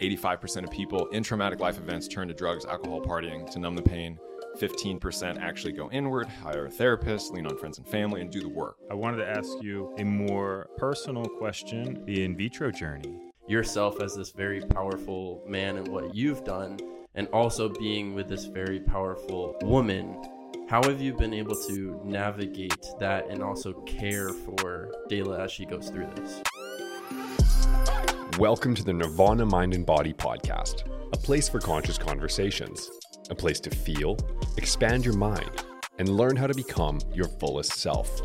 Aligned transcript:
85% 0.00 0.64
of 0.64 0.70
people 0.70 1.06
in 1.06 1.22
traumatic 1.22 1.60
life 1.60 1.78
events 1.78 2.08
turn 2.08 2.28
to 2.28 2.34
drugs, 2.34 2.64
alcohol, 2.64 3.00
partying 3.00 3.50
to 3.50 3.58
numb 3.58 3.76
the 3.76 3.82
pain. 3.82 4.18
15% 4.58 5.40
actually 5.40 5.72
go 5.72 5.90
inward, 5.90 6.28
hire 6.28 6.66
a 6.66 6.70
therapist, 6.70 7.32
lean 7.32 7.46
on 7.46 7.56
friends 7.56 7.78
and 7.78 7.86
family, 7.86 8.20
and 8.20 8.30
do 8.30 8.40
the 8.40 8.48
work. 8.48 8.76
I 8.90 8.94
wanted 8.94 9.18
to 9.18 9.28
ask 9.28 9.50
you 9.60 9.92
a 9.98 10.04
more 10.04 10.68
personal 10.76 11.24
question 11.24 12.04
the 12.04 12.24
in 12.24 12.36
vitro 12.36 12.70
journey. 12.70 13.18
Yourself 13.48 14.00
as 14.00 14.14
this 14.14 14.30
very 14.30 14.60
powerful 14.60 15.42
man 15.46 15.76
and 15.76 15.88
what 15.88 16.14
you've 16.14 16.44
done, 16.44 16.78
and 17.14 17.26
also 17.28 17.68
being 17.68 18.14
with 18.14 18.28
this 18.28 18.44
very 18.44 18.80
powerful 18.80 19.56
woman. 19.62 20.16
How 20.68 20.82
have 20.84 21.00
you 21.00 21.12
been 21.12 21.34
able 21.34 21.56
to 21.66 22.00
navigate 22.04 22.86
that 22.98 23.28
and 23.28 23.42
also 23.42 23.72
care 23.82 24.30
for 24.30 24.90
Dayla 25.10 25.40
as 25.40 25.52
she 25.52 25.66
goes 25.66 25.90
through 25.90 26.08
this? 26.16 26.42
Welcome 28.38 28.74
to 28.74 28.82
the 28.82 28.92
Nirvana 28.92 29.46
Mind 29.46 29.74
and 29.74 29.86
Body 29.86 30.12
podcast, 30.12 30.82
a 31.12 31.16
place 31.16 31.48
for 31.48 31.60
conscious 31.60 31.96
conversations, 31.96 32.90
a 33.30 33.34
place 33.34 33.60
to 33.60 33.70
feel, 33.70 34.18
expand 34.56 35.04
your 35.04 35.14
mind, 35.14 35.64
and 35.98 36.08
learn 36.08 36.34
how 36.34 36.48
to 36.48 36.54
become 36.54 36.98
your 37.12 37.28
fullest 37.28 37.74
self. 37.74 38.18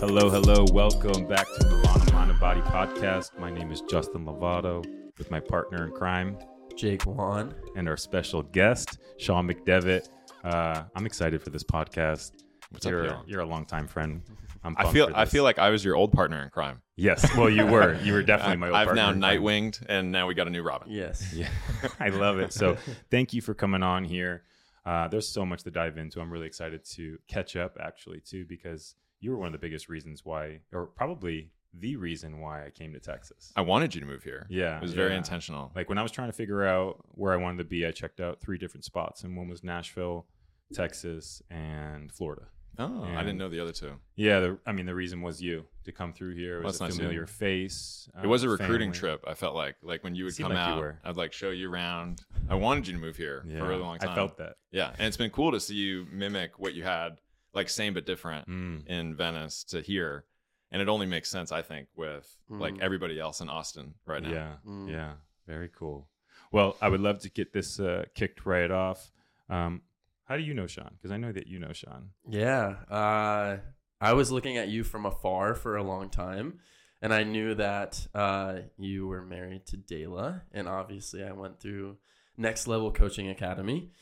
Hello, 0.00 0.28
hello. 0.28 0.64
Welcome 0.72 1.28
back 1.28 1.46
to 1.46 1.68
the 1.68 1.76
Nirvana 1.76 2.12
Mind 2.12 2.30
and 2.32 2.40
Body 2.40 2.60
podcast. 2.62 3.38
My 3.38 3.50
name 3.52 3.70
is 3.70 3.82
Justin 3.82 4.24
Lovato 4.24 4.84
with 5.18 5.30
my 5.30 5.38
partner 5.38 5.84
in 5.84 5.92
crime 5.92 6.36
Jake 6.76 7.06
Wan. 7.06 7.54
and 7.76 7.88
our 7.88 7.96
special 7.96 8.42
guest, 8.42 8.98
Sean 9.18 9.48
McDevitt. 9.48 10.08
Uh, 10.42 10.82
I'm 10.96 11.06
excited 11.06 11.42
for 11.42 11.50
this 11.50 11.62
podcast. 11.62 12.32
What's 12.70 12.86
up, 12.86 12.90
you're, 12.90 13.06
y'all? 13.06 13.22
you're 13.28 13.40
a 13.42 13.46
longtime 13.46 13.86
friend. 13.86 14.20
I'm 14.66 14.74
I 14.76 14.92
feel 14.92 15.10
I 15.14 15.24
feel 15.24 15.44
like 15.44 15.58
I 15.58 15.70
was 15.70 15.84
your 15.84 15.96
old 15.96 16.12
partner 16.12 16.42
in 16.42 16.50
crime. 16.50 16.82
yes. 16.96 17.34
Well, 17.36 17.48
you 17.50 17.66
were. 17.66 17.94
You 18.02 18.12
were 18.12 18.22
definitely 18.22 18.56
my 18.64 18.66
old 18.68 18.74
partner. 18.74 18.90
I've 18.92 18.96
now 18.96 19.04
partner 19.06 19.16
in 19.16 19.20
crime. 19.20 19.32
night 19.32 19.42
winged, 19.42 19.78
and 19.88 20.12
now 20.12 20.26
we 20.26 20.34
got 20.34 20.46
a 20.46 20.50
new 20.50 20.62
Robin. 20.62 20.88
Yes. 20.90 21.32
Yeah, 21.32 21.48
I 22.00 22.08
love 22.08 22.38
it. 22.38 22.52
So 22.52 22.76
thank 23.10 23.32
you 23.32 23.40
for 23.42 23.54
coming 23.54 23.82
on 23.82 24.04
here. 24.04 24.42
Uh, 24.84 25.08
there's 25.08 25.28
so 25.28 25.44
much 25.44 25.62
to 25.64 25.70
dive 25.70 25.98
into. 25.98 26.20
I'm 26.20 26.32
really 26.32 26.46
excited 26.46 26.84
to 26.96 27.18
catch 27.26 27.56
up, 27.56 27.76
actually, 27.80 28.20
too, 28.20 28.44
because 28.44 28.94
you 29.20 29.30
were 29.32 29.36
one 29.36 29.46
of 29.48 29.52
the 29.52 29.58
biggest 29.58 29.88
reasons 29.88 30.24
why, 30.24 30.60
or 30.72 30.86
probably 30.86 31.50
the 31.78 31.96
reason 31.96 32.40
why 32.40 32.64
I 32.64 32.70
came 32.70 32.92
to 32.92 33.00
Texas. 33.00 33.52
I 33.56 33.62
wanted 33.62 33.94
you 33.94 34.00
to 34.00 34.06
move 34.06 34.22
here. 34.22 34.46
Yeah, 34.48 34.76
It 34.76 34.82
was 34.82 34.94
very 34.94 35.16
intentional. 35.16 35.72
Like 35.74 35.88
when 35.88 35.98
I 35.98 36.02
was 36.02 36.12
trying 36.12 36.28
to 36.28 36.32
figure 36.32 36.64
out 36.64 37.04
where 37.10 37.32
I 37.32 37.36
wanted 37.36 37.58
to 37.58 37.64
be, 37.64 37.84
I 37.84 37.90
checked 37.90 38.20
out 38.20 38.40
three 38.40 38.58
different 38.58 38.84
spots, 38.84 39.24
and 39.24 39.36
one 39.36 39.48
was 39.48 39.62
Nashville, 39.64 40.26
Texas, 40.72 41.42
and 41.50 42.10
Florida. 42.12 42.46
Oh, 42.78 43.04
I 43.04 43.20
didn't 43.22 43.38
know 43.38 43.48
the 43.48 43.60
other 43.60 43.72
two. 43.72 43.92
Yeah, 44.14 44.40
the, 44.40 44.58
I 44.66 44.72
mean, 44.72 44.86
the 44.86 44.94
reason 44.94 45.22
was 45.22 45.40
you 45.42 45.64
to 45.84 45.92
come 45.92 46.12
through 46.12 46.34
here. 46.34 46.56
It 46.56 46.58
Well, 46.58 46.66
was 46.66 46.78
that's 46.78 46.80
a 46.80 46.84
nice 46.94 46.96
familiar 46.96 47.20
you. 47.20 47.26
face. 47.26 48.08
It 48.22 48.26
was 48.26 48.44
a 48.44 48.48
uh, 48.48 48.52
recruiting 48.52 48.92
family. 48.92 48.98
trip. 48.98 49.24
I 49.26 49.34
felt 49.34 49.54
like 49.54 49.76
like 49.82 50.02
when 50.04 50.14
you 50.14 50.24
would 50.24 50.36
come 50.36 50.50
like 50.52 50.58
out. 50.58 50.94
I'd 51.04 51.16
like 51.16 51.32
show 51.32 51.50
you 51.50 51.70
around. 51.70 52.22
I 52.48 52.54
wanted 52.54 52.86
you 52.86 52.92
to 52.94 52.98
move 52.98 53.16
here 53.16 53.44
Yeah, 53.48 53.58
for 53.58 53.64
a 53.64 53.68
really 53.68 53.82
long 53.82 53.98
time. 53.98 54.10
I 54.10 54.14
felt 54.14 54.36
that. 54.38 54.54
Yeah, 54.70 54.90
and 54.98 55.06
it's 55.06 55.16
been 55.16 55.30
cool 55.30 55.52
to 55.52 55.60
see 55.60 55.74
you 55.74 56.06
mimic 56.12 56.58
what 56.58 56.74
you 56.74 56.82
had, 56.84 57.20
like 57.54 57.68
same 57.68 57.94
but 57.94 58.04
different, 58.06 58.48
Mm. 58.48 58.86
in 58.86 59.14
Venice 59.14 59.64
to 59.64 59.80
here, 59.80 60.24
and 60.70 60.82
it 60.82 60.88
only 60.88 61.06
makes 61.06 61.30
sense, 61.30 61.52
I 61.52 61.62
think, 61.62 61.88
with 61.96 62.36
like 62.48 62.74
Mhm. 62.74 62.80
everybody 62.82 63.18
else 63.20 63.40
in 63.40 63.48
Austin 63.48 63.94
right 64.06 64.22
now. 64.22 64.30
Yeah, 64.30 64.56
Mm. 64.66 64.90
yeah, 64.90 65.12
very 65.46 65.68
cool. 65.68 66.08
Well, 66.52 66.76
I 66.80 66.88
would 66.88 67.00
love 67.00 67.18
to 67.20 67.30
get 67.30 67.52
this 67.52 67.80
uh, 67.80 68.04
kicked 68.14 68.46
right 68.46 68.70
off. 68.70 69.10
Um, 69.48 69.82
how 70.26 70.36
do 70.36 70.42
you 70.42 70.54
know 70.54 70.66
Sean? 70.66 70.90
Because 70.92 71.10
I 71.10 71.16
know 71.16 71.32
that 71.32 71.46
you 71.46 71.58
know 71.58 71.72
Sean. 71.72 72.10
Yeah. 72.28 72.74
Uh, 72.90 73.58
I 74.00 74.12
was 74.12 74.30
looking 74.30 74.56
at 74.56 74.68
you 74.68 74.84
from 74.84 75.06
afar 75.06 75.54
for 75.54 75.76
a 75.76 75.82
long 75.82 76.10
time, 76.10 76.58
and 77.00 77.14
I 77.14 77.22
knew 77.22 77.54
that 77.54 78.06
uh, 78.14 78.58
you 78.76 79.06
were 79.06 79.22
married 79.22 79.66
to 79.66 79.76
Dayla. 79.76 80.42
And 80.52 80.68
obviously, 80.68 81.24
I 81.24 81.32
went 81.32 81.60
through 81.60 81.96
Next 82.36 82.66
Level 82.66 82.90
Coaching 82.90 83.30
Academy, 83.30 83.92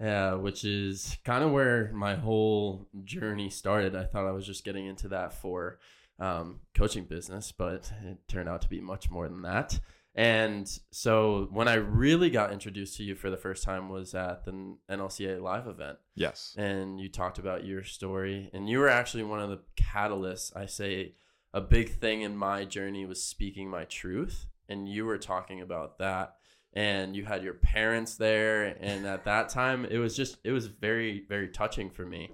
uh, 0.00 0.32
which 0.32 0.64
is 0.64 1.18
kind 1.24 1.44
of 1.44 1.50
where 1.50 1.90
my 1.92 2.14
whole 2.14 2.88
journey 3.04 3.50
started. 3.50 3.94
I 3.94 4.04
thought 4.04 4.26
I 4.26 4.32
was 4.32 4.46
just 4.46 4.64
getting 4.64 4.86
into 4.86 5.08
that 5.08 5.34
for 5.34 5.78
um, 6.18 6.60
coaching 6.74 7.04
business, 7.04 7.52
but 7.52 7.90
it 8.04 8.18
turned 8.28 8.48
out 8.48 8.62
to 8.62 8.68
be 8.68 8.80
much 8.80 9.10
more 9.10 9.28
than 9.28 9.42
that. 9.42 9.80
And 10.16 10.70
so 10.92 11.48
when 11.50 11.66
I 11.66 11.74
really 11.74 12.30
got 12.30 12.52
introduced 12.52 12.96
to 12.98 13.02
you 13.02 13.16
for 13.16 13.30
the 13.30 13.36
first 13.36 13.64
time 13.64 13.88
was 13.88 14.14
at 14.14 14.44
the 14.44 14.76
NLCA 14.88 15.40
live 15.42 15.66
event 15.66 15.98
Yes. 16.14 16.54
and 16.56 17.00
you 17.00 17.08
talked 17.08 17.38
about 17.38 17.64
your 17.64 17.82
story 17.82 18.50
and 18.52 18.68
you 18.68 18.78
were 18.78 18.88
actually 18.88 19.24
one 19.24 19.40
of 19.40 19.50
the 19.50 19.60
catalysts 19.76 20.54
i 20.56 20.66
say 20.66 21.14
a 21.52 21.60
big 21.60 21.98
thing 21.98 22.22
in 22.22 22.36
my 22.36 22.64
journey 22.64 23.04
was 23.06 23.22
speaking 23.22 23.68
my 23.68 23.84
truth 23.84 24.46
and 24.68 24.88
you 24.88 25.04
were 25.04 25.18
talking 25.18 25.60
about 25.60 25.98
that 25.98 26.36
and 26.72 27.14
you 27.16 27.24
had 27.24 27.42
your 27.42 27.54
parents 27.54 28.14
there 28.16 28.76
and 28.80 29.06
at 29.06 29.24
that 29.24 29.48
time 29.48 29.84
it 29.84 29.98
was 29.98 30.16
just 30.16 30.38
it 30.44 30.52
was 30.52 30.66
very 30.66 31.24
very 31.28 31.48
touching 31.48 31.90
for 31.90 32.04
me 32.06 32.30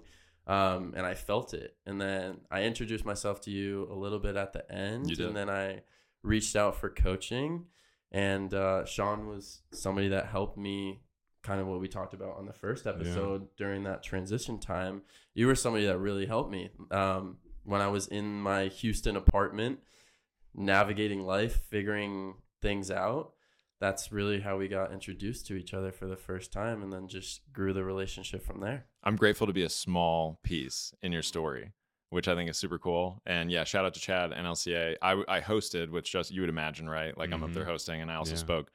um, 0.47 0.93
and 0.97 1.07
i 1.07 1.15
felt 1.15 1.55
it 1.55 1.77
and 1.87 1.99
then 2.01 2.37
i 2.51 2.63
introduced 2.65 3.05
myself 3.07 3.41
to 3.41 3.51
you 3.51 3.89
a 3.91 3.95
little 3.95 4.19
bit 4.19 4.37
at 4.37 4.53
the 4.53 4.71
end 4.71 5.09
You 5.09 5.17
did. 5.17 5.27
and 5.29 5.37
then 5.37 5.49
i 5.51 5.81
reached 6.23 6.57
out 6.57 6.77
for 6.77 6.89
coaching 6.91 7.67
and 8.13 8.53
uh, 8.55 8.85
sean 8.85 9.27
was 9.27 9.63
somebody 9.73 10.09
that 10.09 10.27
helped 10.27 10.59
me 10.59 11.01
kind 11.43 11.61
of 11.61 11.67
what 11.67 11.81
we 11.81 11.89
talked 11.89 12.15
about 12.15 12.37
on 12.37 12.47
the 12.47 12.53
first 12.53 12.87
episode 12.87 13.49
during 13.57 13.85
that 13.85 14.03
transition 14.03 14.59
time. 14.59 15.03
You 15.35 15.47
were 15.47 15.55
somebody 15.55 15.87
that 15.87 15.99
really 15.99 16.27
helped 16.27 16.51
me 16.51 16.71
um, 16.91 17.39
when 17.65 17.81
I 17.81 17.89
was 17.89 18.07
in 18.07 18.41
my 18.41 18.67
Houston 18.67 19.17
apartment, 19.17 19.79
navigating 20.55 21.23
life, 21.23 21.63
figuring 21.71 22.35
things 22.61 22.91
out. 22.91 23.33
That's 23.81 24.13
really 24.13 24.41
how 24.41 24.59
we 24.59 24.69
got 24.69 24.93
introduced 24.93 25.47
to 25.47 25.55
each 25.55 25.73
other 25.73 25.91
for 25.91 26.07
the 26.07 26.17
first 26.17 26.53
time, 26.53 26.83
and 26.83 26.93
then 26.93 27.09
just 27.09 27.51
grew 27.51 27.73
the 27.73 27.85
relationship 27.85 28.45
from 28.45 28.61
there. 28.61 28.85
I'm 29.03 29.17
grateful 29.17 29.47
to 29.47 29.55
be 29.55 29.63
a 29.63 29.71
small 29.71 30.39
piece 30.43 30.93
in 31.01 31.13
your 31.13 31.23
story, 31.23 31.73
which 32.11 32.29
I 32.29 32.35
think 32.35 32.51
is 32.51 32.59
super 32.59 32.79
cool. 32.79 33.23
And 33.27 33.51
yeah, 33.51 33.65
shout 33.65 33.85
out 33.85 33.95
to 33.95 34.01
Chad 34.01 34.31
NLCA. 34.33 34.97
I, 35.01 35.23
I 35.29 35.41
hosted, 35.41 35.91
which 35.91 36.13
just 36.13 36.31
you 36.31 36.41
would 36.43 36.51
imagine, 36.51 36.89
right? 36.89 37.17
Like 37.17 37.33
I'm 37.33 37.43
up 37.43 37.53
there 37.53 37.65
hosting, 37.65 38.01
and 38.01 38.11
I 38.11 38.17
also 38.17 38.33
Yeah. 38.33 38.39
spoke. 38.39 38.71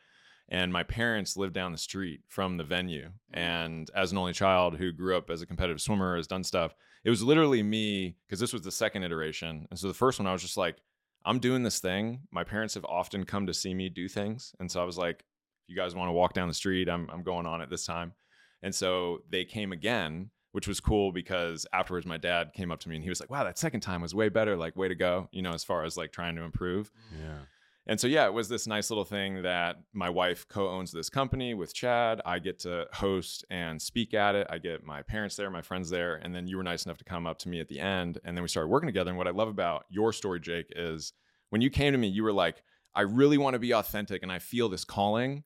And 0.47 0.72
my 0.72 0.84
parents 0.84 1.35
lived 1.35 1.53
down 1.53 1.72
the 1.72 1.78
street 1.78 2.22
from 2.28 2.57
the 2.57 2.63
venue. 2.63 3.07
Mm. 3.34 3.38
And 3.38 3.91
as 3.96 4.12
an 4.12 4.18
only 4.19 4.34
child 4.34 4.78
who 4.78 4.91
grew 4.91 5.18
up 5.18 5.29
as 5.29 5.41
a 5.41 5.46
competitive 5.47 5.81
swimmer, 5.81 6.16
has 6.18 6.28
done 6.28 6.44
stuff, 6.44 6.75
it 7.03 7.09
was 7.09 7.23
literally 7.23 7.63
me 7.63 8.16
because 8.28 8.40
this 8.40 8.53
was 8.53 8.62
the 8.62 8.72
second 8.72 9.03
iteration. 9.03 9.67
And 9.69 9.79
so 9.79 9.88
the 9.88 9.94
first 9.94 10.19
one, 10.19 10.28
I 10.28 10.34
was 10.34 10.41
just 10.44 10.57
like, 10.57 10.78
I'm 11.25 11.40
doing 11.40 11.63
this 11.63 11.79
thing. 11.79 12.22
My 12.31 12.44
parents 12.44 12.75
have 12.75 12.85
often 12.85 13.23
come 13.25 13.47
to 13.47 13.53
see 13.56 13.73
me 13.73 13.90
do 13.90 14.07
things. 14.07 14.53
And 14.59 14.72
so 14.72 14.79
I 14.81 14.85
was 14.85 14.97
like, 14.97 15.22
if 15.63 15.69
you 15.69 15.75
guys 15.75 15.96
want 15.96 16.09
to 16.09 16.13
walk 16.13 16.34
down 16.34 16.47
the 16.47 16.53
street, 16.53 16.88
I'm, 16.88 17.09
I'm 17.12 17.23
going 17.23 17.47
on 17.47 17.62
it 17.62 17.69
this 17.72 17.85
time. 17.85 18.13
And 18.62 18.73
so 18.73 19.19
they 19.29 19.46
came 19.46 19.72
again, 19.72 20.29
which 20.56 20.70
was 20.70 20.80
cool 20.80 21.12
because 21.12 21.68
afterwards 21.74 22.06
my 22.06 22.16
dad 22.16 22.54
came 22.54 22.72
up 22.72 22.80
to 22.80 22.88
me 22.88 22.96
and 22.96 23.04
he 23.04 23.10
was 23.10 23.20
like, 23.20 23.30
wow, 23.30 23.44
that 23.44 23.58
second 23.58 23.82
time 23.82 24.02
was 24.02 24.16
way 24.16 24.30
better. 24.30 24.56
Like, 24.56 24.78
way 24.78 24.88
to 24.88 24.96
go, 24.96 25.28
you 25.34 25.42
know, 25.42 25.52
as 25.52 25.66
far 25.66 25.84
as 25.84 25.98
like 25.98 26.14
trying 26.14 26.34
to 26.38 26.44
improve. 26.44 26.94
Yeah. 27.22 27.40
And 27.88 28.00
so, 28.00 28.08
yeah, 28.08 28.26
it 28.26 28.34
was 28.34 28.48
this 28.48 28.66
nice 28.66 28.90
little 28.90 29.04
thing 29.04 29.42
that 29.42 29.82
my 29.92 30.10
wife 30.10 30.48
co 30.48 30.70
owns 30.70 30.94
this 30.94 31.10
company 31.10 31.54
with 31.56 31.74
Chad. 31.74 32.22
I 32.26 32.40
get 32.40 32.60
to 32.60 32.88
host 32.94 33.44
and 33.50 33.82
speak 33.82 34.14
at 34.14 34.34
it. 34.34 34.48
I 34.50 34.60
get 34.60 34.86
my 34.86 35.02
parents 35.02 35.36
there, 35.36 35.50
my 35.50 35.62
friends 35.62 35.90
there. 35.90 36.16
And 36.24 36.34
then 36.34 36.48
you 36.48 36.56
were 36.56 36.64
nice 36.64 36.86
enough 36.86 37.00
to 37.00 37.04
come 37.04 37.28
up 37.28 37.38
to 37.40 37.50
me 37.50 37.60
at 37.60 37.68
the 37.68 37.82
end. 37.82 38.20
And 38.24 38.38
then 38.38 38.42
we 38.42 38.48
started 38.48 38.70
working 38.70 38.88
together. 38.88 39.10
And 39.10 39.18
what 39.18 39.28
I 39.28 39.32
love 39.32 39.50
about 39.50 39.84
your 39.90 40.14
story, 40.14 40.40
Jake, 40.40 40.72
is 40.74 41.12
when 41.50 41.60
you 41.60 41.70
came 41.70 41.92
to 41.92 41.98
me, 41.98 42.08
you 42.08 42.24
were 42.24 42.32
like, 42.32 42.64
I 42.96 43.02
really 43.02 43.38
want 43.38 43.56
to 43.56 43.60
be 43.60 43.74
authentic 43.74 44.24
and 44.24 44.32
I 44.32 44.40
feel 44.40 44.70
this 44.70 44.86
calling, 44.86 45.44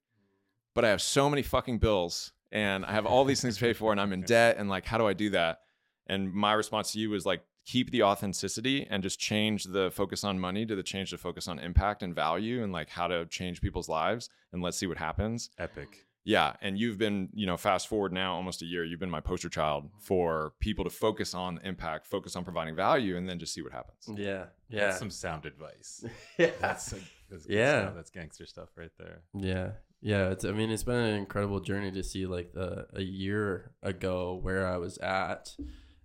but 0.76 0.86
I 0.86 0.90
have 0.90 1.02
so 1.02 1.32
many 1.32 1.42
fucking 1.42 1.80
bills 1.80 2.32
and 2.52 2.86
I 2.86 2.92
have 2.94 3.06
all 3.06 3.26
these 3.26 3.42
things 3.42 3.56
to 3.58 3.62
pay 3.62 3.74
for 3.74 3.92
and 3.92 4.00
I'm 4.02 4.14
in 4.14 4.22
debt. 4.38 4.58
And 4.58 4.70
like, 4.70 4.86
how 4.86 4.98
do 4.98 5.08
I 5.08 5.14
do 5.14 5.30
that? 5.32 5.60
And 6.08 6.34
my 6.34 6.54
response 6.54 6.92
to 6.94 7.00
you 7.00 7.10
was 7.10 7.26
like, 7.26 7.42
keep 7.66 7.92
the 7.92 8.02
authenticity 8.02 8.88
and 8.90 9.04
just 9.04 9.20
change 9.20 9.66
the 9.66 9.92
focus 9.92 10.24
on 10.24 10.40
money 10.40 10.66
to 10.66 10.76
the 10.76 10.82
change 10.82 11.12
the 11.12 11.18
focus 11.18 11.48
on 11.48 11.60
impact 11.60 12.02
and 12.02 12.16
value 12.16 12.64
and 12.64 12.74
like 12.74 12.90
how 12.90 13.08
to 13.08 13.26
change 13.28 13.62
people's 13.62 13.88
lives 13.88 14.30
and 14.52 14.62
let's 14.64 14.78
see 14.78 14.88
what 14.88 14.98
happens. 14.98 15.52
Epic. 15.60 16.06
Yeah. 16.26 16.54
And 16.62 16.78
you've 16.80 16.98
been, 16.98 17.30
you 17.34 17.46
know, 17.46 17.58
fast 17.58 17.88
forward 17.88 18.12
now 18.12 18.34
almost 18.34 18.62
a 18.62 18.66
year, 18.66 18.84
you've 18.84 19.00
been 19.00 19.10
my 19.10 19.22
poster 19.22 19.50
child 19.50 19.90
for 20.00 20.54
people 20.60 20.84
to 20.84 20.90
focus 20.90 21.34
on 21.36 21.60
impact, 21.64 22.08
focus 22.08 22.36
on 22.36 22.44
providing 22.44 22.76
value, 22.76 23.16
and 23.18 23.28
then 23.30 23.38
just 23.40 23.54
see 23.54 23.62
what 23.62 23.72
happens. 23.72 24.08
Yeah, 24.16 24.46
yeah, 24.70 24.88
That's 24.88 25.00
some 25.00 25.10
sound 25.12 25.46
advice. 25.46 26.04
yeah. 26.38 26.52
That's, 26.60 26.92
like, 26.94 27.04
that's 27.30 27.48
Yeah. 27.48 27.82
stuff. 27.84 27.96
That's 27.96 28.10
gangster 28.10 28.46
stuff 28.48 28.70
right 28.76 28.92
there. 28.98 29.22
Yeah. 29.34 29.72
Yeah, 30.02 30.30
it's 30.30 30.46
I 30.46 30.52
mean 30.52 30.70
it's 30.70 30.84
been 30.84 30.96
an 30.96 31.16
incredible 31.16 31.60
journey 31.60 31.92
to 31.92 32.04
see 32.04 32.26
like 32.26 32.54
the 32.54 32.88
a 32.94 33.02
year 33.02 33.72
ago 33.84 34.40
where 34.42 34.66
I 34.66 34.78
was 34.78 34.98
at 35.00 35.56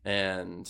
and 0.05 0.69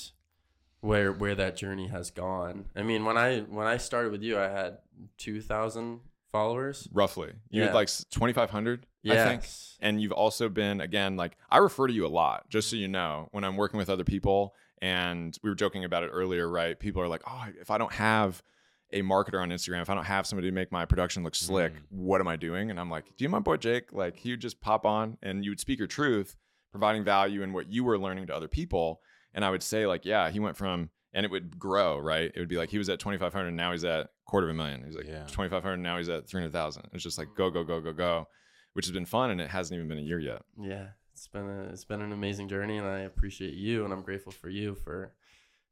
where 0.80 1.12
where 1.12 1.34
that 1.34 1.56
journey 1.56 1.88
has 1.88 2.10
gone. 2.10 2.66
I 2.76 2.82
mean, 2.82 3.04
when 3.04 3.16
I 3.16 3.40
when 3.40 3.66
I 3.66 3.78
started 3.78 4.12
with 4.12 4.22
you, 4.22 4.38
I 4.38 4.48
had 4.48 4.78
2000 5.18 6.00
followers. 6.30 6.88
Roughly. 6.92 7.32
You 7.50 7.60
Yeah. 7.60 7.66
had 7.68 7.74
like 7.74 7.88
2,500, 8.10 8.86
I 9.08 9.16
think. 9.16 9.44
And 9.80 10.02
you've 10.02 10.12
also 10.12 10.48
been, 10.48 10.80
again, 10.80 11.16
like 11.16 11.36
I 11.50 11.58
refer 11.58 11.86
to 11.86 11.92
you 11.92 12.06
a 12.06 12.08
lot, 12.08 12.50
just 12.50 12.68
so 12.68 12.76
you 12.76 12.88
know, 12.88 13.28
when 13.32 13.44
I'm 13.44 13.56
working 13.56 13.78
with 13.78 13.88
other 13.88 14.04
people. 14.04 14.54
And 14.82 15.38
we 15.42 15.48
were 15.48 15.54
joking 15.54 15.84
about 15.84 16.02
it 16.02 16.08
earlier, 16.08 16.48
right? 16.48 16.78
People 16.78 17.00
are 17.00 17.08
like, 17.08 17.22
oh, 17.26 17.46
if 17.60 17.70
I 17.70 17.78
don't 17.78 17.92
have 17.92 18.42
a 18.92 19.02
marketer 19.02 19.40
on 19.42 19.50
Instagram, 19.50 19.82
if 19.82 19.90
I 19.90 19.94
don't 19.94 20.04
have 20.04 20.26
somebody 20.26 20.48
to 20.48 20.54
make 20.54 20.70
my 20.70 20.84
production 20.84 21.24
look 21.24 21.34
slick, 21.34 21.72
Mm. 21.74 21.82
what 21.90 22.20
am 22.20 22.28
I 22.28 22.36
doing? 22.36 22.70
And 22.70 22.78
I'm 22.78 22.90
like, 22.90 23.04
do 23.16 23.24
you 23.24 23.28
know 23.28 23.32
my 23.32 23.40
boy 23.40 23.56
Jake? 23.56 23.92
Like 23.92 24.16
he 24.16 24.30
would 24.30 24.40
just 24.40 24.60
pop 24.60 24.84
on 24.86 25.18
and 25.22 25.44
you 25.44 25.50
would 25.50 25.60
speak 25.60 25.78
your 25.78 25.88
truth, 25.88 26.36
providing 26.70 27.02
value 27.04 27.42
in 27.42 27.52
what 27.52 27.72
you 27.72 27.82
were 27.84 27.98
learning 27.98 28.26
to 28.28 28.34
other 28.36 28.48
people. 28.48 29.00
And 29.32 29.44
I 29.44 29.50
would 29.50 29.62
say 29.62 29.86
like, 29.86 30.04
yeah, 30.04 30.30
he 30.30 30.38
went 30.38 30.56
from 30.56 30.90
and 31.12 31.24
it 31.24 31.30
would 31.30 31.58
grow, 31.58 31.98
right? 31.98 32.30
It 32.34 32.38
would 32.38 32.48
be 32.48 32.56
like 32.56 32.70
he 32.70 32.78
was 32.78 32.88
at 32.88 32.98
2,500, 33.00 33.50
now 33.52 33.72
he's 33.72 33.84
at 33.84 34.10
quarter 34.26 34.48
of 34.48 34.54
a 34.54 34.56
million. 34.56 34.84
He's 34.84 34.96
like 34.96 35.06
Yeah. 35.06 35.24
2,500, 35.26 35.76
now 35.78 35.96
he's 35.96 36.08
at 36.08 36.28
300,000. 36.28 36.88
It's 36.92 37.02
just 37.02 37.18
like 37.18 37.28
go, 37.36 37.50
go, 37.50 37.64
go, 37.64 37.80
go, 37.80 37.92
go, 37.92 38.28
which 38.74 38.86
has 38.86 38.92
been 38.92 39.06
fun. 39.06 39.30
And 39.30 39.40
it 39.40 39.48
hasn't 39.50 39.76
even 39.76 39.88
been 39.88 39.98
a 39.98 40.02
year 40.02 40.18
yet. 40.20 40.42
Yeah, 40.60 40.88
it's 41.12 41.26
been 41.28 41.48
a 41.48 41.62
it's 41.72 41.84
been 41.84 42.02
an 42.02 42.12
amazing 42.12 42.48
journey, 42.48 42.76
and 42.78 42.86
I 42.86 43.00
appreciate 43.00 43.54
you, 43.54 43.84
and 43.84 43.92
I'm 43.92 44.02
grateful 44.02 44.32
for 44.32 44.48
you 44.48 44.74
for, 44.74 45.14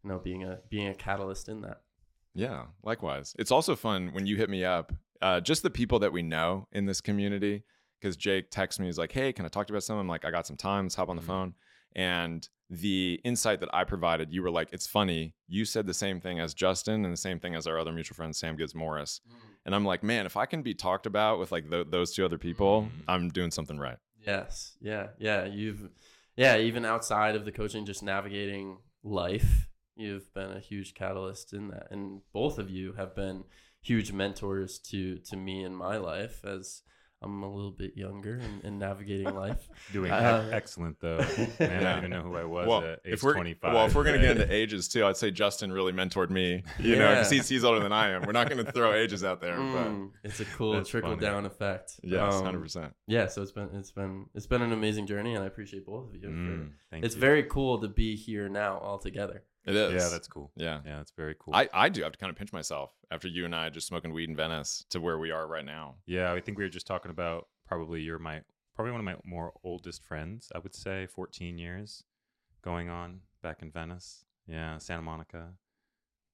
you 0.05 0.11
know, 0.11 0.19
being 0.19 0.45
a 0.45 0.61
being 0.71 0.87
a 0.89 0.95
catalyst 0.95 1.49
in 1.49 1.61
that. 1.63 1.83
Yeah, 2.35 2.65
likewise. 2.83 3.35
It's 3.39 3.51
also 3.51 3.77
fun 3.77 4.13
when 4.13 4.27
you 4.27 4.37
hit 4.37 4.49
me 4.51 4.65
up, 4.65 4.93
uh, 5.21 5.41
just 5.41 5.63
the 5.63 5.71
people 5.71 5.99
that 6.01 6.13
we 6.13 6.23
know 6.23 6.67
in 6.73 6.87
this 6.87 7.01
community. 7.01 7.65
Because 8.01 8.17
Jake 8.17 8.51
texts 8.51 8.81
me, 8.81 8.87
he's 8.87 8.99
like, 8.99 9.13
"Hey, 9.13 9.33
can 9.33 9.45
I 9.45 9.49
talk 9.49 9.69
to 9.69 9.73
you 9.73 9.77
about 9.77 9.85
something?" 9.85 10.01
I'm 10.01 10.09
like, 10.09 10.25
"I 10.25 10.33
got 10.33 10.45
some 10.47 10.57
time. 10.57 10.87
Let's 10.87 10.97
hop 10.97 11.09
on 11.09 11.15
the 11.17 11.23
Mhm. 11.23 11.27
phone." 11.27 11.55
And 11.95 12.49
the 12.69 13.21
insight 13.23 13.61
that 13.61 13.69
I 13.73 13.85
provided, 13.85 14.33
you 14.33 14.43
were 14.43 14.51
like, 14.51 14.71
"It's 14.73 14.89
funny. 14.89 15.35
You 15.47 15.65
said 15.65 15.87
the 15.87 15.95
same 15.95 16.21
thing 16.21 16.41
as 16.41 16.53
Justin 16.53 17.05
and 17.05 17.13
the 17.13 17.17
same 17.19 17.39
thing 17.39 17.55
as 17.55 17.67
our 17.67 17.79
other 17.79 17.93
mutual 17.93 18.17
friend 18.17 18.35
Sam 18.35 18.57
Gibbs 18.57 18.75
Morris." 18.75 19.21
And 19.65 19.73
I'm 19.75 19.85
like, 19.85 20.03
"Man, 20.03 20.27
if 20.27 20.37
I 20.37 20.47
can 20.47 20.63
be 20.63 20.75
talked 20.75 21.07
about 21.07 21.39
with 21.39 21.53
like 21.53 21.71
tho- 21.71 21.85
those 21.85 22.13
two 22.13 22.25
other 22.25 22.39
people, 22.39 22.83
Mhm. 22.91 23.05
I'm 23.07 23.29
doing 23.29 23.53
something 23.53 23.79
right." 23.79 23.99
Yes. 24.27 24.77
Yeah. 24.81 25.11
Yeah. 25.19 25.45
You've, 25.45 25.91
yeah, 26.37 26.57
even 26.59 26.85
outside 26.85 27.37
of 27.37 27.45
the 27.45 27.53
coaching, 27.53 27.85
just 27.87 28.03
navigating 28.03 28.79
life, 29.05 29.69
you've 29.97 30.33
been 30.35 30.51
a 30.53 30.61
huge 30.61 30.95
catalyst 30.95 31.53
in 31.53 31.69
that. 31.69 31.89
And 31.91 32.21
both 32.33 32.59
of 32.59 32.71
you 32.71 32.93
have 32.95 33.15
been 33.15 33.45
huge 33.83 34.13
mentors 34.13 34.79
to, 34.79 35.19
to 35.19 35.37
me 35.37 35.65
in 35.65 35.75
my 35.75 35.97
life 35.97 36.45
as 36.45 36.83
I'm 37.25 37.43
a 37.45 37.53
little 37.55 37.71
bit 37.71 37.97
younger 37.97 38.35
and, 38.35 38.65
and 38.65 38.79
navigating 38.81 39.33
life. 39.37 39.69
Doing 39.93 40.11
Uh, 40.11 40.49
excellent 40.53 40.99
though. 41.01 41.19
Man, 41.61 41.85
I 41.87 41.91
don't 41.91 41.99
even 41.99 42.11
know 42.11 42.23
who 42.23 42.35
I 42.37 42.43
was 42.45 42.67
well, 42.69 42.83
at 42.85 43.01
age 43.05 43.13
if 43.15 43.23
we're 43.23 43.35
25. 43.35 43.73
well, 43.73 43.87
if 43.87 43.95
we're 43.95 44.03
gonna 44.03 44.19
get 44.19 44.37
into 44.37 44.53
ages 44.53 44.89
too, 44.89 45.05
I'd 45.07 45.17
say 45.17 45.31
Justin 45.31 45.73
really 45.73 45.93
mentored 45.93 46.31
me. 46.31 46.65
You 46.81 46.97
know, 46.97 47.15
'cause 47.15 47.31
Yeah. 47.31 47.39
he's, 47.39 47.49
he's 47.49 47.65
older 47.65 47.79
than 47.81 47.93
I 47.93 48.11
am. 48.11 48.23
We're 48.23 48.33
not 48.33 48.49
gonna 48.49 48.65
throw 48.73 48.93
ages 48.93 49.23
out 49.23 49.41
there, 49.41 49.57
but 49.57 49.63
Mm, 49.93 50.11
it's 50.25 50.41
a 50.41 50.45
cool 50.47 50.73
That's 50.75 50.89
trickle 50.89 51.11
funny. 51.11 51.21
down 51.23 51.47
effect. 51.47 52.01
yes, 52.03 52.35
Um, 52.35 52.45
hundred 52.45 52.63
percent. 52.63 52.93
Yeah. 53.07 53.27
So 53.29 53.43
it's 53.43 53.53
been, 53.53 53.69
it's 53.75 53.93
been, 53.93 54.27
it's 54.35 54.47
been 54.49 54.63
an 54.63 54.73
amazing 54.73 55.07
journey 55.07 55.35
and 55.37 55.45
I 55.45 55.47
appreciate 55.47 55.87
both 55.87 56.09
of 56.09 56.17
you. 56.17 56.29
Mm, 56.29 56.71
thank 56.91 57.05
it's 57.05 57.15
you. 57.15 57.21
very 57.21 57.45
cool 57.45 57.81
to 57.83 57.89
be 57.89 58.17
here 58.17 58.49
now 58.49 58.79
all 58.79 58.99
together. 58.99 59.45
It 59.65 59.77
is. 59.77 59.93
yeah, 59.93 60.09
that's 60.09 60.27
cool. 60.29 60.51
yeah. 60.57 60.81
Yeah, 60.85 60.97
that's 60.97 61.13
very 61.17 61.35
cool. 61.39 61.55
I, 61.55 61.69
I 61.73 61.89
do 61.89 62.03
have 62.03 62.13
to 62.13 62.19
kind 62.19 62.31
of 62.31 62.37
pinch 62.37 62.53
myself 62.53 62.93
after 63.11 63.29
you 63.29 63.45
and 63.45 63.55
I 63.55 63.71
just 63.71 63.87
smoking 63.87 64.13
weed 64.13 64.29
in 64.29 64.35
Venice 64.37 64.85
to 64.91 65.01
where 65.01 65.19
we 65.19 65.31
are 65.31 65.47
right 65.47 65.65
now. 65.65 65.97
Yeah, 66.07 66.33
I 66.33 66.41
think 66.41 66.59
we 66.59 66.65
were 66.65 66.71
just 66.71 66.87
talking 66.87 67.11
about 67.11 67.47
probably 67.69 68.01
you're 68.01 68.19
my 68.19 68.43
probably 68.75 68.91
one 68.93 69.01
of 69.01 69.05
my 69.05 69.17
more 69.25 69.53
oldest 69.63 70.03
friends. 70.05 70.51
I 70.55 70.59
would 70.59 70.75
say 70.75 71.07
14 71.07 71.59
years 71.59 72.03
going 72.63 72.89
on 72.89 73.21
back 73.43 73.63
in 73.63 73.71
Venice. 73.71 74.25
Yeah, 74.47 74.79
Santa 74.79 75.03
Monica. 75.03 75.51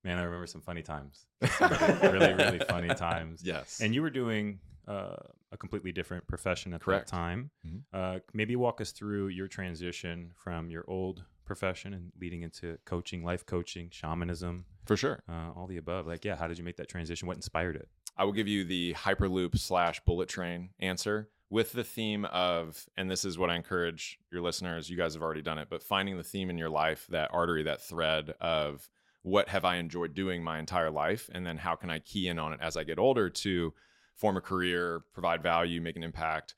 Man, 0.04 0.16
I 0.18 0.22
remember 0.22 0.46
some 0.46 0.60
funny 0.62 0.82
times. 0.82 1.26
Some 1.58 1.70
really, 2.02 2.32
really, 2.32 2.60
funny 2.60 2.88
times. 2.94 3.42
Yes. 3.44 3.80
And 3.82 3.92
you 3.94 4.00
were 4.00 4.10
doing 4.10 4.60
uh, 4.86 5.16
a 5.52 5.56
completely 5.58 5.92
different 5.92 6.26
profession 6.26 6.72
at 6.72 6.80
Correct. 6.80 7.10
that 7.10 7.16
time. 7.16 7.50
Mhm. 7.66 7.82
Uh, 7.92 8.20
maybe 8.32 8.56
walk 8.56 8.80
us 8.80 8.92
through 8.92 9.28
your 9.28 9.48
transition 9.48 10.30
from 10.36 10.70
your 10.70 10.84
old 10.88 11.24
profession 11.48 11.92
and 11.92 12.12
leading 12.20 12.42
into 12.42 12.78
coaching, 12.84 13.24
life 13.24 13.44
coaching, 13.44 13.88
shamanism, 13.90 14.64
for 14.86 14.96
sure. 14.96 15.20
uh, 15.28 15.50
all 15.56 15.66
the 15.66 15.78
above. 15.78 16.06
Like, 16.06 16.24
yeah, 16.24 16.36
how 16.36 16.46
did 16.46 16.58
you 16.58 16.64
make 16.64 16.76
that 16.76 16.88
transition? 16.88 17.26
What 17.26 17.36
inspired 17.36 17.74
it? 17.74 17.88
I 18.16 18.24
will 18.24 18.32
give 18.32 18.46
you 18.46 18.64
the 18.64 18.94
Hyperloop 18.94 19.58
slash 19.58 20.00
bullet 20.04 20.28
train 20.28 20.70
answer 20.78 21.28
with 21.50 21.72
the 21.72 21.84
theme 21.84 22.24
of, 22.26 22.86
and 22.96 23.10
this 23.10 23.24
is 23.24 23.38
what 23.38 23.50
I 23.50 23.56
encourage 23.56 24.18
your 24.30 24.42
listeners, 24.42 24.90
you 24.90 24.96
guys 24.96 25.14
have 25.14 25.22
already 25.22 25.42
done 25.42 25.58
it, 25.58 25.68
but 25.70 25.82
finding 25.82 26.16
the 26.16 26.22
theme 26.22 26.50
in 26.50 26.58
your 26.58 26.68
life, 26.68 27.06
that 27.10 27.30
artery, 27.32 27.62
that 27.64 27.80
thread 27.80 28.34
of 28.40 28.88
what 29.22 29.48
have 29.48 29.64
I 29.64 29.76
enjoyed 29.76 30.14
doing 30.14 30.42
my 30.42 30.58
entire 30.58 30.90
life? 30.90 31.30
And 31.32 31.46
then 31.46 31.56
how 31.56 31.74
can 31.74 31.90
I 31.90 31.98
key 32.00 32.28
in 32.28 32.38
on 32.38 32.52
it 32.52 32.60
as 32.62 32.76
I 32.76 32.84
get 32.84 32.98
older 32.98 33.30
to 33.30 33.72
form 34.14 34.36
a 34.36 34.40
career, 34.40 35.02
provide 35.12 35.42
value, 35.42 35.80
make 35.80 35.96
an 35.96 36.02
impact, 36.02 36.54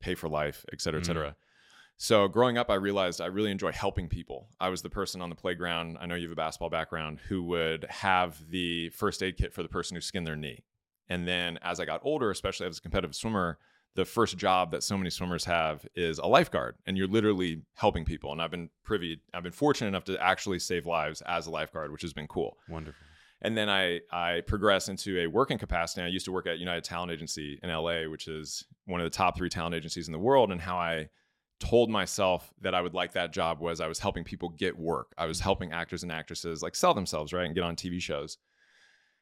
pay 0.00 0.14
for 0.14 0.28
life, 0.28 0.64
et 0.72 0.80
cetera, 0.80 1.00
et 1.00 1.04
Mm. 1.04 1.34
So 1.96 2.26
growing 2.26 2.58
up, 2.58 2.68
I 2.68 2.74
realized 2.74 3.20
I 3.20 3.26
really 3.26 3.50
enjoy 3.50 3.72
helping 3.72 4.08
people. 4.08 4.48
I 4.60 4.70
was 4.70 4.82
the 4.82 4.90
person 4.90 5.20
on 5.20 5.30
the 5.30 5.36
playground. 5.36 5.98
I 6.00 6.06
know 6.06 6.16
you 6.16 6.24
have 6.24 6.32
a 6.32 6.36
basketball 6.36 6.70
background 6.70 7.20
who 7.28 7.42
would 7.44 7.86
have 7.88 8.50
the 8.50 8.88
first 8.90 9.22
aid 9.22 9.36
kit 9.36 9.52
for 9.52 9.62
the 9.62 9.68
person 9.68 9.94
who 9.94 10.00
skinned 10.00 10.26
their 10.26 10.36
knee. 10.36 10.64
And 11.08 11.28
then 11.28 11.58
as 11.62 11.78
I 11.78 11.84
got 11.84 12.00
older, 12.02 12.30
especially 12.30 12.66
as 12.66 12.78
a 12.78 12.80
competitive 12.80 13.14
swimmer, 13.14 13.58
the 13.94 14.04
first 14.04 14.38
job 14.38 14.70
that 14.70 14.82
so 14.82 14.96
many 14.96 15.10
swimmers 15.10 15.44
have 15.44 15.86
is 15.94 16.18
a 16.18 16.26
lifeguard, 16.26 16.76
and 16.86 16.96
you're 16.96 17.06
literally 17.06 17.62
helping 17.74 18.04
people. 18.04 18.32
And 18.32 18.40
I've 18.40 18.50
been 18.50 18.70
privy, 18.84 19.20
I've 19.34 19.42
been 19.42 19.52
fortunate 19.52 19.88
enough 19.88 20.04
to 20.04 20.20
actually 20.22 20.58
save 20.58 20.86
lives 20.86 21.20
as 21.22 21.46
a 21.46 21.50
lifeguard, 21.50 21.92
which 21.92 22.02
has 22.02 22.12
been 22.12 22.26
cool. 22.26 22.56
Wonderful. 22.68 23.06
And 23.42 23.56
then 23.56 23.68
I 23.68 24.00
I 24.10 24.42
progressed 24.46 24.88
into 24.88 25.18
a 25.18 25.26
working 25.26 25.58
capacity. 25.58 26.02
I 26.02 26.06
used 26.06 26.24
to 26.26 26.32
work 26.32 26.46
at 26.46 26.58
United 26.58 26.84
Talent 26.84 27.12
Agency 27.12 27.58
in 27.62 27.70
LA, 27.70 28.04
which 28.04 28.28
is 28.28 28.64
one 28.86 29.00
of 29.00 29.04
the 29.04 29.10
top 29.10 29.36
three 29.36 29.48
talent 29.48 29.74
agencies 29.74 30.06
in 30.06 30.12
the 30.12 30.18
world. 30.18 30.52
And 30.52 30.60
how 30.60 30.76
I 30.76 31.08
told 31.62 31.88
myself 31.88 32.52
that 32.60 32.74
I 32.74 32.80
would 32.80 32.94
like 32.94 33.12
that 33.12 33.32
job 33.32 33.60
was 33.60 33.80
I 33.80 33.86
was 33.86 34.00
helping 34.00 34.24
people 34.24 34.48
get 34.48 34.76
work. 34.76 35.14
I 35.16 35.26
was 35.26 35.38
helping 35.38 35.72
actors 35.72 36.02
and 36.02 36.10
actresses 36.10 36.62
like 36.62 36.74
sell 36.74 36.92
themselves, 36.92 37.32
right, 37.32 37.46
and 37.46 37.54
get 37.54 37.62
on 37.62 37.76
TV 37.76 38.00
shows. 38.00 38.38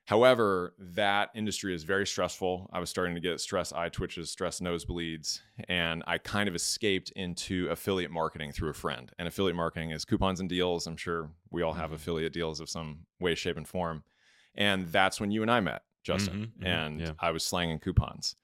However, 0.06 0.74
that 0.78 1.28
industry 1.34 1.74
is 1.74 1.84
very 1.84 2.06
stressful. 2.06 2.68
I 2.72 2.80
was 2.80 2.90
starting 2.90 3.14
to 3.14 3.20
get 3.20 3.40
stress 3.40 3.72
eye 3.72 3.90
twitches, 3.90 4.30
stress 4.30 4.58
nosebleeds, 4.60 5.40
and 5.68 6.02
I 6.06 6.18
kind 6.18 6.48
of 6.48 6.54
escaped 6.54 7.10
into 7.14 7.68
affiliate 7.68 8.10
marketing 8.10 8.50
through 8.52 8.70
a 8.70 8.74
friend. 8.74 9.12
And 9.18 9.28
affiliate 9.28 9.56
marketing 9.56 9.90
is 9.90 10.04
coupons 10.04 10.40
and 10.40 10.48
deals. 10.48 10.86
I'm 10.86 10.96
sure 10.96 11.30
we 11.50 11.62
all 11.62 11.74
have 11.74 11.92
affiliate 11.92 12.32
deals 12.32 12.60
of 12.60 12.68
some 12.70 13.06
way, 13.20 13.34
shape, 13.34 13.56
and 13.58 13.68
form. 13.68 14.02
And 14.56 14.88
that's 14.88 15.20
when 15.20 15.30
you 15.30 15.42
and 15.42 15.50
I 15.50 15.60
met, 15.60 15.82
Justin. 16.02 16.38
Mhm, 16.56 16.62
mhm, 16.62 16.66
and 16.66 17.00
yeah. 17.00 17.12
I 17.20 17.30
was 17.30 17.44
slanging 17.44 17.78
coupons. 17.78 18.34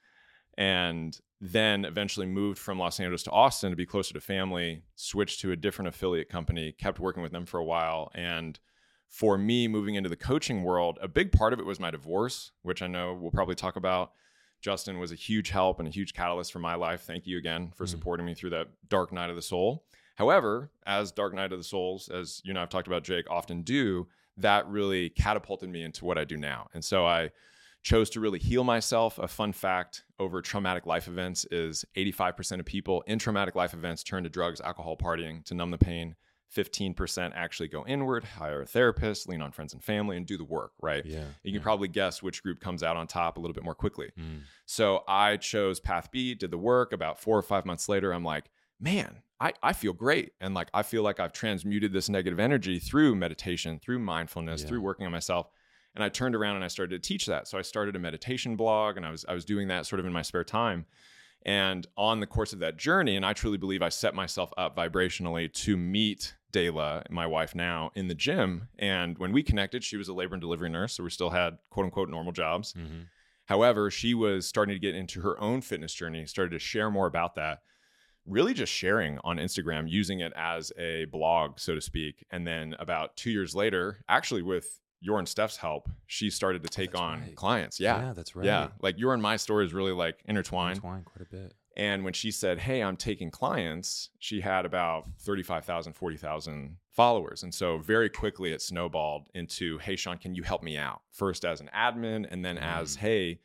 And 0.59 1.19
then 1.41 1.85
eventually 1.85 2.27
moved 2.27 2.59
from 2.59 2.79
Los 2.79 2.99
Angeles 2.99 3.23
to 3.25 3.31
Austin 3.31 3.71
to 3.71 3.77
be 3.77 3.87
closer 3.87 4.15
to 4.15 4.21
family, 4.21 4.83
switched 4.95 5.41
to 5.41 5.53
a 5.53 5.57
different 5.57 5.89
affiliate 5.89 6.29
company, 6.29 6.73
kept 6.73 6.99
working 6.99 7.23
with 7.23 7.33
them 7.33 7.45
for 7.45 7.59
a 7.59 7.65
while. 7.65 8.11
And 8.15 8.59
for 9.09 9.37
me, 9.37 9.69
moving 9.69 9.95
into 9.95 10.09
the 10.09 10.17
coaching 10.17 10.63
world, 10.63 10.99
a 11.03 11.09
big 11.09 11.33
part 11.33 11.53
of 11.53 11.61
it 11.61 11.67
was 11.67 11.79
my 11.79 11.91
divorce, 11.91 12.53
which 12.63 12.83
I 12.83 12.87
know 12.87 13.15
we'll 13.15 13.31
probably 13.31 13.55
talk 13.55 13.77
about. 13.77 14.13
Justin 14.63 14.99
was 14.99 15.13
a 15.13 15.17
huge 15.17 15.51
help 15.51 15.79
and 15.79 15.87
a 15.87 15.91
huge 15.91 16.15
catalyst 16.15 16.53
for 16.53 16.59
my 16.59 16.75
life. 16.75 17.03
Thank 17.03 17.27
you 17.27 17.37
again 17.39 17.71
for 17.77 17.85
Mhm. 17.85 17.91
supporting 17.91 18.27
me 18.27 18.35
through 18.35 18.51
that 18.51 18.69
dark 18.89 19.13
night 19.13 19.31
of 19.31 19.37
the 19.37 19.43
soul. 19.43 19.85
However, 20.17 20.73
as 20.87 21.13
Dark 21.13 21.35
Night 21.35 21.53
of 21.53 21.59
the 21.59 21.65
Souls, 21.65 22.09
as 22.09 22.41
you 22.43 22.51
and 22.51 22.59
I 22.59 22.63
have 22.63 22.71
talked 22.71 22.87
about, 22.87 23.05
Jake, 23.05 23.29
often 23.31 23.63
do, 23.63 24.09
that 24.39 24.67
really 24.67 25.11
catapulted 25.11 25.69
me 25.69 25.83
into 25.83 26.07
what 26.07 26.17
I 26.17 26.25
do 26.25 26.39
now. 26.39 26.69
And 26.73 26.83
so 26.83 27.07
I 27.07 27.31
chose 27.87 28.11
to 28.11 28.19
really 28.19 28.41
heal 28.41 28.65
myself. 28.65 29.17
A 29.17 29.29
fun 29.29 29.53
fact 29.53 30.03
over 30.19 30.43
traumatic 30.43 30.87
life 30.87 31.07
events 31.07 31.47
is 31.53 31.85
85% 31.97 32.59
of 32.59 32.67
people 32.67 33.03
in 33.07 33.17
traumatic 33.17 33.55
life 33.55 33.75
events 33.75 34.03
turn 34.03 34.25
to 34.25 34.29
drugs, 34.29 34.61
alcohol, 34.61 34.97
partying 34.97 35.45
to 35.45 35.55
numb 35.55 35.71
the 35.71 35.79
pain. 35.79 36.17
15% 36.53 37.31
actually 37.37 37.69
go 37.69 37.85
inward, 37.87 38.25
hire 38.25 38.63
a 38.63 38.67
therapist, 38.67 39.29
lean 39.29 39.41
on 39.41 39.53
friends 39.53 39.73
and 39.73 39.85
family, 39.85 40.17
and 40.17 40.27
do 40.27 40.37
the 40.37 40.45
work, 40.45 40.73
right? 40.83 41.07
Yeah. 41.07 41.27
You 41.45 41.53
can 41.53 41.61
yeah. 41.61 41.63
probably 41.63 41.87
guess 41.87 42.25
which 42.25 42.43
group 42.43 42.59
comes 42.59 42.83
out 42.83 42.97
on 42.97 43.07
top 43.07 43.37
a 43.37 43.41
little 43.41 43.55
bit 43.55 43.63
more 43.63 43.75
quickly. 43.75 44.11
Mm. 44.19 44.41
So 44.65 45.05
I 45.07 45.37
chose 45.37 45.79
Path 45.79 46.11
B, 46.11 46.35
did 46.35 46.51
the 46.51 46.59
work. 46.59 46.93
About 46.93 47.21
four 47.21 47.39
or 47.39 47.43
five 47.43 47.67
months 47.67 47.89
later, 47.89 48.13
I'm 48.13 48.25
like, 48.25 48.51
man, 48.81 49.23
I, 49.41 49.53
I 49.63 49.73
feel 49.73 49.93
great. 49.93 50.33
And 50.41 50.55
like, 50.55 50.71
I 50.75 50.83
feel 50.83 51.05
like 51.05 51.21
I've 51.21 51.33
transmuted 51.33 51.93
this 51.93 52.09
negative 52.09 52.41
energy 52.41 52.81
through 52.81 53.15
meditation, 53.15 53.79
through 53.79 54.01
mindfulness, 54.01 54.63
Yeah. 54.63 54.69
through 54.69 54.81
working 54.81 55.07
on 55.07 55.13
myself. 55.13 55.51
And 55.97 56.05
I 56.05 56.09
turned 56.11 56.37
around 56.37 56.57
and 56.57 56.65
I 56.65 56.69
started 56.69 57.03
to 57.03 57.09
teach 57.09 57.27
that. 57.27 57.49
So 57.49 57.59
I 57.59 57.63
started 57.63 57.97
a 57.97 57.99
meditation 57.99 58.55
blog 58.55 58.97
and 58.97 59.05
I 59.05 59.11
was, 59.11 59.25
I 59.29 59.35
was 59.35 59.45
doing 59.45 59.69
that 59.69 59.87
sort 59.87 59.99
of 59.99 60.07
in 60.07 60.13
my 60.13 60.23
spare 60.23 60.45
time. 60.45 60.87
And 61.45 61.87
on 61.97 62.21
the 62.21 62.27
course 62.27 62.53
of 62.53 62.59
that 62.59 62.77
journey, 62.77 63.17
and 63.17 63.25
I 63.25 63.33
truly 63.33 63.57
believe 63.57 63.81
I 63.81 63.89
set 63.89 64.15
myself 64.15 64.53
up 64.59 64.77
vibrationally 64.77 65.53
to 65.65 65.77
meet 65.77 66.35
Dayla, 66.53 67.09
my 67.11 67.27
wife 67.27 67.55
now, 67.55 67.93
in 67.95 68.09
the 68.09 68.15
gym. 68.15 68.69
And 68.79 69.17
when 69.19 69.33
we 69.33 69.43
connected, 69.43 69.85
she 69.85 69.97
was 69.97 70.09
a 70.09 70.13
labor 70.13 70.35
and 70.35 70.41
delivery 70.41 70.69
nurse. 70.69 70.95
So 70.95 71.05
we 71.05 71.11
still 71.11 71.31
had 71.31 71.59
quote 71.71 71.85
unquote 71.85 72.11
normal 72.11 72.33
jobs. 72.33 72.73
Mhm. 72.75 73.07
However, 73.47 73.91
she 73.91 74.13
was 74.13 74.47
starting 74.47 74.75
to 74.75 74.81
get 74.81 74.95
into 74.95 75.21
her 75.21 75.41
own 75.41 75.61
fitness 75.61 75.95
journey, 75.95 76.27
started 76.27 76.51
to 76.51 76.59
share 76.59 76.91
more 76.91 77.07
about 77.07 77.37
that, 77.37 77.63
really 78.27 78.53
just 78.53 78.73
sharing 78.73 79.19
on 79.23 79.37
Instagram, 79.37 79.89
using 79.89 80.21
it 80.21 80.33
as 80.35 80.73
a 80.77 81.05
blog, 81.07 81.61
so 81.61 81.75
to 81.75 81.81
speak. 81.81 82.25
And 82.31 82.47
then 82.47 82.75
about 82.79 83.17
two 83.17 83.31
years 83.31 83.55
later, 83.55 84.03
actually 84.09 84.43
with 84.43 84.81
your 85.07 85.21
and 85.21 85.29
Steph's 85.29 85.57
help, 85.57 85.89
she 86.07 86.31
started 86.31 86.65
to 86.65 86.69
take 86.69 86.91
that's 86.91 87.01
on 87.01 87.21
right. 87.21 87.37
clients. 87.37 87.79
Yeah. 87.79 88.09
Yeah, 88.09 88.13
that's 88.13 88.35
right. 88.35 88.45
Yeah. 88.45 88.69
Like 88.83 88.99
your 88.99 89.15
and 89.15 89.23
my 89.23 89.37
story 89.37 89.65
is 89.65 89.73
really 89.73 89.93
like 89.93 90.19
intertwined. 90.27 90.79
Intertwined 90.79 91.05
quite 91.05 91.23
a 91.23 91.31
bit. 91.31 91.55
And 91.77 92.03
when 92.03 92.13
she 92.13 92.33
said, 92.33 92.59
Hey, 92.59 92.83
I'm 92.83 92.97
taking 92.97 93.31
clients, 93.31 94.11
she 94.19 94.41
had 94.41 94.67
about 94.67 95.05
35,000, 95.21 95.93
40,000 95.93 96.77
followers. 96.91 97.45
And 97.45 97.55
so 97.55 97.79
very 97.79 98.09
quickly 98.09 98.53
it 98.53 98.61
snowballed 98.61 99.29
into, 99.33 99.79
Hey, 99.79 99.95
Sean, 99.95 100.19
can 100.19 100.35
you 100.35 100.43
help 100.43 100.65
me 100.65 100.77
out? 100.77 101.03
First 101.13 101.45
as 101.45 101.61
an 101.61 101.71
admin, 101.75 102.27
and 102.29 102.45
then 102.45 102.59
as, 102.59 102.97
mm. 102.97 103.01
Hey, 103.01 103.41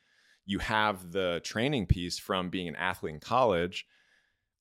you 0.46 0.58
have 0.60 1.12
the 1.12 1.42
training 1.44 1.86
piece 1.86 2.18
from 2.18 2.50
being 2.50 2.68
an 2.68 2.76
athlete 2.76 3.14
in 3.14 3.20
college. 3.20 3.86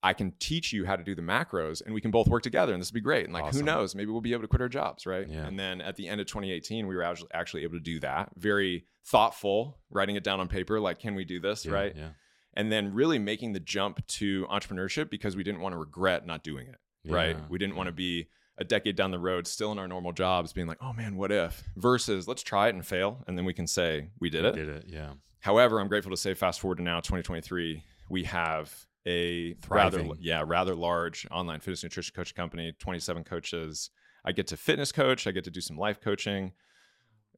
I 0.03 0.15
can 0.15 0.33
teach 0.39 0.73
you 0.73 0.87
how 0.87 0.97
to 0.97 1.05
do 1.05 1.15
the 1.15 1.23
macros 1.23 1.83
and 1.85 1.93
we 1.93 2.01
can 2.01 2.11
both 2.11 2.27
work 2.27 2.43
together 2.43 2.73
and 2.73 2.81
this 2.81 2.91
would 2.91 2.95
be 2.95 3.03
great. 3.03 3.25
And 3.25 3.35
like, 3.35 3.53
who 3.53 3.63
knows, 3.63 3.95
maybe 3.95 4.11
we'll 4.11 4.23
be 4.23 4.33
able 4.33 4.43
to 4.43 4.49
quit 4.49 4.63
our 4.63 4.69
jobs, 4.69 5.05
right? 5.07 5.29
Yeah. 5.29 5.47
And 5.47 5.59
then 5.59 5.81
at 5.81 5.97
the 5.97 6.09
end 6.09 6.21
of 6.21 6.27
2018, 6.27 6.87
we 6.87 6.97
were 6.97 7.03
actually, 7.03 7.65
able 7.65 7.75
to 7.75 7.81
do 7.81 8.01
that. 8.01 8.31
Very 8.37 8.87
thoughtful, 9.05 9.79
writing 9.91 10.17
it 10.17 10.25
down 10.25 10.41
on 10.41 10.49
paper, 10.49 10.81
like, 10.81 10.99
can 11.01 11.15
we 11.15 11.25
do 11.25 11.41
this, 11.41 11.67
Yeah, 11.67 11.73
right? 11.73 11.95
Yeah. 11.95 12.09
And 12.55 12.73
then 12.73 12.95
really 12.95 13.19
making 13.19 13.53
the 13.53 13.61
jump 13.61 14.05
to 14.07 14.47
entrepreneurship 14.51 15.11
because 15.11 15.37
we 15.37 15.43
didn't 15.43 15.61
want 15.61 15.75
to 15.75 15.79
regret 15.79 16.27
not 16.27 16.43
doing 16.43 16.67
it, 16.67 16.79
right? 17.11 17.37
We 17.49 17.59
didn't 17.59 17.77
want 17.77 17.87
to 17.89 17.93
be 17.93 18.29
a 18.59 18.65
decade 18.65 18.97
down 18.97 19.11
the 19.11 19.19
road, 19.19 19.47
still 19.47 19.73
in 19.73 19.79
our 19.79 19.89
normal 19.89 20.13
jobs, 20.13 20.53
being 20.53 20.67
like, 20.67 20.79
oh 20.81 20.93
man, 20.93 21.17
what 21.17 21.31
if? 21.31 21.63
Versus 21.77 22.27
let's 22.27 22.43
try 22.43 22.69
it 22.69 22.75
and 22.75 22.87
fail. 22.87 23.23
And 23.27 23.39
then 23.39 23.45
we 23.45 23.55
can 23.55 23.67
say, 23.67 24.09
we 24.19 24.31
did 24.31 24.45
it. 24.45 24.55
Did 24.55 24.69
it? 24.69 24.85
Yeah. 24.89 25.13
However, 25.41 25.81
I'm 25.81 25.89
grateful 25.89 26.11
to 26.11 26.17
say, 26.17 26.35
fast 26.35 26.61
forward 26.61 26.77
to 26.77 26.83
now, 26.83 27.01
2023, 27.01 27.83
we 28.11 28.25
have 28.25 28.87
a 29.07 29.57
rather, 29.69 30.07
yeah, 30.19 30.43
rather 30.47 30.75
large 30.75 31.27
online 31.31 31.61
fitness 31.61 31.83
nutrition 31.83 32.13
coaching 32.15 32.37
company, 32.37 32.73
27 32.79 33.25
coaches. 33.25 33.91
I 34.25 34.33
get 34.33 34.47
to 34.49 34.57
fitness 34.57 34.93
coach, 34.93 35.27
I 35.27 35.31
get 35.31 35.45
to 35.45 35.51
do 35.51 35.61
some 35.61 35.79
life 35.79 36.01
coaching, 36.01 36.53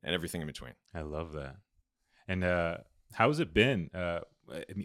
and 0.02 0.14
everything 0.14 0.40
in 0.40 0.46
between. 0.46 0.72
I 0.94 1.02
love 1.02 1.32
that. 1.32 1.56
And 2.26 2.44
uh, 2.44 2.78
how's 3.12 3.40
it 3.40 3.54
been 3.54 3.90
uh, 3.94 4.20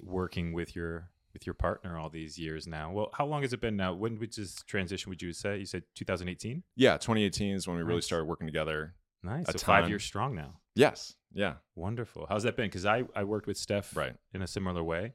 working 0.03 0.53
with 0.53 0.75
your 0.75 1.09
with 1.33 1.45
your 1.45 1.53
partner 1.53 1.97
all 1.97 2.09
these 2.09 2.37
years 2.37 2.67
now? 2.67 2.91
Well, 2.91 3.09
how 3.13 3.25
long 3.25 3.41
has 3.41 3.53
it 3.53 3.61
been 3.61 3.75
now? 3.75 3.93
When 3.93 4.19
would 4.19 4.33
this 4.33 4.63
transition? 4.63 5.09
Would 5.09 5.21
you 5.21 5.33
say 5.33 5.57
you 5.57 5.65
said 5.65 5.83
2018? 5.95 6.63
Yeah, 6.75 6.97
2018 6.97 7.55
is 7.55 7.67
when 7.67 7.77
we 7.77 7.83
really 7.83 8.01
started 8.01 8.25
working 8.25 8.47
together. 8.47 8.95
Nice. 9.23 9.47
So 9.47 9.57
five 9.57 9.89
years 9.89 10.03
strong 10.03 10.35
now. 10.35 10.59
Yes, 10.75 11.15
yeah, 11.33 11.55
Wonderful. 11.75 12.25
How's 12.29 12.43
that 12.43 12.55
been? 12.55 12.67
Because 12.67 12.85
I 12.85 13.03
I 13.15 13.23
worked 13.23 13.47
with 13.47 13.57
Steph 13.57 13.95
right. 13.95 14.15
in 14.33 14.41
a 14.41 14.47
similar 14.47 14.83
way. 14.83 15.13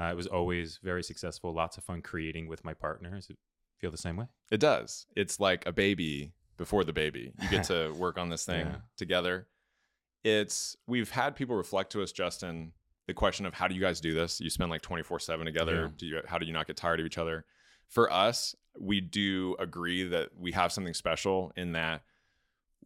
Uh, 0.00 0.10
it 0.10 0.16
was 0.16 0.26
always 0.26 0.78
very 0.82 1.02
successful. 1.02 1.52
Lots 1.52 1.76
of 1.76 1.84
fun 1.84 2.00
creating 2.02 2.48
with 2.48 2.64
my 2.64 2.72
partner. 2.74 3.10
Does 3.10 3.28
it 3.28 3.36
feel 3.78 3.90
the 3.90 3.98
same 3.98 4.16
way? 4.16 4.26
It 4.50 4.60
does. 4.60 5.06
It's 5.14 5.38
like 5.38 5.66
a 5.66 5.72
baby 5.72 6.32
before 6.56 6.84
the 6.84 6.92
baby. 6.92 7.32
You 7.42 7.48
get 7.50 7.64
to 7.64 7.92
work 7.98 8.16
on 8.18 8.28
this 8.30 8.44
thing 8.44 8.66
Yeah. 8.66 8.76
together. 8.96 9.46
It's 10.24 10.76
we've 10.86 11.10
had 11.10 11.34
people 11.36 11.56
reflect 11.56 11.92
to 11.92 12.02
us, 12.02 12.12
Justin, 12.12 12.72
the 13.06 13.14
question 13.14 13.46
of 13.46 13.54
how 13.54 13.68
do 13.68 13.74
you 13.74 13.80
guys 13.80 14.00
do 14.00 14.12
this? 14.14 14.40
You 14.40 14.50
spend 14.50 14.70
like 14.70 14.82
24/7 14.82 15.44
together. 15.44 15.82
Yeah. 15.82 15.88
Do 15.96 16.06
you 16.06 16.20
how 16.26 16.38
do 16.38 16.46
you 16.46 16.52
not 16.52 16.66
get 16.66 16.76
tired 16.76 17.00
of 17.00 17.06
each 17.06 17.18
other? 17.18 17.44
For 17.88 18.12
us, 18.12 18.54
we 18.78 19.00
do 19.00 19.56
agree 19.58 20.04
that 20.04 20.30
we 20.38 20.52
have 20.52 20.72
something 20.72 20.94
special 20.94 21.52
in 21.56 21.72
that 21.72 22.02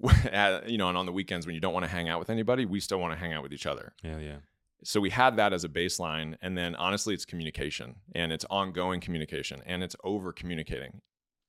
you 0.66 0.76
know, 0.78 0.88
and 0.88 0.98
on 0.98 1.06
the 1.06 1.12
weekends 1.12 1.46
when 1.46 1.54
you 1.54 1.60
don't 1.60 1.72
want 1.74 1.84
to 1.84 1.90
hang 1.90 2.08
out 2.08 2.18
with 2.18 2.30
anybody, 2.30 2.64
we 2.66 2.80
still 2.80 2.98
want 2.98 3.12
to 3.12 3.18
hang 3.18 3.32
out 3.32 3.42
with 3.42 3.52
each 3.52 3.66
other 3.66 3.92
Yeah, 4.02 4.18
yeah. 4.18 4.36
So 4.84 5.00
we 5.00 5.10
had 5.10 5.36
that 5.36 5.52
as 5.52 5.64
a 5.64 5.68
baseline 5.68 6.36
and 6.42 6.56
then 6.56 6.74
honestly 6.74 7.14
it's 7.14 7.24
communication 7.24 7.96
and 8.14 8.32
it's 8.32 8.44
ongoing 8.50 9.00
communication 9.00 9.62
and 9.66 9.82
it's 9.82 9.96
over 10.04 10.32
communicating. 10.32 11.00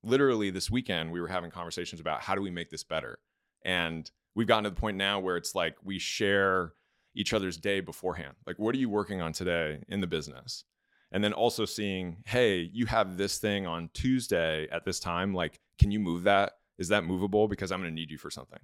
Literally 0.04 0.50
this 0.50 0.72
weekend 0.72 1.12
we 1.12 1.20
were 1.20 1.28
having 1.28 1.52
conversations 1.52 2.00
about 2.00 2.22
how 2.22 2.34
do 2.34 2.42
we 2.42 2.50
make 2.50 2.70
this 2.70 2.84
better 2.84 3.20
and 3.64 4.10
we've 4.36 4.48
gotten 4.48 4.64
to 4.64 4.70
the 4.70 4.76
point 4.76 4.98
now 4.98 5.20
where 5.20 5.38
it's 5.38 5.54
like 5.54 5.76
we 5.84 6.00
share 6.00 6.74
each 7.14 7.34
other's 7.34 7.58
day 7.58 7.82
beforehand. 7.82 8.36
Like 8.48 8.58
what 8.58 8.74
are 8.74 8.80
you 8.80 8.90
working 8.90 9.22
on 9.22 9.34
today 9.34 9.80
in 9.90 10.02
the 10.02 10.08
business? 10.08 10.64
And 11.12 11.24
then 11.24 11.34
also 11.34 11.66
seeing 11.66 12.18
hey 12.26 12.70
you 12.74 12.86
have 12.86 13.18
this 13.18 13.38
thing 13.38 13.68
on 13.68 13.90
tuesday 13.94 14.68
at 14.72 14.86
this 14.86 15.00
time 15.00 15.34
like 15.34 15.60
can 15.78 15.92
you 15.92 16.00
move 16.00 16.24
that? 16.24 16.54
Is 16.78 16.88
that 16.88 17.04
movable? 17.04 17.48
Because 17.50 17.72
i'm 17.72 17.82
going 17.82 17.92
to 17.92 17.96
need 17.96 18.12
you 18.12 18.18
for 18.18 18.32
something 18.32 18.60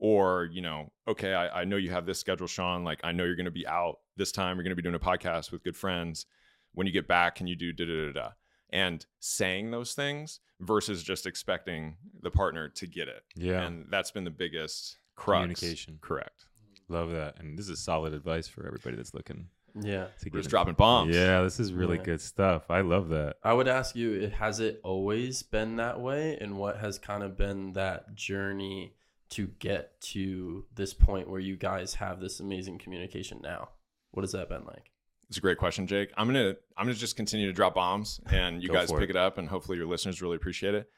or 0.00 0.48
you 0.52 0.60
know 0.60 0.90
okay 1.06 1.32
I, 1.34 1.60
I 1.60 1.64
know 1.64 1.76
you 1.76 1.90
have 1.90 2.06
this 2.06 2.18
schedule 2.18 2.46
sean 2.48 2.82
like 2.84 3.00
i 3.04 3.12
know 3.12 3.24
you're 3.24 3.36
going 3.36 3.44
to 3.44 3.50
be 3.50 3.66
out 3.66 3.98
this 4.16 4.32
time 4.32 4.56
you're 4.56 4.64
going 4.64 4.70
to 4.72 4.76
be 4.76 4.82
doing 4.82 4.94
a 4.94 4.98
podcast 4.98 5.52
with 5.52 5.62
good 5.62 5.76
friends 5.76 6.26
when 6.72 6.86
you 6.86 6.92
get 6.92 7.06
back 7.06 7.36
can 7.36 7.46
you 7.46 7.54
do 7.54 7.72
da 7.72 7.84
da 7.84 8.06
da 8.06 8.12
da 8.12 8.28
and 8.70 9.06
saying 9.20 9.70
those 9.70 9.92
things 9.94 10.40
versus 10.60 11.02
just 11.02 11.26
expecting 11.26 11.96
the 12.22 12.30
partner 12.30 12.68
to 12.68 12.86
get 12.86 13.08
it 13.08 13.22
Yeah. 13.36 13.62
and 13.62 13.86
that's 13.90 14.10
been 14.10 14.24
the 14.24 14.30
biggest 14.30 14.98
crux 15.16 15.38
Communication. 15.40 15.98
correct 16.00 16.46
Love 16.88 17.12
that. 17.12 17.38
And 17.38 17.56
this 17.56 17.68
is 17.68 17.78
solid 17.78 18.12
advice 18.12 18.48
for 18.48 18.66
everybody 18.66 18.96
that's 18.96 19.14
looking 19.14 19.46
Yeah. 19.80 20.06
to 20.18 20.24
get 20.24 20.32
just 20.38 20.46
in- 20.46 20.50
dropping 20.50 20.74
bombs 20.74 21.14
Yeah, 21.14 21.40
this 21.42 21.60
is 21.60 21.72
really 21.72 21.98
Yeah. 21.98 22.02
good 22.02 22.20
stuff. 22.20 22.68
I 22.68 22.80
love 22.80 23.10
that. 23.10 23.36
I 23.44 23.52
would 23.52 23.68
ask 23.68 23.94
you, 23.94 24.12
it- 24.14 24.32
has 24.32 24.58
it 24.58 24.80
always 24.82 25.44
been 25.44 25.76
that 25.76 26.00
way? 26.00 26.36
And 26.40 26.56
what 26.58 26.78
has 26.78 26.98
kind 26.98 27.22
of 27.22 27.36
been 27.36 27.74
that 27.74 28.16
journey 28.16 28.96
to 29.30 29.48
get 29.58 30.00
to 30.00 30.64
this 30.74 30.92
point 30.92 31.28
where 31.28 31.40
you 31.40 31.56
guys 31.56 31.94
have 31.94 32.20
this 32.20 32.40
amazing 32.40 32.78
communication 32.78 33.40
now? 33.42 33.70
What 34.10 34.22
has 34.22 34.32
that 34.32 34.48
been 34.48 34.64
like? 34.64 34.90
It's 35.28 35.38
a 35.38 35.40
great 35.40 35.58
question, 35.58 35.86
Jake. 35.86 36.10
I'm 36.16 36.26
gonna 36.26 36.56
I'm 36.76 36.86
gonna 36.86 36.94
just 36.94 37.14
continue 37.14 37.46
to 37.46 37.52
drop 37.52 37.74
bombs, 37.76 38.20
and 38.26 38.60
you 38.60 38.68
guys 38.68 38.90
pick 38.90 39.02
it. 39.02 39.10
it. 39.10 39.16
up, 39.16 39.38
and 39.38 39.48
hopefully 39.48 39.78
your 39.78 39.86
listeners 39.86 40.20
really 40.20 40.34
appreciate 40.34 40.74
it. 40.74 40.90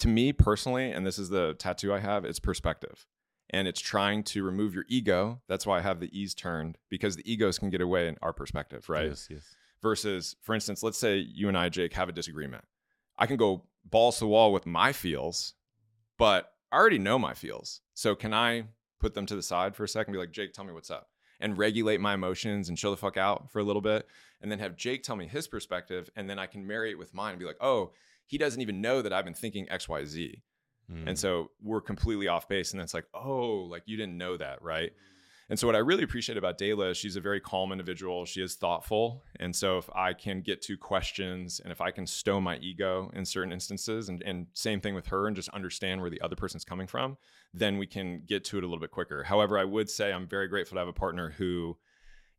To 0.00 0.08
me 0.08 0.32
personally, 0.32 0.90
and 0.90 1.06
this 1.06 1.18
is 1.18 1.28
the 1.28 1.54
tattoo 1.58 1.92
I 1.92 2.00
have, 2.00 2.24
it's 2.24 2.40
perspective, 2.40 3.06
and 3.50 3.68
it's 3.68 3.80
trying 3.80 4.22
to 4.24 4.42
remove 4.42 4.74
your 4.74 4.86
ego. 4.88 5.42
That's 5.48 5.66
why 5.66 5.78
I 5.78 5.82
have 5.82 6.00
the 6.00 6.18
e's 6.18 6.34
turned 6.34 6.78
because 6.88 7.16
the 7.16 7.30
egos 7.30 7.58
can 7.58 7.68
get 7.68 7.82
away 7.82 8.08
in 8.08 8.16
our 8.22 8.32
perspective, 8.32 8.88
right? 8.88 9.08
Yes, 9.08 9.28
yes. 9.30 9.54
Versus, 9.82 10.34
for 10.40 10.54
instance, 10.54 10.82
let's 10.82 10.96
say 10.96 11.18
you 11.18 11.48
and 11.48 11.58
I, 11.58 11.68
Jake, 11.68 11.92
have 11.92 12.08
a 12.08 12.12
disagreement. 12.12 12.64
I 13.18 13.26
can 13.26 13.36
go 13.36 13.64
balls 13.84 14.16
to 14.16 14.20
the 14.20 14.28
wall 14.28 14.50
with 14.50 14.64
my 14.64 14.94
feels, 14.94 15.52
but 16.16 16.53
I 16.74 16.76
already 16.76 16.98
know 16.98 17.20
my 17.20 17.34
feels. 17.34 17.82
So 17.94 18.16
can 18.16 18.34
I 18.34 18.64
put 18.98 19.14
them 19.14 19.26
to 19.26 19.36
the 19.36 19.42
side 19.42 19.76
for 19.76 19.84
a 19.84 19.88
second, 19.88 20.12
be 20.12 20.18
like, 20.18 20.32
Jake, 20.32 20.52
tell 20.52 20.64
me 20.64 20.72
what's 20.72 20.90
up, 20.90 21.08
and 21.38 21.56
regulate 21.56 22.00
my 22.00 22.14
emotions 22.14 22.68
and 22.68 22.76
chill 22.76 22.90
the 22.90 22.96
fuck 22.96 23.16
out 23.16 23.52
for 23.52 23.60
a 23.60 23.62
little 23.62 23.82
bit, 23.82 24.08
and 24.42 24.50
then 24.50 24.58
have 24.58 24.76
Jake 24.76 25.04
tell 25.04 25.14
me 25.14 25.28
his 25.28 25.46
perspective, 25.46 26.10
and 26.16 26.28
then 26.28 26.38
I 26.38 26.46
can 26.46 26.66
marry 26.66 26.90
it 26.90 26.98
with 26.98 27.14
mine 27.14 27.30
and 27.30 27.38
be 27.38 27.44
like, 27.44 27.58
oh, 27.60 27.92
he 28.26 28.38
doesn't 28.38 28.60
even 28.60 28.80
know 28.80 29.02
that 29.02 29.12
I've 29.12 29.24
been 29.24 29.34
thinking 29.34 29.70
X, 29.70 29.88
Y, 29.88 30.04
Z. 30.04 30.42
Mm. 30.90 31.08
And 31.08 31.18
so 31.18 31.50
we're 31.62 31.80
completely 31.80 32.26
off 32.26 32.48
base. 32.48 32.72
And 32.72 32.80
then 32.80 32.84
it's 32.84 32.94
like, 32.94 33.06
oh, 33.14 33.68
like 33.70 33.82
you 33.86 33.96
didn't 33.96 34.18
know 34.18 34.36
that, 34.36 34.60
right? 34.60 34.92
And 35.50 35.58
so 35.58 35.66
what 35.66 35.76
I 35.76 35.80
really 35.80 36.04
appreciate 36.04 36.38
about 36.38 36.58
Dayla 36.58 36.92
is 36.92 36.96
she's 36.96 37.16
a 37.16 37.20
very 37.20 37.40
calm 37.40 37.70
individual. 37.70 38.24
She 38.24 38.42
is 38.42 38.54
thoughtful. 38.54 39.24
And 39.38 39.54
so 39.54 39.76
if 39.76 39.90
I 39.94 40.14
can 40.14 40.40
get 40.40 40.62
to 40.62 40.76
questions 40.76 41.60
and 41.60 41.70
if 41.70 41.80
I 41.80 41.90
can 41.90 42.06
stow 42.06 42.40
my 42.40 42.56
ego 42.56 43.10
in 43.14 43.24
certain 43.24 43.52
instances 43.52 44.08
and, 44.08 44.22
and 44.22 44.46
same 44.54 44.80
thing 44.80 44.94
with 44.94 45.08
her 45.08 45.26
and 45.26 45.36
just 45.36 45.50
understand 45.50 46.00
where 46.00 46.10
the 46.10 46.20
other 46.22 46.36
person's 46.36 46.64
coming 46.64 46.86
from, 46.86 47.18
then 47.52 47.76
we 47.76 47.86
can 47.86 48.22
get 48.26 48.44
to 48.44 48.58
it 48.58 48.64
a 48.64 48.66
little 48.66 48.80
bit 48.80 48.90
quicker. 48.90 49.22
However, 49.22 49.58
I 49.58 49.64
would 49.64 49.90
say 49.90 50.12
I'm 50.12 50.26
very 50.26 50.48
grateful 50.48 50.76
to 50.76 50.80
have 50.80 50.88
a 50.88 50.92
partner 50.92 51.34
who 51.36 51.76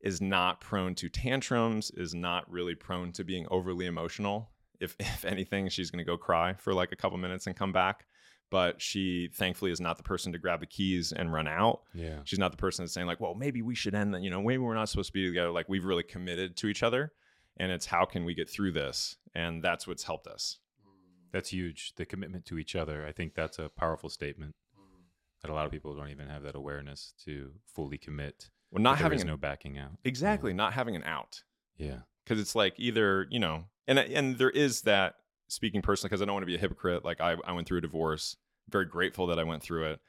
is 0.02 0.22
not 0.22 0.62
prone 0.62 0.96
to 0.96 1.10
tantrums, 1.10 1.92
is 1.92 2.14
not 2.14 2.50
really 2.50 2.76
prone 2.76 3.12
to 3.14 3.24
being 3.24 3.46
overly 3.50 3.86
emotional. 3.86 4.50
If 4.80 4.96
if 5.00 5.26
anything, 5.26 5.70
she's 5.70 5.92
going 5.92 6.04
to 6.04 6.10
go 6.10 6.18
cry 6.18 6.54
for 6.54 6.74
like 6.74 6.92
a 6.92 6.96
couple 6.96 7.18
minutes 7.18 7.48
and 7.48 7.56
come 7.56 7.72
back. 7.72 8.06
But 8.52 8.82
she 8.82 9.30
thankfully 9.34 9.72
is 9.72 9.82
not 9.82 9.98
the 9.98 10.04
person 10.04 10.32
to 10.34 10.38
grab 10.38 10.60
the 10.60 10.66
keys 10.68 11.12
and 11.12 11.34
run 11.34 11.48
out. 11.48 11.82
yeah. 11.94 12.20
She's 12.26 12.40
not 12.40 12.52
the 12.52 12.58
person 12.58 12.84
that's 12.86 12.94
saying 12.94 13.08
like, 13.08 13.20
"Well, 13.20 13.34
maybe 13.34 13.62
we 13.62 13.76
should 13.76 13.96
end 13.96 14.14
that." 14.14 14.22
You 14.22 14.30
know, 14.30 14.42
maybe 14.42 14.60
we're 14.60 14.76
not 14.76 14.88
supposed 14.90 15.08
to 15.10 15.14
be 15.14 15.28
together. 15.28 15.52
Like 15.52 15.68
we've 15.68 15.84
really 15.86 16.04
committed 16.04 16.56
to 16.58 16.68
each 16.68 16.84
other, 16.84 17.12
and 17.58 17.72
it's 17.72 17.88
how 17.88 18.06
can 18.06 18.24
we 18.24 18.34
get 18.36 18.50
through 18.50 18.72
this, 18.74 19.18
and 19.34 19.64
that's 19.64 19.88
what's 19.88 20.04
helped 20.04 20.28
us. 20.28 20.60
That's 21.32 21.50
huge. 21.50 21.94
The 21.96 22.06
commitment 22.06 22.46
to 22.46 22.58
each 22.58 22.76
other. 22.76 23.06
I 23.06 23.12
think 23.12 23.34
that's 23.36 23.60
a 23.60 23.68
powerful 23.68 24.10
statement 24.10 24.56
that 25.42 25.52
a 25.52 25.54
lot 25.54 25.66
of 25.66 25.72
people 25.72 25.94
don't 25.96 26.10
even 26.10 26.28
have 26.30 26.44
that 26.44 26.56
awareness 26.56 27.14
to 27.26 27.52
fully 27.66 27.98
commit. 27.98 28.50
Well, 28.72 28.82
not 28.82 29.00
having 29.00 29.22
an, 29.22 29.28
no 29.28 29.38
backing 29.38 29.78
out. 29.78 29.92
exactly 30.04 30.54
not 30.54 30.74
having 30.74 30.96
an 30.96 31.04
out 31.04 31.44
Yeah. 31.78 32.00
because 32.24 32.40
it's 32.40 32.56
like 32.56 32.74
either 32.78 33.28
you 33.30 33.40
know, 33.40 33.66
and 33.88 34.00
and 34.00 34.38
there 34.38 34.50
is 34.50 34.84
that 34.84 35.16
speaking 35.48 35.82
personally 35.82 36.10
because 36.10 36.22
I 36.22 36.26
don't 36.26 36.34
want 36.34 36.44
to 36.44 36.48
be 36.48 36.56
a 36.56 36.60
hypocrite. 36.60 37.06
Like 37.06 37.22
I 37.22 37.36
I 37.46 37.52
went 37.54 37.68
through 37.68 37.80
a 37.80 37.82
divorce. 37.82 38.38
Very 38.70 38.86
grateful 38.86 39.28
that 39.28 39.40
I 39.40 39.44
went 39.44 39.62
through 39.62 39.86
it. 39.92 40.00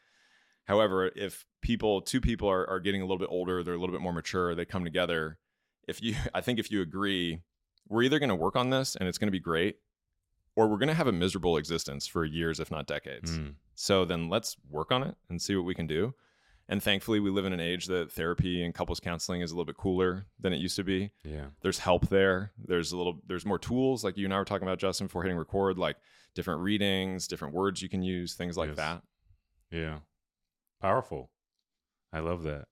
However, 0.66 1.12
if 1.14 1.45
people, 1.62 2.02
two 2.02 2.21
people 2.21 2.49
are, 2.50 2.69
are 2.69 2.81
getting 2.81 3.00
a 3.00 3.05
little 3.05 3.19
bit 3.19 3.28
older, 3.31 3.62
they're 3.62 3.75
a 3.75 3.78
little 3.78 3.95
bit 3.95 4.00
more 4.00 4.12
mature, 4.12 4.55
they 4.55 4.64
come 4.64 4.85
together. 4.85 5.38
If 5.87 6.02
you, 6.02 6.16
I 6.35 6.40
think 6.40 6.59
if 6.59 6.71
you 6.71 6.83
agree, 6.83 7.40
we're 7.88 8.02
either 8.02 8.19
going 8.19 8.31
to 8.31 8.35
work 8.35 8.57
on 8.57 8.71
this 8.71 8.97
and 8.97 9.09
it's 9.09 9.19
going 9.19 9.28
to 9.28 9.33
be 9.33 9.40
great, 9.40 9.76
or 10.57 10.69
we're 10.69 10.78
going 10.78 10.88
to 10.88 10.95
have 10.95 11.07
a 11.07 11.12
miserable 11.12 11.57
existence 11.57 12.07
for 12.07 12.25
years, 12.25 12.59
if 12.59 12.71
not 12.71 12.87
decades. 12.87 13.38
Mm. 13.38 13.55
So 13.75 14.05
then 14.05 14.28
let's 14.28 14.57
work 14.69 14.90
on 14.90 15.02
it 15.02 15.16
and 15.31 15.40
see 15.40 15.55
what 15.55 15.64
we 15.64 15.75
can 15.75 15.87
do. 15.87 16.14
And 16.68 16.82
thankfully, 16.82 17.20
we 17.20 17.30
live 17.30 17.44
in 17.46 17.52
an 17.52 17.61
age 17.61 17.87
that 17.87 18.11
therapy 18.11 18.64
and 18.64 18.75
couples 18.75 18.99
counseling 18.99 19.40
is 19.40 19.52
a 19.52 19.54
little 19.54 19.64
bit 19.66 19.76
cooler 19.76 20.26
than 20.40 20.52
it 20.52 20.56
used 20.58 20.75
to 20.76 20.85
be 20.85 21.12
Yeah. 21.25 21.46
there's 21.62 21.78
help 21.78 22.08
there 22.08 22.50
there's 22.58 22.90
a 22.92 22.96
little 22.96 23.20
there's 23.26 23.46
more 23.46 23.58
tools 23.58 24.02
like 24.02 24.16
you 24.16 24.25
and 24.25 24.35
i 24.35 24.38
were 24.38 24.44
talking 24.44 24.66
about 24.66 24.78
justin 24.80 25.06
before 25.06 25.23
hitting 25.23 25.38
record 25.38 25.78
like 25.78 25.96
different 26.35 26.61
readings 26.61 27.28
different 27.28 27.54
words 27.54 27.80
you 27.82 27.88
can 27.88 28.02
use 28.02 28.35
things 28.35 28.56
like 28.56 28.70
Yes. 28.70 28.76
that 28.76 29.02
Yeah. 29.70 29.99
Powerful. 30.80 31.30
I 32.12 32.18
love 32.20 32.42
that. 32.44 32.66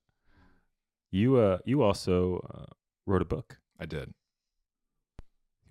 You 1.10 1.36
uh 1.36 1.58
you 1.64 1.82
also 1.82 2.38
uh, 2.52 2.72
wrote 3.06 3.22
a 3.22 3.26
book. 3.26 3.58
i 3.78 3.86
did 3.86 4.12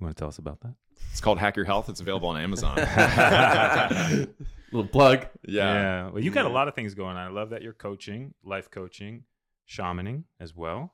You 0.03 0.07
want 0.07 0.17
to 0.17 0.22
tell 0.22 0.27
us 0.27 0.38
about 0.38 0.60
that? 0.60 0.74
It's 1.12 1.22
called 1.22 1.39
Hack 1.39 1.55
Your 1.55 1.63
Health. 1.63 1.88
It's 1.88 2.01
available 2.01 2.27
on 2.27 2.36
Amazon. 2.36 2.75
Little 4.74 4.89
plug. 4.89 5.27
yeah. 5.48 5.74
yeah. 5.74 6.10
Well, 6.10 6.22
you 6.22 6.29
got 6.29 6.43
a 6.45 6.50
lot 6.50 6.67
of 6.67 6.75
things 6.75 6.93
going 6.93 7.15
on. 7.15 7.25
I 7.25 7.29
love 7.29 7.51
that 7.51 7.62
you're 7.62 7.72
coaching, 7.72 8.33
life 8.43 8.69
coaching, 8.69 9.24
shamaning 9.65 10.25
as 10.41 10.53
well. 10.53 10.93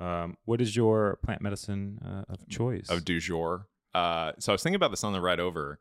Um, 0.00 0.36
what 0.44 0.60
is 0.60 0.76
your 0.76 1.18
plant 1.24 1.40
medicine 1.40 1.98
uh, 2.04 2.30
of 2.30 2.46
choice? 2.50 2.90
of 2.90 3.06
du 3.06 3.20
jour. 3.20 3.68
Uh, 3.94 4.32
so 4.38 4.52
I 4.52 4.54
was 4.54 4.62
thinking 4.62 4.74
about 4.76 4.90
this 4.90 5.02
on 5.02 5.14
the 5.14 5.20
ride 5.22 5.40
over. 5.40 5.80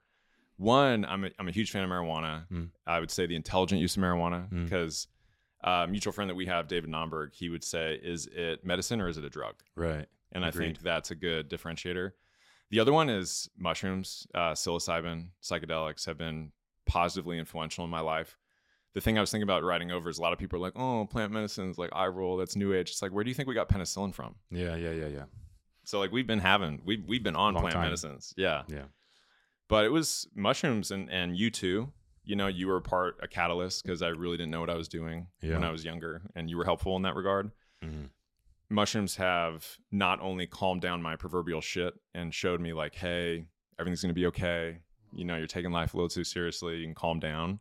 One, 0.55 1.03
I'm 1.03 1.25
a, 1.25 1.31
I'm 1.37 1.49
a 1.49 1.51
huge 1.51 1.71
fan 1.71 1.83
of 1.83 1.89
marijuana. 1.89 2.43
Mm. 2.49 2.69
I 2.87 3.01
would 3.01 3.11
say 3.11 3.25
the 3.25 3.35
intelligent 3.35 3.81
use 3.81 3.97
of 3.97 4.01
marijuana 4.03 4.49
Mm. 4.49 4.63
because 4.63 5.07
uh, 5.61 5.83
a 5.83 5.87
mutual 5.89 6.13
friend 6.13 6.29
that 6.29 6.35
we 6.35 6.45
have, 6.45 6.69
David 6.69 6.89
Nomberg, 6.89 7.33
he 7.33 7.49
would 7.49 7.65
say, 7.65 7.99
"Is 8.01 8.27
it 8.27 8.63
medicine 8.65 9.01
or 9.01 9.09
is 9.09 9.17
it 9.17 9.25
a 9.25 9.29
drug?" 9.29 9.55
right. 9.75 10.05
And 10.31 10.45
I 10.45 10.51
think 10.51 10.79
that's 10.79 11.11
a 11.11 11.15
good 11.15 11.49
differentiator. 11.49 12.11
The 12.71 12.79
other 12.79 12.93
one 12.93 13.09
is 13.09 13.49
mushrooms, 13.57 14.25
uh, 14.33 14.53
psilocybin, 14.53 15.27
psychedelics 15.43 16.05
have 16.05 16.17
been 16.17 16.51
positively 16.85 17.37
influential 17.37 17.83
in 17.83 17.91
my 17.91 17.99
life. 17.99 18.37
The 18.93 19.01
thing 19.01 19.17
I 19.17 19.21
was 19.21 19.29
thinking 19.31 19.43
about 19.43 19.63
writing 19.63 19.91
over 19.91 20.09
is 20.09 20.17
a 20.17 20.21
lot 20.21 20.33
of 20.33 20.39
people 20.39 20.57
are 20.57 20.61
like, 20.61 20.73
"Oh, 20.75 21.05
plant 21.05 21.31
medicine's 21.31 21.77
like 21.77 21.89
eye 21.93 22.07
roll, 22.07 22.37
that's 22.37 22.55
new 22.55 22.73
age." 22.73 22.89
It's 22.89 23.01
like, 23.01 23.11
where 23.11 23.23
do 23.23 23.29
you 23.29 23.33
think 23.35 23.47
we 23.47 23.53
got 23.55 23.69
penicillin 23.69 24.13
from? 24.13 24.35
Yeah, 24.49 24.75
yeah, 24.75 24.91
yeah, 24.91 25.07
yeah. 25.07 25.25
So 25.83 25.99
like 25.99 26.11
we've 26.11 26.27
been 26.27 26.39
having 26.39 26.81
we've 26.85 27.03
we've 27.05 27.23
been 27.23 27.35
on 27.35 27.53
Long 27.53 27.61
plant 27.63 27.75
time. 27.75 27.83
medicines, 27.83 28.33
yeah. 28.37 28.63
Yeah. 28.67 28.85
But 29.69 29.85
it 29.85 29.89
was 29.91 30.27
mushrooms 30.35 30.91
and 30.91 31.09
and 31.09 31.37
you 31.37 31.49
too. 31.49 31.91
You 32.23 32.35
know, 32.35 32.47
you 32.47 32.67
were 32.67 32.79
part 32.81 33.17
a 33.21 33.27
catalyst 33.27 33.83
because 33.83 34.01
I 34.01 34.09
really 34.09 34.37
didn't 34.37 34.51
know 34.51 34.59
what 34.59 34.69
I 34.69 34.75
was 34.75 34.87
doing 34.87 35.27
when 35.41 35.63
I 35.63 35.71
was 35.71 35.83
younger, 35.83 36.21
and 36.35 36.49
you 36.49 36.57
were 36.57 36.65
helpful 36.65 36.95
in 36.95 37.01
that 37.03 37.15
regard. 37.15 37.51
Mhm. 37.83 38.09
Mushrooms 38.71 39.15
have 39.17 39.77
not 39.91 40.19
only 40.21 40.47
calmed 40.47 40.81
down 40.81 41.01
my 41.01 41.15
proverbial 41.15 41.61
shit 41.61 41.93
and 42.15 42.33
showed 42.33 42.61
me 42.61 42.73
like, 42.73 42.95
hey, 42.95 43.45
everything's 43.79 44.01
gonna 44.01 44.13
be 44.13 44.25
okay. 44.27 44.79
You 45.13 45.25
know, 45.25 45.35
you're 45.35 45.47
taking 45.47 45.71
life 45.71 45.93
a 45.93 45.97
little 45.97 46.09
too 46.09 46.23
seriously. 46.23 46.77
You 46.77 46.85
can 46.85 46.95
calm 46.95 47.19
down. 47.19 47.59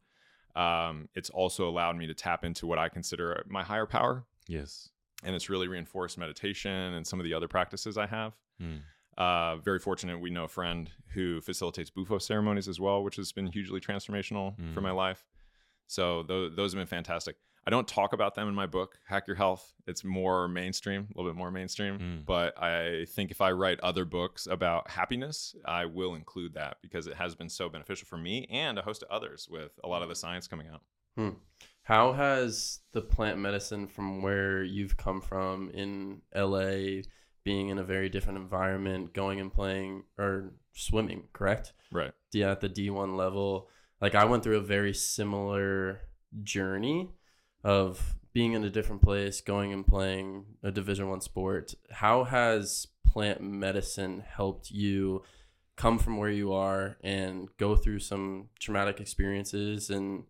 Um, 0.56 1.08
it's 1.14 1.30
also 1.30 1.68
allowed 1.68 1.96
me 1.96 2.06
to 2.06 2.14
tap 2.14 2.44
into 2.44 2.66
what 2.66 2.78
I 2.78 2.88
consider 2.88 3.44
my 3.48 3.62
higher 3.62 3.86
power, 3.86 4.24
Yes. 4.48 4.88
and 5.24 5.34
it's 5.34 5.48
really 5.50 5.68
reinforced 5.68 6.18
meditation 6.18 6.70
and 6.72 7.06
some 7.06 7.20
of 7.20 7.24
the 7.24 7.34
other 7.34 7.48
practices 7.48 7.96
I 7.98 8.06
have. 8.06 8.34
Mm. 8.60 8.80
Uh, 9.18 9.56
very 9.56 9.78
fortunate. 9.78 10.18
We 10.20 10.30
know 10.30 10.44
a 10.44 10.48
friend 10.48 10.90
who 11.14 11.40
facilitates 11.40 11.90
bufo 11.90 12.18
ceremonies 12.18 12.68
as 12.68 12.80
well, 12.80 13.02
which 13.02 13.16
has 13.16 13.32
been 13.32 13.46
hugely 13.46 13.80
transformational 13.80 14.56
for 14.74 14.80
Mm. 14.80 14.84
my 14.84 14.90
life. 14.92 15.24
So 15.86 16.22
those, 16.22 16.54
those 16.56 16.72
have 16.72 16.78
been 16.80 16.86
fantastic. 16.86 17.36
I 17.70 17.72
don't 17.72 17.86
talk 17.86 18.12
about 18.12 18.34
them 18.34 18.48
in 18.48 18.54
my 18.56 18.66
book, 18.66 18.98
Hack 19.06 19.28
Your 19.28 19.36
Health. 19.36 19.72
It's 19.86 20.02
more 20.02 20.48
mainstream, 20.48 21.02
a 21.02 21.16
little 21.16 21.30
bit 21.30 21.38
more 21.38 21.52
mainstream. 21.52 21.98
Mm. 22.00 22.26
But 22.26 22.60
I 22.60 23.04
think 23.10 23.30
if 23.30 23.40
I 23.40 23.52
write 23.52 23.78
other 23.78 24.04
books 24.04 24.48
about 24.48 24.90
happiness, 24.90 25.54
I 25.64 25.84
will 25.84 26.16
include 26.16 26.54
that 26.54 26.78
because 26.82 27.06
it 27.06 27.14
has 27.14 27.36
been 27.36 27.48
so 27.48 27.68
beneficial 27.68 28.08
for 28.08 28.18
me 28.18 28.48
and 28.50 28.76
a 28.76 28.82
host 28.82 29.04
of 29.04 29.08
others 29.08 29.46
with 29.48 29.78
a 29.84 29.88
lot 29.88 30.02
of 30.02 30.08
the 30.08 30.16
science 30.16 30.48
coming 30.48 30.66
out. 30.66 31.36
How 31.84 32.12
has 32.12 32.80
the 32.90 33.02
plant 33.02 33.38
medicine 33.38 33.86
from 33.86 34.20
where 34.20 34.64
you've 34.64 34.96
come 34.96 35.20
from 35.20 35.70
in 35.70 36.22
LA, 36.34 37.02
being 37.44 37.68
in 37.68 37.78
a 37.78 37.84
very 37.84 38.08
different 38.08 38.40
environment, 38.40 39.14
going 39.14 39.38
and 39.38 39.52
playing 39.52 40.02
or 40.18 40.54
swimming, 40.72 41.28
correct? 41.32 41.72
Right. 41.92 42.10
Yeah, 42.32 42.50
at 42.50 42.62
the 42.62 42.68
D1 42.68 43.16
level. 43.16 43.68
Like 44.00 44.16
I 44.16 44.24
went 44.24 44.42
through 44.42 44.56
a 44.56 44.60
very 44.60 44.92
similar 44.92 46.00
journey 46.42 47.10
of 47.62 48.16
being 48.32 48.52
in 48.52 48.64
a 48.64 48.70
different 48.70 49.02
place, 49.02 49.40
going 49.40 49.72
and 49.72 49.86
playing 49.86 50.44
a 50.62 50.70
Division 50.70 51.08
1 51.08 51.20
sport. 51.20 51.74
How 51.90 52.24
has 52.24 52.86
plant 53.04 53.40
medicine 53.40 54.22
helped 54.26 54.70
you 54.70 55.22
come 55.76 55.98
from 55.98 56.16
where 56.16 56.30
you 56.30 56.52
are 56.52 56.96
and 57.02 57.48
go 57.56 57.74
through 57.74 57.98
some 57.98 58.48
traumatic 58.58 59.00
experiences 59.00 59.90
and 59.90 60.24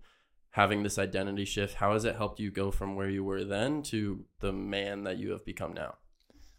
having 0.51 0.83
this 0.83 0.99
identity 0.99 1.45
shift? 1.45 1.75
How 1.75 1.93
has 1.93 2.05
it 2.05 2.17
helped 2.17 2.41
you 2.41 2.51
go 2.51 2.71
from 2.71 2.97
where 2.97 3.09
you 3.09 3.23
were 3.23 3.45
then 3.45 3.83
to 3.85 4.25
the 4.41 4.53
man 4.53 5.05
that 5.05 5.19
you 5.19 5.31
have 5.31 5.45
become 5.45 5.75
now? 5.75 5.97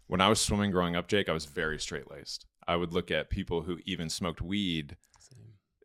When 0.06 0.20
I 0.20 0.28
was 0.28 0.40
swimming 0.40 0.70
growing 0.70 0.94
up, 0.94 1.08
Jake, 1.08 1.28
I 1.28 1.32
was 1.32 1.46
very 1.46 1.78
straight 1.78 2.10
laced. 2.10 2.46
I 2.68 2.76
would 2.76 2.92
look 2.92 3.10
at 3.10 3.30
people 3.30 3.62
who 3.62 3.78
even 3.86 4.08
smoked 4.08 4.40
weed 4.40 4.96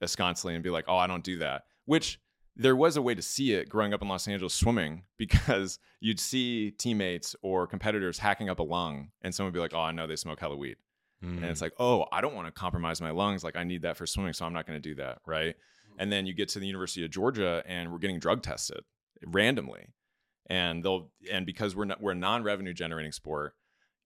ensconcely 0.02 0.54
and 0.54 0.64
be 0.64 0.70
like, 0.70 0.86
oh, 0.88 0.98
I 0.98 1.08
don't 1.08 1.24
do 1.24 1.38
that. 1.40 1.64
Which 1.86 2.20
there 2.58 2.76
was 2.76 2.98
a 2.98 3.02
way 3.02 3.14
to 3.14 3.22
see 3.22 3.54
it 3.54 3.70
growing 3.70 3.94
up 3.94 4.02
in 4.02 4.08
Los 4.08 4.28
Angeles 4.28 4.54
swimming 4.54 5.04
because 5.18 5.80
you'd 6.00 6.20
see 6.20 6.72
teammates 6.72 7.36
or 7.42 7.68
competitors 7.68 8.20
hacking 8.20 8.50
up 8.50 8.60
a 8.60 8.64
lung 8.64 9.10
and 9.22 9.34
someone 9.34 9.54
would 9.54 9.58
be 9.58 9.62
like, 9.62 9.74
oh, 9.74 9.82
I 9.82 9.92
know 9.92 10.08
they 10.08 10.16
smoke 10.16 10.40
hella 10.40 10.58
weed. 10.58 10.78
Mm. 11.24 11.38
And 11.38 11.46
it's 11.46 11.62
like, 11.62 11.74
oh, 11.80 12.06
I 12.12 12.22
don't 12.22 12.36
want 12.36 12.48
to 12.48 12.52
compromise 12.52 13.02
my 13.02 13.12
lungs. 13.12 13.44
Like, 13.44 13.56
I 13.56 13.64
need 13.64 13.82
that 13.84 13.98
for 13.98 14.06
swimming, 14.06 14.34
so 14.34 14.46
I'm 14.46 14.54
not 14.54 14.68
going 14.68 14.82
to 14.82 14.90
do 14.90 14.96
that. 14.96 15.20
Right. 15.26 15.56
And 15.98 16.12
then 16.12 16.26
you 16.28 16.34
get 16.34 16.50
to 16.50 16.60
the 16.60 16.68
University 16.68 17.04
of 17.04 17.12
Georgia 17.12 17.64
and 17.66 17.92
we're 17.92 17.98
getting 17.98 18.20
drug 18.20 18.44
tested 18.44 18.82
randomly. 19.26 19.88
And 20.50 20.84
they'll, 20.84 21.10
and 21.32 21.46
because 21.46 21.76
we're 21.76 21.86
not, 21.86 22.02
we're 22.02 22.12
a 22.12 22.16
non 22.16 22.44
revenue 22.44 22.74
generating 22.74 23.12
sport 23.12 23.56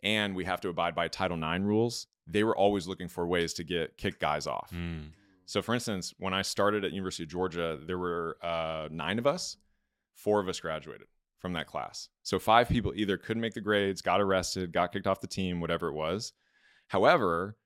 and 0.01 0.35
we 0.35 0.45
have 0.45 0.61
to 0.61 0.69
abide 0.69 0.95
by 0.95 1.07
Title 1.07 1.37
IX 1.37 1.63
rules, 1.63 2.07
they 2.25 2.43
were 2.43 2.55
always 2.55 2.87
looking 2.87 3.07
for 3.07 3.27
ways 3.27 3.53
to 3.55 3.63
get 3.63 3.97
kick 3.97 4.19
guys 4.19 4.47
off. 4.47 4.71
Mm. 4.73 5.09
So, 5.51 5.61
for 5.61 5.73
instance, 5.73 6.13
when 6.17 6.33
I 6.33 6.43
started 6.43 6.85
at 6.85 6.93
University 6.93 7.23
of 7.23 7.29
Georgia, 7.29 7.77
there 7.85 7.97
were 7.97 8.37
uh, 8.41 8.87
nine 8.89 9.19
of 9.19 9.27
us. 9.27 9.57
Four 10.15 10.39
of 10.39 10.47
us 10.47 10.61
graduated 10.61 11.07
from 11.39 11.51
that 11.53 11.67
class. 11.67 12.07
So 12.23 12.39
five 12.39 12.69
people 12.69 12.93
either 12.95 13.17
couldn't 13.17 13.41
make 13.41 13.53
the 13.53 13.59
grades, 13.59 14.01
got 14.01 14.21
arrested, 14.21 14.71
got 14.71 14.93
kicked 14.93 15.07
off 15.07 15.19
the 15.19 15.27
team, 15.27 15.59
whatever 15.59 15.89
it 15.89 15.93
was. 15.93 16.31
However, 16.87 17.57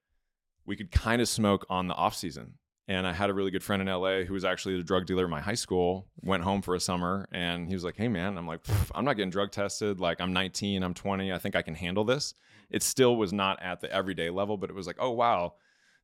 we 0.65 0.75
could 0.75 0.89
kind 0.89 1.21
of 1.21 1.29
smoke 1.29 1.63
on 1.69 1.87
the 1.87 1.93
off 1.93 2.15
season. 2.15 2.55
And 2.87 3.05
I 3.05 3.13
had 3.13 3.29
a 3.29 3.35
really 3.35 3.51
good 3.51 3.61
friend 3.61 3.83
in 3.83 3.87
LA 3.87 4.23
who 4.23 4.33
was 4.33 4.45
actually 4.45 4.79
a 4.79 4.83
drug 4.83 5.05
dealer 5.05 5.25
in 5.25 5.29
my 5.29 5.41
high 5.41 5.53
school. 5.53 6.07
Went 6.23 6.41
home 6.41 6.63
for 6.63 6.73
a 6.73 6.79
summer, 6.79 7.27
and 7.31 7.67
he 7.67 7.75
was 7.75 7.83
like, 7.83 7.97
"Hey, 7.97 8.07
man," 8.07 8.35
I'm 8.35 8.47
like, 8.47 8.61
"I'm 8.95 9.05
not 9.05 9.13
getting 9.13 9.29
drug 9.29 9.51
tested. 9.51 9.99
Like, 9.99 10.19
I'm 10.21 10.33
19, 10.33 10.81
I'm 10.81 10.95
20. 10.95 11.31
I 11.31 11.37
think 11.37 11.55
I 11.55 11.61
can 11.61 11.75
handle 11.75 12.03
this." 12.03 12.33
It 12.71 12.81
still 12.81 13.15
was 13.15 13.31
not 13.31 13.61
at 13.61 13.79
the 13.81 13.91
everyday 13.91 14.31
level, 14.31 14.57
but 14.57 14.71
it 14.71 14.75
was 14.75 14.87
like, 14.87 14.97
"Oh 14.99 15.11
wow, 15.11 15.53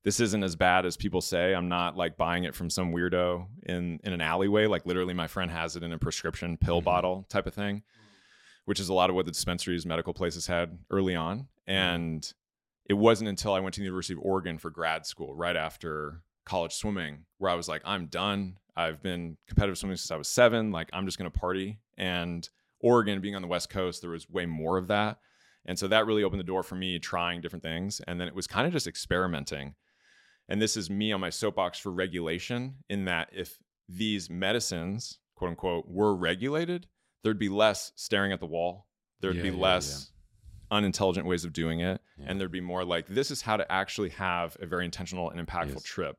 this 0.04 0.20
isn't 0.20 0.44
as 0.44 0.56
bad 0.56 0.86
as 0.86 0.98
people 0.98 1.22
say. 1.22 1.54
I'm 1.54 1.70
not 1.70 1.96
like 1.96 2.18
buying 2.18 2.44
it 2.44 2.56
from 2.56 2.70
some 2.70 2.92
weirdo 2.92 3.48
in 3.64 4.00
in 4.04 4.14
an 4.14 4.22
alleyway. 4.22 4.66
Like 4.68 4.86
literally, 4.86 5.14
my 5.14 5.28
friend 5.28 5.52
has 5.52 5.76
it 5.76 5.84
in 5.84 5.92
a 5.94 5.98
prescription 6.00 6.58
pill 6.58 6.82
Mhm. 6.82 6.86
bottle 6.86 7.26
type 7.30 7.46
of 7.48 7.54
thing, 7.54 7.84
which 8.66 8.80
is 8.80 8.90
a 8.90 8.94
lot 8.94 9.10
of 9.10 9.16
what 9.16 9.26
the 9.26 9.32
dispensaries, 9.32 9.86
medical 9.86 10.14
places 10.14 10.48
had 10.48 10.80
early 10.90 11.16
on. 11.16 11.48
And 11.68 12.32
it 12.90 12.96
wasn't 12.96 13.30
until 13.30 13.54
I 13.54 13.60
went 13.60 13.76
to 13.76 13.80
the 13.80 13.86
University 13.86 14.14
of 14.14 14.20
Oregon 14.24 14.58
for 14.58 14.70
grad 14.70 15.06
school, 15.06 15.36
right 15.36 15.56
after 15.56 16.24
college 16.46 16.74
swimming, 16.74 17.26
where 17.38 17.52
I 17.52 17.56
was 17.56 17.68
like, 17.70 17.82
I'm 17.86 18.08
done. 18.08 18.58
I've 18.76 19.02
been 19.04 19.38
competitive 19.48 19.78
swimming 19.78 19.98
since 19.98 20.12
I 20.12 20.16
was 20.16 20.28
seven. 20.28 20.72
Like 20.72 20.90
I'm 20.94 21.06
just 21.06 21.18
gonna 21.18 21.30
party. 21.30 21.80
And 21.98 22.50
Oregon, 22.80 23.22
being 23.22 23.36
on 23.36 23.44
the 23.44 23.48
West 23.48 23.70
Coast, 23.70 24.02
there 24.02 24.10
was 24.10 24.28
way 24.28 24.48
more 24.48 24.78
of 24.80 24.88
that. 24.88 25.20
And 25.66 25.78
so 25.78 25.88
that 25.90 26.08
really 26.08 26.24
opened 26.24 26.40
the 26.40 26.44
door 26.46 26.64
for 26.64 26.74
me 26.74 26.98
trying 26.98 27.40
different 27.42 27.62
things. 27.62 28.02
And 28.08 28.20
then 28.20 28.28
it 28.28 28.34
was 28.34 28.48
kind 28.48 28.66
of 28.66 28.74
just 28.74 28.88
experimenting. 28.88 29.76
And 30.52 30.62
this 30.62 30.76
is 30.76 30.90
me 30.90 31.14
on 31.14 31.22
my 31.22 31.30
soapbox 31.30 31.80
for 31.80 31.92
regulation, 31.92 32.76
in 32.90 33.06
that 33.06 33.30
if 33.32 33.58
these 33.88 34.30
medicines, 34.30 35.20
quote 35.36 35.52
unquote, 35.52 35.88
were 35.88 36.14
regulated, 36.14 36.88
there'd 37.24 37.40
be 37.40 37.48
less 37.48 37.94
staring 37.96 38.34
at 38.34 38.42
the 38.42 38.46
wall. 38.46 38.88
There'd 39.22 39.38
Yeah, 39.38 39.44
be 39.44 39.50
yeah, 39.50 39.56
less 39.56 40.12
unintelligent 40.70 41.26
ways 41.26 41.46
of 41.46 41.54
doing 41.54 41.80
it. 41.80 42.02
Yeah. 42.18 42.26
And 42.28 42.40
there'd 42.40 42.52
be 42.52 42.60
more 42.60 42.84
like, 42.84 43.08
this 43.08 43.32
is 43.32 43.42
how 43.42 43.56
to 43.56 43.72
actually 43.72 44.10
have 44.10 44.58
a 44.60 44.66
very 44.66 44.84
intentional 44.84 45.30
and 45.30 45.40
impactful 45.40 45.76
Yes. 45.76 45.84
trip. 45.84 46.18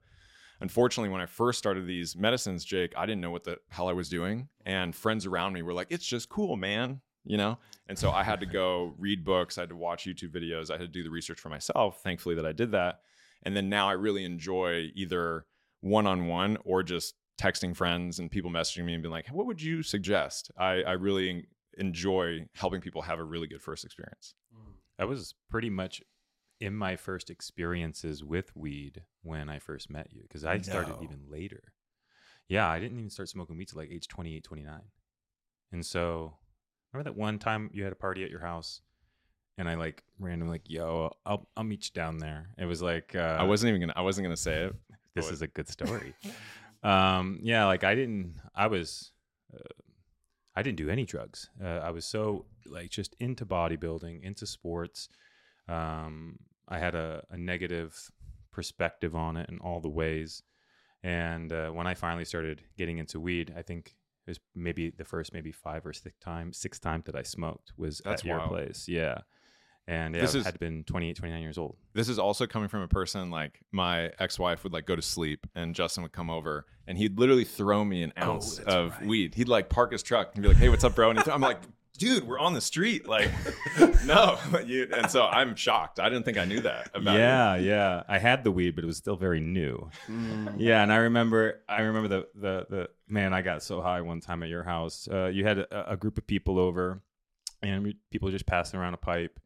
Unfortunately, 0.61 1.11
when 1.11 1.21
I 1.21 1.27
first 1.27 1.59
started 1.59 1.87
these 1.87 2.17
medicines, 2.17 2.65
Jake, 2.65 2.95
I 2.97 3.05
didn't 3.05 3.21
know 3.21 3.31
what 3.33 3.45
the 3.45 3.59
hell 3.69 3.89
I 3.89 3.93
was 3.93 4.09
doing. 4.09 4.49
And 4.65 4.95
friends 4.95 5.27
around 5.27 5.53
me 5.53 5.61
were 5.61 5.75
like, 5.75 5.89
it's 5.91 6.07
just 6.07 6.31
cool, 6.31 6.57
man. 6.57 7.03
You 7.25 7.37
know? 7.37 7.59
And 7.87 7.99
so 7.99 8.11
I 8.11 8.23
had 8.23 8.41
to 8.41 8.47
go 8.47 8.95
read 8.99 9.25
books, 9.25 9.59
I 9.59 9.63
had 9.63 9.69
to 9.71 9.77
watch 9.77 10.05
YouTube 10.07 10.31
videos, 10.31 10.71
I 10.71 10.75
had 10.75 10.81
to 10.83 10.89
do 10.89 11.03
the 11.03 11.11
research 11.11 11.39
for 11.41 11.51
myself. 11.51 12.03
Thankfully, 12.03 12.35
that 12.37 12.47
I 12.47 12.53
did 12.53 12.73
that. 12.73 13.01
And 13.43 13.57
then 13.57 13.69
now 13.69 13.89
I 13.89 13.93
really 13.93 14.25
enjoy 14.25 14.91
either 14.95 15.47
one 15.81 16.07
on 16.07 16.27
one 16.27 16.59
or 16.65 16.83
just 16.83 17.15
texting 17.41 17.75
friends 17.77 18.19
and 18.19 18.31
people 18.31 18.51
messaging 18.51 18.85
me 18.85 18.95
and 18.95 19.03
being 19.03 19.13
like, 19.13 19.29
what 19.29 19.47
would 19.47 19.61
you 19.61 19.83
suggest? 19.83 20.51
I, 20.57 20.83
I 20.83 20.93
really 20.93 21.47
enjoy 21.79 22.47
helping 22.55 22.81
people 22.81 23.03
have 23.03 23.19
a 23.19 23.25
really 23.25 23.47
good 23.47 23.63
first 23.63 23.85
experience. 23.85 24.35
Mm. 24.55 24.75
I 24.99 25.05
was 25.05 25.35
pretty 25.51 25.71
much 25.71 26.03
in 26.61 26.75
my 26.77 26.95
first 26.95 27.31
experiences 27.31 28.23
with 28.23 28.55
weed 28.55 29.03
when 29.23 29.49
I 29.49 29.59
first 29.59 29.91
met 29.91 30.13
you 30.13 30.23
because 30.23 30.45
I 30.45 30.61
started 30.61 30.97
No. 30.97 31.03
even 31.03 31.25
later. 31.29 31.73
Yeah, 32.49 32.69
I 32.69 32.79
didn't 32.79 32.99
even 32.99 33.11
start 33.11 33.29
smoking 33.29 33.57
weed 33.57 33.69
till 33.69 33.79
like 33.79 33.91
age 33.91 34.07
28, 34.07 34.45
29. 34.45 34.81
And 35.73 35.85
so, 35.85 36.35
remember 36.93 37.11
that 37.11 37.19
one 37.19 37.39
time 37.39 37.71
you 37.73 37.83
had 37.83 37.93
a 37.93 37.97
party 37.97 38.23
at 38.23 38.31
your 38.31 38.41
house 38.41 38.83
and 39.63 39.69
I 39.69 39.77
like 39.77 40.03
randomly 40.19 40.55
like, 40.55 40.69
yo, 40.69 41.13
I'll, 41.25 41.47
I'll 41.57 41.63
meet 41.63 41.85
you 41.85 41.93
down 41.95 42.19
there. 42.19 42.49
It 42.59 42.65
was 42.65 42.83
like, 42.83 43.15
uh, 43.15 43.37
I 43.39 43.45
wasn't 43.45 43.69
even 43.69 43.81
gonna 43.81 43.93
I 43.95 44.03
wasn't 44.03 44.25
gonna 44.25 44.37
say 44.37 44.65
it. 44.65 44.75
this 45.15 45.31
is 45.31 45.41
a 45.41 45.47
good 45.47 45.69
story. 45.69 46.15
um, 46.83 47.39
yeah, 47.45 47.67
like 47.67 47.85
I 47.85 47.95
didn't, 47.95 48.35
I 48.57 48.67
was, 48.67 49.13
uh, 49.55 49.61
I 50.57 50.63
didn't 50.63 50.79
do 50.79 50.91
any 50.91 51.05
drugs. 51.05 51.49
Uh, 51.63 51.79
I 51.79 51.93
was 51.93 52.05
so 52.05 52.47
like 52.67 52.91
just 52.91 53.15
into 53.21 53.47
bodybuilding, 53.47 54.25
into 54.25 54.47
sports. 54.47 55.09
Um, 55.69 56.41
I 56.69 56.81
had 56.81 56.97
a, 56.97 57.23
a 57.31 57.39
negative 57.39 58.11
perspective 58.51 59.15
on 59.15 59.37
it 59.37 59.49
in 59.49 59.61
all 59.61 59.81
the 59.81 59.89
ways. 59.89 60.43
And 61.05 61.53
uh, 61.53 61.71
when 61.71 61.87
I 61.87 61.95
finally 61.95 62.25
started 62.25 62.63
getting 62.77 62.99
into 62.99 63.21
weed, 63.21 63.55
I 63.57 63.63
think 63.63 63.95
it 64.27 64.31
was 64.33 64.41
maybe 64.57 64.91
the 64.91 65.05
first 65.05 65.33
maybe 65.33 65.53
five 65.53 65.87
or 65.87 65.93
six 65.93 66.19
times 66.19 66.59
six 66.59 66.81
times 66.81 67.05
that 67.07 67.15
I 67.15 67.23
smoked 67.23 67.73
was 67.77 68.01
That's 68.05 68.23
at 68.23 68.27
your 68.27 68.41
place. 68.49 68.89
Yeah. 68.89 69.19
And 69.89 70.15
yeah, 70.15 70.21
This 70.23 70.35
I 70.35 70.39
is- 70.39 70.45
had 70.47 70.59
been 70.61 70.85
28, 70.85 71.17
29 71.17 71.43
years 71.43 71.59
old. 71.59 71.77
This 71.93 72.09
is 72.09 72.19
also 72.19 72.47
coming 72.47 72.69
from 72.69 72.83
a 72.83 72.89
person 72.89 73.31
like 73.31 73.61
my 73.73 74.11
ex-wife 74.19 74.63
would 74.65 74.73
like 74.73 74.87
go 74.87 74.95
to 74.97 75.03
sleep 75.03 75.47
and 75.55 75.75
Justin 75.75 76.03
would 76.05 76.13
come 76.13 76.31
over 76.31 76.67
and 76.87 76.97
he'd 76.97 77.19
literally 77.19 77.45
throw 77.45 77.85
me 77.85 78.03
an 78.03 78.13
ounce 78.21 78.57
that's 78.59 78.69
of 78.69 78.93
right. 78.99 79.07
weed. 79.07 79.35
He'd 79.35 79.49
like 79.49 79.69
park 79.69 79.93
his 79.93 80.03
truck 80.03 80.31
and 80.35 80.43
be 80.43 80.49
like, 80.49 80.57
"Hey, 80.57 80.69
what's 80.69 80.85
up, 80.85 80.95
bro?" 80.95 81.11
And 81.11 81.19
he'd- 81.19 81.31
I'm 81.31 81.41
like, 81.41 81.59
"Dude, 81.99 82.27
we're 82.27 82.39
on 82.39 82.55
the 82.55 82.61
street." 82.61 83.07
Like, 83.09 83.29
no. 84.07 84.39
You, 84.65 84.89
and 84.95 85.11
so 85.11 85.27
I'm 85.27 85.55
shocked. 85.57 85.99
I 86.01 86.09
didn't 86.09 86.25
think 86.25 86.39
I 86.39 86.45
knew 86.45 86.61
that 86.61 86.91
about 86.95 87.15
you. 87.15 87.19
yeah, 87.21 87.57
yeah. 87.57 88.03
I 88.09 88.19
had 88.19 88.45
the 88.45 88.51
weed, 88.53 88.75
but 88.77 88.85
it 88.85 88.87
was 88.87 88.97
still 88.97 89.17
very 89.17 89.41
new. 89.41 89.91
Mm. 90.09 90.55
Yeah, 90.59 90.83
and 90.83 90.93
I 90.93 90.97
remember, 90.97 91.61
I 91.69 91.83
remember 91.83 92.09
the 92.09 92.29
the 92.41 92.67
the 92.71 92.89
man. 93.09 93.33
I 93.35 93.43
got 93.43 93.63
so 93.63 93.81
high 93.81 94.01
one 94.01 94.21
time 94.21 94.43
at 94.45 94.49
your 94.49 94.63
house. 94.65 95.09
Uh, 95.11 95.27
you 95.27 95.45
had 95.45 95.59
a, 95.59 95.93
a 95.93 95.97
group 95.97 96.19
of 96.19 96.27
people 96.27 96.59
over, 96.59 97.03
and 97.63 97.95
people 98.11 98.31
just 98.31 98.47
passing 98.47 98.79
around 98.81 98.95
a 98.95 98.99
pipe. 98.99 99.39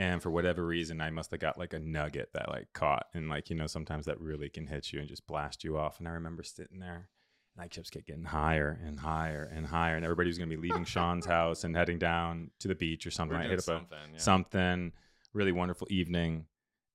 And 0.00 0.22
for 0.22 0.30
whatever 0.30 0.64
reason, 0.66 1.00
I 1.00 1.10
must 1.10 1.30
have 1.30 1.40
got 1.40 1.58
like 1.58 1.74
a 1.74 1.78
nugget 1.78 2.30
that 2.32 2.48
like 2.48 2.72
caught, 2.72 3.06
and 3.12 3.28
like 3.28 3.50
you 3.50 3.56
know, 3.56 3.66
sometimes 3.66 4.06
that 4.06 4.18
really 4.20 4.48
can 4.48 4.66
hit 4.66 4.92
you 4.92 4.98
and 4.98 5.08
just 5.08 5.26
blast 5.26 5.62
you 5.62 5.76
off. 5.76 5.98
And 5.98 6.08
I 6.08 6.12
remember 6.12 6.42
sitting 6.42 6.78
there, 6.78 7.10
and 7.54 7.62
I 7.62 7.68
just 7.68 7.92
kept 7.92 8.06
getting 8.06 8.24
higher 8.24 8.80
and 8.82 8.98
higher 8.98 9.50
and 9.54 9.66
higher, 9.66 9.96
and 9.96 10.04
everybody 10.04 10.28
was 10.28 10.38
gonna 10.38 10.48
be 10.48 10.56
leaving 10.56 10.84
Sean's 10.84 11.26
house 11.36 11.64
and 11.64 11.76
heading 11.76 11.98
down 11.98 12.50
to 12.60 12.68
the 12.68 12.74
beach 12.74 13.06
or 13.06 13.10
something. 13.10 13.36
I 13.36 13.42
hit 13.42 13.52
up 13.52 13.58
a 13.58 13.62
something. 13.62 13.98
Yeah. 14.12 14.18
something 14.18 14.92
really 15.32 15.52
wonderful 15.52 15.86
evening 15.90 16.46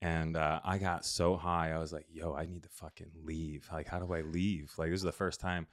and 0.01 0.35
uh, 0.35 0.59
i 0.63 0.77
got 0.77 1.05
so 1.05 1.35
high 1.35 1.71
i 1.71 1.79
was 1.79 1.93
like 1.93 2.05
yo 2.11 2.33
i 2.33 2.45
need 2.45 2.63
to 2.63 2.69
fucking 2.69 3.11
leave 3.23 3.67
like 3.71 3.87
how 3.87 3.97
do 3.97 4.13
i 4.13 4.21
leave 4.21 4.73
like 4.77 4.89
this 4.89 4.99
is 4.99 5.03
the 5.03 5.11
first 5.11 5.39
time 5.39 5.67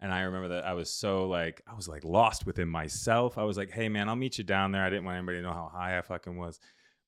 and 0.00 0.12
i 0.12 0.22
remember 0.22 0.48
that 0.48 0.66
i 0.66 0.72
was 0.72 0.90
so 0.90 1.28
like 1.28 1.62
i 1.70 1.74
was 1.74 1.88
like 1.88 2.04
lost 2.04 2.44
within 2.44 2.68
myself 2.68 3.38
i 3.38 3.44
was 3.44 3.56
like 3.56 3.70
hey 3.70 3.88
man 3.88 4.08
i'll 4.08 4.16
meet 4.16 4.36
you 4.36 4.42
down 4.44 4.72
there 4.72 4.82
i 4.82 4.90
didn't 4.90 5.04
want 5.04 5.16
anybody 5.16 5.38
to 5.38 5.42
know 5.42 5.52
how 5.52 5.70
high 5.72 5.96
i 5.96 6.02
fucking 6.02 6.36
was 6.36 6.58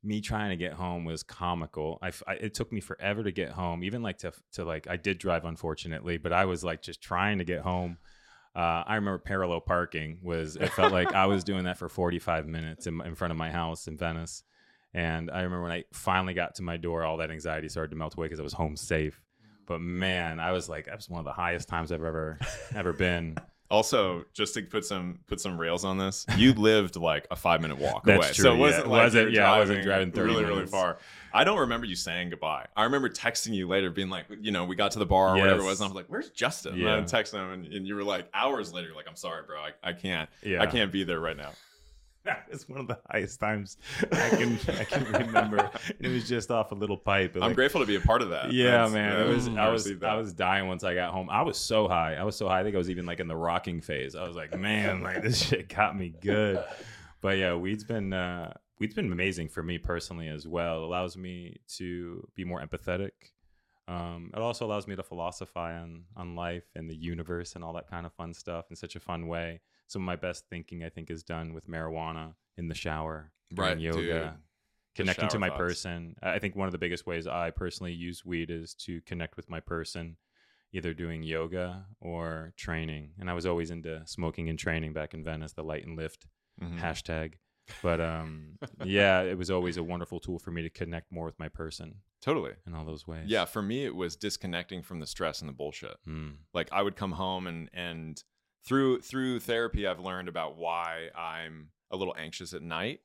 me 0.02 0.20
trying 0.20 0.50
to 0.50 0.56
get 0.56 0.72
home 0.72 1.04
was 1.04 1.22
comical 1.22 1.98
I, 2.02 2.10
I- 2.26 2.34
it 2.34 2.54
took 2.54 2.72
me 2.72 2.80
forever 2.80 3.22
to 3.22 3.32
get 3.32 3.50
home 3.50 3.84
even 3.84 4.02
like 4.02 4.18
to, 4.18 4.32
to 4.52 4.64
like 4.64 4.86
i 4.88 4.96
did 4.96 5.18
drive 5.18 5.44
unfortunately 5.44 6.16
but 6.18 6.32
i 6.32 6.44
was 6.46 6.64
like 6.64 6.82
just 6.82 7.02
trying 7.02 7.38
to 7.38 7.44
get 7.44 7.60
home 7.60 7.98
uh, 8.56 8.82
I 8.84 8.96
remember 8.96 9.18
parallel 9.18 9.60
parking 9.60 10.18
was 10.24 10.56
it 10.56 10.72
felt 10.72 10.92
like 10.92 11.14
I 11.14 11.26
was 11.26 11.44
doing 11.44 11.64
that 11.66 11.78
for 11.78 11.88
45 11.88 12.48
minutes 12.48 12.88
in, 12.88 13.00
in 13.02 13.14
front 13.14 13.30
of 13.30 13.36
my 13.38 13.48
house 13.48 13.86
in 13.86 13.96
Venice. 13.96 14.42
And 14.92 15.30
I 15.30 15.42
remember 15.42 15.62
when 15.62 15.70
I 15.70 15.84
finally 15.92 16.34
got 16.34 16.56
to 16.56 16.64
my 16.64 16.76
door, 16.76 17.04
all 17.04 17.18
that 17.18 17.30
anxiety 17.30 17.68
started 17.68 17.90
to 17.90 17.96
melt 17.96 18.16
away 18.16 18.26
because 18.26 18.40
I 18.40 18.42
was 18.42 18.52
home 18.52 18.76
safe. 18.76 19.22
But 19.66 19.80
man, 19.80 20.40
I 20.40 20.50
was 20.50 20.68
like, 20.68 20.86
that 20.86 20.96
was 20.96 21.08
one 21.08 21.20
of 21.20 21.24
the 21.26 21.32
highest 21.32 21.68
times 21.68 21.92
I've 21.92 22.02
ever 22.02 22.40
ever 22.74 22.92
been. 22.92 23.36
Also, 23.70 24.24
just 24.32 24.54
to 24.54 24.62
put 24.62 24.84
some 24.84 25.20
put 25.26 25.40
some 25.40 25.58
rails 25.58 25.84
on 25.84 25.96
this, 25.96 26.26
you 26.36 26.52
lived 26.54 26.96
like 26.96 27.26
a 27.30 27.36
five 27.36 27.60
minute 27.60 27.78
walk 27.78 28.04
That's 28.04 28.16
away, 28.16 28.32
true, 28.32 28.42
so 28.42 28.54
it 28.54 28.58
wasn't 28.58 28.86
It 28.86 28.88
like 28.88 29.12
you 29.12 29.20
were 29.20 29.28
yeah, 29.28 29.52
I 29.52 29.58
wasn't 29.58 29.82
driving 29.82 30.10
30 30.10 30.32
really 30.32 30.44
really 30.44 30.66
far. 30.66 30.98
I 31.32 31.44
don't 31.44 31.58
remember 31.58 31.86
you 31.86 31.94
saying 31.94 32.30
goodbye. 32.30 32.66
I 32.76 32.84
remember 32.84 33.08
texting 33.08 33.54
you 33.54 33.68
later, 33.68 33.90
being 33.90 34.10
like, 34.10 34.26
you 34.40 34.50
know, 34.50 34.64
we 34.64 34.74
got 34.74 34.90
to 34.92 34.98
the 34.98 35.06
bar 35.06 35.36
or 35.36 35.38
whatever 35.38 35.60
it 35.60 35.64
was, 35.64 35.80
and 35.80 35.86
I 35.86 35.88
was 35.88 35.94
like, 35.94 36.06
"Where's 36.08 36.30
Justin?" 36.30 36.76
Yeah. 36.76 36.94
And 36.94 37.06
I 37.06 37.08
texted 37.08 37.34
him, 37.34 37.52
and, 37.52 37.72
and 37.72 37.86
you 37.86 37.94
were 37.94 38.02
like, 38.02 38.28
hours 38.34 38.72
later, 38.72 38.90
like, 38.96 39.06
"I'm 39.08 39.14
sorry, 39.14 39.44
bro, 39.46 39.60
I, 39.60 39.70
I 39.88 39.92
can't, 39.92 40.28
Yeah. 40.42 40.60
I 40.60 40.66
can't 40.66 40.90
be 40.90 41.04
there 41.04 41.20
right 41.20 41.36
now." 41.36 41.52
That 42.24 42.48
was 42.50 42.68
one 42.68 42.80
of 42.80 42.86
the 42.86 42.98
highest 43.10 43.40
times 43.40 43.78
I 44.12 44.28
can 44.28 44.58
I 44.68 44.84
can 44.84 45.04
remember. 45.10 45.58
And 45.58 46.06
it 46.06 46.08
was 46.08 46.28
just 46.28 46.50
off 46.50 46.70
a 46.70 46.74
little 46.74 46.98
pipe. 46.98 47.34
I'm 47.36 47.40
like- 47.40 47.54
grateful 47.56 47.80
to 47.80 47.86
be 47.86 47.96
a 47.96 48.00
part 48.00 48.20
of 48.20 48.28
that. 48.30 48.52
Yeah, 48.52 48.72
That's- 48.72 48.92
man. 48.92 49.20
It 49.20 49.28
was 49.28 49.48
I 49.48 49.52
I 49.54 49.68
was 49.70 49.90
I 50.02 50.14
was 50.16 50.32
dying 50.34 50.68
once 50.68 50.84
I 50.84 50.94
got 50.94 51.12
home. 51.12 51.30
I 51.30 51.42
was 51.42 51.56
so 51.56 51.88
high. 51.88 52.16
I 52.16 52.24
was 52.24 52.36
so 52.36 52.46
high. 52.46 52.60
I 52.60 52.62
think 52.62 52.74
I 52.74 52.78
was 52.78 52.90
even 52.90 53.06
like 53.06 53.20
in 53.20 53.28
the 53.28 53.36
rocking 53.36 53.80
phase. 53.80 54.14
I 54.14 54.26
was 54.26 54.36
like, 54.36 54.58
man, 54.58 55.02
like 55.02 55.22
this 55.22 55.42
shit 55.42 55.68
got 55.74 55.96
me 55.96 56.12
good. 56.20 56.62
But 57.22 57.38
yeah, 57.38 57.54
weed's 57.54 57.84
been 57.84 58.12
uh 58.12 58.52
weed's 58.78 58.94
been 58.94 59.10
amazing 59.10 59.48
for 59.48 59.62
me 59.62 59.78
personally 59.78 60.28
as 60.28 60.46
well. 60.46 60.82
It 60.82 60.84
allows 60.84 61.16
me 61.16 61.56
to 61.76 62.26
be 62.34 62.44
more 62.44 62.60
empathetic. 62.62 63.12
Um, 63.88 64.30
it 64.34 64.40
also 64.40 64.66
allows 64.66 64.86
me 64.86 64.94
to 64.96 65.02
philosophize 65.02 65.82
on 65.82 66.04
on 66.16 66.36
life 66.36 66.64
and 66.76 66.88
the 66.88 66.94
universe 66.96 67.54
and 67.54 67.64
all 67.64 67.72
that 67.74 67.88
kind 67.88 68.04
of 68.06 68.12
fun 68.12 68.34
stuff 68.34 68.66
in 68.70 68.76
such 68.76 68.94
a 68.94 69.00
fun 69.00 69.26
way. 69.26 69.60
Some 69.90 70.02
of 70.02 70.06
my 70.06 70.14
best 70.16 70.44
thinking, 70.48 70.84
I 70.84 70.88
think, 70.88 71.10
is 71.10 71.24
done 71.24 71.52
with 71.52 71.66
marijuana 71.66 72.34
in 72.56 72.68
the 72.68 72.76
shower, 72.76 73.32
doing 73.52 73.68
Right, 73.68 73.78
yoga, 73.80 73.98
dude. 74.00 74.30
Connecting 74.94 75.28
to 75.30 75.38
my 75.40 75.48
thoughts. 75.48 75.58
person. 75.58 76.14
I 76.22 76.38
think 76.38 76.54
one 76.54 76.66
of 76.68 76.72
the 76.72 76.78
biggest 76.78 77.06
ways 77.06 77.26
I 77.26 77.50
personally 77.50 77.92
use 77.92 78.24
weed 78.24 78.50
is 78.50 78.72
to 78.86 79.00
connect 79.02 79.36
with 79.36 79.50
my 79.50 79.58
person, 79.58 80.16
either 80.72 80.94
doing 80.94 81.24
yoga 81.24 81.86
or 82.00 82.52
training. 82.56 83.14
And 83.18 83.28
I 83.28 83.32
was 83.32 83.46
always 83.46 83.72
into 83.72 84.02
smoking 84.06 84.48
and 84.48 84.56
training 84.56 84.92
back 84.92 85.12
in 85.12 85.24
Venice, 85.24 85.54
the 85.54 85.64
light 85.64 85.84
and 85.84 85.96
lift 85.96 86.26
Mhm. 86.62 86.78
hashtag. 86.78 87.34
But 87.82 88.00
um, 88.00 88.58
yeah, 88.84 89.22
it 89.22 89.36
was 89.38 89.50
always 89.50 89.76
a 89.76 89.82
wonderful 89.82 90.20
tool 90.20 90.38
for 90.38 90.52
me 90.52 90.62
to 90.62 90.70
connect 90.70 91.10
more 91.10 91.24
with 91.24 91.38
my 91.40 91.48
person 91.48 92.02
totally. 92.20 92.52
in 92.64 92.74
all 92.74 92.84
those 92.84 93.06
ways. 93.08 93.26
Yeah, 93.28 93.44
for 93.44 93.62
me, 93.62 93.84
it 93.84 93.94
was 93.96 94.14
disconnecting 94.16 94.82
from 94.82 95.00
the 95.00 95.06
stress 95.06 95.40
and 95.40 95.48
the 95.48 95.52
bullshit. 95.52 95.96
Mm. 96.06 96.36
like 96.52 96.68
i 96.72 96.80
would 96.82 96.94
come 96.96 97.12
home 97.12 97.46
and 97.48 97.70
and 97.72 98.22
through 98.64 99.00
through 99.00 99.40
therapy 99.40 99.86
i've 99.86 100.00
learned 100.00 100.28
about 100.28 100.56
why 100.56 101.08
i'm 101.16 101.68
a 101.90 101.96
little 101.96 102.14
anxious 102.18 102.52
at 102.52 102.62
night 102.62 103.00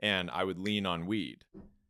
and 0.00 0.30
i 0.30 0.44
would 0.44 0.58
lean 0.58 0.86
on 0.86 1.06
weed. 1.06 1.44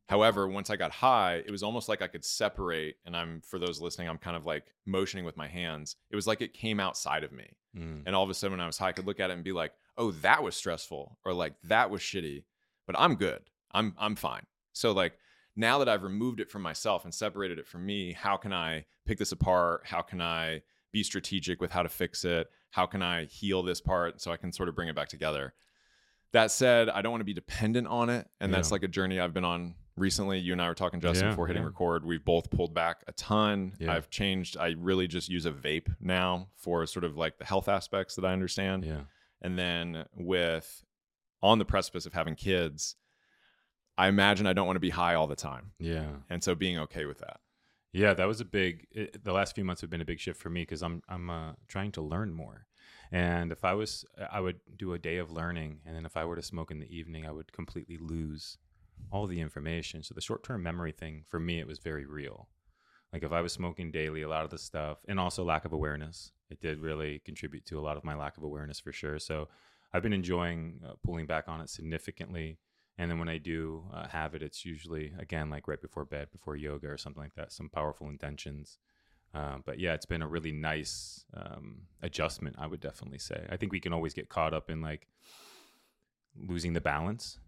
However 0.09 0.49
once 0.49 0.71
i 0.71 0.77
got 0.77 0.91
high 0.93 1.43
it 1.45 1.51
was 1.51 1.63
almost 1.63 1.89
like 1.89 2.01
i 2.01 2.07
could 2.07 2.25
separate 2.25 2.97
and 3.05 3.17
i'm 3.17 3.43
for 3.43 3.59
those 3.59 3.81
listening 3.81 4.09
i'm 4.09 4.19
kind 4.19 4.37
of 4.37 4.47
like 4.47 4.65
motioning 4.87 5.25
with 5.25 5.37
my 5.37 5.49
hands. 5.49 5.97
It 6.11 6.17
was 6.17 6.27
like 6.27 6.41
it 6.41 6.55
came 6.55 6.81
outside 6.81 7.25
of 7.25 7.33
me. 7.33 7.51
Mm. 7.77 8.05
and 8.07 8.17
all 8.17 8.25
of 8.25 8.31
a 8.31 8.35
sudden 8.35 8.53
when 8.53 8.61
i 8.61 8.67
was 8.67 8.79
high 8.79 8.89
i 8.89 8.93
could 8.93 9.07
look 9.07 9.21
at 9.21 9.31
it 9.31 9.35
and 9.35 9.45
be 9.45 9.53
like 9.53 9.73
oh 9.99 10.11
that 10.13 10.43
was 10.43 10.57
stressful 10.57 11.19
or 11.25 11.35
like 11.35 11.55
that 11.65 11.91
was 11.91 12.01
shitty 12.01 12.45
but 12.87 12.97
i'm 12.99 13.15
good. 13.17 13.43
I'm 13.73 13.95
i'm 13.99 14.17
fine. 14.17 14.47
So 14.73 14.93
like 14.93 15.19
now 15.55 15.79
that 15.79 15.89
i've 15.89 16.03
removed 16.03 16.41
it 16.41 16.51
from 16.51 16.63
myself 16.63 17.05
and 17.05 17.13
separated 17.13 17.59
it 17.59 17.67
from 17.67 17.85
me 17.85 18.15
how 18.15 18.39
can 18.39 18.55
i 18.55 18.87
pick 19.07 19.19
this 19.19 19.33
apart? 19.33 19.83
How 19.85 20.01
can 20.01 20.23
i 20.23 20.63
be 20.93 21.03
strategic 21.03 21.61
with 21.61 21.71
how 21.71 21.83
to 21.83 21.89
fix 21.91 22.25
it 22.25 22.49
how 22.71 22.87
can 22.87 23.03
i 23.03 23.25
heal 23.25 23.63
this 23.63 23.81
part 23.81 24.21
so 24.21 24.31
i 24.33 24.37
can 24.37 24.53
sort 24.53 24.69
of 24.69 24.75
bring 24.75 24.89
it 24.89 24.95
back 24.97 25.09
together 25.09 25.53
that 26.33 26.51
said 26.51 26.89
i 26.89 27.01
don't 27.03 27.11
want 27.13 27.21
to 27.21 27.25
be 27.27 27.35
dependent 27.35 27.87
on 27.87 28.11
it 28.11 28.27
and 28.41 28.53
that's 28.53 28.71
like 28.71 28.83
a 28.83 28.89
journey 28.89 29.19
i've 29.21 29.33
been 29.35 29.45
on 29.45 29.75
recently 29.97 30.39
you 30.39 30.53
and 30.53 30.63
i 30.63 30.69
were 30.69 30.75
talking 30.75 31.01
justin 31.01 31.27
Yeah, 31.27 31.31
before 31.33 31.47
hitting 31.49 31.63
yeah. 31.63 31.69
record 31.69 32.05
we've 32.05 32.25
both 32.25 32.51
pulled 32.51 32.73
back 32.75 33.03
a 33.09 33.13
ton 33.13 33.73
Yeah. 33.81 33.93
i've 33.95 34.11
changed 34.11 34.57
i 34.57 34.75
really 34.79 35.09
just 35.09 35.29
use 35.29 35.45
a 35.47 35.51
vape 35.51 35.89
now 36.01 36.49
for 36.57 36.87
sort 36.87 37.05
of 37.05 37.17
like 37.17 37.39
the 37.39 37.45
health 37.45 37.69
aspects 37.69 38.15
that 38.17 38.25
i 38.25 38.33
understand 38.33 38.85
Yeah. 38.85 39.01
and 39.43 39.59
then 39.59 40.05
with 40.15 40.85
on 41.43 41.59
the 41.59 41.65
precipice 41.65 42.07
of 42.07 42.13
having 42.13 42.35
kids 42.37 42.95
i 43.97 44.07
imagine 44.09 44.47
i 44.47 44.53
don't 44.53 44.67
want 44.67 44.77
to 44.77 44.81
be 44.81 44.91
high 44.91 45.15
all 45.15 45.27
the 45.27 45.35
time 45.37 45.73
Yeah. 45.81 46.07
and 46.31 46.45
so 46.45 46.55
being 46.55 46.79
okay 46.79 47.05
with 47.07 47.19
that 47.19 47.41
Yeah, 47.93 48.13
that 48.15 48.27
was 48.29 48.41
a 48.41 48.45
big. 48.45 48.87
It, 48.91 49.25
the 49.25 49.33
last 49.33 49.55
few 49.55 49.65
months 49.65 49.81
have 49.81 49.91
been 49.91 50.01
a 50.01 50.05
big 50.05 50.21
shift 50.21 50.41
for 50.41 50.51
me 50.51 50.63
because 50.63 50.83
I'm 50.83 51.03
I'm 51.09 51.31
uh, 51.31 51.53
trying 51.69 51.93
to 51.93 52.03
learn 52.03 52.33
more, 52.33 52.67
and 53.11 53.51
if 53.51 53.65
I 53.65 53.75
was, 53.75 54.05
I 54.31 54.41
would 54.41 54.61
do 54.77 54.93
a 54.93 54.99
day 54.99 55.17
of 55.17 55.31
learning, 55.31 55.81
and 55.87 55.97
then 55.97 56.05
if 56.05 56.17
I 56.17 56.25
were 56.25 56.37
to 56.37 56.43
smoke 56.43 56.71
in 56.71 56.81
the 56.81 56.95
evening, 56.95 57.27
I 57.27 57.33
would 57.33 57.51
completely 57.53 57.97
lose 57.97 58.59
all 59.11 59.27
the 59.27 59.41
information. 59.41 60.03
So 60.03 60.15
the 60.15 60.21
short 60.21 60.43
term 60.43 60.63
memory 60.63 60.93
thing 60.93 61.25
for 61.29 61.41
me, 61.41 61.61
it 61.61 61.67
was 61.67 61.79
very 61.79 62.05
real. 62.05 62.49
Like 63.13 63.23
if 63.23 63.33
I 63.33 63.41
was 63.41 63.53
smoking 63.55 63.91
daily, 63.91 64.23
a 64.23 64.29
lot 64.29 64.45
of 64.45 64.51
the 64.51 64.59
stuff, 64.59 64.99
and 65.09 65.19
also 65.19 65.43
lack 65.45 65.65
of 65.65 65.73
awareness, 65.73 66.33
it 66.51 66.61
did 66.61 66.81
really 66.81 67.21
contribute 67.25 67.65
to 67.67 67.79
a 67.79 67.81
lot 67.83 67.97
of 67.97 68.05
my 68.05 68.15
lack 68.15 68.37
of 68.37 68.43
awareness 68.43 68.79
for 68.81 68.93
sure. 68.93 69.19
So 69.19 69.49
I've 69.95 70.03
been 70.03 70.13
enjoying 70.13 70.81
uh, 70.87 70.93
pulling 71.03 71.27
back 71.27 71.45
on 71.49 71.63
it 71.63 71.71
significantly. 71.71 72.59
And 72.99 73.11
then 73.11 73.19
when 73.19 73.29
I 73.29 73.39
do 73.39 73.85
uh, 73.95 74.09
have 74.09 74.35
it, 74.35 74.43
it's 74.43 74.65
usually 74.65 75.13
again 75.19 75.51
like 75.51 75.69
right 75.69 75.81
before 75.81 76.05
bed, 76.05 76.29
before 76.33 76.57
yoga 76.57 76.89
or 76.89 76.99
something 76.99 77.23
like 77.23 77.35
that. 77.37 77.53
Some 77.53 77.69
powerful 77.69 78.09
intentions. 78.09 78.79
Um, 79.35 79.63
but 79.65 79.79
yeah, 79.79 79.95
it's 79.95 80.07
been 80.07 80.23
a 80.23 80.29
really 80.29 80.53
nice 80.53 81.25
um, 81.35 81.83
adjustment. 82.03 82.57
I 82.59 82.67
would 82.67 82.81
definitely 82.81 83.19
say. 83.19 83.47
I 83.51 83.57
think 83.57 83.73
we 83.73 83.81
can 83.81 83.93
always 83.93 84.15
get 84.15 84.29
caught 84.29 84.53
up 84.53 84.69
in 84.69 84.81
like 84.81 85.07
losing 86.37 86.73
the 86.73 86.81
balance 86.81 87.39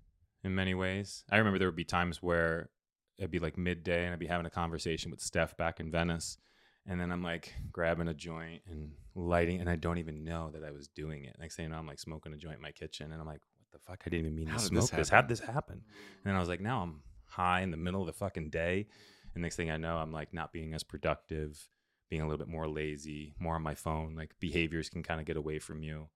in 0.45 0.55
many 0.55 0.75
ways. 0.75 1.25
I 1.31 1.39
remember 1.39 1.59
there 1.59 1.69
would 1.69 1.77
be 1.77 1.85
times 1.85 2.23
where 2.23 2.71
it'd 3.19 3.31
be 3.31 3.39
like 3.39 3.59
midday 3.59 4.05
and 4.05 4.13
I'd 4.13 4.19
be 4.19 4.27
having 4.27 4.47
a 4.47 4.51
conversation 4.51 5.11
with 5.11 5.21
Steph 5.21 5.57
back 5.57 5.81
in 5.81 5.91
Venice. 5.91 6.39
And 6.87 7.01
then 7.01 7.13
I'm 7.13 7.23
like 7.23 7.55
grabbing 7.71 8.09
a 8.09 8.15
joint 8.15 8.63
and 8.69 8.93
lighting, 9.15 9.61
and 9.61 9.69
I 9.69 9.77
don't 9.77 9.99
even 9.99 10.25
know 10.25 10.51
that 10.53 10.65
I 10.65 10.71
was 10.71 10.89
doing 10.89 11.25
it. 11.25 11.37
Next 11.39 11.57
thing 11.57 11.65
you 11.65 11.71
know, 11.71 11.77
I'm 11.77 11.87
like 11.87 11.99
smoking 11.99 12.33
a 12.33 12.37
joint 12.37 12.57
in 12.57 12.63
my 12.63 12.73
kitchen, 12.73 13.13
and 13.13 13.21
I'm 13.21 13.27
like, 13.27 13.41
"What 13.41 13.49
the 13.50 13.50
fuck? 13.87 14.03
I 14.07 14.11
didn't 14.11 14.27
even 14.27 14.35
mean 14.37 14.47
How 14.49 14.59
to 14.59 14.65
smoke 14.65 14.81
this 14.83 14.91
this. 14.91 15.09
happen?" 15.09 15.17
How'd 15.25 15.29
this 15.29 15.41
happen?" 15.41 15.75
And 15.75 16.25
then 16.25 16.37
I 16.37 16.41
was 16.41 16.49
like, 16.49 16.61
"Now 16.61 16.83
I'm 16.83 17.03
high 17.27 17.61
in 17.63 17.71
the 17.71 17.77
middle 17.77 18.01
of 18.01 18.07
the 18.07 18.13
fucking 18.13 18.51
day." 18.51 18.87
And 19.35 19.43
next 19.43 19.57
thing 19.57 19.71
I 19.71 19.77
know, 19.77 19.97
I'm 19.97 20.13
like 20.13 20.33
not 20.35 20.53
being 20.53 20.75
as 20.75 20.83
productive, 20.83 21.69
being 22.09 22.23
a 22.23 22.27
little 22.27 22.39
bit 22.45 22.49
more 22.53 22.69
lazy, 22.69 23.35
more 23.39 23.55
on 23.55 23.63
my 23.63 23.75
phone. 23.75 24.15
Like 24.17 24.35
behaviors 24.41 24.89
can 24.89 25.03
kind 25.03 25.21
of 25.21 25.27
get 25.27 25.37
away 25.37 25.59
from 25.59 25.83
you. 25.83 26.09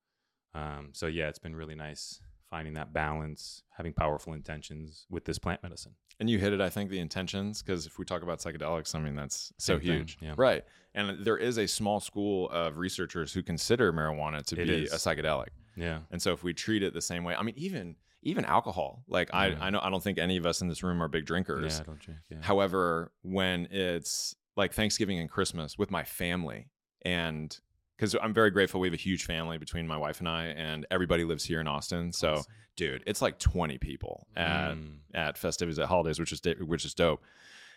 Um, 0.55 0.90
so 0.92 1.07
yeah, 1.07 1.29
it's 1.29 1.38
been 1.38 1.55
really 1.57 1.74
nice 1.74 2.20
finding 2.50 2.74
that 2.74 2.92
balance, 2.92 3.62
having 3.77 3.92
powerful 3.92 4.33
intentions 4.33 5.07
with 5.11 5.24
this 5.24 5.38
plant 5.38 5.62
medicine. 5.62 5.92
And 6.20 6.31
you 6.31 6.38
hit 6.38 6.53
it, 6.53 6.61
I 6.61 6.70
think, 6.70 6.90
the 6.90 7.00
intentions, 7.00 7.61
because 7.62 7.87
if 7.87 7.98
we 7.98 8.05
talk 8.05 8.22
about 8.22 8.38
psychedelics, 8.38 8.94
I 8.94 9.00
mean, 9.00 9.16
that's 9.16 9.53
so 9.59 9.74
Same 9.74 9.81
thing, 9.81 9.98
huge. 9.98 10.18
yeah. 10.20 10.35
Right. 10.37 10.64
And 10.94 11.24
there 11.24 11.37
is 11.37 11.59
a 11.59 11.66
small 11.66 11.98
school 11.98 12.48
of 12.50 12.77
researchers 12.79 13.33
who 13.33 13.42
consider 13.42 13.92
marijuana 13.92 14.44
to 14.46 14.61
It 14.61 14.66
be 14.68 14.85
is. 14.85 14.92
a 14.92 14.96
psychedelic. 14.96 15.48
Yeah. 15.76 16.00
And 16.10 16.20
so 16.22 16.32
if 16.32 16.42
we 16.44 16.52
treat 16.54 16.82
it 16.82 16.94
the 16.94 17.02
same 17.02 17.24
way, 17.24 17.34
I 17.34 17.42
mean, 17.42 17.54
even 17.56 17.96
even 18.22 18.44
alcohol, 18.46 19.02
like 19.06 19.28
Yeah. 19.30 19.38
I, 19.38 19.66
I 19.66 19.70
know 19.70 19.80
I 19.82 19.90
don't 19.90 20.02
think 20.02 20.18
any 20.18 20.37
of 20.38 20.46
us 20.46 20.60
in 20.62 20.68
this 20.68 20.82
room 20.82 21.02
are 21.02 21.08
big 21.08 21.26
drinkers. 21.26 21.74
Yeah, 21.74 21.80
I 21.80 21.84
don't 21.84 21.98
drink. 22.00 22.20
Yeah. 22.30 22.38
However, 22.40 23.12
when 23.22 23.66
it's 23.70 24.34
like 24.56 24.72
Thanksgiving 24.72 25.18
and 25.18 25.28
Christmas 25.28 25.76
with 25.76 25.90
my 25.90 26.04
family, 26.04 26.68
and 27.02 27.58
because 27.96 28.16
I'm 28.22 28.32
very 28.34 28.50
grateful, 28.50 28.80
we 28.80 28.88
have 28.88 28.94
a 28.94 28.96
huge 28.96 29.24
family 29.24 29.58
between 29.58 29.87
my 29.87 29.96
wife 29.96 30.20
and 30.20 30.28
I, 30.28 30.46
and 30.46 30.87
everybody 30.90 31.24
lives 31.24 31.44
here 31.44 31.60
in 31.60 31.68
Austin. 31.68 32.12
So, 32.12 32.32
Awesome. 32.34 32.52
dude, 32.76 33.02
it's 33.06 33.20
like 33.22 33.38
20 33.38 33.78
people 33.78 34.26
at 34.37 34.74
Mm. 34.74 34.96
at 35.12 35.37
festivities 35.38 35.78
at 35.78 35.88
holidays, 35.88 36.18
which 36.18 36.32
is 36.32 36.40
which 36.60 36.84
is 36.84 36.94
dope. 36.94 37.22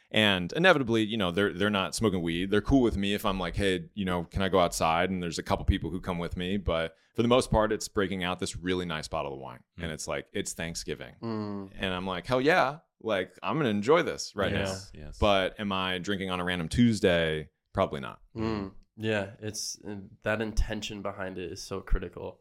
And 0.09 0.53
inevitably, 0.53 1.03
you 1.03 1.17
know, 1.17 1.31
they're 1.31 1.51
they're 1.53 1.69
not 1.69 1.93
smoking 1.95 2.21
weed. 2.21 2.49
They're 2.49 2.61
cool 2.61 2.81
with 2.81 2.95
me 2.95 3.13
if 3.13 3.25
I'm 3.25 3.39
like, 3.39 3.55
hey, 3.57 3.85
you 3.93 4.05
know, 4.05 4.23
can 4.23 4.41
I 4.41 4.47
go 4.49 4.59
outside? 4.59 5.09
And 5.09 5.21
there's 5.21 5.37
a 5.39 5.43
couple 5.43 5.65
people 5.65 5.89
who 5.89 5.99
come 5.99 6.17
with 6.17 6.37
me, 6.37 6.55
but 6.57 6.95
for 7.15 7.23
the 7.23 7.27
most 7.27 7.51
part, 7.51 7.71
it's 7.73 7.87
breaking 7.87 8.23
out 8.23 8.39
this 8.39 8.55
really 8.55 8.85
nice 8.85 9.07
bottle 9.07 9.33
of 9.33 9.39
wine, 9.39 9.59
Mm. 9.79 9.83
and 9.83 9.91
it's 9.91 10.07
like 10.07 10.27
it's 10.33 10.53
Thanksgiving, 10.53 11.15
Mm. 11.21 11.71
and 11.77 11.93
I'm 11.93 12.05
like, 12.07 12.25
hell 12.25 12.39
yeah, 12.39 12.77
like 13.01 13.37
I'm 13.43 13.57
gonna 13.57 13.69
enjoy 13.69 14.01
this 14.03 14.31
right 14.35 14.51
now. 14.53 14.59
yes, 14.59 14.91
Yes. 14.93 15.17
But 15.19 15.59
am 15.59 15.71
I 15.73 15.97
drinking 15.97 16.29
on 16.29 16.39
a 16.39 16.43
random 16.45 16.69
Tuesday? 16.69 17.49
Probably 17.73 17.99
not. 17.99 18.21
Mm, 18.35 18.71
yeah, 18.95 19.31
it's 19.41 19.77
that 20.23 20.41
intention 20.41 21.01
behind 21.01 21.37
it 21.37 21.51
is 21.51 21.61
so 21.61 21.81
critical 21.81 22.39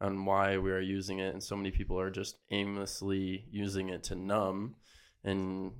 on 0.00 0.24
why 0.24 0.58
we 0.58 0.72
are 0.72 0.80
using 0.80 1.20
it, 1.20 1.32
and 1.32 1.42
so 1.42 1.54
many 1.56 1.70
people 1.70 1.98
are 2.00 2.10
just 2.10 2.36
aimlessly 2.50 3.46
using 3.50 3.88
it 3.90 4.02
to 4.04 4.14
numb. 4.16 4.74
And 5.22 5.72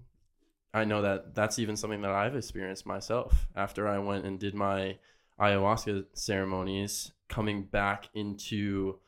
I 0.75 0.85
know 0.85 1.03
that 1.03 1.35
that's 1.35 1.59
even 1.61 1.77
something 1.77 2.03
that 2.03 2.11
I've 2.11 2.35
experienced 2.35 2.85
myself 2.85 3.47
after 3.55 3.87
I 3.87 3.99
went 3.99 4.27
and 4.27 4.41
did 4.41 4.55
my 4.55 4.99
ayahuasca 5.39 6.07
ceremonies. 6.15 7.13
Coming 7.29 7.63
back 7.63 8.11
into 8.13 8.99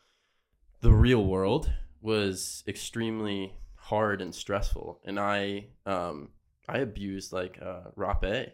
the 0.80 0.92
real 0.92 1.24
world 1.24 1.70
was 2.00 2.62
extremely 2.68 3.54
hard 3.74 4.22
and 4.22 4.34
stressful, 4.34 5.00
and 5.04 5.18
I 5.18 5.66
um, 5.84 6.30
I 6.68 6.78
abused 6.78 7.32
like 7.32 7.58
uh, 7.60 7.90
rapé. 7.96 8.52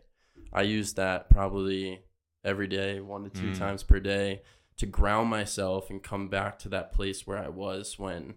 I 0.52 0.62
used 0.62 0.96
that 0.96 1.28
probably 1.30 2.00
every 2.44 2.66
day, 2.66 3.00
one 3.00 3.24
to 3.24 3.30
two 3.30 3.50
Mm. 3.50 3.58
times 3.58 3.82
per 3.82 4.00
day, 4.00 4.42
to 4.78 4.86
ground 4.86 5.28
myself 5.30 5.90
and 5.90 6.02
come 6.02 6.28
back 6.28 6.58
to 6.60 6.68
that 6.70 6.92
place 6.92 7.26
where 7.26 7.38
I 7.38 7.48
was 7.48 7.98
when 7.98 8.34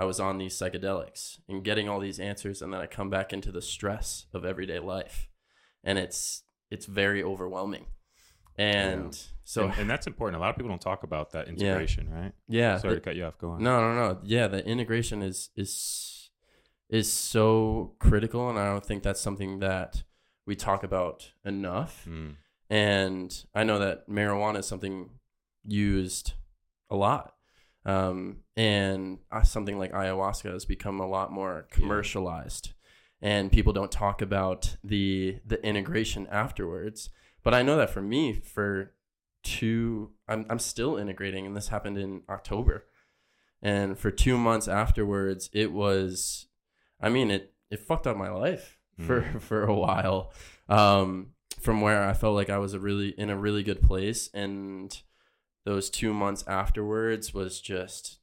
I 0.00 0.04
was 0.04 0.20
on 0.20 0.38
these 0.38 0.54
psychedelics 0.56 1.40
and 1.48 1.64
getting 1.64 1.88
all 1.88 1.98
these 1.98 2.20
answers, 2.20 2.62
and 2.62 2.72
then 2.72 2.80
I 2.80 2.86
come 2.86 3.10
back 3.10 3.32
into 3.32 3.50
the 3.50 3.60
stress 3.60 4.26
of 4.32 4.44
everyday 4.44 4.78
life, 4.78 5.28
and 5.82 5.98
it's 5.98 6.44
it's 6.70 6.86
very 6.86 7.22
overwhelming. 7.22 7.86
And 8.56 9.18
so 9.44 9.64
and, 9.64 9.78
and 9.80 9.90
that's 9.90 10.06
important. 10.06 10.36
A 10.36 10.40
lot 10.40 10.50
of 10.50 10.56
people 10.56 10.68
don't 10.70 10.80
talk 10.80 11.02
about 11.02 11.32
that 11.32 11.48
integration, 11.48 12.08
right? 12.10 12.32
yeah, 12.48 12.78
Sorry 12.78 12.94
it- 12.94 12.96
to 12.96 13.02
cut 13.02 13.16
you 13.16 13.24
off. 13.24 13.38
Go 13.38 13.50
on. 13.50 13.62
no, 13.62 13.80
no, 13.80 13.94
no. 13.94 14.18
Yeah, 14.22 14.46
the 14.46 14.64
integration 14.64 15.22
is 15.22 15.50
is 15.56 16.30
is 16.88 17.12
so 17.12 17.94
critical, 17.98 18.48
and 18.48 18.58
I 18.58 18.66
don't 18.66 18.84
think 18.86 19.02
that's 19.02 19.20
something 19.20 19.58
that 19.58 20.04
we 20.46 20.54
talk 20.56 20.82
about 20.82 21.32
enough. 21.44 22.06
Mm. 22.08 22.36
And 22.70 23.44
I 23.54 23.64
know 23.64 23.78
that 23.78 24.08
marijuana 24.08 24.58
is 24.58 24.66
something 24.66 25.10
used 25.64 26.32
a 26.90 26.96
lot, 26.96 27.34
um, 27.84 28.38
and 28.56 29.18
something 29.44 29.78
like 29.78 29.92
ayahuasca 29.92 30.52
has 30.52 30.64
become 30.64 31.00
a 31.00 31.06
lot 31.06 31.32
more 31.32 31.66
commercialized, 31.70 32.72
and 33.22 33.52
people 33.52 33.72
don't 33.72 33.92
talk 33.92 34.22
about 34.22 34.76
the 34.84 35.40
the 35.46 35.64
integration 35.64 36.26
afterwards. 36.30 37.10
But 37.42 37.54
I 37.54 37.62
know 37.62 37.76
that 37.76 37.90
for 37.90 38.02
me, 38.02 38.32
for 38.32 38.94
two, 39.42 40.10
I'm 40.28 40.46
I'm 40.50 40.58
still 40.58 40.96
integrating, 40.96 41.46
and 41.46 41.56
this 41.56 41.68
happened 41.68 41.98
in 41.98 42.22
October. 42.28 42.84
And 43.62 43.98
for 43.98 44.10
two 44.10 44.38
months 44.38 44.68
afterwards 44.68 45.50
it 45.52 45.72
was 45.72 46.46
i 47.00 47.08
mean 47.08 47.30
it 47.30 47.54
it 47.70 47.80
fucked 47.80 48.06
up 48.06 48.16
my 48.16 48.30
life 48.30 48.78
for 48.98 49.22
for 49.40 49.64
a 49.64 49.74
while. 49.74 50.32
Um 50.68 51.30
from 51.60 51.80
where 51.80 52.04
i 52.04 52.12
felt 52.12 52.36
like 52.36 52.50
i 52.50 52.58
was 52.58 52.72
a 52.72 52.78
really 52.78 53.08
in 53.18 53.30
a 53.30 53.36
really 53.36 53.64
good 53.64 53.82
place 53.82 54.30
and 54.32 55.02
those 55.64 55.90
two 55.90 56.12
months 56.14 56.44
afterwards 56.46 57.34
was 57.34 57.60
just 57.60 58.18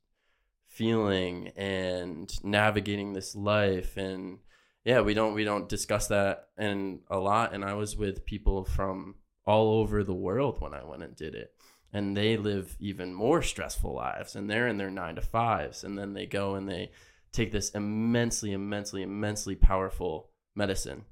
feeling 0.67 1.49
and 1.55 2.33
navigating 2.43 3.13
this 3.13 3.35
life. 3.35 3.97
And 3.97 4.39
yeah 4.83 5.01
we 5.01 5.13
don't 5.13 5.33
we 5.33 5.43
don't 5.43 5.69
discuss 5.69 6.07
that 6.07 6.49
in 6.57 6.99
a 7.09 7.17
lot. 7.17 7.53
And 7.53 7.63
i 7.63 7.73
was 7.73 7.95
with 7.95 8.25
people 8.25 8.65
from 8.65 9.15
all 9.45 9.79
over 9.79 10.03
the 10.03 10.13
world 10.13 10.59
when 10.59 10.73
i 10.73 10.83
went 10.83 11.03
and 11.03 11.15
did 11.15 11.35
it. 11.35 11.53
And 11.93 12.17
they 12.17 12.35
live 12.35 12.75
even 12.79 13.13
more 13.13 13.41
stressful 13.41 13.93
lives 13.93 14.35
and 14.35 14.49
they're 14.49 14.67
in 14.67 14.77
their 14.77 14.91
nine 14.91 15.15
to 15.15 15.21
fives. 15.21 15.83
And 15.83 15.97
then 15.97 16.13
they 16.13 16.25
go 16.25 16.55
and 16.55 16.67
they 16.67 16.91
take 17.31 17.51
this 17.51 17.69
immensely 17.71 18.51
immensely 18.51 19.01
immensely 19.01 19.55
powerful 19.55 20.29
medicine 20.55 21.05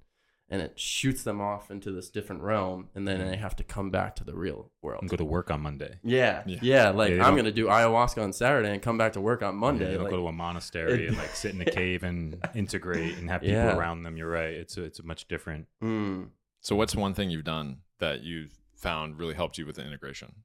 and 0.49 0.61
it 0.61 0.79
shoots 0.79 1.23
them 1.23 1.39
off 1.41 1.71
into 1.71 1.91
this 1.91 2.09
different 2.09 2.41
realm 2.41 2.89
and 2.93 3.07
then 3.07 3.25
they 3.27 3.37
have 3.37 3.55
to 3.55 3.63
come 3.63 3.89
back 3.89 4.15
to 4.17 4.23
the 4.23 4.35
real 4.35 4.69
world 4.81 5.01
And 5.01 5.09
go 5.09 5.15
to 5.15 5.25
work 5.25 5.49
on 5.49 5.61
Monday. 5.61 5.97
yeah 6.03 6.43
Yeah. 6.45 6.59
yeah, 6.61 6.89
like 6.89 7.13
Yeah, 7.13 7.25
i'm 7.25 7.35
gonna 7.35 7.51
do 7.51 7.67
ayahuasca 7.67 8.21
on 8.21 8.33
saturday 8.33 8.71
and 8.71 8.81
come 8.81 8.97
back 8.97 9.13
to 9.13 9.21
work 9.21 9.41
on 9.41 9.53
Yeah, 9.55 9.59
monday 9.59 9.85
they 9.87 9.93
don't 9.93 10.03
like, 10.03 10.11
go 10.11 10.17
to 10.17 10.27
a 10.27 10.31
monastery 10.31 11.05
it- 11.05 11.07
and 11.09 11.17
like 11.17 11.33
sit 11.35 11.55
in 11.55 11.61
a 11.61 11.65
cave 11.81 12.03
and 12.03 12.45
integrate 12.55 13.17
and 13.17 13.29
have 13.29 13.41
people 13.41 13.53
Yeah. 13.55 13.75
around 13.77 14.03
them. 14.03 14.17
You're 14.17 14.29
right. 14.29 14.53
It's 14.53 14.77
a, 14.77 14.83
it's 14.83 14.99
a 14.99 15.03
much 15.03 15.27
different. 15.27 15.67
mm, 15.81 16.27
So, 16.61 16.75
what's 16.75 16.95
one 16.95 17.13
thing 17.13 17.29
you've 17.29 17.43
done 17.45 17.77
that 17.99 18.21
you've 18.23 18.51
found 18.75 19.17
really 19.17 19.33
helped 19.33 19.57
you 19.57 19.65
with 19.65 19.77
the 19.77 19.85
integration? 19.85 20.35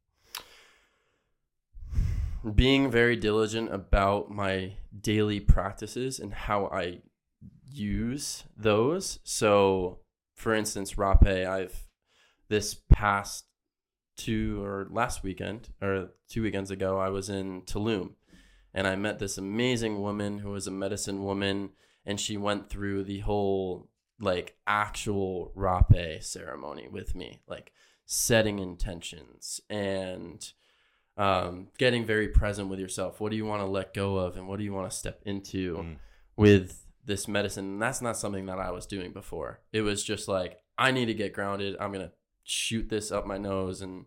being 2.55 2.91
very 2.91 3.17
diligent 3.17 3.73
about 3.75 4.31
my 4.31 4.73
daily 5.01 5.41
practices 5.41 6.21
and 6.21 6.33
how 6.33 6.67
I 6.67 7.01
use 7.73 8.45
those. 8.57 9.19
So, 9.25 10.01
for 10.35 10.55
instance, 10.55 10.95
rapé, 10.95 11.47
I've 11.47 11.87
this 12.49 12.75
past 12.75 13.45
two 14.17 14.63
or 14.65 14.89
last 14.91 15.23
weekend 15.23 15.69
or 15.83 16.11
two 16.29 16.43
weekends 16.43 16.71
ago, 16.71 16.99
I 16.99 17.09
was 17.11 17.29
in 17.29 17.63
Tulum 17.63 18.13
and 18.75 18.87
I 18.87 18.97
met 18.97 19.19
this 19.19 19.39
amazing 19.39 20.01
woman 20.01 20.39
who 20.39 20.51
was 20.51 20.67
a 20.67 20.71
medicine 20.73 21.23
woman 21.23 21.71
and 22.05 22.19
she 22.19 22.37
went 22.37 22.71
through 22.71 23.05
the 23.05 23.21
whole 23.21 23.89
like 24.21 24.57
actual 24.67 25.53
rapé 25.57 26.23
ceremony 26.23 26.89
with 26.89 27.15
me, 27.15 27.41
like 27.47 27.73
setting 28.07 28.59
intentions 28.59 29.61
and 29.71 30.53
um, 31.17 31.69
getting 31.79 32.05
very 32.05 32.29
present 32.29 32.69
with 32.69 32.81
yourself. 32.81 33.21
What 33.21 33.31
do 33.31 33.37
you 33.37 33.45
want 33.45 33.61
to 33.63 33.67
let 33.67 33.93
go 33.93 34.17
of, 34.17 34.37
and 34.37 34.49
what 34.49 34.59
do 34.59 34.65
you 34.65 34.73
want 34.73 34.91
to 34.91 34.97
step 34.97 35.21
into 35.25 35.77
Mm. 35.77 35.97
with 36.37 36.85
this 37.09 37.27
medicine? 37.27 37.65
And 37.65 37.83
that's 37.83 38.01
not 38.01 38.17
something 38.17 38.47
that 38.47 38.61
I 38.61 38.71
was 38.71 38.87
doing 38.87 39.13
before. 39.13 39.61
It 39.73 39.81
was 39.81 40.05
just 40.05 40.29
like 40.29 40.59
I 40.79 40.93
need 40.93 41.07
to 41.07 41.15
get 41.15 41.33
grounded. 41.33 41.77
I'm 41.81 41.93
gonna 41.93 42.13
shoot 42.45 42.89
this 42.89 43.11
up 43.11 43.27
my 43.27 43.39
nose 43.39 43.83
and 43.83 44.07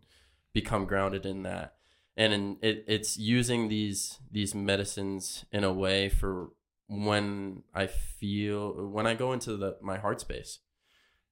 become 0.54 0.86
grounded 0.86 1.26
in 1.26 1.44
that. 1.44 1.76
And 2.16 2.34
in, 2.34 2.58
it, 2.62 2.86
it's 2.88 3.18
using 3.18 3.68
these 3.68 4.20
these 4.32 4.56
medicines 4.56 5.46
in 5.52 5.66
a 5.66 5.74
way 5.74 6.08
for 6.08 6.52
when 6.88 7.64
I 7.74 7.88
feel 7.88 8.90
when 8.90 9.08
I 9.08 9.16
go 9.16 9.34
into 9.34 9.58
the 9.58 9.78
my 9.82 9.98
heart 9.98 10.22
space, 10.22 10.60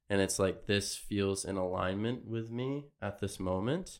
and 0.09 0.19
it's 0.19 0.39
like 0.39 0.65
this 0.65 0.95
feels 0.95 1.45
in 1.45 1.57
alignment 1.57 2.25
with 2.25 2.49
me 2.49 2.87
at 3.01 3.19
this 3.19 3.39
moment, 3.39 3.99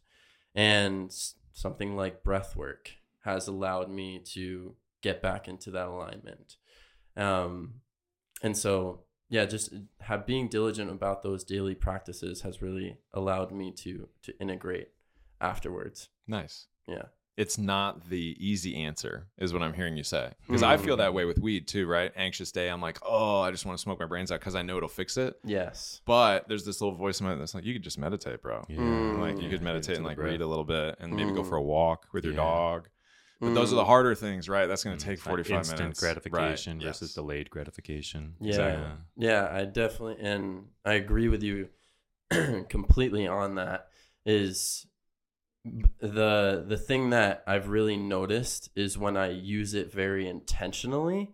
and 0.55 1.13
something 1.53 1.95
like 1.95 2.23
breath 2.23 2.55
work 2.55 2.91
has 3.23 3.47
allowed 3.47 3.89
me 3.89 4.19
to 4.33 4.75
get 5.01 5.21
back 5.21 5.47
into 5.47 5.71
that 5.71 5.87
alignment 5.87 6.55
um 7.19 7.73
and 8.41 8.55
so 8.57 9.01
yeah 9.29 9.45
just 9.45 9.73
have 10.01 10.25
being 10.25 10.47
diligent 10.47 10.89
about 10.89 11.21
those 11.23 11.43
daily 11.43 11.75
practices 11.75 12.41
has 12.41 12.61
really 12.61 12.97
allowed 13.13 13.51
me 13.51 13.71
to 13.71 14.07
to 14.23 14.37
integrate 14.39 14.89
afterwards 15.41 16.09
Nice. 16.27 16.67
yeah 16.87 17.03
It's 17.37 17.57
not 17.57 18.09
the 18.09 18.35
easy 18.37 18.75
answer, 18.75 19.27
is 19.37 19.53
what 19.53 19.63
I'm 19.63 19.73
hearing 19.73 19.95
you 19.95 20.03
say. 20.03 20.33
Because 20.45 20.61
I 20.61 20.75
feel 20.75 20.97
that 20.97 21.13
way 21.13 21.23
with 21.23 21.39
weed 21.39 21.69
too, 21.69 21.87
right? 21.87 22.11
Anxious 22.17 22.51
day, 22.51 22.67
I'm 22.69 22.81
like, 22.81 22.99
oh, 23.01 23.39
I 23.39 23.49
just 23.49 23.65
want 23.65 23.77
to 23.77 23.81
smoke 23.81 23.97
my 23.99 24.05
brains 24.05 24.29
out 24.31 24.41
because 24.41 24.55
I 24.55 24.61
know 24.61 24.75
it'll 24.77 24.89
fix 24.89 25.15
it. 25.15 25.39
yes 25.45 26.01
But 26.05 26.47
there's 26.49 26.65
this 26.65 26.81
little 26.81 26.97
voice 26.97 27.19
in 27.21 27.25
my 27.25 27.31
head 27.31 27.39
that's 27.41 27.55
like, 27.55 27.63
you 27.63 27.73
could 27.73 27.81
just 27.89 27.97
meditate, 27.97 28.41
bro. 28.41 28.65
Yeah. 28.67 28.77
Mm. 28.77 29.19
Like 29.21 29.37
you 29.37 29.43
Yeah, 29.45 29.51
could 29.51 29.61
meditate 29.63 29.95
and 29.95 30.05
like 30.05 30.17
breath. 30.17 30.31
read 30.31 30.41
a 30.41 30.47
little 30.47 30.65
bit 30.65 30.97
and 30.99 31.15
maybe 31.15 31.31
go 31.31 31.43
Mm. 31.43 31.49
for 31.49 31.55
a 31.55 31.61
walk 31.63 32.07
with 32.13 32.25
your 32.25 32.33
Yeah. 32.33 32.41
dog. 32.43 32.89
But 33.41 33.53
those 33.53 33.71
are 33.71 33.77
the 33.77 33.83
Mm. 33.83 33.87
harder 33.87 34.15
things, 34.15 34.49
right? 34.49 34.65
That's 34.65 34.83
going 34.83 34.97
to 34.97 35.03
Mm. 35.03 35.07
take 35.07 35.19
Like 35.19 35.25
45 35.27 35.57
instant 35.59 35.79
minutes. 35.79 35.99
gratification 36.01 36.77
Right. 36.79 36.85
versus 36.87 37.09
Yes. 37.09 37.15
delayed 37.15 37.49
gratification. 37.49 38.35
Yeah. 38.41 38.49
Exactly. 38.49 38.91
Yeah, 39.15 39.47
I 39.51 39.65
definitely 39.65 40.17
and 40.19 40.67
I 40.83 40.93
agree 40.93 41.27
with 41.29 41.41
you 41.41 41.69
completely 42.69 43.25
on 43.27 43.55
that. 43.55 43.87
Is 44.25 44.85
the 45.99 46.63
the 46.67 46.77
thing 46.77 47.09
that 47.11 47.43
I've 47.47 47.69
really 47.69 47.97
noticed 47.97 48.69
is 48.75 48.97
when 48.97 49.17
I 49.17 49.29
use 49.31 49.73
it 49.73 49.91
very 49.91 50.27
intentionally, 50.27 51.33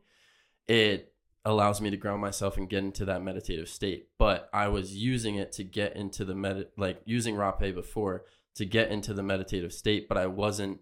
it 0.67 1.13
allows 1.43 1.79
me 1.79 1.89
to 1.91 1.97
ground 1.97 2.21
myself 2.21 2.57
and 2.57 2.67
get 2.69 2.83
into 2.83 3.05
that 3.05 3.21
meditative 3.21 3.69
state. 3.69 4.09
But 4.17 4.49
I 4.53 4.67
was 4.67 4.95
using 4.95 5.35
it 5.35 5.51
to 5.53 5.63
get 5.63 5.95
into 5.95 6.25
the 6.25 6.35
med 6.35 6.67
like 6.77 7.01
using 7.05 7.35
Rapé 7.35 7.73
before 7.73 8.25
to 8.55 8.65
get 8.65 8.89
into 8.91 9.13
the 9.13 9.23
meditative 9.23 9.73
state, 9.73 10.07
but 10.07 10.17
I 10.17 10.27
wasn't 10.27 10.79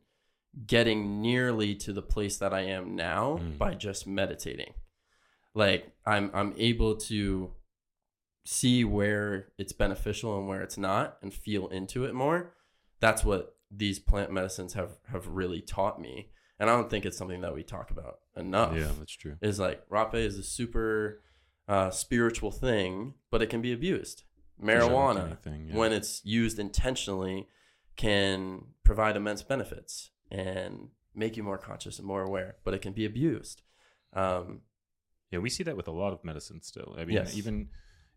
getting 0.68 1.22
nearly 1.22 1.76
to 1.76 1.92
the 1.94 2.02
place 2.02 2.38
that 2.38 2.54
I 2.54 2.62
am 2.62 2.96
now 2.96 3.38
Mm. 3.42 3.58
by 3.58 3.74
just 3.74 4.06
meditating. 4.08 4.74
Like 5.56 5.92
I'm 6.06 6.30
I'm 6.34 6.54
able 6.58 6.96
to 6.98 7.54
see 8.46 8.84
where 8.84 9.48
it's 9.58 9.74
beneficial 9.74 10.38
and 10.38 10.48
where 10.48 10.62
it's 10.62 10.78
not 10.78 11.18
and 11.22 11.34
feel 11.34 11.68
into 11.70 12.06
it 12.06 12.14
more. 12.14 12.54
That's 13.00 13.24
what 13.24 13.56
these 13.72 14.00
plant 14.00 14.32
medicines 14.32 14.74
have 14.74 14.98
have 15.08 15.28
really 15.28 15.62
taught 15.62 16.00
me. 16.00 16.30
And 16.60 16.70
I 16.70 16.76
don't 16.76 16.90
think 16.90 17.06
it's 17.06 17.18
something 17.18 17.42
that 17.42 17.56
we 17.56 17.64
talk 17.64 17.90
about 17.92 18.20
enough. 18.38 18.76
Yeah, 18.76 18.92
that's 18.98 19.16
true. 19.16 19.38
Is 19.42 19.60
like 19.60 19.88
rapé 19.90 20.16
is 20.16 20.38
a 20.38 20.44
super 20.44 21.22
uh, 21.68 21.90
spiritual 21.90 22.52
thing, 22.52 23.14
but 23.32 23.42
it 23.42 23.48
can 23.50 23.62
be 23.62 23.72
abused. 23.74 24.24
Marijuana, 24.62 25.26
Anything, 25.28 25.68
yeah. 25.70 25.76
when 25.76 25.92
it's 25.94 26.22
used 26.24 26.60
intentionally, 26.60 27.48
can 27.96 28.66
provide 28.84 29.16
immense 29.18 29.42
benefits 29.44 30.12
and 30.32 30.90
make 31.16 31.38
you 31.38 31.44
more 31.44 31.58
conscious 31.58 32.00
and 32.00 32.08
more 32.08 32.24
aware. 32.24 32.56
But 32.64 32.74
it 32.74 32.82
can 32.82 32.94
be 32.94 33.06
abused. 33.06 33.62
Um, 34.14 34.62
Yeah, 35.32 35.40
we 35.40 35.50
see 35.50 35.64
that 35.64 35.76
with 35.78 35.88
a 35.88 35.92
lot 35.92 36.14
of 36.14 36.24
medicine 36.24 36.62
still. 36.62 36.96
I 36.98 37.06
mean, 37.06 37.16
Yes. 37.16 37.36
even 37.36 37.70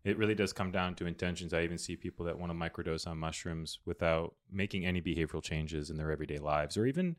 it 0.03 0.17
really 0.17 0.35
does 0.35 0.53
come 0.53 0.71
down 0.71 0.95
to 0.95 1.05
intentions. 1.05 1.53
I 1.53 1.63
even 1.63 1.77
see 1.77 1.95
people 1.95 2.25
that 2.27 2.37
want 2.39 2.51
to 2.51 2.57
microdose 2.57 3.07
on 3.07 3.17
mushrooms 3.17 3.79
without 3.85 4.35
making 4.51 4.85
any 4.85 5.01
behavioral 5.01 5.43
changes 5.43 5.89
in 5.89 5.97
their 5.97 6.11
everyday 6.11 6.37
lives 6.37 6.77
or 6.77 6.85
even 6.85 7.15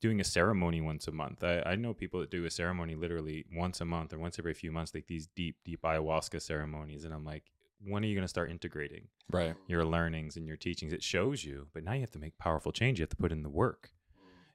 doing 0.00 0.20
a 0.20 0.24
ceremony 0.24 0.80
once 0.80 1.08
a 1.08 1.12
month. 1.12 1.42
I, 1.42 1.60
I 1.62 1.74
know 1.74 1.92
people 1.94 2.20
that 2.20 2.30
do 2.30 2.44
a 2.44 2.50
ceremony 2.50 2.94
literally 2.94 3.46
once 3.52 3.80
a 3.80 3.84
month 3.84 4.12
or 4.12 4.18
once 4.18 4.38
every 4.38 4.54
few 4.54 4.70
months, 4.70 4.94
like 4.94 5.06
these 5.08 5.26
deep, 5.34 5.56
deep 5.64 5.82
ayahuasca 5.82 6.40
ceremonies. 6.40 7.04
And 7.04 7.12
I'm 7.12 7.24
like, 7.24 7.44
when 7.84 8.04
are 8.04 8.06
you 8.06 8.14
going 8.14 8.22
to 8.24 8.28
start 8.28 8.50
integrating 8.50 9.08
Right. 9.30 9.56
your 9.66 9.84
learnings 9.84 10.36
and 10.36 10.46
your 10.46 10.56
teachings? 10.56 10.92
It 10.92 11.02
shows 11.02 11.44
you, 11.44 11.68
but 11.72 11.82
now 11.82 11.94
you 11.94 12.00
have 12.02 12.10
to 12.12 12.18
make 12.20 12.38
powerful 12.38 12.70
change. 12.70 12.98
You 12.98 13.04
have 13.04 13.10
to 13.10 13.16
put 13.16 13.32
in 13.32 13.42
the 13.42 13.48
work. 13.48 13.90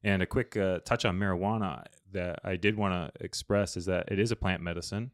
And 0.03 0.21
a 0.21 0.25
quick 0.25 0.57
uh, 0.57 0.79
touch 0.79 1.05
on 1.05 1.17
marijuana 1.17 1.85
that 2.11 2.39
I 2.43 2.55
did 2.57 2.75
want 2.77 2.93
to 3.15 3.23
express 3.23 3.77
is 3.77 3.85
that 3.85 4.11
it 4.11 4.19
is 4.19 4.31
a 4.31 4.35
plant 4.35 4.61
medicine. 4.61 5.11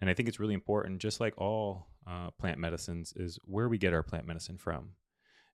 And 0.00 0.10
I 0.10 0.14
think 0.14 0.28
it's 0.28 0.40
really 0.40 0.54
important, 0.54 1.00
just 1.00 1.20
like 1.20 1.34
all 1.38 1.86
uh, 2.06 2.30
plant 2.32 2.58
medicines, 2.58 3.12
is 3.14 3.38
where 3.44 3.68
we 3.68 3.78
get 3.78 3.92
our 3.92 4.02
plant 4.02 4.26
medicine 4.26 4.58
from. 4.58 4.90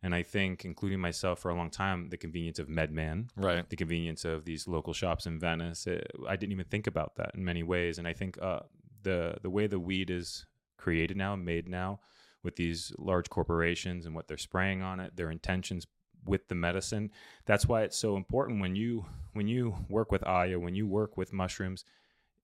And 0.02 0.14
I 0.14 0.22
think, 0.22 0.64
including 0.64 1.00
myself 1.00 1.40
for 1.40 1.50
a 1.50 1.54
long 1.54 1.70
time, 1.70 2.08
the 2.08 2.16
convenience 2.16 2.58
of 2.58 2.68
MedMen, 2.68 3.28
Right. 3.36 3.68
the 3.68 3.76
convenience 3.76 4.24
of 4.24 4.44
these 4.44 4.66
local 4.68 4.94
shops 4.94 5.26
in 5.26 5.38
Venice, 5.40 5.86
it, 5.86 6.10
I 6.26 6.36
didn't 6.36 6.52
even 6.52 6.66
think 6.66 6.86
about 6.86 7.16
that 7.16 7.32
in 7.34 7.44
many 7.44 7.62
ways. 7.62 7.98
And 7.98 8.06
I 8.06 8.12
think 8.12 8.40
uh, 8.40 8.60
the 9.02 9.36
the 9.42 9.50
way 9.50 9.66
the 9.66 9.80
weed 9.80 10.08
is 10.08 10.46
created 10.76 11.16
now, 11.16 11.34
made 11.36 11.68
now, 11.68 12.00
with 12.44 12.56
these 12.56 12.92
large 12.96 13.28
corporations 13.28 14.06
and 14.06 14.14
what 14.14 14.28
they're 14.28 14.36
spraying 14.38 14.82
on 14.82 15.00
it, 15.00 15.16
their 15.16 15.30
intentions 15.30 15.86
with 16.28 16.48
the 16.48 16.54
medicine. 16.54 17.10
That's 17.46 17.66
why 17.66 17.82
it's 17.82 17.96
so 17.96 18.16
important 18.16 18.60
when 18.60 18.76
you 18.76 19.06
when 19.32 19.48
you 19.48 19.74
work 19.88 20.12
with 20.12 20.26
Aya, 20.26 20.58
when 20.58 20.74
you 20.74 20.86
work 20.86 21.16
with 21.16 21.32
mushrooms, 21.32 21.84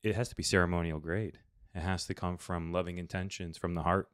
it 0.02 0.14
has 0.14 0.28
to 0.28 0.36
be 0.36 0.42
ceremonial 0.42 0.98
grade. 0.98 1.38
It 1.74 1.80
has 1.80 2.06
to 2.06 2.14
come 2.14 2.38
from 2.38 2.72
loving 2.72 2.98
intentions 2.98 3.56
from 3.56 3.74
the 3.74 3.82
heart. 3.82 4.08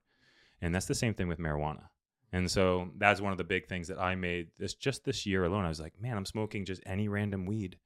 And 0.62 0.74
that's 0.74 0.86
the 0.86 0.94
same 0.94 1.14
thing 1.14 1.28
with 1.28 1.38
marijuana. 1.38 1.84
And 2.32 2.50
so 2.50 2.90
that's 2.96 3.20
one 3.20 3.32
of 3.32 3.38
the 3.38 3.44
big 3.44 3.66
things 3.66 3.88
that 3.88 3.98
I 3.98 4.14
made 4.14 4.48
this 4.58 4.74
just 4.74 5.04
this 5.04 5.26
year 5.26 5.44
alone. 5.44 5.64
I 5.64 5.68
was 5.68 5.80
like, 5.80 6.00
man, 6.00 6.16
I'm 6.16 6.26
smoking 6.26 6.64
just 6.64 6.82
any 6.86 7.08
random 7.08 7.44
weed. 7.44 7.76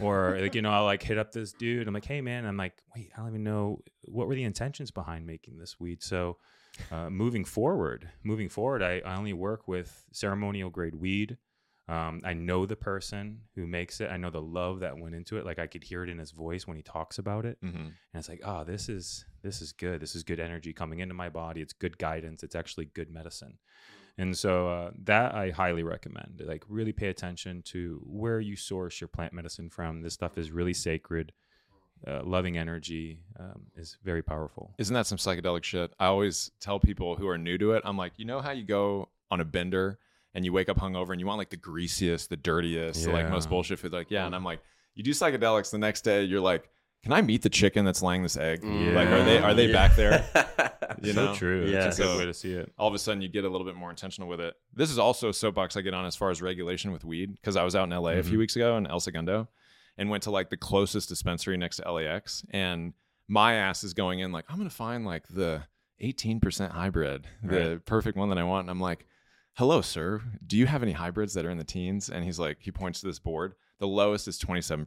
or 0.00 0.38
like, 0.40 0.54
you 0.54 0.62
know, 0.62 0.70
I'll 0.70 0.84
like 0.84 1.02
hit 1.02 1.18
up 1.18 1.32
this 1.32 1.52
dude. 1.52 1.86
I'm 1.86 1.94
like, 1.94 2.04
hey 2.04 2.20
man, 2.20 2.44
I'm 2.44 2.56
like, 2.56 2.82
wait, 2.94 3.12
I 3.14 3.20
don't 3.20 3.28
even 3.28 3.44
know 3.44 3.80
what 4.04 4.26
were 4.26 4.34
the 4.34 4.44
intentions 4.44 4.90
behind 4.90 5.26
making 5.26 5.58
this 5.58 5.78
weed. 5.78 6.02
So 6.02 6.38
uh, 6.90 7.10
moving 7.10 7.44
forward, 7.44 8.08
moving 8.22 8.48
forward, 8.48 8.82
I, 8.82 9.00
I 9.04 9.16
only 9.16 9.32
work 9.32 9.68
with 9.68 10.04
ceremonial 10.12 10.70
grade 10.70 10.94
weed. 10.94 11.38
Um, 11.86 12.22
I 12.24 12.32
know 12.32 12.64
the 12.64 12.76
person 12.76 13.40
who 13.54 13.66
makes 13.66 14.00
it. 14.00 14.10
I 14.10 14.16
know 14.16 14.30
the 14.30 14.40
love 14.40 14.80
that 14.80 14.98
went 14.98 15.14
into 15.14 15.36
it. 15.36 15.44
Like 15.44 15.58
I 15.58 15.66
could 15.66 15.84
hear 15.84 16.02
it 16.02 16.08
in 16.08 16.18
his 16.18 16.30
voice 16.30 16.66
when 16.66 16.76
he 16.78 16.82
talks 16.82 17.18
about 17.18 17.44
it, 17.44 17.58
hmm 17.60 17.76
and 17.76 18.20
it's 18.20 18.28
like, 18.28 18.40
oh, 18.44 18.64
this 18.64 18.88
is 18.88 19.26
this 19.42 19.60
is 19.60 19.72
good. 19.72 20.00
This 20.00 20.14
is 20.16 20.22
good 20.22 20.40
energy 20.40 20.72
coming 20.72 21.00
into 21.00 21.14
my 21.14 21.28
body. 21.28 21.60
It's 21.60 21.74
good 21.74 21.98
guidance. 21.98 22.42
It's 22.42 22.54
actually 22.54 22.86
good 22.86 23.10
medicine. 23.10 23.58
And 24.16 24.36
so 24.36 24.68
uh, 24.68 24.90
that 25.04 25.34
I 25.34 25.50
highly 25.50 25.82
recommend. 25.82 26.42
Like 26.44 26.64
really 26.68 26.92
pay 26.92 27.08
attention 27.08 27.62
to 27.66 28.00
where 28.06 28.40
you 28.40 28.56
source 28.56 29.00
your 29.00 29.08
plant 29.08 29.32
medicine 29.32 29.68
from. 29.68 30.02
This 30.02 30.14
stuff 30.14 30.38
is 30.38 30.50
really 30.50 30.74
sacred. 30.74 31.32
Uh, 32.06 32.20
loving 32.22 32.58
energy 32.58 33.20
um, 33.40 33.62
is 33.76 33.96
very 34.04 34.22
powerful. 34.22 34.74
Isn't 34.78 34.92
that 34.92 35.06
some 35.06 35.16
psychedelic 35.16 35.64
shit? 35.64 35.90
I 35.98 36.06
always 36.06 36.50
tell 36.60 36.78
people 36.78 37.16
who 37.16 37.26
are 37.28 37.38
new 37.38 37.56
to 37.56 37.72
it, 37.72 37.82
I'm 37.86 37.96
like, 37.96 38.12
you 38.18 38.26
know 38.26 38.40
how 38.40 38.50
you 38.50 38.62
go 38.62 39.08
on 39.30 39.40
a 39.40 39.44
bender 39.44 39.98
and 40.34 40.44
you 40.44 40.52
wake 40.52 40.68
up 40.68 40.76
hungover 40.78 41.10
and 41.12 41.20
you 41.20 41.26
want 41.26 41.38
like 41.38 41.48
the 41.48 41.56
greasiest, 41.56 42.28
the 42.28 42.36
dirtiest, 42.36 43.04
the, 43.04 43.10
like 43.10 43.30
most 43.30 43.48
bullshit 43.48 43.78
food. 43.78 43.92
Like, 43.94 44.10
yeah. 44.10 44.26
And 44.26 44.34
I'm 44.34 44.44
like, 44.44 44.60
you 44.94 45.02
do 45.02 45.12
psychedelics 45.12 45.70
the 45.70 45.78
next 45.78 46.02
day, 46.02 46.24
you're 46.24 46.40
like, 46.42 46.68
can 47.02 47.12
I 47.12 47.22
meet 47.22 47.40
the 47.42 47.48
chicken 47.50 47.84
that's 47.86 48.02
laying 48.02 48.22
this 48.22 48.36
egg? 48.36 48.64
Like, 48.64 49.08
are 49.08 49.24
they 49.24 49.38
are 49.38 49.54
they 49.54 49.72
back 49.72 49.96
there? 49.96 50.24
You 51.02 51.12
so 51.12 51.24
know? 51.26 51.34
true. 51.34 51.66
Yeah. 51.66 51.86
It's 51.88 51.98
a 51.98 52.02
good 52.02 52.08
So- 52.12 52.18
way 52.18 52.24
to 52.26 52.34
see 52.34 52.52
it. 52.52 52.72
all 52.78 52.88
of 52.88 52.94
a 52.94 52.98
sudden 52.98 53.20
you 53.20 53.28
get 53.28 53.44
a 53.44 53.48
little 53.48 53.66
bit 53.66 53.74
more 53.74 53.90
intentional 53.90 54.28
with 54.28 54.40
it. 54.40 54.54
This 54.74 54.90
is 54.90 54.98
also 54.98 55.28
a 55.30 55.34
soapbox 55.34 55.76
I 55.76 55.80
get 55.80 55.92
on 55.92 56.06
as 56.06 56.14
far 56.16 56.30
as 56.30 56.40
regulation 56.40 56.92
with 56.92 57.04
weed 57.04 57.34
because 57.34 57.56
I 57.56 57.64
was 57.64 57.74
out 57.74 57.84
in 57.84 57.90
LA 57.90 58.10
a 58.12 58.22
few 58.22 58.38
weeks 58.38 58.54
ago 58.56 58.76
in 58.76 58.86
El 58.86 59.00
Segundo 59.00 59.48
and 59.96 60.10
went 60.10 60.22
to 60.24 60.30
like 60.30 60.50
the 60.50 60.56
closest 60.56 61.08
dispensary 61.08 61.56
next 61.56 61.76
to 61.76 61.92
LAX 61.92 62.44
and 62.50 62.94
my 63.28 63.54
ass 63.54 63.84
is 63.84 63.94
going 63.94 64.20
in 64.20 64.32
like 64.32 64.44
I'm 64.48 64.58
gonna 64.58 64.70
find 64.70 65.06
like 65.06 65.26
the 65.28 65.62
18% 66.02 66.70
hybrid, 66.70 67.26
the 67.42 67.80
perfect 67.86 68.16
one 68.16 68.28
that 68.28 68.38
I 68.38 68.44
want. 68.44 68.64
And 68.64 68.70
I'm 68.70 68.80
like, 68.80 69.06
hello, 69.54 69.80
sir. 69.80 70.20
Do 70.46 70.56
you 70.56 70.66
have 70.66 70.82
any 70.82 70.92
hybrids 70.92 71.34
that 71.34 71.46
are 71.46 71.50
in 71.50 71.58
the 71.58 71.64
teens? 71.64 72.10
And 72.10 72.24
he's 72.24 72.38
like, 72.38 72.58
he 72.60 72.70
points 72.70 73.00
to 73.00 73.06
this 73.06 73.18
board. 73.18 73.54
The 73.78 73.86
lowest 73.86 74.28
is 74.28 74.38
27% 74.38 74.84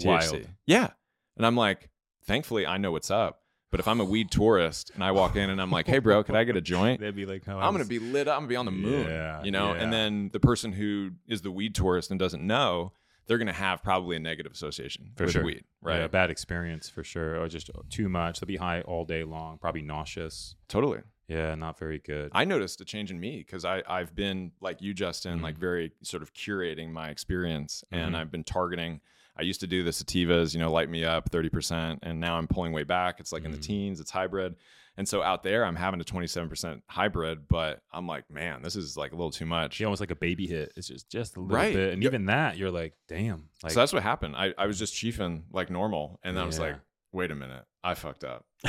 THC. 0.00 0.06
Wild. 0.06 0.48
Yeah. 0.66 0.90
And 1.36 1.44
I'm 1.44 1.56
like, 1.56 1.90
thankfully 2.24 2.66
I 2.66 2.78
know 2.78 2.92
what's 2.92 3.10
up. 3.10 3.40
But 3.72 3.80
if 3.80 3.88
I'm 3.88 4.00
a 4.00 4.04
weed 4.04 4.30
tourist 4.30 4.92
and 4.94 5.02
I 5.02 5.10
walk 5.10 5.34
in 5.34 5.50
and 5.50 5.60
I'm 5.60 5.72
like, 5.72 5.88
hey, 5.88 5.98
bro, 5.98 6.22
could 6.22 6.36
I 6.36 6.44
get 6.44 6.56
a 6.56 6.60
joint? 6.60 7.00
They'd 7.02 7.16
be 7.16 7.26
like, 7.26 7.46
I'm 7.48 7.72
gonna 7.72 7.84
be 7.84 7.98
lit 7.98 8.28
up. 8.28 8.36
I'm 8.36 8.42
gonna 8.42 8.48
be 8.48 8.56
on 8.56 8.64
the 8.64 8.70
moon. 8.70 9.08
Yeah, 9.08 9.42
you 9.42 9.50
know. 9.50 9.74
yeah. 9.74 9.82
And 9.82 9.92
then 9.92 10.30
the 10.32 10.40
person 10.40 10.72
who 10.72 11.10
is 11.26 11.42
the 11.42 11.50
weed 11.50 11.74
tourist 11.74 12.10
and 12.10 12.18
doesn't 12.18 12.46
know, 12.46 12.92
they're 13.26 13.38
gonna 13.38 13.52
have 13.52 13.82
probably 13.82 14.16
a 14.16 14.20
negative 14.20 14.52
association 14.52 15.10
For 15.16 15.24
with 15.24 15.32
sure. 15.32 15.44
weed, 15.44 15.64
right? 15.82 16.00
Yeah, 16.00 16.06
bad 16.08 16.30
experience 16.30 16.88
for 16.88 17.02
sure, 17.04 17.40
or 17.40 17.48
just 17.48 17.70
too 17.90 18.08
much. 18.08 18.40
They'll 18.40 18.46
be 18.46 18.56
high 18.56 18.82
all 18.82 19.04
day 19.04 19.24
long, 19.24 19.58
probably 19.58 19.82
nauseous. 19.82 20.54
Totally. 20.68 21.00
Yeah, 21.28 21.54
not 21.56 21.76
very 21.78 21.98
good. 21.98 22.30
I 22.32 22.44
noticed 22.44 22.80
a 22.80 22.84
change 22.84 23.10
in 23.10 23.18
me 23.18 23.38
because 23.38 23.64
I 23.64 23.82
I've 23.88 24.14
been 24.14 24.52
like 24.60 24.80
you, 24.80 24.94
Justin, 24.94 25.40
Mhm. 25.40 25.42
like 25.42 25.58
very 25.58 25.92
sort 26.02 26.22
of 26.22 26.32
curating 26.34 26.90
my 26.92 27.08
experience, 27.10 27.82
and 27.90 28.14
Mhm. 28.14 28.18
I've 28.18 28.30
been 28.30 28.44
targeting. 28.44 29.00
I 29.38 29.42
used 29.42 29.60
to 29.60 29.66
do 29.66 29.82
the 29.82 29.90
sativas, 29.90 30.54
you 30.54 30.60
know, 30.60 30.70
light 30.72 30.88
me 30.88 31.04
up 31.04 31.28
thirty 31.30 31.48
percent, 31.50 31.98
and 32.04 32.20
now 32.20 32.38
I'm 32.38 32.46
pulling 32.46 32.72
way 32.72 32.84
back. 32.84 33.18
It's 33.20 33.32
like 33.32 33.44
in 33.44 33.50
the 33.50 33.58
Mhm. 33.58 33.62
teens, 33.62 34.00
it's 34.00 34.10
hybrid, 34.12 34.54
and 34.96 35.08
so 35.08 35.22
out 35.22 35.42
there 35.42 35.64
I'm 35.64 35.76
having 35.76 36.00
a 36.00 36.04
twenty 36.04 36.26
seven 36.26 36.48
percent 36.48 36.82
hybrid, 36.88 37.48
but 37.48 37.80
I'm 37.92 38.06
like, 38.06 38.30
man, 38.30 38.62
this 38.62 38.76
is 38.76 38.96
like 38.96 39.12
a 39.12 39.16
little 39.16 39.30
too 39.30 39.46
much. 39.46 39.74
She 39.74 39.84
almost 39.84 40.00
like 40.00 40.10
a 40.10 40.16
baby 40.16 40.46
hit. 40.46 40.72
It's 40.76 40.88
just 40.88 41.10
just 41.10 41.36
a 41.36 41.40
little 41.40 41.56
Right. 41.56 41.74
bit, 41.74 41.92
and 41.92 42.02
Yep. 42.02 42.10
even 42.12 42.26
that, 42.26 42.56
you're 42.56 42.70
like, 42.70 42.94
damn. 43.08 43.48
Like, 43.62 43.72
so 43.72 43.80
that's 43.80 43.92
what 43.92 44.02
happened. 44.02 44.36
I, 44.36 44.54
I 44.58 44.66
was 44.66 44.78
just 44.78 44.94
chiefing 44.94 45.44
like 45.52 45.70
normal, 45.70 46.18
and 46.22 46.36
then 46.36 46.42
I 46.42 46.46
was 46.46 46.58
like, 46.58 46.76
wait 47.12 47.30
a 47.30 47.34
minute, 47.34 47.64
I 47.84 47.94
fucked 47.94 48.24
up 48.24 48.44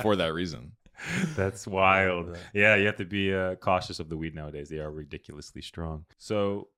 for 0.00 0.16
that 0.16 0.30
reason. 0.34 0.72
That's 1.36 1.66
wild. 1.66 2.36
Yeah, 2.52 2.74
you 2.74 2.86
have 2.86 2.96
to 2.96 3.04
be 3.04 3.32
uh, 3.32 3.54
cautious 3.56 4.00
of 4.00 4.08
the 4.08 4.16
weed 4.16 4.34
nowadays. 4.34 4.68
They 4.68 4.78
are 4.78 4.90
ridiculously 4.90 5.62
strong. 5.62 6.04
So, 6.18 6.68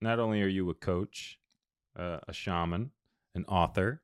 not 0.00 0.18
only 0.18 0.40
are 0.42 0.46
you 0.48 0.70
a 0.70 0.74
coach, 0.74 1.38
uh, 1.98 2.20
a 2.26 2.32
shaman, 2.32 2.90
an 3.34 3.44
author, 3.46 4.00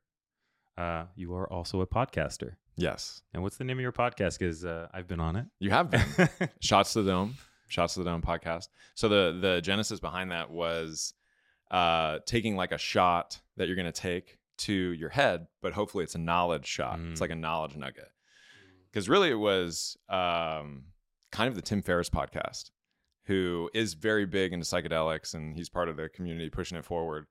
uh, 0.77 1.05
you 1.17 1.35
are 1.35 1.51
also 1.51 1.81
a 1.81 1.87
podcaster. 1.87 2.57
Yes, 2.81 3.23
And 3.35 3.43
what's 3.43 3.57
the 3.57 3.65
name 3.65 3.79
of 3.79 3.83
your 3.83 3.93
podcast? 3.93 4.39
Because 4.39 4.65
uh, 4.65 4.89
I've 4.93 5.07
been 5.07 5.21
on 5.21 5.37
it. 5.37 5.47
you 5.59 5.71
have 5.71 5.91
been. 5.91 6.05
Shots 6.61 6.93
to 6.95 7.03
the 7.03 7.11
Dome, 7.11 7.37
Shots 7.69 7.95
to 7.95 8.01
the 8.01 8.07
Dome 8.11 8.23
podcast. 8.23 8.69
So 8.95 9.09
the 9.09 9.39
the 9.41 9.61
genesis 9.61 10.01
behind 10.01 10.31
that 10.33 10.51
was 10.51 11.15
uh, 11.71 12.19
taking 12.27 12.57
like 12.57 12.73
a 12.73 12.79
shot 12.79 13.41
that 13.57 13.67
you're 13.69 13.77
gonna 13.77 13.93
take 13.93 14.39
to 14.59 14.73
your 14.73 15.09
head, 15.11 15.47
but 15.63 15.73
hopefully 15.73 16.05
it's 16.05 16.15
a 16.15 16.19
knowledge 16.19 16.67
shot. 16.67 16.99
It's 17.01 17.19
Mm. 17.19 17.21
like 17.23 17.31
a 17.31 17.35
knowledge 17.37 17.77
nugget. 17.77 18.11
Because 18.91 19.09
really, 19.09 19.31
it 19.31 19.35
was 19.39 19.97
um, 20.09 20.85
kind 21.31 21.49
of 21.49 21.55
the 21.55 21.63
Tim 21.63 21.81
Ferriss 21.83 22.11
podcast, 22.11 22.71
who 23.27 23.71
is 23.73 23.95
very 23.95 24.27
big 24.27 24.53
into 24.53 24.67
psychedelics, 24.67 25.33
and 25.35 25.55
he's 25.55 25.69
part 25.69 25.89
of 25.89 25.97
the 25.97 26.09
community 26.09 26.51
pushing 26.51 26.77
it 26.77 26.85
forward. 26.85 27.27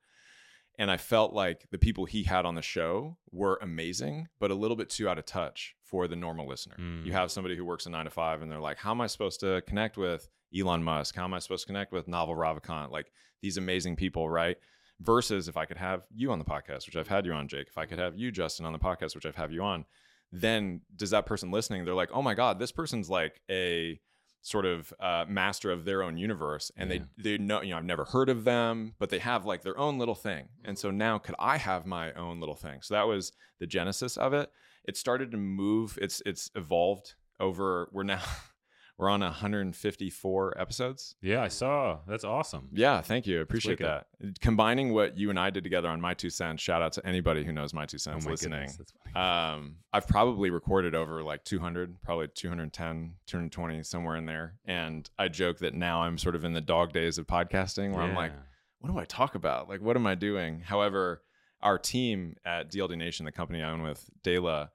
And 0.79 0.89
I 0.89 0.95
felt 0.95 1.33
like 1.33 1.67
the 1.71 1.77
people 1.77 2.05
he 2.05 2.23
had 2.23 2.45
on 2.45 2.55
the 2.55 2.61
show 2.61 3.17
were 3.31 3.59
amazing, 3.61 4.29
but 4.39 4.49
a 4.49 4.55
little 4.55 4.77
bit 4.77 4.89
too 4.89 5.09
out 5.09 5.19
of 5.19 5.25
touch 5.25 5.75
for 5.83 6.07
the 6.07 6.15
normal 6.15 6.47
listener. 6.47 6.77
Mm. 6.79 7.05
You 7.05 7.11
have 7.11 7.31
somebody 7.31 7.57
who 7.57 7.65
works 7.65 7.85
a 7.85 7.89
nine 7.89 8.05
to 8.05 8.11
five 8.11 8.41
and 8.41 8.49
they're 8.49 8.61
like, 8.61 8.77
how 8.77 8.91
am 8.91 9.01
I 9.01 9.07
supposed 9.07 9.41
to 9.41 9.61
connect 9.67 9.97
with 9.97 10.29
Elon 10.57 10.81
Musk? 10.81 11.15
How 11.17 11.25
am 11.25 11.33
I 11.33 11.39
supposed 11.39 11.63
to 11.63 11.67
connect 11.67 11.91
with 11.91 12.07
Naval 12.07 12.33
Ravikant? 12.33 12.91
Like 12.91 13.11
these 13.41 13.57
amazing 13.57 13.97
people, 13.97 14.29
right? 14.29 14.55
Versus 15.01 15.49
if 15.49 15.57
I 15.57 15.65
could 15.65 15.77
have 15.77 16.03
you 16.15 16.31
on 16.31 16.39
the 16.39 16.45
podcast, 16.45 16.85
which 16.85 16.95
I've 16.95 17.09
had 17.09 17.25
you 17.25 17.33
on, 17.33 17.49
Jake, 17.49 17.67
if 17.67 17.77
I 17.77 17.85
could 17.85 17.99
have 17.99 18.17
you, 18.17 18.31
Justin, 18.31 18.65
on 18.65 18.71
the 18.71 18.79
podcast, 18.79 19.15
which 19.15 19.25
I've 19.25 19.35
had 19.35 19.51
you 19.51 19.61
on, 19.61 19.83
then 20.31 20.79
does 20.95 21.09
that 21.09 21.25
person 21.25 21.51
listening, 21.51 21.83
they're 21.83 21.93
like, 21.93 22.11
oh 22.13 22.21
my 22.21 22.35
God, 22.35 22.57
this 22.57 22.71
person's 22.71 23.09
like 23.09 23.41
a 23.51 23.99
sort 24.41 24.65
of 24.65 24.93
uh, 24.99 25.25
master 25.27 25.69
of 25.71 25.83
their 25.85 26.01
own 26.01 26.17
universe 26.17 26.71
and 26.77 26.89
Yeah. 26.91 26.99
they 27.17 27.23
they 27.37 27.37
know 27.37 27.61
you 27.61 27.71
know 27.71 27.77
I've 27.77 27.83
never 27.83 28.05
heard 28.05 28.29
of 28.29 28.45
them 28.45 28.95
but 28.97 29.09
they 29.09 29.19
have 29.19 29.45
like 29.45 29.61
their 29.63 29.77
own 29.77 29.99
little 29.99 30.15
thing. 30.15 30.47
And 30.63 30.77
so 30.77 30.91
now 30.91 31.17
could 31.17 31.35
I 31.37 31.57
have 31.57 31.85
my 31.85 32.13
own 32.13 32.39
little 32.39 32.55
thing? 32.55 32.81
So 32.81 32.93
that 32.93 33.07
was 33.07 33.31
the 33.59 33.67
genesis 33.67 34.15
of 34.17 34.33
it. 34.33 34.49
It 34.85 34.95
started 34.97 35.31
to 35.31 35.37
move 35.37 35.97
it's 36.01 36.21
it's 36.25 36.49
evolved 36.55 37.15
over 37.39 37.89
we're 37.91 38.03
now 38.03 38.21
we're 38.99 39.09
on 39.09 39.21
154 39.21 40.59
episodes 40.59 41.15
Yeah, 41.21 41.41
I 41.41 41.47
saw. 41.47 41.99
That's 42.07 42.23
awesome. 42.23 42.67
yeah 42.73 43.01
thank 43.01 43.25
you 43.25 43.39
I 43.39 43.41
appreciate 43.41 43.79
that 43.79 44.07
combining 44.41 44.93
what 44.93 45.17
you 45.17 45.29
and 45.29 45.39
I 45.39 45.49
did 45.49 45.63
together 45.63 45.87
on 45.87 46.01
my 46.01 46.13
two 46.13 46.29
cents 46.29 46.61
shout 46.61 46.81
out 46.81 46.91
to 46.93 47.05
anybody 47.07 47.43
who 47.45 47.51
knows 47.53 47.73
my 47.73 47.85
Two 47.85 47.97
cents 47.97 48.25
oh 48.25 48.27
my 48.27 48.31
listening 48.31 48.59
goodness, 48.67 48.77
that's 48.77 48.93
funny. 49.13 49.25
um, 49.55 49.75
I've 49.93 50.07
probably 50.07 50.49
recorded 50.51 50.93
over 50.93 51.23
like 51.23 51.43
200, 51.45 52.01
probably 52.03 52.27
210, 52.27 53.13
220, 53.25 53.83
somewhere 53.83 54.15
in 54.17 54.25
there. 54.27 54.55
And 54.65 55.09
I 55.17 55.29
joke 55.29 55.57
that 55.59 55.73
now 55.73 56.03
I'm 56.03 56.17
sort 56.19 56.35
of 56.35 56.43
in 56.45 56.53
the 56.53 56.61
dog 56.61 56.93
days 56.93 57.17
of 57.17 57.25
podcasting 57.25 57.93
where 57.93 58.03
I'm 58.03 58.13
like, 58.13 58.33
what 58.79 58.91
do 58.91 58.99
I 58.99 59.05
talk 59.05 59.33
about? 59.33 59.67
Like, 59.67 59.81
what 59.81 59.95
am 59.95 60.05
I 60.05 60.13
doing? 60.13 60.59
However, 60.59 61.23
our 61.61 61.79
team 61.79 62.35
at 62.45 62.69
DLD 62.71 62.97
Nation, 62.97 63.25
the 63.25 63.31
company 63.31 63.63
I 63.63 63.71
own 63.71 63.81
with 63.81 64.07
Dayla, 64.23 64.69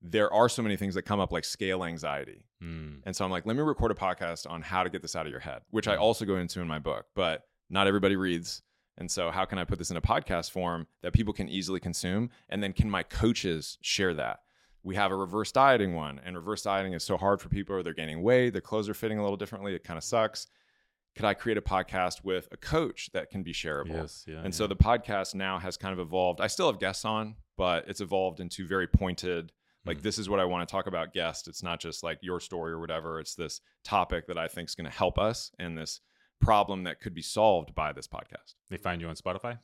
there 0.00 0.32
are 0.32 0.48
so 0.48 0.62
many 0.62 0.76
things 0.76 0.94
that 0.94 1.02
come 1.02 1.18
up 1.20 1.32
like 1.32 1.44
scale 1.44 1.84
anxiety. 1.84 2.44
Mm. 2.62 3.00
And 3.04 3.16
so 3.16 3.24
I'm 3.24 3.30
like, 3.30 3.46
let 3.46 3.56
me 3.56 3.62
record 3.62 3.90
a 3.90 3.94
podcast 3.94 4.48
on 4.48 4.62
how 4.62 4.84
to 4.84 4.90
get 4.90 5.02
this 5.02 5.16
out 5.16 5.26
of 5.26 5.30
your 5.30 5.40
head, 5.40 5.62
which 5.70 5.88
I 5.88 5.96
Mm. 5.96 6.00
also 6.00 6.24
go 6.24 6.36
into 6.36 6.60
in 6.60 6.68
my 6.68 6.78
book, 6.78 7.06
but 7.14 7.42
not 7.68 7.86
everybody 7.86 8.14
reads. 8.16 8.62
And 8.96 9.10
so, 9.10 9.30
how 9.30 9.44
can 9.44 9.58
I 9.58 9.64
put 9.64 9.78
this 9.78 9.90
in 9.92 9.96
a 9.96 10.00
podcast 10.00 10.50
form 10.50 10.86
that 11.02 11.12
people 11.12 11.32
can 11.32 11.48
easily 11.48 11.78
consume? 11.78 12.30
And 12.48 12.60
then, 12.62 12.72
can 12.72 12.90
my 12.90 13.04
coaches 13.04 13.78
share 13.80 14.12
that? 14.14 14.40
We 14.82 14.96
have 14.96 15.12
a 15.12 15.16
reverse 15.16 15.52
dieting 15.52 15.94
one, 15.94 16.20
and 16.24 16.34
reverse 16.36 16.62
dieting 16.62 16.94
is 16.94 17.04
so 17.04 17.16
hard 17.16 17.40
for 17.40 17.48
people. 17.48 17.80
They're 17.82 17.92
gaining 17.94 18.22
weight, 18.22 18.50
their 18.50 18.60
clothes 18.60 18.88
are 18.88 18.94
fitting 18.94 19.18
a 19.18 19.22
little 19.22 19.36
differently. 19.36 19.74
It 19.74 19.84
kind 19.84 19.98
of 19.98 20.02
sucks. 20.04 20.48
Could 21.14 21.24
I 21.24 21.34
create 21.34 21.58
a 21.58 21.62
podcast 21.62 22.24
with 22.24 22.48
a 22.52 22.56
coach 22.56 23.10
that 23.12 23.30
can 23.30 23.42
be 23.44 23.52
shareable? 23.52 23.90
Yes, 23.94 24.24
yeah. 24.26 24.40
and 24.44 24.52
so 24.54 24.66
the 24.66 24.76
podcast 24.76 25.34
now 25.34 25.58
has 25.58 25.76
kind 25.76 25.92
of 25.92 25.98
evolved. 26.00 26.40
I 26.40 26.46
still 26.48 26.70
have 26.70 26.80
guests 26.80 27.04
on, 27.04 27.36
but 27.56 27.88
it's 27.88 28.00
evolved 28.00 28.40
into 28.40 28.66
very 28.66 28.86
pointed. 28.88 29.52
Like 29.88 29.98
Mhm. 29.98 30.02
this 30.02 30.18
is 30.18 30.28
what 30.28 30.38
I 30.38 30.44
want 30.44 30.68
to 30.68 30.70
talk 30.70 30.86
about. 30.86 31.12
Guest. 31.12 31.48
It's 31.48 31.62
not 31.62 31.80
just 31.80 32.04
like 32.04 32.18
your 32.22 32.38
story 32.40 32.72
or 32.72 32.78
whatever. 32.78 33.18
It's 33.18 33.34
this 33.34 33.60
topic 33.82 34.26
that 34.28 34.38
I 34.38 34.46
think 34.46 34.68
is 34.68 34.74
going 34.76 34.84
to 34.90 34.96
help 34.96 35.18
us 35.18 35.50
and 35.58 35.76
this 35.76 36.00
problem 36.40 36.84
that 36.84 37.00
could 37.00 37.14
be 37.14 37.22
solved 37.22 37.74
by 37.74 37.92
this 37.92 38.06
podcast. 38.06 38.54
they 38.68 38.76
find 38.76 39.00
you 39.00 39.08
on 39.08 39.16
Spotify. 39.16 39.58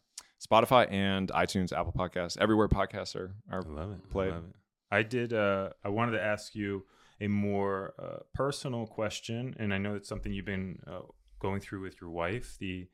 Spotify 0.44 0.90
and 0.90 1.28
iTunes, 1.30 1.72
Apple 1.72 1.92
Podcasts, 1.92 2.36
everywhere 2.38 2.68
podcasts 2.68 3.14
are. 3.14 3.34
I 3.50 3.56
are 3.56 3.62
love 3.62 3.92
it. 3.92 4.10
played. 4.10 4.32
I 4.32 4.36
love 4.36 4.44
it. 4.48 4.56
I 4.90 5.02
did. 5.02 5.32
Uh, 5.32 5.70
I 5.84 5.88
wanted 5.90 6.12
to 6.12 6.22
ask 6.22 6.54
you 6.54 6.84
a 7.20 7.28
more 7.28 7.94
uh, 7.98 8.22
personal 8.34 8.86
question, 8.86 9.54
and 9.58 9.72
I 9.72 9.78
know 9.78 9.94
it's 9.94 10.08
something 10.08 10.32
you've 10.32 10.44
been 10.46 10.80
uh, 10.86 11.00
going 11.38 11.60
through 11.60 11.82
with 11.82 12.00
your 12.00 12.10
wife 12.10 12.56
the 12.58 12.88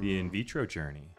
the 0.00 0.18
in 0.18 0.30
vitro 0.30 0.64
journey. 0.66 1.10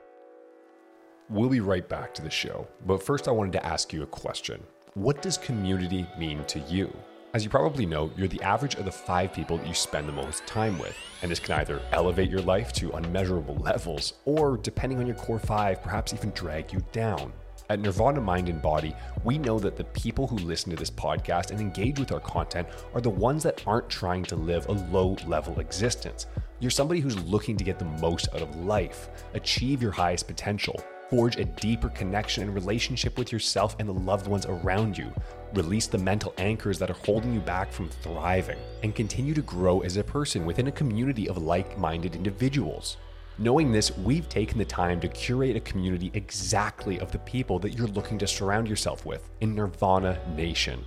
We'll 1.29 1.49
be 1.49 1.59
right 1.59 1.87
back 1.87 2.13
to 2.15 2.21
the 2.21 2.29
show, 2.29 2.67
but 2.85 3.03
first 3.03 3.27
I 3.27 3.31
wanted 3.31 3.51
to 3.53 3.65
ask 3.65 3.91
you 3.93 4.01
a 4.03 4.07
question. 4.07 4.63
What 4.93 5.21
does 5.21 5.37
community 5.37 6.07
mean 6.17 6.43
to 6.45 6.59
you? 6.61 6.91
As 7.33 7.43
you 7.43 7.49
probably 7.49 7.85
know, 7.85 8.09
you're 8.17 8.27
the 8.27 8.41
average 8.41 8.75
of 8.75 8.85
the 8.85 8.91
five 8.91 9.31
people 9.31 9.57
that 9.57 9.67
you 9.67 9.73
spend 9.73 10.07
the 10.07 10.13
most 10.13 10.47
time 10.47 10.79
with, 10.79 10.95
and 11.21 11.29
this 11.29 11.39
can 11.39 11.59
either 11.59 11.81
elevate 11.91 12.31
your 12.31 12.41
life 12.41 12.73
to 12.73 12.91
unmeasurable 12.93 13.57
levels, 13.57 14.13
or 14.25 14.57
depending 14.57 14.97
on 14.97 15.05
your 15.05 15.15
core 15.15 15.39
five, 15.39 15.83
perhaps 15.83 16.13
even 16.13 16.31
drag 16.31 16.73
you 16.73 16.83
down. 16.93 17.31
At 17.69 17.79
Nirvana 17.79 18.21
Mind 18.21 18.49
and 18.49 18.61
Body, 18.61 18.95
we 19.23 19.37
know 19.37 19.59
that 19.59 19.75
the 19.75 19.83
people 19.83 20.25
who 20.25 20.37
listen 20.37 20.71
to 20.71 20.77
this 20.77 20.89
podcast 20.89 21.51
and 21.51 21.59
engage 21.59 21.99
with 21.99 22.11
our 22.11 22.21
content 22.21 22.67
are 22.93 23.01
the 23.01 23.09
ones 23.09 23.43
that 23.43 23.61
aren't 23.67 23.89
trying 23.89 24.23
to 24.23 24.35
live 24.35 24.67
a 24.67 24.71
low 24.71 25.17
level 25.27 25.59
existence. 25.59 26.27
You're 26.59 26.71
somebody 26.71 27.01
who's 27.01 27.21
looking 27.25 27.57
to 27.57 27.63
get 27.63 27.77
the 27.77 27.85
most 27.85 28.29
out 28.33 28.41
of 28.41 28.55
life, 28.55 29.09
achieve 29.33 29.81
your 29.81 29.91
highest 29.91 30.27
potential, 30.27 30.81
forge 31.09 31.37
a 31.37 31.45
deeper 31.45 31.89
connection 31.89 32.43
and 32.43 32.53
relationship 32.53 33.17
with 33.17 33.31
yourself 33.31 33.75
and 33.79 33.87
the 33.87 33.93
loved 33.93 34.27
ones 34.27 34.45
around 34.45 34.97
you, 34.97 35.13
release 35.53 35.87
the 35.87 35.97
mental 35.97 36.33
anchors 36.37 36.77
that 36.79 36.89
are 36.89 37.05
holding 37.05 37.33
you 37.33 37.39
back 37.39 37.71
from 37.71 37.89
thriving, 37.89 38.57
and 38.83 38.95
continue 38.95 39.33
to 39.33 39.41
grow 39.41 39.81
as 39.81 39.97
a 39.97 40.03
person 40.03 40.45
within 40.45 40.67
a 40.67 40.71
community 40.71 41.29
of 41.29 41.37
like 41.37 41.77
minded 41.77 42.15
individuals. 42.15 42.97
Knowing 43.39 43.71
this, 43.71 43.95
we've 43.97 44.27
taken 44.29 44.57
the 44.57 44.65
time 44.65 44.99
to 44.99 45.07
curate 45.07 45.55
a 45.55 45.59
community 45.59 46.09
exactly 46.15 46.99
of 46.99 47.11
the 47.11 47.19
people 47.19 47.59
that 47.59 47.77
you're 47.77 47.87
looking 47.89 48.17
to 48.17 48.25
surround 48.25 48.67
yourself 48.67 49.05
with 49.05 49.29
in 49.41 49.53
Nirvana 49.53 50.19
Nation. 50.35 50.83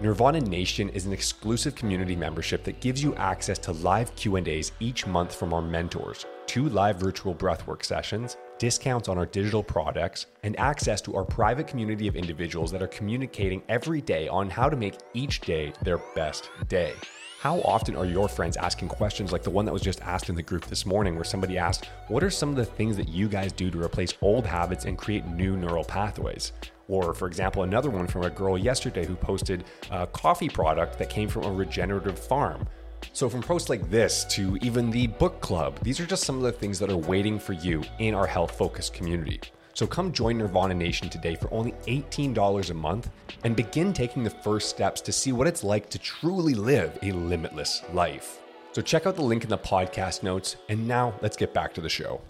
Nirvana 0.00 0.40
Nation 0.40 0.88
is 0.88 1.06
an 1.06 1.12
exclusive 1.12 1.76
community 1.76 2.16
membership 2.16 2.64
that 2.64 2.80
gives 2.80 3.00
you 3.00 3.14
access 3.14 3.56
to 3.58 3.70
live 3.70 4.12
Q&As 4.16 4.72
each 4.80 5.06
month 5.06 5.32
from 5.32 5.54
our 5.54 5.62
mentors, 5.62 6.26
two 6.46 6.68
live 6.70 6.96
virtual 6.96 7.36
breathwork 7.36 7.84
sessions, 7.84 8.36
discounts 8.62 9.08
on 9.08 9.18
our 9.18 9.26
digital 9.26 9.60
products, 9.60 10.26
and 10.44 10.56
access 10.56 11.00
to 11.00 11.16
our 11.16 11.24
private 11.24 11.66
community 11.66 12.06
of 12.06 12.14
individuals 12.14 12.70
that 12.70 12.80
are 12.80 12.86
communicating 12.86 13.60
every 13.68 14.00
day 14.00 14.28
on 14.28 14.48
how 14.48 14.68
to 14.68 14.76
make 14.76 14.94
each 15.14 15.40
day 15.40 15.72
their 15.82 15.98
best 16.14 16.48
day. 16.68 16.92
How 17.40 17.58
often 17.62 17.96
are 17.96 18.06
your 18.06 18.28
friends 18.28 18.56
asking 18.56 18.86
questions 18.86 19.32
like 19.32 19.42
the 19.42 19.50
one 19.50 19.64
that 19.64 19.72
was 19.72 19.82
just 19.82 20.00
asked 20.02 20.28
in 20.28 20.36
the 20.36 20.44
group 20.44 20.64
this 20.66 20.86
morning, 20.86 21.16
where 21.16 21.24
somebody 21.24 21.58
asked, 21.58 21.86
What 22.06 22.22
are 22.22 22.30
some 22.30 22.50
of 22.50 22.54
the 22.54 22.64
things 22.64 22.96
that 22.98 23.08
you 23.08 23.28
guys 23.28 23.50
do 23.50 23.68
to 23.68 23.82
replace 23.82 24.14
old 24.22 24.46
habits 24.46 24.84
and 24.84 24.96
create 24.96 25.26
new 25.26 25.56
neural 25.56 25.82
pathways? 25.82 26.52
Or, 26.86 27.14
for 27.14 27.26
example, 27.26 27.64
another 27.64 27.90
one 27.90 28.06
from 28.06 28.22
a 28.22 28.30
girl 28.30 28.56
yesterday 28.56 29.04
who 29.04 29.16
posted 29.16 29.64
a 29.90 30.06
coffee 30.06 30.48
product 30.48 31.00
that 31.00 31.10
came 31.10 31.28
from 31.28 31.42
a 31.46 31.52
regenerative 31.52 32.16
farm. 32.16 32.68
So, 33.12 33.28
from 33.28 33.42
posts 33.42 33.68
like 33.68 33.90
this 33.90 34.24
to 34.30 34.56
even 34.62 34.90
the 34.90 35.06
book 35.06 35.40
club, 35.40 35.78
these 35.80 36.00
are 36.00 36.06
just 36.06 36.24
some 36.24 36.36
of 36.36 36.42
the 36.42 36.52
things 36.52 36.78
that 36.78 36.90
are 36.90 36.96
waiting 36.96 37.38
for 37.38 37.52
you 37.52 37.82
in 37.98 38.14
our 38.14 38.26
health 38.26 38.56
focused 38.56 38.94
community. 38.94 39.40
So, 39.74 39.86
come 39.86 40.12
join 40.12 40.38
Nirvana 40.38 40.74
Nation 40.74 41.08
today 41.08 41.34
for 41.34 41.52
only 41.52 41.72
$18 41.86 42.70
a 42.70 42.74
month 42.74 43.10
and 43.44 43.56
begin 43.56 43.92
taking 43.92 44.22
the 44.22 44.30
first 44.30 44.68
steps 44.68 45.00
to 45.02 45.12
see 45.12 45.32
what 45.32 45.46
it's 45.46 45.64
like 45.64 45.90
to 45.90 45.98
truly 45.98 46.54
live 46.54 46.98
a 47.02 47.12
limitless 47.12 47.82
life. 47.92 48.38
So, 48.72 48.80
check 48.82 49.06
out 49.06 49.16
the 49.16 49.22
link 49.22 49.44
in 49.44 49.50
the 49.50 49.58
podcast 49.58 50.22
notes. 50.22 50.56
And 50.68 50.86
now, 50.86 51.14
let's 51.20 51.36
get 51.36 51.52
back 51.52 51.74
to 51.74 51.80
the 51.80 51.88
show. 51.88 52.20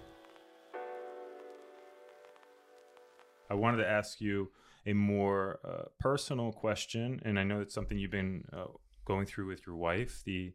I 3.49 3.55
wanted 3.55 3.77
to 3.77 3.89
ask 3.89 4.19
you 4.19 4.49
a 4.85 4.93
more 4.93 5.59
uh, 5.63 5.89
personal 5.99 6.51
question, 6.51 7.21
and 7.23 7.39
I 7.39 7.43
know 7.43 7.61
it's 7.61 7.73
something 7.73 7.97
you've 7.97 8.11
been 8.11 8.45
uh, 8.51 8.65
going 9.05 9.25
through 9.25 9.47
with 9.47 9.65
your 9.65 9.75
wife 9.75 10.23
the 10.25 10.53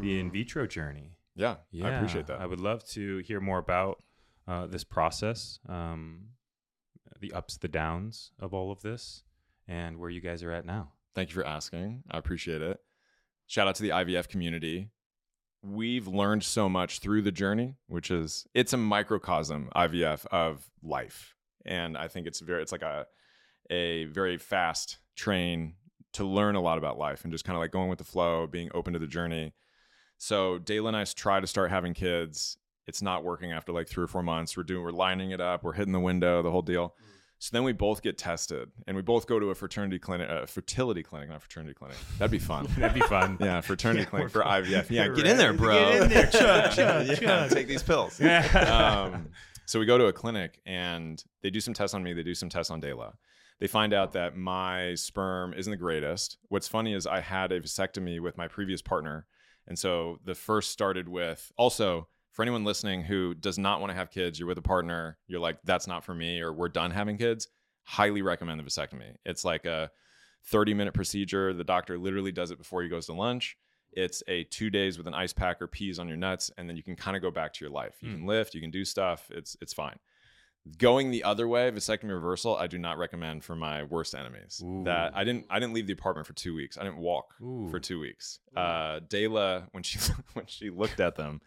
the 0.00 0.18
in 0.18 0.30
vitro 0.30 0.66
journey. 0.66 1.16
Yeah, 1.34 1.56
I 1.82 1.90
appreciate 1.90 2.26
that. 2.26 2.40
I 2.40 2.46
would 2.46 2.60
love 2.60 2.84
to 2.90 3.18
hear 3.18 3.40
more 3.40 3.58
about 3.58 4.02
uh, 4.46 4.66
this 4.66 4.84
process, 4.84 5.58
um, 5.68 6.30
the 7.20 7.32
ups, 7.32 7.56
the 7.56 7.68
downs 7.68 8.32
of 8.38 8.52
all 8.52 8.72
of 8.72 8.82
this, 8.82 9.22
and 9.68 9.98
where 9.98 10.10
you 10.10 10.20
guys 10.20 10.42
are 10.42 10.52
at 10.52 10.66
now. 10.66 10.92
Thank 11.14 11.30
you 11.30 11.34
for 11.34 11.46
asking. 11.46 12.02
I 12.10 12.18
appreciate 12.18 12.62
it. 12.62 12.78
Shout 13.46 13.68
out 13.68 13.74
to 13.76 13.82
the 13.82 13.90
IVF 13.90 14.28
community. 14.28 14.90
We've 15.62 16.06
learned 16.06 16.42
so 16.42 16.68
much 16.68 17.00
through 17.00 17.22
the 17.22 17.32
journey, 17.32 17.76
which 17.86 18.10
is 18.10 18.46
it's 18.54 18.72
a 18.72 18.76
microcosm 18.76 19.70
IVF 19.74 20.26
of 20.26 20.70
life. 20.82 21.34
And 21.66 21.96
I 21.96 22.08
think 22.08 22.26
it's 22.26 22.40
very 22.40 22.62
it's 22.62 22.72
like 22.72 22.82
a 22.82 23.06
a 23.70 24.04
very 24.06 24.36
fast 24.36 24.98
train 25.14 25.74
to 26.12 26.24
learn 26.24 26.54
a 26.56 26.60
lot 26.60 26.78
about 26.78 26.98
life 26.98 27.22
and 27.24 27.32
just 27.32 27.44
kind 27.44 27.56
of 27.56 27.60
like 27.60 27.70
going 27.70 27.88
with 27.88 27.98
the 27.98 28.04
flow, 28.04 28.46
being 28.46 28.70
open 28.74 28.92
to 28.94 28.98
the 28.98 29.06
journey. 29.06 29.52
So 30.22 30.58
Dayla 30.58 30.88
and 30.88 30.96
I 30.98 31.04
try 31.04 31.40
to 31.40 31.46
start 31.46 31.70
having 31.70 31.94
kids. 31.94 32.58
It's 32.86 33.00
not 33.00 33.24
working 33.24 33.52
after 33.52 33.72
like 33.72 33.88
three 33.88 34.04
or 34.04 34.06
four 34.06 34.22
months. 34.22 34.54
We're 34.54 34.64
doing 34.64 34.82
we're 34.84 34.90
lining 34.90 35.30
it 35.30 35.40
up, 35.40 35.64
we're 35.64 35.72
hitting 35.72 35.94
the 35.94 36.00
window, 36.00 36.42
the 36.42 36.50
whole 36.50 36.60
deal. 36.60 36.94
So 37.38 37.48
then 37.54 37.64
we 37.64 37.72
both 37.72 38.02
get 38.02 38.18
tested, 38.18 38.68
and 38.86 38.94
we 38.94 39.02
both 39.02 39.26
go 39.26 39.40
to 39.40 39.46
a 39.46 39.54
fraternity 39.54 39.98
clinic, 39.98 40.28
a 40.28 40.46
fertility 40.46 41.02
clinic, 41.02 41.30
not 41.30 41.40
fraternity 41.40 41.72
clinic. 41.72 41.96
That'd 42.18 42.30
be 42.30 42.38
fun. 42.38 42.68
That'd 42.76 42.92
be 42.92 43.00
fun. 43.00 43.38
yeah, 43.40 43.62
fraternity 43.62 44.00
Yeah, 44.04 44.10
clinic 44.10 44.30
for 44.30 44.42
IVF. 44.42 44.90
Yeah, 44.90 45.06
You're 45.06 45.14
get 45.14 45.26
in 45.26 45.38
there, 45.38 45.54
bro. 45.54 45.72
Get 45.72 46.02
in 46.02 46.08
there, 46.10 46.26
chug, 46.26 46.72
chug, 46.72 47.06
yeah, 47.06 47.14
chug. 47.14 47.50
take 47.50 47.66
these 47.66 47.82
pills. 47.82 48.20
um, 48.20 49.26
so 49.64 49.80
we 49.80 49.86
go 49.86 49.96
to 49.96 50.06
a 50.08 50.12
clinic, 50.12 50.60
and 50.66 51.24
they 51.40 51.48
do 51.48 51.60
some 51.60 51.72
tests 51.72 51.94
on 51.94 52.02
me. 52.02 52.12
They 52.12 52.22
do 52.22 52.34
some 52.34 52.50
tests 52.50 52.70
on 52.70 52.78
Dayla. 52.82 53.14
They 53.58 53.68
find 53.68 53.94
out 53.94 54.12
that 54.12 54.36
my 54.36 54.94
sperm 54.94 55.54
isn't 55.54 55.70
the 55.70 55.78
greatest. 55.78 56.36
What's 56.50 56.68
funny 56.68 56.92
is 56.92 57.06
I 57.06 57.20
had 57.20 57.52
a 57.52 57.60
vasectomy 57.62 58.20
with 58.20 58.36
my 58.36 58.48
previous 58.48 58.82
partner, 58.82 59.24
and 59.70 59.78
so 59.78 60.18
the 60.26 60.34
first 60.34 60.70
started 60.72 61.08
with 61.08 61.50
also 61.56 62.08
for 62.32 62.42
anyone 62.42 62.64
listening 62.64 63.02
who 63.02 63.34
does 63.34 63.58
not 63.58 63.80
want 63.80 63.90
to 63.90 63.94
have 63.96 64.10
kids, 64.10 64.38
you're 64.38 64.46
with 64.48 64.58
a 64.58 64.62
partner, 64.62 65.16
you're 65.26 65.40
like, 65.40 65.58
that's 65.64 65.86
not 65.86 66.04
for 66.04 66.14
me, 66.14 66.40
or 66.40 66.52
we're 66.52 66.68
done 66.68 66.90
having 66.90 67.16
kids, 67.16 67.48
highly 67.84 68.20
recommend 68.22 68.60
the 68.60 68.64
vasectomy. 68.64 69.14
It's 69.24 69.44
like 69.44 69.64
a 69.64 69.90
30 70.46 70.74
minute 70.74 70.92
procedure. 70.94 71.52
The 71.52 71.64
doctor 71.64 71.98
literally 71.98 72.32
does 72.32 72.50
it 72.50 72.58
before 72.58 72.82
he 72.82 72.88
goes 72.88 73.06
to 73.06 73.12
lunch. 73.14 73.56
It's 73.92 74.22
a 74.28 74.44
two 74.44 74.70
days 74.70 74.98
with 74.98 75.06
an 75.08 75.14
ice 75.14 75.32
pack 75.32 75.60
or 75.60 75.66
peas 75.66 75.98
on 75.98 76.06
your 76.08 76.16
nuts, 76.16 76.50
and 76.56 76.68
then 76.68 76.76
you 76.76 76.82
can 76.82 76.94
kind 76.94 77.16
of 77.16 77.22
go 77.22 77.30
back 77.30 77.52
to 77.54 77.64
your 77.64 77.72
life. 77.72 77.96
You 78.00 78.10
Hmm. 78.10 78.16
can 78.18 78.26
lift, 78.26 78.54
you 78.54 78.60
can 78.60 78.70
do 78.70 78.84
stuff. 78.84 79.28
It's 79.32 79.56
it's 79.60 79.72
fine. 79.72 79.98
Going 80.76 81.10
the 81.10 81.24
other 81.24 81.48
way, 81.48 81.70
vasectomy 81.70 82.10
reversal, 82.10 82.54
I 82.54 82.66
do 82.66 82.78
not 82.78 82.98
recommend 82.98 83.44
for 83.44 83.56
my 83.56 83.82
worst 83.82 84.14
enemies. 84.14 84.62
That 84.84 85.16
I 85.16 85.24
didn't 85.24 85.46
I 85.48 85.58
didn't 85.58 85.72
leave 85.72 85.86
the 85.86 85.94
apartment 85.94 86.26
for 86.26 86.34
two 86.34 86.54
weeks. 86.54 86.76
I 86.76 86.82
didn't 86.82 86.98
walk 86.98 87.34
Ooh. 87.42 87.68
for 87.70 87.80
two 87.80 87.98
weeks. 87.98 88.40
Uh, 88.54 89.00
Dayla, 89.00 89.68
when 89.72 89.82
she 89.82 89.98
when 90.34 90.46
she 90.46 90.68
looked 90.68 91.00
at 91.00 91.16
them, 91.16 91.40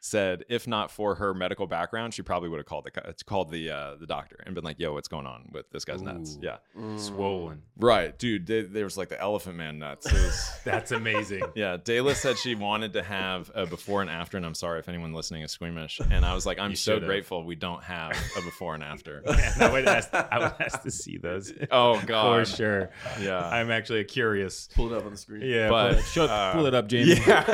said 0.00 0.44
if 0.48 0.66
not 0.66 0.90
for 0.90 1.14
her 1.16 1.34
medical 1.34 1.66
background, 1.66 2.14
she 2.14 2.22
probably 2.22 2.48
would 2.48 2.58
have 2.58 2.66
called 2.66 2.84
the 2.86 3.14
called 3.24 3.50
the 3.50 3.70
uh, 3.70 3.94
the 3.96 4.06
doctor 4.06 4.36
and 4.46 4.54
been 4.54 4.64
like, 4.64 4.78
"Yo, 4.80 4.92
what's 4.94 5.08
going 5.08 5.26
on 5.26 5.48
with 5.52 5.70
this 5.70 5.84
guy's 5.84 6.00
nuts?" 6.02 6.36
Ooh. 6.36 6.46
Yeah, 6.46 6.96
Swollen. 6.96 7.62
right, 7.78 8.18
dude. 8.18 8.46
They, 8.46 8.62
there 8.62 8.84
was 8.84 8.96
like 8.96 9.08
the 9.10 9.20
elephant 9.20 9.56
man 9.56 9.78
nuts. 9.78 10.10
Was- 10.10 10.50
That's 10.64 10.92
amazing. 10.92 11.42
yeah, 11.54 11.76
Dayla 11.76 12.14
said 12.14 12.38
she 12.38 12.54
wanted 12.54 12.94
to 12.94 13.02
have 13.02 13.50
a 13.54 13.66
before 13.66 14.00
and 14.00 14.10
after, 14.10 14.36
and 14.36 14.46
I'm 14.46 14.54
sorry 14.54 14.78
if 14.80 14.88
anyone 14.88 15.12
listening 15.12 15.42
is 15.42 15.52
squeamish. 15.52 16.00
And 16.10 16.24
I 16.24 16.34
was 16.34 16.46
like, 16.46 16.58
I'm 16.58 16.70
You 16.70 16.76
so 16.76 16.94
should've. 16.94 17.06
grateful 17.06 17.44
we 17.44 17.54
don't 17.54 17.82
have 17.84 18.12
a 18.36 18.42
before 18.42 18.74
and 18.74 18.82
after. 18.82 19.22
Man, 19.26 19.52
I 19.60 19.70
would 19.70 19.86
ask. 19.86 20.12
I 20.14 20.38
would 20.38 20.54
ask 20.60 20.82
to 20.82 20.90
see 20.90 21.18
those. 21.18 21.52
Oh 21.70 22.00
God, 22.06 22.46
for 22.48 22.56
sure. 22.56 22.90
yeah. 23.20 23.46
I'm 23.46 23.70
actually 23.70 24.02
curious. 24.04 24.68
Pull 24.74 24.92
it 24.92 24.96
up 24.96 25.04
on 25.04 25.10
the 25.12 25.16
screen. 25.18 25.42
Yeah, 25.42 25.68
But, 25.68 25.90
pull, 25.90 25.98
it, 25.98 26.04
shut- 26.06 26.30
uh, 26.30 26.52
pull 26.54 26.66
it 26.66 26.74
up, 26.74 26.88
Jamie. 26.88 27.14
Yeah. 27.26 27.44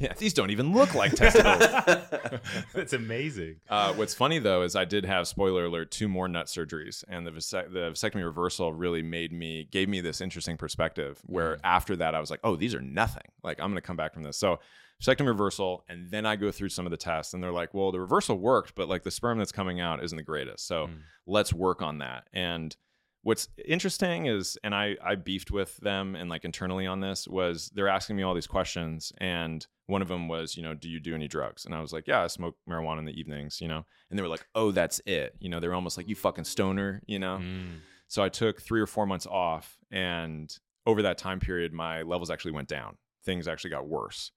yeah, 0.00 0.12
these 0.18 0.34
don't 0.34 0.50
even 0.50 0.72
look 0.72 0.94
like 0.94 1.12
testicles. 1.14 1.58
That's 2.74 2.92
amazing. 2.92 3.56
Uh, 3.68 3.92
what's 3.94 4.14
funny 4.14 4.38
though 4.38 4.62
is 4.62 4.76
I 4.76 4.84
did 4.84 5.04
have 5.04 5.26
spoiler 5.28 5.64
alert 5.66 5.90
two 5.90 6.08
more 6.08 6.28
nut 6.28 6.46
surgeries, 6.46 7.04
and 7.08 7.26
the 7.26 7.30
vasect- 7.30 7.72
the 7.72 7.90
vasectomy 7.90 8.24
reversal 8.24 8.72
really 8.72 9.02
made 9.02 9.32
me 9.32 9.68
gave 9.70 9.88
me 9.88 10.00
this 10.00 10.20
interesting 10.20 10.56
perspective. 10.56 11.20
Where 11.26 11.58
after 11.64 11.96
that 11.96 12.14
I 12.14 12.20
was 12.20 12.30
like, 12.30 12.40
oh, 12.44 12.56
these 12.56 12.74
are 12.74 12.80
nothing. 12.82 13.24
Like 13.42 13.60
I'm 13.60 13.70
gonna 13.70 13.80
come 13.80 13.96
back 13.96 14.12
from 14.14 14.22
this. 14.22 14.36
So 14.36 14.58
vasectomy 15.02 15.28
reversal, 15.28 15.84
and 15.88 16.10
then 16.10 16.26
I 16.26 16.36
go 16.36 16.50
through 16.50 16.70
some 16.70 16.86
of 16.86 16.90
the 16.90 16.96
tests, 16.96 17.32
and 17.34 17.42
they're 17.42 17.52
like, 17.52 17.72
well, 17.72 17.92
the 17.92 18.00
reversal 18.00 18.36
worked, 18.38 18.74
but 18.74 18.88
like 18.88 19.04
the 19.04 19.10
sperm 19.10 19.38
that's 19.38 19.52
coming 19.52 19.80
out 19.80 20.02
isn't 20.02 20.16
the 20.16 20.22
greatest. 20.24 20.66
So 20.66 20.86
Mm. 20.88 20.98
let's 21.26 21.52
work 21.52 21.82
on 21.82 21.98
that. 21.98 22.24
And 22.32 22.76
what's 23.22 23.48
interesting 23.66 24.26
is 24.26 24.56
and 24.62 24.74
I, 24.74 24.96
I 25.04 25.16
beefed 25.16 25.50
with 25.50 25.76
them 25.78 26.14
and 26.14 26.30
like 26.30 26.44
internally 26.44 26.86
on 26.86 27.00
this 27.00 27.26
was 27.26 27.70
they're 27.74 27.88
asking 27.88 28.16
me 28.16 28.22
all 28.22 28.34
these 28.34 28.46
questions 28.46 29.12
and 29.18 29.66
one 29.86 30.02
of 30.02 30.08
them 30.08 30.28
was 30.28 30.56
you 30.56 30.62
know 30.62 30.74
do 30.74 30.88
you 30.88 31.00
do 31.00 31.14
any 31.14 31.28
drugs? 31.28 31.64
And 31.64 31.74
i 31.74 31.80
was 31.80 31.92
like 31.92 32.06
yeah 32.06 32.22
i 32.22 32.26
smoke 32.26 32.56
marijuana 32.68 33.00
in 33.00 33.04
the 33.04 33.18
evenings 33.18 33.60
you 33.60 33.68
know? 33.68 33.84
And 34.10 34.18
they 34.18 34.22
were 34.22 34.28
like 34.28 34.46
oh 34.54 34.70
that's 34.70 35.00
it. 35.06 35.34
You 35.40 35.48
know 35.48 35.60
they 35.60 35.68
were 35.68 35.74
almost 35.74 35.96
like 35.96 36.08
you 36.08 36.14
fucking 36.14 36.44
stoner 36.44 37.02
you 37.06 37.18
know? 37.18 37.38
Mm. 37.42 37.80
so 38.06 38.22
i 38.22 38.28
took 38.28 38.60
three 38.60 38.80
or 38.80 38.86
four 38.86 39.06
months 39.06 39.26
off 39.26 39.78
and 39.90 40.56
over 40.86 41.02
that 41.02 41.18
time 41.18 41.40
period 41.40 41.72
my 41.72 42.02
levels 42.02 42.30
actually 42.30 42.52
went 42.52 42.68
down. 42.68 42.96
Things 43.24 43.48
actually 43.48 43.70
got 43.70 43.86
worse 43.86 44.32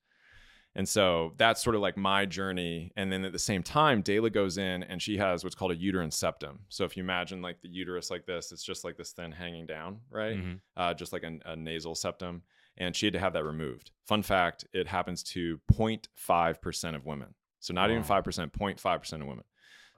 and 0.75 0.87
so 0.87 1.33
that's 1.37 1.61
sort 1.63 1.75
of 1.75 1.81
like 1.81 1.97
my 1.97 2.25
journey. 2.25 2.91
And 2.95 3.11
then 3.11 3.25
at 3.25 3.33
the 3.33 3.39
same 3.39 3.61
time, 3.63 4.01
Dayla 4.01 4.31
goes 4.31 4.57
in 4.57 4.83
and 4.83 5.01
she 5.01 5.17
has 5.17 5.43
what's 5.43 5.55
called 5.55 5.71
a 5.71 5.75
uterine 5.75 6.11
septum. 6.11 6.59
So 6.69 6.85
if 6.85 6.95
you 6.95 7.03
imagine 7.03 7.41
like 7.41 7.61
the 7.61 7.67
uterus 7.69 8.09
like 8.09 8.25
this, 8.25 8.51
it's 8.51 8.63
just 8.63 8.83
like 8.83 8.95
this 8.97 9.11
thin 9.11 9.31
hanging 9.31 9.65
down, 9.65 9.99
right? 10.09 10.37
Mhm. 10.37 10.59
Uh, 10.77 10.93
just 10.93 11.11
like 11.13 11.23
a, 11.23 11.37
a 11.45 11.55
nasal 11.55 11.93
septum. 11.95 12.43
And 12.77 12.95
she 12.95 13.05
had 13.05 13.13
to 13.13 13.19
have 13.19 13.33
that 13.33 13.43
removed. 13.43 13.91
Fun 14.07 14.23
fact 14.23 14.65
it 14.73 14.87
happens 14.87 15.23
to 15.23 15.59
0.5% 15.73 16.95
of 16.95 17.05
women. 17.05 17.33
So 17.59 17.73
not 17.73 17.91
even 17.91 18.03
5%, 18.03 18.51
0.5% 18.51 19.13
of 19.21 19.27
women. 19.27 19.43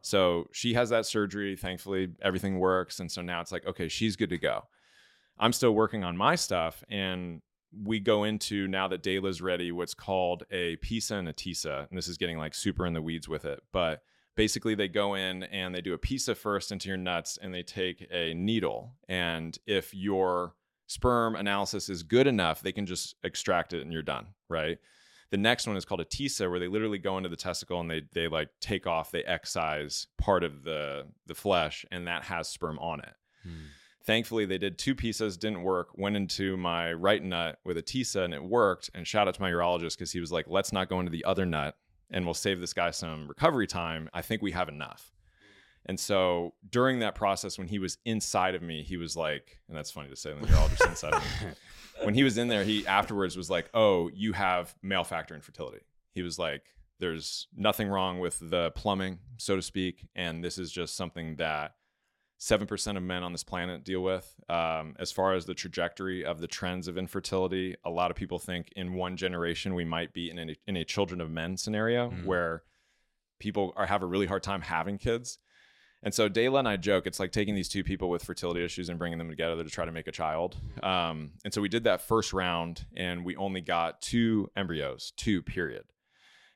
So 0.02 0.50
she 0.52 0.74
has 0.74 0.90
that 0.90 1.06
surgery. 1.06 1.56
Thankfully, 1.56 2.10
everything 2.22 2.60
works. 2.60 3.00
And 3.00 3.10
so 3.12 3.22
now 3.22 3.40
it's 3.42 3.52
like, 3.52 3.66
okay, 3.66 3.88
she's 3.88 4.16
good 4.16 4.32
to 4.32 4.38
go. 4.38 4.64
I'm 5.40 5.54
still 5.54 5.72
working 5.74 6.04
on 6.04 6.18
my 6.18 6.36
stuff. 6.36 6.84
And 6.90 7.42
we 7.82 8.00
go 8.00 8.24
into 8.24 8.68
now 8.68 8.88
that 8.88 9.04
Dayla's 9.04 9.42
ready, 9.42 9.72
what's 9.72 9.94
called 9.94 10.44
a 10.52 10.78
PESA 10.78 11.16
and 11.16 11.30
a 11.30 11.34
TESA. 11.34 11.90
And 11.90 11.98
this 11.98 12.08
is 12.08 12.18
getting 12.18 12.38
like 12.38 12.54
super 12.54 12.86
in 12.86 12.94
the 12.94 13.02
weeds 13.02 13.28
with 13.28 13.46
it. 13.46 13.62
But 13.72 14.04
basically, 14.36 14.76
they 14.76 14.88
go 14.88 15.16
in 15.16 15.44
and 15.44 15.74
they 15.74 15.82
do 15.82 15.94
a 15.94 15.98
PESA 15.98 16.36
first 16.36 16.72
into 16.72 16.88
your 16.88 16.98
nuts 16.98 17.38
and 17.42 17.54
they 17.54 17.64
take 17.64 18.08
a 18.12 18.34
needle. 18.34 18.96
And 19.08 19.58
if 19.66 19.94
your 19.94 20.56
sperm 20.88 21.36
analysis 21.36 21.90
is 21.90 22.04
good 22.04 22.28
enough, 22.28 22.62
they 22.62 22.72
can 22.72 22.86
just 22.86 23.16
extract 23.24 23.74
it 23.74 23.82
and 23.82 23.92
you're 23.92 24.02
done, 24.02 24.28
right? 24.50 24.78
The 25.32 25.38
next 25.38 25.66
one 25.66 25.76
is 25.76 25.86
called 25.86 26.02
a 26.02 26.06
TESA, 26.06 26.48
where 26.48 26.60
they 26.60 26.68
literally 26.68 27.00
go 27.00 27.18
into 27.18 27.30
the 27.30 27.36
testicle 27.36 27.80
and 27.80 27.90
they 27.90 28.04
they 28.14 28.28
like 28.28 28.50
take 28.60 28.86
off, 28.86 29.10
they 29.10 29.24
excise 29.24 30.06
part 30.20 30.44
of 30.44 30.64
the 30.64 31.08
the 31.26 31.34
flesh, 31.34 31.86
and 31.92 32.08
that 32.08 32.24
has 32.26 32.48
sperm 32.48 32.78
on 32.78 33.00
it. 33.00 33.16
Hmm. 33.42 33.66
Thankfully, 34.06 34.46
they 34.46 34.58
did 34.58 34.78
two 34.78 34.96
pieces, 34.96 35.38
didn't 35.38 35.64
work. 35.64 35.90
Went 35.96 36.18
into 36.18 36.58
my 36.58 36.92
right 36.92 37.24
nut 37.24 37.60
with 37.64 37.78
a 37.78 37.82
TESA 37.82 38.26
and 38.26 38.34
it 38.34 38.44
worked. 38.44 38.90
And 38.94 39.08
shout 39.08 39.28
out 39.28 39.36
to 39.36 39.42
my 39.42 39.50
urologist 39.50 39.98
because 39.98 40.12
he 40.12 40.20
was 40.20 40.32
like, 40.32 40.46
let's 40.48 40.74
not 40.74 40.90
go 40.90 41.00
into 41.00 41.12
the 41.12 41.24
other 41.24 41.46
nut 41.46 41.78
and 42.12 42.26
we'll 42.26 42.34
save 42.34 42.60
this 42.60 42.74
guy 42.74 42.92
some 42.92 43.28
recovery 43.28 43.66
time. 43.66 44.10
I 44.14 44.22
think 44.22 44.42
we 44.42 44.52
have 44.52 44.68
enough. 44.68 45.14
And 45.86 46.00
so 46.00 46.54
during 46.70 47.00
that 47.00 47.16
process, 47.16 47.58
when 47.58 47.68
he 47.68 47.80
was 47.80 47.98
inside 48.06 48.56
of 48.56 48.62
me, 48.62 48.84
he 48.84 48.98
was 48.98 49.16
like, 49.16 49.60
and 49.68 49.78
that's 49.78 49.92
funny 49.92 50.10
to 50.10 50.16
say 50.16 50.34
when 50.34 50.42
the 50.42 50.48
urologist 50.48 50.88
inside 50.88 51.14
of 51.14 51.24
me. 51.24 51.52
When 52.02 52.16
he 52.16 52.24
was 52.24 52.40
in 52.40 52.48
there, 52.48 52.64
he 52.64 52.88
afterwards 52.88 53.38
was 53.38 53.52
like, 53.52 53.70
oh, 53.76 54.10
you 54.10 54.34
have 54.34 54.74
male 54.82 55.04
factor 55.04 55.36
infertility. 55.36 55.84
He 56.16 56.24
was 56.24 56.40
like, 56.40 56.64
there's 57.00 57.48
nothing 57.56 57.88
wrong 57.88 58.20
with 58.20 58.40
the 58.42 58.72
plumbing, 58.72 59.20
so 59.38 59.56
to 59.56 59.62
speak. 59.62 60.08
And 60.16 60.44
this 60.44 60.58
is 60.58 60.72
just 60.72 60.96
something 60.98 61.36
that 61.36 61.76
7% 62.44 62.98
of 62.98 63.04
men 63.04 63.24
on 63.24 63.32
this 63.32 63.44
planet 63.44 63.86
deal 63.86 64.02
with. 64.04 64.36
Um, 64.50 64.96
as 65.00 65.14
far 65.14 65.34
as 65.34 65.46
the 65.46 65.54
trajectory 65.54 66.26
of 66.26 66.42
the 66.42 66.48
trends 66.48 66.90
of 66.90 66.98
infertility, 66.98 67.76
a 67.86 67.90
lot 67.90 68.12
of 68.12 68.18
people 68.18 68.38
think 68.38 68.70
in 68.76 68.96
one 68.96 69.16
generation 69.16 69.76
we 69.76 69.86
might 69.86 70.12
be 70.12 70.30
in 70.30 70.38
a, 70.38 70.56
in 70.68 70.76
a 70.76 70.84
children 70.84 71.22
of 71.22 71.32
men 71.32 71.56
scenario 71.56 72.10
Mhm. 72.10 72.26
where 72.26 72.64
people 73.40 73.72
are 73.78 73.86
have 73.86 74.04
a 74.04 74.06
really 74.06 74.26
hard 74.26 74.44
time 74.44 74.62
having 74.62 74.98
kids. 74.98 75.40
And 76.06 76.14
so 76.14 76.28
Dayla 76.30 76.60
and 76.60 76.68
I 76.68 76.76
joke, 76.76 77.08
it's 77.08 77.18
like 77.20 77.32
taking 77.32 77.56
these 77.56 77.70
two 77.70 77.82
people 77.82 78.10
with 78.10 78.26
fertility 78.26 78.62
issues 78.66 78.90
and 78.90 79.00
bringing 79.00 79.20
them 79.20 79.30
together 79.30 79.64
to 79.64 79.70
try 79.70 79.86
to 79.86 79.92
make 79.94 80.08
a 80.08 80.12
child. 80.12 80.58
Um, 80.84 81.32
and 81.46 81.54
so 81.54 81.62
we 81.62 81.70
did 81.70 81.86
that 81.86 82.02
first 82.02 82.34
round 82.34 82.86
and 82.94 83.24
we 83.24 83.38
only 83.38 83.62
got 83.62 84.02
two 84.02 84.50
embryos, 84.58 85.14
two 85.16 85.42
period. 85.42 85.86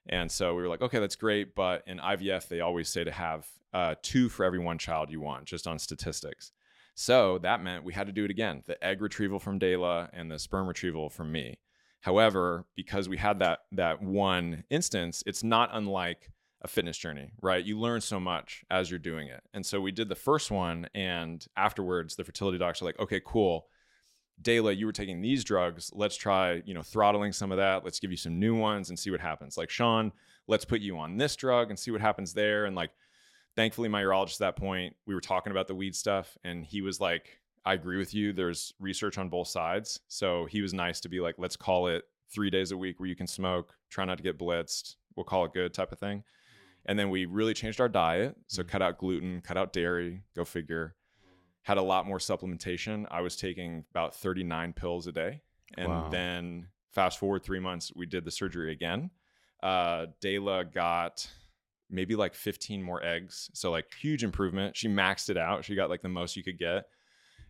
And 0.10 0.32
so 0.32 0.56
we 0.56 0.62
were 0.62 0.70
like, 0.70 0.82
okay, 0.82 1.00
that's 1.00 1.16
great. 1.16 1.56
But 1.56 1.84
in 1.88 2.00
IVF, 2.00 2.48
they 2.48 2.62
always 2.62 2.90
say 2.90 3.04
to 3.04 3.12
have 3.12 3.48
uh, 3.74 3.96
two 4.02 4.30
for 4.30 4.44
every 4.46 4.60
one 4.60 4.78
child 4.78 5.10
you 5.12 5.22
want, 5.22 5.46
just 5.46 5.68
on 5.68 5.80
statistics. 5.80 6.52
So 6.96 7.38
that 7.40 7.62
meant 7.62 7.84
we 7.84 7.94
had 7.94 8.08
to 8.08 8.14
do 8.14 8.26
it 8.26 8.32
again 8.32 8.64
the 8.66 8.84
egg 8.84 9.02
retrieval 9.02 9.40
from 9.40 9.60
Dayla 9.60 10.10
and 10.14 10.32
the 10.32 10.40
sperm 10.40 10.68
retrieval 10.68 11.10
from 11.10 11.32
me. 11.32 11.60
However, 12.02 12.66
because 12.76 13.08
we 13.08 13.18
had 13.18 13.40
that 13.40 13.60
that 13.74 14.02
one 14.02 14.64
instance, 14.70 15.24
it's 15.26 15.44
not 15.44 15.70
unlike 15.74 16.32
a 16.62 16.68
fitness 16.68 16.98
journey, 16.98 17.32
right? 17.42 17.64
You 17.64 17.80
learn 17.80 18.02
so 18.02 18.20
much 18.20 18.64
as 18.72 18.90
you're 18.90 19.00
doing 19.00 19.28
it. 19.28 19.44
And 19.54 19.66
so 19.66 19.80
we 19.80 19.92
did 19.92 20.10
the 20.10 20.16
first 20.16 20.50
one, 20.50 20.88
and 20.96 21.46
afterwards, 21.56 22.16
the 22.16 22.24
fertility 22.24 22.58
docs 22.58 22.82
are 22.82 22.86
like, 22.86 23.00
okay, 23.00 23.22
cool. 23.24 23.68
Dayla, 24.42 24.78
you 24.78 24.86
were 24.86 24.92
taking 24.92 25.22
these 25.22 25.44
drugs. 25.44 25.92
Let's 25.94 26.16
try, 26.16 26.62
you 26.66 26.74
know, 26.74 26.84
throttling 26.84 27.34
some 27.34 27.52
of 27.52 27.58
that. 27.58 27.84
Let's 27.84 28.00
give 28.00 28.12
you 28.12 28.18
some 28.18 28.40
new 28.40 28.56
ones 28.56 28.90
and 28.90 28.98
see 28.98 29.10
what 29.10 29.20
happens. 29.20 29.58
Like 29.58 29.70
Sean, 29.70 30.12
let's 30.48 30.66
put 30.66 30.82
you 30.82 30.98
on 30.98 31.18
this 31.18 31.36
drug 31.36 31.70
and 31.70 31.78
see 31.78 31.92
what 31.92 32.02
happens 32.02 32.34
there. 32.34 32.66
And 32.66 32.76
like, 32.76 32.92
thankfully, 33.56 33.90
my 33.90 34.04
urologist 34.04 34.36
at 34.36 34.40
that 34.40 34.56
point, 34.56 34.96
we 35.06 35.16
were 35.16 35.22
talking 35.22 35.52
about 35.52 35.68
the 35.68 35.76
weed 35.76 35.96
stuff, 35.96 36.38
and 36.44 36.64
he 36.64 36.82
was 36.82 37.00
like, 37.00 37.40
I 37.66 37.74
agree 37.74 37.98
with 37.98 38.14
you. 38.14 38.32
There's 38.32 38.74
research 38.80 39.18
on 39.18 39.28
both 39.28 39.50
sides. 39.50 40.00
So 40.08 40.46
he 40.46 40.62
was 40.62 40.74
nice 40.74 41.02
to 41.02 41.10
be 41.10 41.20
like, 41.20 41.36
let's 41.38 41.58
call 41.58 41.88
it 41.88 42.06
three 42.30 42.50
days 42.50 42.72
a 42.72 42.78
week 42.78 43.00
where 43.00 43.10
you 43.10 43.16
can 43.16 43.28
smoke, 43.28 43.74
try 43.90 44.06
not 44.06 44.18
to 44.18 44.24
get 44.24 44.40
blitzed. 44.40 44.96
We'll 45.16 45.26
call 45.26 45.44
it 45.46 45.54
good 45.54 45.74
type 45.74 45.92
of 45.92 46.00
thing. 46.00 46.20
Mm-hmm. 46.20 46.86
And 46.86 47.00
then 47.00 47.10
we 47.10 47.26
really 47.26 47.54
changed 47.54 47.82
our 47.82 47.90
diet. 47.90 48.38
So 48.48 48.62
mm-hmm. 48.62 48.70
cut 48.70 48.82
out 48.82 48.98
gluten, 49.00 49.42
cut 49.42 49.58
out 49.58 49.74
dairy, 49.74 50.22
go 50.36 50.46
figure. 50.46 50.96
Had 51.68 51.78
a 51.78 51.82
lot 51.82 52.06
more 52.08 52.18
supplementation. 52.18 53.06
I 53.12 53.20
was 53.20 53.36
taking 53.36 53.84
about 53.92 54.16
39 54.16 54.72
pills 54.72 55.06
a 55.06 55.12
day. 55.12 55.42
And 55.78 55.90
Wow. 55.90 56.08
then 56.10 56.70
fast 56.94 57.20
forward 57.20 57.44
three 57.44 57.60
months, 57.60 57.92
we 57.94 58.06
did 58.06 58.24
the 58.24 58.32
surgery 58.32 58.72
again. 58.72 59.12
Uh, 59.62 60.06
Dayla 60.22 60.74
got 60.74 61.30
maybe 61.90 62.16
like 62.16 62.36
15 62.36 62.82
more 62.82 63.04
eggs. 63.04 63.50
So 63.54 63.70
like 63.70 63.94
huge 64.00 64.24
improvement. 64.24 64.78
She 64.78 64.88
maxed 64.88 65.30
it 65.30 65.36
out. 65.38 65.66
She 65.66 65.76
got 65.76 65.90
like 65.90 66.02
the 66.02 66.08
most 66.08 66.38
you 66.38 66.44
could 66.44 66.58
get. 66.58 66.86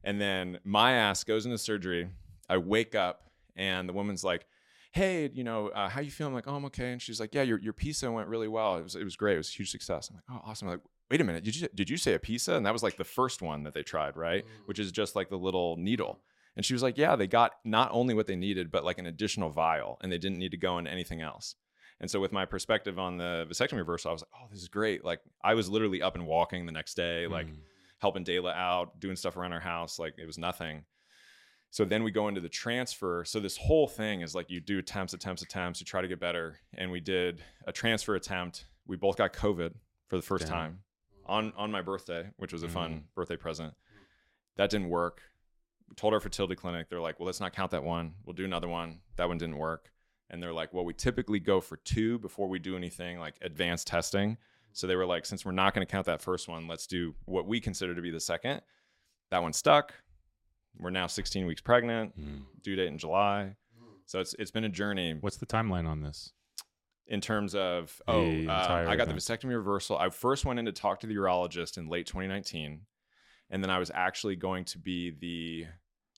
And 0.03 0.19
then 0.19 0.57
my 0.63 0.93
ass 0.93 1.23
goes 1.23 1.45
into 1.45 1.59
surgery. 1.59 2.09
I 2.49 2.57
wake 2.57 2.95
up 2.95 3.29
and 3.55 3.87
the 3.87 3.93
woman's 3.93 4.23
like, 4.23 4.47
"Hey, 4.93 5.29
you 5.31 5.43
know, 5.43 5.67
uh, 5.69 5.89
how 5.89 6.01
you 6.01 6.09
feeling?" 6.09 6.31
I'm 6.31 6.35
like, 6.35 6.47
"Oh, 6.47 6.55
I'm 6.55 6.65
okay." 6.65 6.91
And 6.91 6.99
she's 7.01 7.19
like, 7.19 7.35
"Yeah, 7.35 7.43
your 7.43 7.59
your 7.59 7.73
PESA 7.73 8.11
went 8.11 8.29
really 8.29 8.47
well. 8.47 8.77
It 8.77 8.83
was 8.83 8.95
it 8.95 9.03
was 9.03 9.15
great. 9.15 9.35
It 9.35 9.37
was 9.37 9.49
a 9.49 9.57
huge 9.57 9.69
success." 9.69 10.09
I'm 10.09 10.15
like, 10.15 10.23
"Oh, 10.31 10.49
awesome." 10.49 10.69
I'm 10.69 10.73
like, 10.75 10.81
"Wait 11.09 11.21
a 11.21 11.23
minute. 11.23 11.43
Did 11.43 11.55
you 11.55 11.67
did 11.73 11.89
you 11.89 11.97
say 11.97 12.13
a 12.13 12.19
pizza? 12.19 12.53
And 12.55 12.65
that 12.65 12.73
was 12.73 12.83
like 12.83 12.97
the 12.97 13.03
first 13.03 13.41
one 13.41 13.63
that 13.63 13.73
they 13.73 13.83
tried, 13.83 14.15
right? 14.17 14.45
Which 14.65 14.79
is 14.79 14.91
just 14.91 15.15
like 15.15 15.29
the 15.29 15.37
little 15.37 15.77
needle. 15.77 16.19
And 16.55 16.65
she 16.65 16.73
was 16.73 16.81
like, 16.83 16.97
"Yeah, 16.97 17.15
they 17.15 17.27
got 17.27 17.53
not 17.63 17.89
only 17.91 18.13
what 18.13 18.27
they 18.27 18.35
needed, 18.35 18.71
but 18.71 18.83
like 18.83 18.97
an 18.97 19.05
additional 19.05 19.49
vial, 19.49 19.97
and 20.01 20.11
they 20.11 20.17
didn't 20.17 20.39
need 20.39 20.51
to 20.51 20.57
go 20.57 20.77
into 20.79 20.91
anything 20.91 21.21
else." 21.21 21.55
And 21.99 22.09
so 22.11 22.19
with 22.19 22.31
my 22.31 22.45
perspective 22.45 22.99
on 22.99 23.17
the 23.17 23.47
vasectomy 23.49 23.77
reversal, 23.79 24.09
I 24.09 24.13
was 24.13 24.21
like, 24.21 24.41
oh, 24.41 24.47
this 24.51 24.61
is 24.61 24.67
great. 24.67 25.03
Like 25.03 25.19
I 25.43 25.55
was 25.55 25.67
literally 25.69 26.01
up 26.01 26.13
and 26.15 26.27
walking 26.27 26.65
the 26.65 26.71
next 26.71 26.93
day, 26.95 27.25
like 27.25 27.47
Mm. 27.47 27.57
helping 27.99 28.23
Dayla 28.23 28.53
out, 28.55 28.99
doing 28.99 29.15
stuff 29.15 29.35
around 29.35 29.53
our 29.53 29.59
house. 29.59 29.97
Like 29.97 30.13
it 30.19 30.27
was 30.27 30.37
nothing. 30.37 30.85
So 31.71 31.85
then 31.85 32.03
we 32.03 32.11
go 32.11 32.27
into 32.27 32.39
the 32.41 32.49
transfer. 32.49 33.23
So 33.25 33.39
this 33.39 33.57
whole 33.57 33.87
thing 33.87 34.21
is 34.21 34.35
like 34.35 34.49
you 34.49 34.59
do 34.59 34.77
attempts, 34.79 35.13
attempts, 35.13 35.41
attempts, 35.41 35.79
you 35.79 35.85
try 35.85 36.01
to 36.01 36.07
get 36.07 36.19
better. 36.19 36.59
And 36.75 36.91
we 36.91 36.99
did 36.99 37.43
a 37.65 37.71
transfer 37.71 38.15
attempt. 38.15 38.65
We 38.85 38.95
both 38.95 39.17
got 39.17 39.33
COVID 39.33 39.73
for 40.07 40.15
the 40.17 40.21
first 40.21 40.45
Damn. 40.45 40.53
time 40.53 40.79
on 41.27 41.53
on 41.55 41.71
my 41.71 41.81
birthday, 41.81 42.29
which 42.37 42.53
was 42.53 42.63
a 42.63 42.69
fun 42.69 42.91
Mhm. 43.01 43.13
birthday 43.15 43.37
present. 43.37 43.73
That 44.55 44.69
didn't 44.69 44.89
work. 44.89 45.21
We 45.89 45.95
told 45.95 46.13
our 46.13 46.19
fertility 46.19 46.55
clinic, 46.55 46.89
they're 46.89 46.99
like, 47.01 47.19
well, 47.19 47.25
let's 47.27 47.39
not 47.39 47.53
count 47.53 47.71
that 47.71 47.83
one. 47.83 48.15
We'll 48.25 48.33
do 48.33 48.45
another 48.45 48.67
one. 48.67 49.01
That 49.15 49.27
one 49.27 49.37
didn't 49.37 49.57
work. 49.57 49.91
And 50.29 50.43
they're 50.43 50.53
like, 50.53 50.73
well, 50.73 50.83
we 50.83 50.93
typically 50.93 51.39
go 51.39 51.61
for 51.61 51.77
two 51.77 52.19
before 52.19 52.49
we 52.49 52.59
do 52.59 52.75
anything 52.75 53.19
like 53.19 53.35
advanced 53.41 53.87
testing. 53.87 54.37
So 54.73 54.85
they 54.85 54.95
were 54.97 55.05
like, 55.05 55.25
since 55.25 55.45
we're 55.45 55.53
not 55.53 55.73
going 55.73 55.85
to 55.87 55.89
count 55.91 56.05
that 56.07 56.21
first 56.21 56.47
one, 56.49 56.67
let's 56.67 56.85
do 56.87 57.15
what 57.25 57.47
we 57.47 57.61
consider 57.61 57.95
to 57.95 58.01
be 58.01 58.11
the 58.11 58.19
second. 58.19 58.61
That 59.31 59.41
one 59.41 59.53
stuck. 59.53 59.93
We're 60.77 60.89
now 60.89 61.07
16 61.07 61.45
weeks 61.45 61.61
pregnant, 61.61 62.19
Mm. 62.19 62.45
due 62.61 62.75
date 62.75 62.87
in 62.87 62.97
July. 62.97 63.55
So 64.05 64.19
it's 64.19 64.33
it's 64.39 64.51
been 64.51 64.63
a 64.63 64.69
journey 64.69 65.13
What's 65.15 65.37
the 65.37 65.45
timeline 65.45 65.87
on 65.87 66.01
this? 66.01 66.31
In 67.07 67.21
terms 67.21 67.55
of 67.55 68.01
oh, 68.07 68.25
uh, 68.47 68.85
I 68.87 68.95
got 68.95 69.07
the 69.07 69.13
vasectomy 69.13 69.55
reversal. 69.55 69.97
I 69.97 70.09
first 70.09 70.45
went 70.45 70.59
in 70.59 70.65
to 70.65 70.71
talk 70.71 70.99
to 71.01 71.07
the 71.07 71.15
urologist 71.15 71.77
in 71.77 71.87
late 71.87 72.05
2019, 72.07 72.81
and 73.49 73.63
then 73.63 73.69
I 73.69 73.79
was 73.79 73.91
actually 73.93 74.35
going 74.35 74.65
to 74.65 74.79
be 74.79 75.11
the 75.11 75.67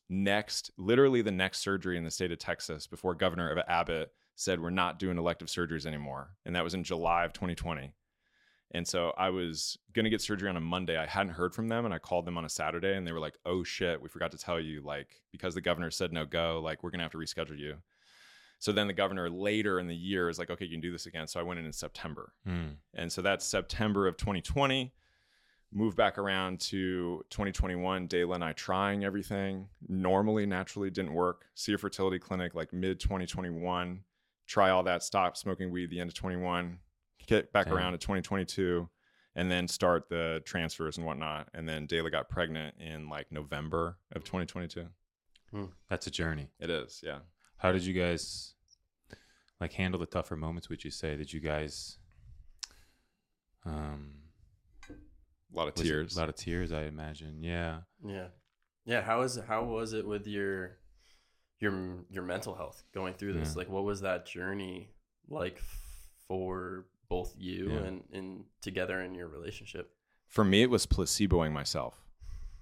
next, 0.10 0.72
literally 0.78 1.22
the 1.22 1.32
next 1.32 1.60
surgery 1.60 1.98
in 1.98 2.04
the 2.04 2.12
state 2.12 2.32
of 2.32 2.40
Texas 2.40 2.88
before 2.88 3.14
Governor 3.14 3.64
Abbott 3.68 4.12
said 4.36 4.62
we're 4.62 4.70
not 4.70 5.00
doing 5.00 5.18
elective 5.18 5.48
surgeries 5.48 5.86
anymore, 5.86 6.32
and 6.46 6.56
that 6.56 6.64
was 6.64 6.74
in 6.74 6.84
July 6.84 7.26
of 7.26 7.34
2020. 7.34 7.94
And 8.72 8.88
so 8.88 9.14
I 9.18 9.30
was 9.32 9.78
going 9.94 10.04
to 10.04 10.12
get 10.12 10.22
surgery 10.22 10.48
on 10.48 10.56
a 10.56 10.62
Monday. 10.62 10.96
I 10.96 11.08
hadn't 11.08 11.34
heard 11.34 11.56
from 11.56 11.68
them 11.70 11.86
and 11.86 11.94
I 11.94 11.98
called 11.98 12.26
them 12.26 12.38
on 12.38 12.46
a 12.46 12.50
Saturday 12.50 12.96
and 12.96 13.06
they 13.06 13.12
were 13.12 13.20
like, 13.20 13.36
"Oh 13.44 13.64
shit, 13.64 14.00
we 14.00 14.10
forgot 14.10 14.32
to 14.32 14.38
tell 14.38 14.60
you 14.60 14.82
like 14.82 15.22
because 15.32 15.56
the 15.56 15.62
governor 15.62 15.90
said 15.90 16.14
no 16.14 16.26
go, 16.26 16.62
like 16.64 16.84
we're 16.84 16.92
going 16.92 17.00
to 17.00 17.04
have 17.04 17.12
to 17.14 17.18
reschedule 17.18 17.58
you." 17.58 17.78
So 18.60 18.72
then 18.74 18.88
the 18.88 18.94
governor 18.94 19.30
later 19.30 19.80
in 19.80 19.88
the 19.88 19.96
year 19.96 20.30
is 20.30 20.38
like, 20.38 20.50
"Okay, 20.50 20.66
you 20.66 20.72
can 20.72 20.82
do 20.82 20.92
this 20.92 21.06
again." 21.06 21.28
So 21.28 21.40
I 21.40 21.44
went 21.44 21.60
in 21.60 21.66
in 21.66 21.74
September. 21.74 22.34
Mm. 22.48 22.76
And 22.94 23.12
so 23.12 23.22
that's 23.22 23.46
September 23.46 24.08
of 24.08 24.18
2020. 24.18 24.94
Moved 25.72 25.96
back 25.96 26.18
around 26.18 26.60
to 26.62 27.24
2021. 27.30 28.08
Dayla 28.08 28.36
and 28.36 28.44
I 28.44 28.54
trying 28.54 29.04
everything. 29.06 29.70
Normally, 29.88 30.46
naturally 30.46 30.90
didn't 30.90 31.14
work. 31.14 31.46
See 31.56 31.74
a 31.74 31.78
fertility 31.78 32.20
clinic 32.20 32.54
like 32.56 32.74
mid 32.74 33.00
2021. 33.00 34.04
Try 34.48 34.72
all 34.72 34.84
that. 34.84 35.04
Stop 35.04 35.38
smoking 35.38 35.70
weed 35.70 35.92
the 35.92 36.00
end 36.00 36.10
of 36.10 36.16
21. 36.16 36.80
Get 37.28 37.54
back 37.54 37.68
Damn. 37.68 37.76
around 37.76 37.92
to 37.92 38.00
2022, 38.00 38.90
and 39.36 39.52
then 39.52 39.68
start 39.68 40.10
the 40.10 40.42
transfers 40.44 40.98
and 40.98 41.06
whatnot. 41.06 41.50
And 41.54 41.70
then 41.70 41.88
Dayla 41.88 42.12
got 42.12 42.30
pregnant 42.30 42.76
in 42.80 43.08
like 43.08 43.32
November 43.32 44.00
of 44.12 44.24
2022. 44.24 44.88
That's 45.88 46.08
a 46.08 46.12
journey. 46.12 46.50
It 46.60 46.72
is, 46.72 47.02
yeah. 47.06 47.20
How 47.60 47.72
did 47.72 47.86
you 47.86 47.94
guys 47.94 48.54
like 49.62 49.74
handle 49.74 50.00
the 50.00 50.06
tougher 50.06 50.36
moments? 50.36 50.70
Would 50.70 50.84
you 50.84 50.92
say? 50.92 51.16
Did 51.16 51.32
you 51.32 51.40
guys 51.40 51.98
um 53.66 54.12
A 54.90 54.94
lot 55.58 55.68
of 55.68 55.76
tears. 55.76 56.16
A 56.16 56.20
lot 56.20 56.30
of 56.30 56.36
tears, 56.36 56.72
I 56.72 56.84
imagine. 56.84 57.44
Yeah. 57.44 57.82
Yeah, 58.06 58.28
yeah. 58.86 59.02
How 59.02 59.22
is 59.22 59.38
how 59.48 59.64
was 59.66 59.94
it 59.94 60.08
with 60.08 60.28
your 60.28 60.78
your 61.60 62.06
your 62.10 62.24
mental 62.24 62.56
health 62.56 62.84
going 62.94 63.14
through 63.16 63.34
this? 63.34 63.50
Yeah. 63.50 63.58
Like, 63.60 63.70
what 63.70 63.84
was 63.84 64.02
that 64.02 64.26
journey 64.26 64.92
like 65.28 65.60
for 66.28 66.86
both 67.10 67.34
you 67.38 67.72
Yeah. 67.72 67.78
and 67.80 68.04
and 68.14 68.44
together 68.62 69.02
in 69.02 69.14
your 69.16 69.28
relationship? 69.28 69.92
for 70.28 70.46
me 70.46 70.62
it 70.62 70.70
was 70.70 70.86
placeboing 70.86 71.52
myself 71.52 72.06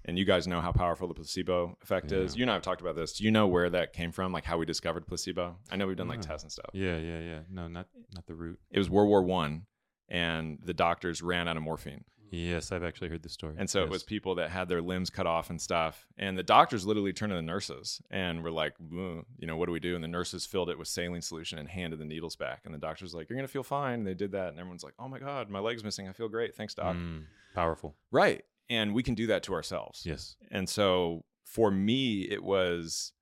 and 0.04 0.18
you 0.18 0.24
guys 0.24 0.46
know 0.46 0.60
how 0.60 0.72
powerful 0.72 1.06
the 1.08 1.14
placebo 1.14 1.76
effect 1.82 2.12
is. 2.12 2.36
You 2.36 2.42
and 2.44 2.50
i 2.50 2.54
have 2.54 2.62
talked 2.62 2.80
about 2.80 2.96
this. 2.96 3.12
Do 3.14 3.24
you 3.24 3.30
know 3.30 3.46
where 3.46 3.68
that 3.70 3.92
came 3.92 4.12
from? 4.12 4.32
Like 4.32 4.44
how 4.44 4.56
we 4.58 4.66
discovered 4.66 5.06
placebo? 5.06 5.56
I 5.70 5.76
know 5.76 5.86
we've 5.86 5.96
done 5.96 6.08
like 6.08 6.20
tests 6.22 6.44
and 6.44 6.52
stuff. 6.52 6.70
Yeah, 6.72 6.96
yeah, 6.98 7.18
yeah. 7.20 7.40
No, 7.50 7.68
not 7.68 7.86
not 8.14 8.26
the 8.26 8.34
root. 8.34 8.58
it 8.70 8.78
was 8.78 8.88
world 8.88 9.08
war 9.08 9.22
one 9.22 9.66
and 10.08 10.58
the 10.64 10.74
doctors 10.74 11.22
ran 11.22 11.48
out 11.48 11.56
of 11.56 11.62
morphine. 11.62 12.04
Yes, 12.30 12.72
I've 12.72 12.82
actually 12.82 13.08
heard 13.08 13.22
the 13.22 13.30
story. 13.30 13.54
and 13.56 13.70
so 13.70 13.82
it 13.82 13.88
was 13.88 14.02
people 14.02 14.34
that 14.34 14.50
had 14.50 14.68
their 14.68 14.82
limbs 14.82 15.08
cut 15.08 15.26
off 15.26 15.48
and 15.48 15.58
stuff 15.58 16.06
and 16.18 16.36
the 16.36 16.42
doctors 16.42 16.84
literally 16.84 17.14
turned 17.14 17.30
to 17.30 17.36
the 17.36 17.40
nurses 17.42 18.02
and 18.10 18.42
were 18.42 18.50
like 18.50 18.74
you 18.90 19.24
know 19.46 19.56
what 19.56 19.64
do 19.66 19.72
we 19.72 19.80
do? 19.80 19.94
And 19.94 20.04
the 20.04 20.08
nurses 20.08 20.44
filled 20.44 20.68
it 20.68 20.78
with 20.78 20.88
saline 20.88 21.22
solution 21.22 21.58
and 21.58 21.68
handed 21.68 21.98
the 21.98 22.04
needles 22.04 22.36
back 22.36 22.62
and 22.66 22.74
the 22.74 22.78
doctor's 22.78 23.14
like 23.14 23.28
you're 23.30 23.38
gonna 23.38 23.48
feel 23.48 23.62
fine. 23.62 24.00
And 24.00 24.06
they 24.06 24.14
did 24.14 24.32
that 24.32 24.48
and 24.50 24.58
everyone's 24.58 24.84
like 24.84 24.94
oh 24.98 25.08
my 25.08 25.18
god 25.18 25.48
my 25.50 25.58
leg's 25.58 25.82
missing. 25.84 26.06
I 26.08 26.12
feel 26.12 26.28
great. 26.28 26.54
Thanks 26.54 26.74
doc. 26.74 26.96
Mm, 26.96 27.24
powerful. 27.54 27.94
right 28.10 28.44
and 28.70 28.94
we 28.94 29.02
can 29.02 29.14
do 29.14 29.26
that 29.28 29.42
to 29.44 29.54
ourselves 29.54 30.02
Yes. 30.04 30.36
And 30.50 30.68
so 30.68 31.24
for 31.44 31.70
me, 31.70 32.22
it 32.22 32.42
was 32.42 33.12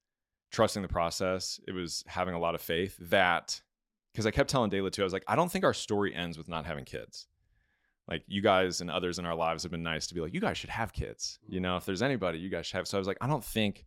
trusting 0.51 0.82
the 0.82 0.88
process. 0.88 1.61
It 1.66 1.72
was 1.72 2.03
having 2.07 2.34
a 2.34 2.38
lot 2.38 2.55
of 2.55 2.61
faith 2.61 2.97
that, 3.01 3.61
because 4.12 4.26
I 4.26 4.30
kept 4.30 4.51
telling 4.51 4.70
Dayla 4.70 4.90
too, 4.90 5.03
I 5.03 5.05
was 5.05 5.12
like, 5.12 5.24
I 5.28 5.36
don't 5.36 5.51
think 5.51 5.64
our 5.64 5.74
story 5.74 6.14
ends 6.14 6.36
with 6.36 6.49
not 6.49 6.66
having 6.66 6.84
kids. 6.84 7.26
Like 8.09 8.22
you 8.26 8.40
guys 8.40 8.80
and 8.80 8.90
others 8.90 9.18
in 9.18 9.26
our 9.26 9.34
lives 9.34 9.62
have 9.62 9.72
been 9.72 9.82
nice 9.82 10.07
to 10.09 10.14
be 10.14 10.20
like, 10.20 10.34
you 10.34 10.40
guys 10.40 10.59
should 10.59 10.70
have 10.70 10.92
kids. 10.92 11.38
You 11.49 11.61
know, 11.61 11.76
if 11.76 11.84
there's 11.84 12.03
anybody, 12.03 12.38
you 12.38 12.49
guys 12.49 12.66
should 12.66 12.76
have. 12.76 12.88
So 12.88 12.99
I 12.99 13.01
was 13.01 13.09
like, 13.09 13.18
I 13.20 13.26
don't 13.26 13.44
think 13.44 13.86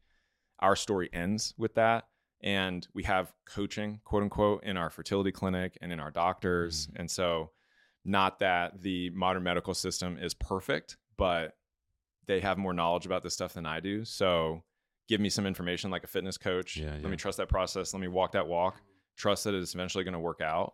our 0.60 0.76
story 0.76 1.10
ends 1.14 1.53
with 1.57 1.76
that. 1.76 2.05
And 2.41 2.88
we 2.93 3.03
have 3.03 3.34
coaching, 3.45 3.99
quote 4.05 4.24
unquote, 4.24 4.64
in 4.64 4.78
our 4.78 4.89
fertility 4.89 5.32
clinic 5.32 5.78
and 5.82 5.91
in 5.91 5.99
our 5.99 6.12
doctors. 6.12 6.88
Mm. 6.88 6.99
And 6.99 7.12
so, 7.12 7.51
not 8.05 8.39
that 8.39 8.82
the 8.82 9.10
modern 9.10 9.43
medical 9.43 9.74
system 9.74 10.18
is 10.18 10.34
perfect, 10.34 10.95
but 11.20 11.56
they 12.26 12.40
have 12.40 12.58
more 12.58 12.74
knowledge 12.74 13.06
about 13.06 13.22
this 13.24 13.34
stuff 13.34 13.54
than 13.54 13.66
I 13.66 13.80
do. 13.80 14.04
So 14.06 14.64
give 15.08 15.20
me 15.22 15.30
some 15.30 15.46
information 15.46 15.92
like 15.92 16.04
a 16.04 16.08
fitness 16.08 16.38
coach. 16.38 16.78
Yeah, 16.78 16.92
Let 16.94 17.02
yeah. 17.04 17.08
me 17.10 17.18
trust 17.18 17.38
that 17.38 17.50
process. 17.50 17.94
Let 17.94 18.00
me 18.02 18.08
walk 18.08 18.32
that 18.34 18.48
walk. 18.48 18.82
Trust 19.18 19.44
that 19.46 19.54
it's 19.54 19.74
eventually 19.74 20.04
going 20.04 20.14
to 20.14 20.20
work 20.20 20.42
out. 20.42 20.74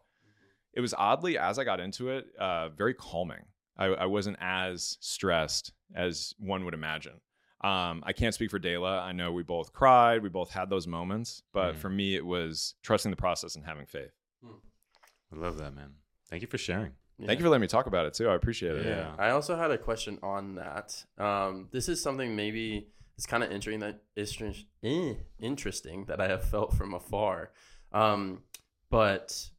It 0.74 0.82
was 0.82 0.94
oddly, 0.98 1.38
as 1.38 1.58
I 1.58 1.64
got 1.64 1.80
into 1.80 2.10
it, 2.10 2.26
uh, 2.38 2.70
very 2.70 2.94
calming. 2.94 3.46
I, 3.78 3.86
I 3.86 4.06
wasn't 4.06 4.38
as 4.42 4.98
stressed 5.00 5.72
as 5.96 6.34
one 6.38 6.66
would 6.66 6.74
imagine. 6.74 7.20
Um, 7.62 8.04
I 8.06 8.12
can't 8.14 8.34
speak 8.36 8.52
for 8.52 8.60
Dayla. 8.60 9.02
I 9.02 9.14
know 9.14 9.32
we 9.32 9.42
both 9.44 9.72
cried. 9.74 10.22
We 10.22 10.30
both 10.30 10.52
had 10.52 10.70
those 10.70 10.86
moments. 10.86 11.42
But 11.54 11.74
Mhm. 11.74 11.78
for 11.78 11.90
me, 11.90 12.16
it 12.16 12.26
was 12.26 12.76
trusting 12.84 13.10
the 13.12 13.16
process 13.18 13.56
and 13.56 13.66
having 13.66 13.86
faith. 13.86 14.12
I 14.44 15.36
love 15.38 15.58
that, 15.58 15.74
man. 15.74 15.94
Thank 16.30 16.42
you 16.42 16.48
for 16.50 16.58
sharing. 16.58 16.92
Thank 17.24 17.40
you 17.40 17.46
for 17.46 17.50
letting 17.50 17.62
me 17.62 17.68
talk 17.68 17.88
about 17.88 18.06
it 18.06 18.14
too. 18.14 18.28
I 18.28 18.36
appreciate 18.36 18.76
it. 18.76 18.86
Yeah. 18.86 19.12
I 19.18 19.30
also 19.30 19.56
had 19.56 19.72
a 19.72 19.78
question 19.78 20.20
on 20.22 20.56
that. 20.56 21.04
Um, 21.18 21.70
this 21.72 21.88
is 21.88 22.02
something 22.02 22.36
maybe 22.36 22.88
it's 23.18 23.26
kind 23.26 23.44
of 23.44 23.52
interesting 23.52 23.80
that 23.80 24.02
is 24.16 24.38
eh, 24.84 25.14
interesting 25.40 26.06
that 26.06 26.20
I 26.20 26.28
have 26.28 26.44
felt 26.44 26.74
from 26.74 26.94
afar. 26.94 27.52
Um, 27.94 28.44
but 28.90 29.50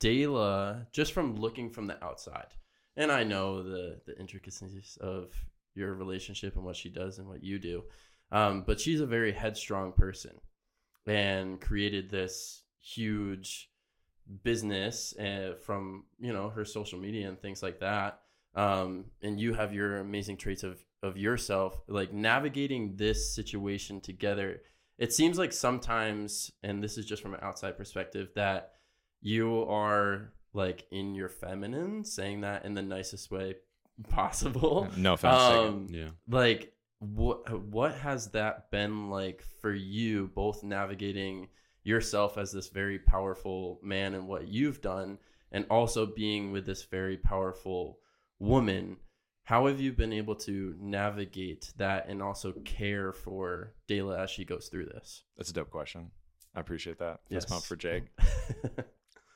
Dayla, 0.00 0.86
just 0.92 1.12
from 1.12 1.36
looking 1.36 1.70
from 1.70 1.86
the 1.86 2.02
outside, 2.02 2.54
and 2.96 3.12
I 3.12 3.24
know 3.24 3.62
the 3.62 4.00
the 4.06 4.18
intricacies 4.18 4.98
of 5.00 5.32
your 5.74 5.94
relationship 5.94 6.56
and 6.56 6.64
what 6.64 6.76
she 6.76 6.88
does 6.88 7.18
and 7.18 7.28
what 7.28 7.42
you 7.42 7.58
do, 7.58 7.84
um, 8.30 8.64
but 8.66 8.80
she's 8.80 9.00
a 9.00 9.06
very 9.06 9.32
headstrong 9.32 9.92
person, 9.92 10.32
and 11.06 11.60
created 11.60 12.10
this 12.10 12.62
huge 12.80 13.70
business 14.42 15.14
uh, 15.18 15.54
from 15.64 16.04
you 16.20 16.32
know 16.32 16.48
her 16.50 16.64
social 16.64 16.98
media 16.98 17.28
and 17.28 17.40
things 17.40 17.62
like 17.62 17.80
that 17.80 18.20
um, 18.54 19.06
and 19.22 19.40
you 19.40 19.54
have 19.54 19.72
your 19.74 19.98
amazing 19.98 20.36
traits 20.36 20.62
of 20.62 20.82
of 21.02 21.16
yourself 21.16 21.78
like 21.88 22.12
navigating 22.12 22.96
this 22.96 23.34
situation 23.34 24.00
together 24.00 24.62
it 24.98 25.12
seems 25.12 25.38
like 25.38 25.52
sometimes 25.52 26.50
and 26.62 26.82
this 26.82 26.96
is 26.96 27.04
just 27.06 27.22
from 27.22 27.34
an 27.34 27.40
outside 27.42 27.76
perspective 27.76 28.28
that 28.34 28.72
you 29.20 29.62
are 29.68 30.32
like 30.54 30.86
in 30.90 31.14
your 31.14 31.28
feminine 31.28 32.04
saying 32.04 32.40
that 32.42 32.64
in 32.64 32.74
the 32.74 32.82
nicest 32.82 33.30
way 33.30 33.56
possible 34.08 34.88
No 34.96 35.14
offense. 35.14 35.42
um, 35.42 35.86
Yeah. 35.90 36.08
like 36.28 36.72
what 36.98 37.60
what 37.64 37.94
has 37.96 38.28
that 38.28 38.70
been 38.70 39.10
like 39.10 39.42
for 39.60 39.72
you 39.72 40.30
both 40.34 40.62
navigating 40.62 41.48
yourself 41.84 42.38
as 42.38 42.52
this 42.52 42.68
very 42.68 42.98
powerful 42.98 43.80
man 43.82 44.14
and 44.14 44.28
what 44.28 44.48
you've 44.48 44.80
done 44.80 45.18
and 45.50 45.66
also 45.70 46.06
being 46.06 46.52
with 46.52 46.64
this 46.66 46.84
very 46.84 47.16
powerful 47.16 47.98
woman 48.38 48.96
how 49.44 49.66
have 49.66 49.80
you 49.80 49.92
been 49.92 50.12
able 50.12 50.36
to 50.36 50.74
navigate 50.80 51.72
that 51.76 52.08
and 52.08 52.22
also 52.22 52.52
care 52.64 53.12
for 53.12 53.74
Dayla 53.88 54.20
as 54.20 54.30
she 54.30 54.44
goes 54.44 54.68
through 54.68 54.86
this 54.86 55.24
That's 55.36 55.50
a 55.50 55.52
dope 55.52 55.70
question. 55.70 56.12
I 56.54 56.60
appreciate 56.60 56.98
that. 56.98 57.20
Yes. 57.28 57.44
pump 57.46 57.64
for 57.64 57.76
Jake. 57.76 58.04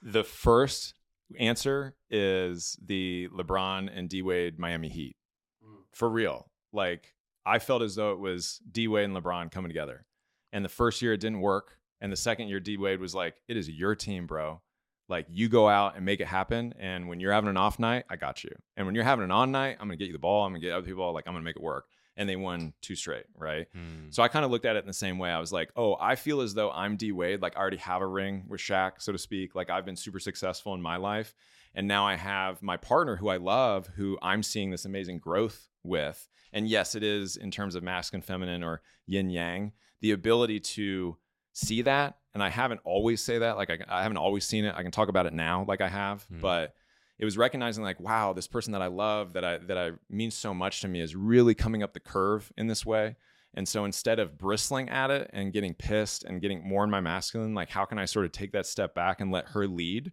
The 0.03 0.23
first 0.23 0.95
answer 1.39 1.97
is 2.11 2.79
the 2.85 3.29
LeBron 3.37 3.91
and 3.93 4.09
D 4.09 4.23
Wade 4.23 4.59
Miami 4.59 4.89
Heat. 4.89 5.17
Mm. 5.65 5.85
For 5.93 6.09
real. 6.09 6.51
Like, 6.73 7.15
I 7.45 7.59
felt 7.59 7.83
as 7.83 7.97
though 7.97 8.13
it 8.13 8.19
was 8.19 8.61
D 8.71 8.87
Wade 8.87 9.07
and 9.07 9.17
LeBron 9.17 9.51
coming 9.51 9.69
together. 9.69 10.07
And 10.53 10.65
the 10.65 10.69
first 10.69 11.03
year 11.03 11.13
it 11.13 11.21
didn't 11.21 11.41
work. 11.41 11.79
And 12.01 12.13
the 12.13 12.17
second 12.17 12.49
year, 12.49 12.61
D 12.61 12.77
Wade 12.77 13.01
was 13.01 13.15
like, 13.15 13.35
it 13.49 13.57
is 13.57 13.69
your 13.69 13.95
team, 13.95 14.27
bro. 14.27 14.61
Like 15.09 15.27
you 15.31 15.49
go 15.49 15.69
out 15.69 15.97
and 15.97 16.05
make 16.05 16.21
it 16.21 16.27
happen. 16.27 16.75
And 16.79 17.09
when 17.09 17.21
you're 17.21 17.33
having 17.33 17.49
an 17.49 17.57
off 17.57 17.79
night, 17.79 18.05
I 18.11 18.17
got 18.17 18.43
you. 18.43 18.51
And 18.77 18.87
when 18.87 18.95
you're 18.95 19.05
having 19.05 19.25
an 19.25 19.31
on 19.31 19.53
night, 19.53 19.77
I'm 19.81 19.87
gonna 19.87 19.97
get 19.97 20.09
you 20.09 20.13
the 20.13 20.19
ball. 20.19 20.45
I'm 20.45 20.53
gonna 20.53 20.61
get 20.61 20.73
other 20.73 20.87
people. 20.87 21.13
Like 21.13 21.25
I'm 21.27 21.35
gonna 21.35 21.45
make 21.45 21.57
it 21.57 21.63
work. 21.63 21.87
And 22.17 22.29
they 22.29 22.37
won 22.37 22.73
two 22.81 22.97
straight, 22.97 23.27
right? 23.37 23.67
Mm. 23.77 24.13
So 24.13 24.23
I 24.23 24.29
kind 24.29 24.45
of 24.45 24.51
looked 24.51 24.65
at 24.65 24.75
it 24.75 24.81
in 24.81 24.87
the 24.87 24.95
same 24.95 25.19
way. 25.19 25.31
I 25.31 25.39
was 25.39 25.53
like, 25.53 25.71
oh, 25.77 25.97
I 26.01 26.17
feel 26.17 26.41
as 26.41 26.55
though 26.55 26.71
I'm 26.71 26.97
D 26.97 27.13
Wade. 27.13 27.43
Like 27.43 27.57
I 27.57 27.61
already 27.61 27.77
have 27.77 28.03
a 28.03 28.07
ring 28.07 28.45
with 28.49 28.61
Shaq, 28.61 28.93
so 28.99 29.13
to 29.13 29.19
speak. 29.19 29.55
Like 29.55 29.71
I've 29.71 29.85
been 29.85 29.97
super 29.97 30.19
successful 30.19 30.75
in 30.75 30.83
my 30.83 30.97
life. 30.97 31.35
And 31.75 31.87
now 31.87 32.07
I 32.07 32.17
have 32.17 32.63
my 32.63 32.79
partner 32.79 33.17
who 33.17 33.29
I 33.29 33.37
love, 33.37 33.89
who 33.97 34.19
I'm 34.23 34.43
seeing 34.43 34.71
this 34.71 34.87
amazing 34.87 35.19
growth 35.19 35.69
with. 35.83 36.27
And 36.53 36.67
yes, 36.67 36.95
it 36.95 37.03
is 37.03 37.37
in 37.37 37.51
terms 37.51 37.75
of 37.75 37.83
masculine, 37.83 38.23
feminine, 38.23 38.65
or 38.65 38.81
yin 39.07 39.29
yang, 39.29 39.73
the 40.01 40.13
ability 40.13 40.61
to 40.61 41.19
see 41.57 41.83
that. 41.83 42.19
And 42.35 42.43
I 42.43 42.51
haven't 42.51 42.81
always 42.85 43.23
say 43.23 43.39
that. 43.39 43.57
Like 43.57 43.71
I, 43.71 43.79
I 43.89 44.03
haven't 44.03 44.19
always 44.19 44.45
seen 44.45 44.65
it. 44.67 44.75
I 44.77 44.83
can 44.83 44.93
talk 44.93 45.09
about 45.09 45.25
it 45.27 45.33
now, 45.33 45.65
like 45.67 45.81
I 45.81 45.89
have. 45.89 46.27
Mhm. 46.31 46.41
But 46.43 46.75
it 47.19 47.25
was 47.25 47.39
recognizing 47.39 47.83
like, 47.83 47.99
wow, 47.99 48.35
this 48.35 48.47
person 48.47 48.73
that 48.73 48.83
I 48.83 48.89
love, 48.89 49.33
that 49.33 49.45
I 49.45 49.57
that 49.59 49.79
I 49.79 49.93
means 50.11 50.35
so 50.35 50.53
much 50.53 50.83
to 50.83 50.89
me, 50.89 51.01
is 51.01 51.17
really 51.17 51.55
coming 51.55 51.83
up 51.83 51.95
the 51.95 52.01
curve 52.01 52.53
in 52.59 52.67
this 52.67 52.85
way. 52.85 53.17
And 53.55 53.67
so 53.67 53.87
instead 53.87 54.19
of 54.19 54.37
bristling 54.37 54.91
at 54.91 55.11
it 55.11 55.31
and 55.33 55.51
getting 55.51 55.73
pissed 55.73 56.25
and 56.25 56.43
getting 56.43 56.63
more 56.63 56.85
in 56.85 56.91
my 56.91 57.01
masculine, 57.01 57.55
like 57.55 57.71
how 57.71 57.87
can 57.87 57.99
I 57.99 58.05
sort 58.05 58.27
of 58.27 58.33
take 58.33 58.53
that 58.53 58.67
step 58.67 58.95
back 58.95 59.23
and 59.23 59.33
let 59.33 59.47
her 59.49 59.67
lead? 59.67 60.13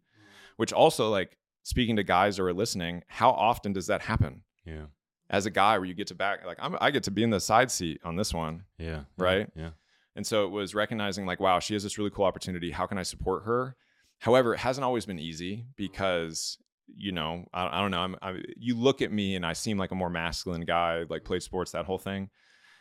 Which 0.56 0.72
also 0.72 1.10
like 1.10 1.38
speaking 1.64 1.98
to 1.98 2.04
guys 2.04 2.38
who 2.38 2.46
are 2.46 2.54
listening, 2.54 3.04
how 3.08 3.32
often 3.32 3.74
does 3.74 3.88
that 3.88 4.02
happen? 4.04 4.44
Yeah. 4.66 4.86
As 5.30 5.46
a 5.46 5.50
guy, 5.50 5.78
where 5.78 5.86
you 5.88 5.94
get 5.94 6.08
to 6.08 6.16
back, 6.16 6.46
like 6.46 6.58
I'm, 6.62 6.78
I 6.80 6.92
get 6.92 7.04
to 7.04 7.12
be 7.12 7.24
in 7.24 7.32
the 7.32 7.40
side 7.42 7.70
seat 7.70 8.00
on 8.06 8.16
this 8.16 8.34
one, 8.34 8.64
Yeah. 8.78 9.02
Right? 9.18 9.50
Yeah. 9.58 9.72
And 10.16 10.26
so 10.26 10.46
it 10.46 10.52
was 10.52 10.76
recognizing 10.76 11.26
like, 11.26 11.40
wow, 11.40 11.60
she 11.60 11.74
has 11.74 11.84
this 11.84 11.98
really 11.98 12.12
cool 12.12 12.26
opportunity. 12.26 12.72
How 12.72 12.86
can 12.86 12.98
I 12.98 13.04
support 13.04 13.44
her? 13.46 13.76
However, 14.20 14.54
it 14.54 14.60
hasn't 14.60 14.86
always 14.86 15.06
been 15.06 15.20
easy 15.20 15.66
because 15.76 16.58
you 16.96 17.12
know 17.12 17.46
I, 17.54 17.78
I 17.78 17.82
don't 17.82 17.92
know. 17.92 18.02
I'm, 18.02 18.16
I, 18.22 18.42
you 18.58 18.78
look 18.78 19.02
at 19.02 19.12
me 19.12 19.36
and 19.36 19.46
I 19.46 19.54
seem 19.54 19.78
like 19.78 19.92
a 19.92 19.96
more 19.96 20.10
masculine 20.10 20.62
guy, 20.62 21.04
like 21.10 21.24
played 21.24 21.44
sports, 21.44 21.72
that 21.72 21.86
whole 21.86 21.98
thing. 21.98 22.30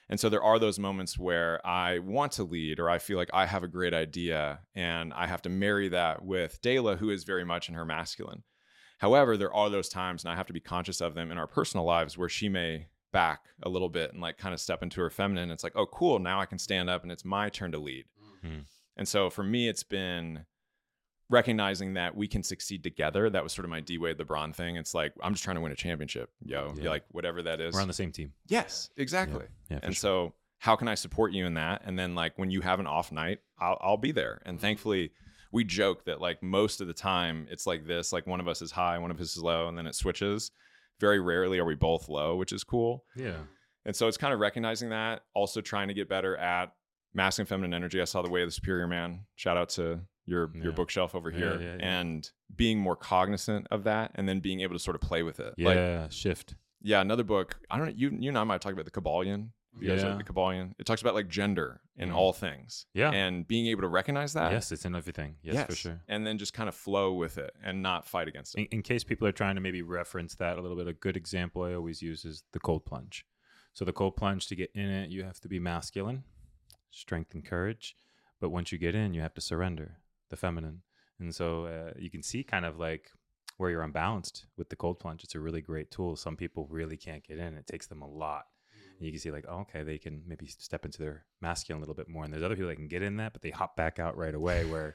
And 0.09 0.20
so 0.20 0.28
there 0.28 0.43
are 0.43 0.59
those 0.59 0.78
moments 0.78 1.18
where 1.18 1.64
I 1.66 1.99
want 2.01 2.33
to 2.33 2.45
lead 2.45 2.78
or 2.78 2.91
I 2.91 2.99
feel 2.99 3.16
like 3.16 3.30
I 3.33 3.47
have 3.47 3.62
a 3.62 3.68
great 3.68 3.95
idea 3.95 4.61
and 4.74 5.12
I 5.14 5.26
have 5.26 5.43
to 5.43 5.49
marry 5.49 5.89
that 5.89 6.22
with 6.22 6.61
Dayla, 6.61 6.99
who 6.99 7.11
is 7.11 7.24
very 7.24 7.45
much 7.45 7.68
in 7.68 7.74
her 7.74 7.87
masculine. 7.87 8.43
However, 8.99 9.37
there 9.37 9.53
are 9.53 9.68
those 9.68 9.89
times, 9.89 10.22
and 10.22 10.33
I 10.33 10.37
have 10.37 10.47
to 10.47 10.53
be 10.53 10.61
conscious 10.61 11.01
of 11.01 11.14
them 11.14 11.33
in 11.33 11.39
our 11.39 11.49
personal 11.49 11.85
lives 11.85 12.16
where 12.16 12.28
she 12.28 12.49
may 12.49 12.87
back 13.12 13.44
a 13.62 13.68
little 13.68 13.88
bit 13.88 14.12
and 14.12 14.20
like 14.20 14.38
kind 14.38 14.52
of 14.54 14.60
step 14.60 14.82
into 14.82 15.00
her 15.00 15.10
feminine. 15.10 15.50
It's 15.50 15.62
like, 15.64 15.74
oh, 15.76 15.86
cool. 15.86 16.18
Now 16.18 16.40
I 16.40 16.46
can 16.46 16.58
stand 16.58 16.88
up 16.90 17.02
and 17.02 17.12
it's 17.12 17.24
my 17.24 17.48
turn 17.48 17.72
to 17.72 17.78
lead. 17.78 18.06
Mhm. 18.44 18.64
And 18.96 19.06
so 19.08 19.30
for 19.30 19.42
me, 19.44 19.68
it's 19.68 19.82
been 19.84 20.44
recognizing 21.30 21.94
that 21.94 22.14
we 22.16 22.28
can 22.28 22.42
succeed 22.42 22.82
together. 22.82 23.30
That 23.30 23.42
was 23.42 23.52
sort 23.52 23.64
of 23.64 23.70
my 23.70 23.80
D 23.80 23.98
Wade 23.98 24.18
LeBron 24.18 24.54
thing. 24.54 24.76
It's 24.76 24.94
like, 24.94 25.12
I'm 25.22 25.32
just 25.32 25.44
trying 25.44 25.56
to 25.56 25.62
win 25.62 25.72
a 25.72 25.76
championship, 25.76 26.30
yo. 26.44 26.74
Yeah. 26.76 26.90
Like, 26.90 27.04
whatever 27.10 27.42
that 27.42 27.60
is. 27.60 27.74
We're 27.74 27.80
on 27.80 27.88
the 27.88 27.94
same 27.94 28.12
team. 28.12 28.32
yes, 28.48 28.90
exactly. 28.96 29.46
Yeah. 29.70 29.78
for 29.78 29.86
And 29.86 29.94
sure. 29.94 30.00
so, 30.28 30.34
how 30.58 30.76
can 30.76 30.88
I 30.88 30.94
support 30.94 31.32
you 31.32 31.46
in 31.46 31.54
that? 31.54 31.82
And 31.84 31.98
then, 31.98 32.14
like, 32.14 32.38
when 32.38 32.50
you 32.50 32.60
have 32.60 32.78
an 32.80 32.86
off 32.86 33.10
night, 33.10 33.40
I'll, 33.58 33.78
I'll 33.80 33.96
be 33.96 34.12
there. 34.12 34.40
And 34.44 34.60
thankfully, 34.60 35.12
we 35.50 35.64
joke 35.64 36.04
that, 36.04 36.20
like, 36.20 36.42
most 36.42 36.80
of 36.80 36.86
the 36.86 36.92
time 36.94 37.46
it's 37.50 37.66
like 37.66 37.86
this 37.86 38.12
like, 38.12 38.26
one 38.26 38.38
of 38.40 38.46
us 38.46 38.62
is 38.62 38.70
high, 38.70 38.98
one 38.98 39.10
of 39.10 39.20
us 39.20 39.36
is 39.36 39.42
low, 39.42 39.68
and 39.68 39.76
then 39.76 39.86
it 39.86 39.94
switches. 39.94 40.50
Very 41.01 41.20
rarely 41.20 41.59
are 41.59 41.64
we 41.64 41.74
both 41.74 42.09
low, 42.09 42.36
which 42.36 42.53
is 42.53 42.64
cool. 42.64 43.05
yeah. 43.16 43.36
And 43.84 43.97
so, 43.97 44.07
it's 44.07 44.16
kind 44.16 44.32
of 44.32 44.38
recognizing 44.38 44.90
that, 44.90 45.22
also 45.34 45.61
trying 45.61 45.88
to 45.88 45.95
get 45.95 46.09
better 46.09 46.36
at 46.36 46.72
masculine, 47.14 47.47
feminine 47.49 47.74
energy. 47.74 48.01
I 48.01 48.05
saw 48.05 48.22
The 48.22 48.30
Way 48.30 48.43
of 48.43 48.49
the 48.49 48.53
Superior 48.53 48.86
Man. 48.86 49.24
Shout 49.34 49.57
out 49.57 49.70
to 49.70 50.01
your, 50.24 50.53
Yeah. 50.55 50.62
your 50.62 50.72
bookshelf 50.72 51.16
over 51.16 51.30
Yeah, 51.30 51.36
here. 51.59 51.61
yeah. 51.61 51.84
And 51.84 52.30
being 52.55 52.78
more 52.78 52.95
cognizant 52.95 53.66
of 53.72 53.82
that 53.84 54.12
and 54.14 54.28
then 54.28 54.38
being 54.38 54.61
able 54.61 54.74
to 54.74 54.78
sort 54.78 54.95
of 54.95 55.01
play 55.01 55.24
with 55.24 55.40
it. 55.40 55.55
Yeah. 55.57 56.03
Like, 56.03 56.12
shift. 56.12 56.55
yeah, 56.80 57.01
another 57.01 57.24
book. 57.24 57.59
I 57.70 57.76
don't 57.76 57.86
know. 57.88 57.93
You 57.97 58.11
you 58.20 58.28
and 58.28 58.38
I 58.38 58.45
might 58.45 58.61
talk 58.61 58.72
about 58.72 58.84
the 58.84 58.90
Kybalion. 58.93 59.49
You 59.81 59.89
guys 59.89 60.03
Yeah. 60.03 60.14
like 60.14 60.25
the 60.27 60.33
Kybalion. 60.33 60.75
It 60.79 60.85
talks 60.87 61.01
about 61.01 61.14
like 61.14 61.29
gender 61.29 61.81
in 61.97 62.11
Mm. 62.11 62.14
all 62.14 62.33
things. 62.33 62.87
Yeah. 62.95 63.11
And 63.11 63.47
being 63.49 63.66
able 63.68 63.83
to 63.83 63.89
recognize 63.89 64.33
that. 64.35 64.53
yes, 64.53 64.70
it's 64.70 64.85
in 64.85 64.95
everything. 64.95 65.37
Yes, 65.43 65.66
for 65.66 65.75
sure. 65.75 66.03
And 66.09 66.27
then 66.27 66.37
just 66.39 66.53
kind 66.53 66.68
of 66.68 66.75
flow 66.75 67.12
with 67.14 67.39
it 67.39 67.55
and 67.62 67.83
not 67.83 68.07
fight 68.07 68.29
against 68.29 68.55
it. 68.55 68.61
In, 68.62 68.66
in 68.79 68.83
case 68.83 69.03
people 69.05 69.27
are 69.27 69.33
trying 69.33 69.55
to 69.55 69.61
maybe 69.61 69.81
reference 69.83 70.35
that 70.37 70.59
a 70.59 70.61
little 70.62 70.77
bit, 70.77 70.87
a 70.89 70.93
good 70.93 71.16
example 71.16 71.62
I 71.62 71.73
always 71.75 72.03
use 72.03 72.25
is 72.25 72.45
the 72.53 72.61
cold 72.61 72.85
plunge. 72.85 73.25
So 73.73 73.85
the 73.87 73.93
cold 73.93 74.16
plunge 74.16 74.47
to 74.49 74.55
get 74.57 74.70
in 74.75 74.89
it, 74.91 75.11
you 75.11 75.25
have 75.25 75.41
to 75.41 75.49
be 75.49 75.59
masculine, 75.59 76.25
strength 76.91 77.35
and 77.35 77.45
courage. 77.45 77.97
But 78.41 78.51
once 78.51 78.73
you 78.73 78.79
get 78.79 78.95
in, 78.95 79.14
you 79.14 79.20
have 79.23 79.35
to 79.35 79.41
surrender, 79.41 79.99
the 80.29 80.37
feminine. 80.37 80.83
And 81.18 81.35
so 81.35 81.64
uh, 81.66 81.93
you 81.99 82.11
can 82.11 82.23
see 82.23 82.43
kind 82.45 82.64
of 82.66 82.79
like 82.79 83.11
where 83.57 83.70
you're 83.70 83.83
unbalanced 83.83 84.47
with 84.57 84.68
the 84.68 84.77
cold 84.77 84.99
plunge. 84.99 85.23
It's 85.25 85.35
a 85.35 85.41
really 85.41 85.61
great 85.61 85.91
tool. 85.91 86.16
Some 86.16 86.37
people 86.37 86.66
really 86.68 86.97
can't 86.97 87.23
get 87.27 87.39
in. 87.39 87.55
It 87.57 87.66
takes 87.66 87.87
them 87.87 88.03
a 88.03 88.09
lot. 88.09 88.45
And 88.99 89.07
you 89.07 89.12
can 89.12 89.20
see 89.20 89.30
like, 89.30 89.45
oh, 89.49 89.61
okay, 89.61 89.82
they 89.82 89.99
can 89.99 90.22
maybe 90.26 90.47
step 90.47 90.84
into 90.84 90.99
their 90.99 91.24
masculine 91.40 91.78
a 91.78 91.82
little 91.82 91.95
bit 91.95 92.09
more. 92.09 92.24
And 92.24 92.32
there's 92.32 92.43
other 92.45 92.55
people 92.55 92.68
that 92.68 92.76
can 92.76 92.88
get 92.88 93.03
in 93.03 93.16
that, 93.16 93.32
but 93.32 93.43
they 93.43 93.51
hop 93.51 93.76
back 93.76 93.99
out 93.99 94.16
right 94.16 94.34
away 94.34 94.64
where 94.70 94.95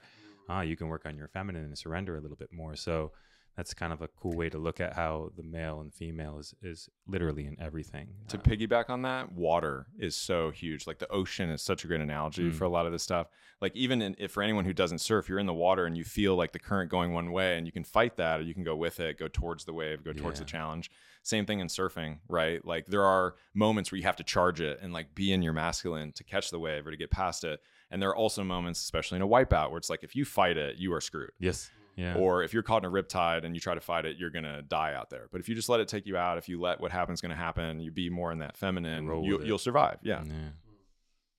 ah, 0.50 0.62
you 0.62 0.76
can 0.78 0.88
work 0.88 1.06
on 1.06 1.18
your 1.18 1.28
feminine 1.28 1.66
and 1.66 1.78
surrender 1.78 2.16
a 2.18 2.22
little 2.22 2.38
bit 2.38 2.54
more. 2.54 2.76
So 2.76 3.12
that's 3.58 3.74
kind 3.74 3.92
of 3.92 4.04
a 4.04 4.08
cool 4.10 4.34
way 4.34 4.50
to 4.50 4.58
look 4.60 4.80
at 4.80 4.94
how 4.94 5.32
the 5.36 5.42
male 5.42 5.82
and 5.82 5.92
female 5.92 6.38
is, 6.38 6.54
is 6.62 6.90
literally 7.08 7.48
in 7.48 7.58
everything. 7.60 8.08
To 8.28 8.38
Uh, 8.38 8.42
piggyback 8.42 8.88
on 8.92 9.02
that, 9.02 9.32
water 9.32 9.88
is 9.98 10.16
so 10.16 10.52
huge. 10.52 10.86
Like 10.86 11.00
the 11.00 11.12
ocean 11.12 11.50
is 11.50 11.64
such 11.64 11.84
a 11.84 11.88
great 11.88 12.00
analogy 12.00 12.44
Mm. 12.52 12.54
for 12.54 12.66
a 12.66 12.70
lot 12.70 12.86
of 12.86 12.92
this 12.92 13.02
stuff. 13.02 13.28
Like 13.60 13.76
even 13.76 14.02
in, 14.04 14.16
if 14.20 14.32
for 14.32 14.44
anyone 14.44 14.64
who 14.64 14.74
doesn't 14.74 15.00
surf, 15.00 15.28
you're 15.28 15.40
in 15.40 15.48
the 15.48 15.54
water 15.56 15.88
and 15.88 15.98
you 15.98 16.04
feel 16.04 16.36
like 16.36 16.52
the 16.52 16.60
current 16.60 16.92
going 16.92 17.14
one 17.14 17.32
way, 17.32 17.58
and 17.58 17.66
you 17.66 17.72
can 17.74 17.84
fight 17.84 18.16
that, 18.18 18.40
or 18.40 18.44
you 18.44 18.54
can 18.54 18.64
go 18.64 18.76
with 18.76 19.00
it, 19.00 19.18
go 19.18 19.28
towards 19.28 19.66
the 19.66 19.74
wave, 19.74 20.04
go 20.04 20.14
towards 20.14 20.38
the 20.40 20.46
challenge. 20.46 20.92
Same 21.28 21.46
thing 21.46 21.60
in 21.60 21.68
surfing, 21.68 22.20
right? 22.30 22.64
Like 22.64 22.86
there 22.86 23.04
are 23.04 23.36
moments 23.54 23.92
where 23.92 23.98
you 23.98 24.06
have 24.06 24.16
to 24.16 24.24
charge 24.24 24.62
it 24.62 24.80
and 24.82 24.94
like 24.94 25.14
be 25.14 25.34
in 25.34 25.42
your 25.42 25.52
masculine 25.52 26.14
to 26.14 26.24
catch 26.24 26.52
the 26.52 26.60
wave 26.60 26.88
or 26.88 26.92
to 26.92 26.96
get 26.98 27.12
past 27.12 27.44
it. 27.44 27.60
And 27.92 28.02
there 28.02 28.10
are 28.10 28.16
also 28.16 28.46
moments, 28.46 28.80
especially 28.82 29.18
in 29.18 29.22
a 29.22 29.28
wipeout, 29.28 29.70
where 29.70 29.78
it's 29.78 29.90
like 29.90 30.04
if 30.04 30.16
you 30.16 30.24
fight 30.24 30.56
it, 30.56 30.78
you 30.78 30.94
are 30.94 31.02
screwed. 31.02 31.32
yes. 31.38 31.70
Yeah. 31.98 32.14
Or 32.16 32.44
if 32.44 32.54
you're 32.54 32.62
caught 32.62 32.86
in 32.86 32.90
a 32.90 32.94
riptide 32.94 33.44
and 33.44 33.56
you 33.56 33.60
try 33.60 33.74
to 33.74 33.82
fight 33.82 34.06
it, 34.06 34.18
you're 34.18 34.30
gonna 34.30 34.62
die 34.62 34.94
out 34.94 35.10
there. 35.10 35.28
But 35.32 35.42
if 35.42 35.50
you 35.50 35.56
just 35.56 35.68
let 35.68 35.80
it 35.80 35.88
take 35.88 36.06
you 36.06 36.16
out, 36.16 36.38
if 36.38 36.48
you 36.48 36.62
let 36.62 36.80
what 36.80 36.92
happens 36.92 37.22
gonna 37.22 37.36
happen, 37.36 37.80
you 37.80 37.92
be 37.92 38.08
more 38.08 38.32
in 38.32 38.38
that 38.38 38.56
feminine, 38.56 39.08
Roll 39.08 39.26
you, 39.26 39.44
you'll 39.44 39.58
survive. 39.58 39.98
Yeah. 40.04 40.24
Yeah. 40.24 40.50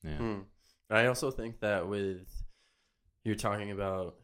Yeah. 0.02 0.16
Hmm. 0.16 0.38
I 0.90 1.06
also 1.06 1.30
think 1.30 1.60
that 1.60 1.86
with 1.88 2.26
you're 3.24 3.36
talking 3.36 3.70
about 3.70 4.16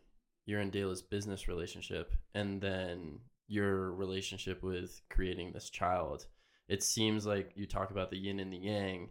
your 0.45 0.61
and 0.61 0.73
Dayla's 0.73 1.03
business 1.03 1.47
relationship 1.47 2.13
and 2.35 2.61
then 2.61 3.21
your 3.55 3.93
relationship 3.93 4.63
with 4.63 5.01
creating 5.09 5.53
this 5.53 5.71
child, 5.71 6.27
it 6.69 6.83
seems 6.83 7.25
like 7.25 7.53
you 7.55 7.67
talk 7.67 7.91
about 7.91 8.11
the 8.11 8.19
yin 8.19 8.41
and 8.41 8.53
the 8.53 8.59
yang. 8.59 9.09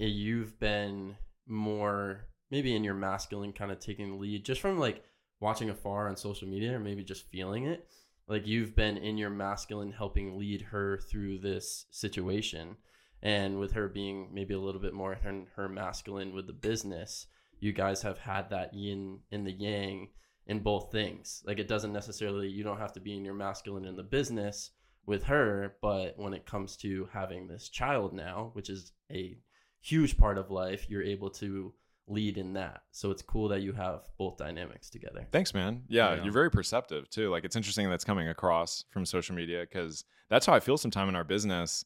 eh, 0.00 0.06
You've 0.06 0.58
been 0.58 1.16
more 1.46 2.26
maybe 2.50 2.74
in 2.76 2.84
your 2.84 2.94
masculine 2.94 3.52
kind 3.52 3.72
of 3.72 3.78
taking 3.78 4.10
the 4.10 4.16
lead 4.16 4.44
just 4.44 4.60
from 4.60 4.78
like 4.78 5.02
watching 5.40 5.70
afar 5.70 6.08
on 6.08 6.16
social 6.16 6.46
media 6.48 6.74
or 6.76 6.78
maybe 6.78 7.02
just 7.02 7.28
feeling 7.30 7.64
it. 7.66 7.88
Like 8.28 8.46
you've 8.46 8.74
been 8.76 8.96
in 8.96 9.18
your 9.18 9.30
masculine 9.30 9.92
helping 9.92 10.38
lead 10.38 10.62
her 10.62 10.98
through 10.98 11.38
this 11.38 11.86
situation 11.90 12.76
and 13.22 13.58
with 13.58 13.72
her 13.72 13.88
being 13.88 14.28
maybe 14.32 14.54
a 14.54 14.60
little 14.60 14.80
bit 14.80 14.94
more 14.94 15.14
her, 15.14 15.42
her 15.56 15.68
masculine 15.68 16.34
with 16.34 16.46
the 16.46 16.52
business 16.52 17.26
you 17.60 17.72
guys 17.72 18.02
have 18.02 18.18
had 18.18 18.50
that 18.50 18.74
yin 18.74 19.20
and 19.30 19.46
the 19.46 19.52
yang 19.52 20.08
in 20.46 20.58
both 20.60 20.90
things 20.90 21.42
like 21.46 21.58
it 21.58 21.68
doesn't 21.68 21.92
necessarily 21.92 22.48
you 22.48 22.64
don't 22.64 22.78
have 22.78 22.92
to 22.92 23.00
be 23.00 23.16
in 23.16 23.24
your 23.24 23.34
masculine 23.34 23.84
in 23.84 23.96
the 23.96 24.02
business 24.02 24.70
with 25.06 25.22
her 25.24 25.76
but 25.80 26.14
when 26.18 26.34
it 26.34 26.44
comes 26.46 26.76
to 26.76 27.08
having 27.12 27.46
this 27.46 27.68
child 27.68 28.12
now 28.12 28.50
which 28.54 28.68
is 28.68 28.92
a 29.10 29.36
huge 29.80 30.16
part 30.16 30.38
of 30.38 30.50
life 30.50 30.86
you're 30.88 31.02
able 31.02 31.30
to 31.30 31.72
lead 32.08 32.36
in 32.38 32.52
that 32.52 32.82
so 32.90 33.10
it's 33.12 33.22
cool 33.22 33.48
that 33.48 33.62
you 33.62 33.72
have 33.72 34.00
both 34.18 34.36
dynamics 34.36 34.90
together 34.90 35.26
Thanks, 35.30 35.54
man. 35.54 35.82
Yeah, 35.88 36.14
Yeah. 36.16 36.24
you're 36.24 36.32
very 36.32 36.50
perceptive 36.50 37.08
too. 37.08 37.30
Like 37.30 37.44
it's 37.44 37.54
interesting 37.56 37.88
that's 37.88 38.04
coming 38.04 38.28
across 38.28 38.84
from 38.90 39.06
social 39.06 39.36
media 39.36 39.60
because 39.60 40.04
that's 40.28 40.44
how 40.44 40.52
I 40.52 40.60
feel 40.60 40.76
sometime 40.76 41.08
in 41.08 41.14
our 41.14 41.22
business. 41.24 41.84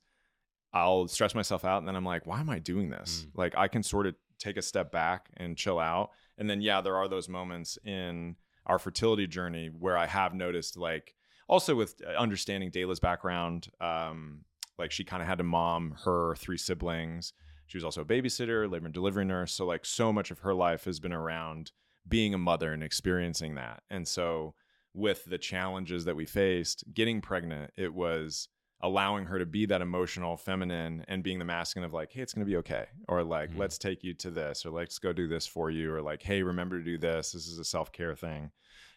I'll 0.72 1.06
stress 1.08 1.34
myself 1.34 1.64
out 1.66 1.78
and 1.78 1.86
then 1.88 1.96
I'm 1.96 2.04
like, 2.04 2.26
why 2.26 2.40
am 2.40 2.48
I 2.50 2.58
doing 2.58 2.88
this? 2.88 3.26
Mm. 3.28 3.38
Like 3.38 3.54
I 3.56 3.68
can 3.68 3.82
sort 3.82 4.06
of 4.06 4.14
take 4.38 4.56
a 4.56 4.62
step 4.62 4.90
back 4.90 5.28
and 5.36 5.56
chill 5.56 5.78
out. 5.78 6.10
And 6.38 6.48
then 6.48 6.60
yeah, 6.62 6.80
there 6.80 6.96
are 6.96 7.08
those 7.08 7.28
moments 7.28 7.78
in 7.84 8.36
our 8.66 8.78
fertility 8.78 9.26
journey 9.26 9.68
where 9.68 9.96
I 9.96 10.06
have 10.06 10.34
noticed 10.34 10.76
like 10.76 11.14
also 11.48 11.74
with 11.74 12.00
uh, 12.06 12.10
understanding 12.20 12.70
Dayla's 12.70 13.00
background, 13.00 13.68
um, 13.80 14.44
like 14.78 14.90
she 14.90 15.04
kind 15.04 15.22
of 15.22 15.28
had 15.28 15.38
to 15.38 15.44
mom 15.44 15.96
her 16.04 16.34
three 16.36 16.58
siblings. 16.58 17.32
She 17.66 17.76
was 17.76 17.84
also 17.84 18.02
a 18.02 18.04
babysitter, 18.04 18.70
labor 18.70 18.86
and 18.86 18.94
delivery 18.94 19.24
nurse. 19.24 19.52
So 19.52 19.66
like 19.66 19.84
so 19.84 20.12
much 20.12 20.30
of 20.30 20.40
her 20.40 20.54
life 20.54 20.84
has 20.84 21.00
been 21.00 21.12
around 21.12 21.72
being 22.08 22.34
a 22.34 22.38
mother 22.38 22.72
and 22.72 22.82
experiencing 22.82 23.54
that. 23.56 23.82
And 23.90 24.06
so 24.06 24.54
with 24.94 25.24
the 25.24 25.38
challenges 25.38 26.04
that 26.04 26.16
we 26.16 26.24
faced, 26.24 26.84
getting 26.94 27.20
pregnant, 27.20 27.72
it 27.76 27.92
was 27.92 28.48
allowing 28.82 29.24
her 29.24 29.38
to 29.38 29.46
be 29.46 29.64
that 29.66 29.80
emotional 29.80 30.36
feminine 30.36 31.04
and 31.08 31.22
being 31.22 31.38
the 31.38 31.44
masculine 31.44 31.86
of 31.86 31.94
like 31.94 32.12
hey 32.12 32.20
it's 32.20 32.32
going 32.34 32.44
to 32.44 32.50
be 32.50 32.56
okay 32.56 32.86
or 33.08 33.22
like 33.24 33.50
Mhm. 33.50 33.58
let's 33.58 33.78
take 33.78 34.04
you 34.04 34.12
to 34.14 34.30
this 34.30 34.66
or 34.66 34.70
let's 34.70 34.98
go 34.98 35.12
do 35.12 35.26
this 35.26 35.46
for 35.46 35.70
you 35.70 35.92
or 35.92 36.02
like 36.02 36.22
hey 36.22 36.42
remember 36.42 36.78
to 36.78 36.84
do 36.84 36.98
this 36.98 37.32
this 37.32 37.46
is 37.46 37.58
a 37.58 37.64
self-care 37.64 38.14
thing 38.14 38.50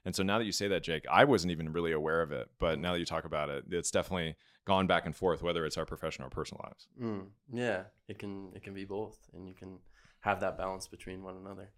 and 0.06 0.16
so 0.16 0.22
now 0.24 0.38
that 0.38 0.46
you 0.46 0.52
say 0.52 0.68
that 0.68 0.84
jake 0.84 1.06
i 1.10 1.24
wasn't 1.24 1.52
even 1.52 1.72
really 1.72 1.94
aware 1.94 2.22
of 2.22 2.32
it 2.32 2.50
but 2.60 2.78
now 2.80 2.92
that 2.92 3.00
you 3.00 3.06
talk 3.06 3.24
about 3.26 3.50
it 3.50 3.64
it's 3.72 3.92
definitely 3.92 4.36
gone 4.66 4.86
back 4.86 5.06
and 5.06 5.16
forth 5.16 5.42
whether 5.42 5.66
it's 5.66 5.78
our 5.78 5.86
professional 5.86 6.28
or 6.28 6.32
personal 6.32 6.62
lives 6.66 6.88
Mm, 7.02 7.28
yeah, 7.54 7.84
it 8.10 8.20
can 8.20 8.52
it 8.54 8.62
can 8.64 8.74
be 8.74 8.84
both, 8.86 9.18
and 9.34 9.48
you 9.48 9.54
can 9.56 9.80
have 10.20 10.42
that 10.42 10.58
balance 10.58 10.88
between 10.88 11.24
one 11.24 11.38
another. 11.38 11.70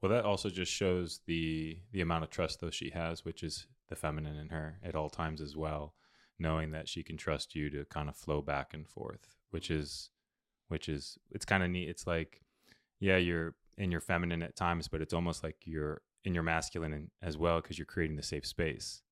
Well, 0.00 0.12
that 0.12 0.24
also 0.24 0.48
just 0.48 0.72
shows 0.72 1.20
the 1.26 1.78
the 1.90 2.00
amount 2.00 2.22
of 2.22 2.30
trust 2.30 2.60
though 2.60 2.70
she 2.70 2.90
has, 2.90 3.24
which 3.24 3.42
is 3.42 3.66
the 3.88 3.96
feminine 3.96 4.36
in 4.36 4.50
her 4.50 4.78
at 4.84 4.94
all 4.94 5.10
times 5.10 5.40
as 5.40 5.56
well, 5.56 5.94
knowing 6.38 6.70
that 6.72 6.88
she 6.88 7.02
can 7.02 7.16
trust 7.16 7.54
you 7.54 7.70
to 7.70 7.84
kind 7.86 8.08
of 8.08 8.16
flow 8.16 8.40
back 8.42 8.72
and 8.74 8.86
forth, 8.88 9.36
which 9.50 9.70
is 9.70 10.10
which 10.68 10.88
is 10.88 11.18
it's 11.30 11.44
kind 11.44 11.62
of 11.62 11.70
neat. 11.70 11.88
It's 11.88 12.06
like 12.06 12.42
yeah, 13.00 13.16
you're 13.16 13.54
in 13.76 13.90
your 13.92 14.00
feminine 14.00 14.42
at 14.42 14.56
times, 14.56 14.88
but 14.88 15.00
it's 15.00 15.14
almost 15.14 15.42
like 15.44 15.56
you're 15.64 16.02
in 16.24 16.34
your 16.34 16.42
masculine 16.42 16.92
in, 16.92 17.10
as 17.22 17.36
well 17.38 17.60
because 17.60 17.78
you're 17.78 17.86
creating 17.86 18.16
the 18.16 18.22
safe 18.22 18.44
space, 18.46 19.02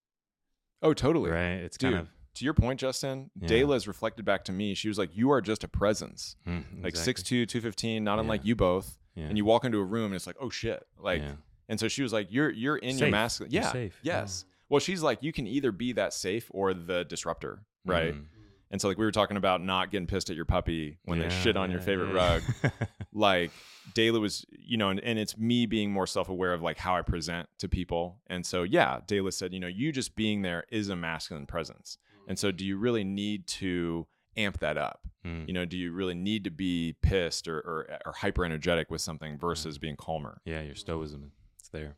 oh 0.83 0.93
totally 0.93 1.31
right? 1.31 1.53
It's 1.63 1.77
Dude, 1.79 1.93
kind 1.93 2.03
of 2.03 2.09
to 2.35 2.45
your 2.45 2.53
point 2.53 2.79
justin 2.81 3.31
Yeah. 3.41 3.49
Dayla's 3.49 3.89
reflected 3.89 4.27
back 4.27 4.45
to 4.45 4.53
me 4.53 4.75
she 4.75 4.89
was 4.89 4.99
like 4.99 5.17
you 5.17 5.31
are 5.31 5.41
just 5.41 5.65
a 5.65 5.69
presence 5.69 6.37
mm, 6.47 6.63
like 6.83 6.89
exactly. 6.93 7.15
6'2 7.45 7.49
215 7.49 8.05
not 8.05 8.19
unlike 8.19 8.43
Yeah. 8.43 8.49
you 8.49 8.57
both 8.57 8.99
yeah. 9.15 9.25
and 9.25 9.39
you 9.39 9.45
walk 9.47 9.65
into 9.65 9.79
a 9.79 9.85
room 9.85 10.07
and 10.07 10.15
it's 10.17 10.27
like 10.27 10.37
oh 10.39 10.51
shit 10.51 10.85
like 10.99 11.23
and 11.71 11.81
so 11.81 11.89
she 11.89 12.03
was 12.03 12.13
like 12.13 12.27
you're 12.31 12.51
you're 12.51 12.77
in 12.77 12.91
your 12.99 13.07
Safe. 13.07 13.11
masculine 13.11 13.53
You're 13.53 13.63
yeah 13.63 13.73
safe. 13.73 13.99
yes 14.03 14.45
well 14.69 14.81
she's 14.81 15.03
like 15.03 15.23
you 15.23 15.33
can 15.33 15.47
either 15.47 15.73
be 15.73 15.93
that 15.93 16.13
safe 16.13 16.47
or 16.51 16.75
the 16.75 17.05
disruptor 17.05 17.61
right 17.85 18.15
Mm. 18.15 18.25
and 18.71 18.81
so 18.81 18.89
like 18.89 18.99
we 18.99 19.05
were 19.05 19.13
talking 19.13 19.37
about 19.37 19.63
not 19.63 19.91
getting 19.91 20.07
pissed 20.07 20.29
at 20.31 20.37
your 20.37 20.45
puppy 20.45 20.99
when 21.05 21.19
Yeah, 21.21 21.29
they 21.29 21.35
shit 21.35 21.57
on 21.57 21.71
your 21.71 21.81
favorite 21.81 22.13
yeah. 22.15 22.41
rug 22.63 22.73
like 23.13 23.51
Dayla 23.95 24.21
was, 24.21 24.45
you 24.51 24.77
know, 24.77 24.91
and, 24.91 24.99
and 25.01 25.17
it's 25.17 25.39
me 25.39 25.65
being 25.67 25.93
more 25.93 26.09
self 26.09 26.29
aware 26.29 26.53
of 26.53 26.61
like 26.61 26.77
how 26.77 26.97
I 26.97 27.03
present 27.03 27.49
to 27.61 27.69
people. 27.69 28.21
And 28.27 28.45
so, 28.45 28.65
yeah, 28.65 28.99
Dayla 29.07 29.33
said, 29.33 29.53
you 29.55 29.61
know, 29.61 29.69
you 29.69 29.93
just 29.93 30.17
being 30.17 30.43
there 30.43 30.65
is 30.73 30.89
a 30.89 30.97
masculine 30.97 31.47
presence. 31.47 31.99
And 32.27 32.37
so, 32.37 32.51
do 32.51 32.67
you 32.67 32.77
really 32.79 33.05
need 33.05 33.47
to 33.47 34.09
amp 34.37 34.59
that 34.59 34.77
up? 34.77 35.07
Mm. 35.25 35.47
You 35.47 35.55
know, 35.55 35.65
do 35.65 35.79
you 35.79 35.93
really 35.93 36.17
need 36.17 36.43
to 36.45 36.51
be 36.51 36.97
pissed 37.01 37.47
or, 37.47 37.59
or, 37.59 37.99
or 38.05 38.13
hyper 38.13 38.45
energetic 38.45 38.91
with 38.91 39.01
something 39.01 39.39
versus 39.39 39.79
being 39.79 39.95
calmer? 39.95 40.41
Yeah, 40.45 40.63
your 40.63 40.75
stoicism, 40.75 41.31
it's 41.61 41.69
there. 41.69 41.97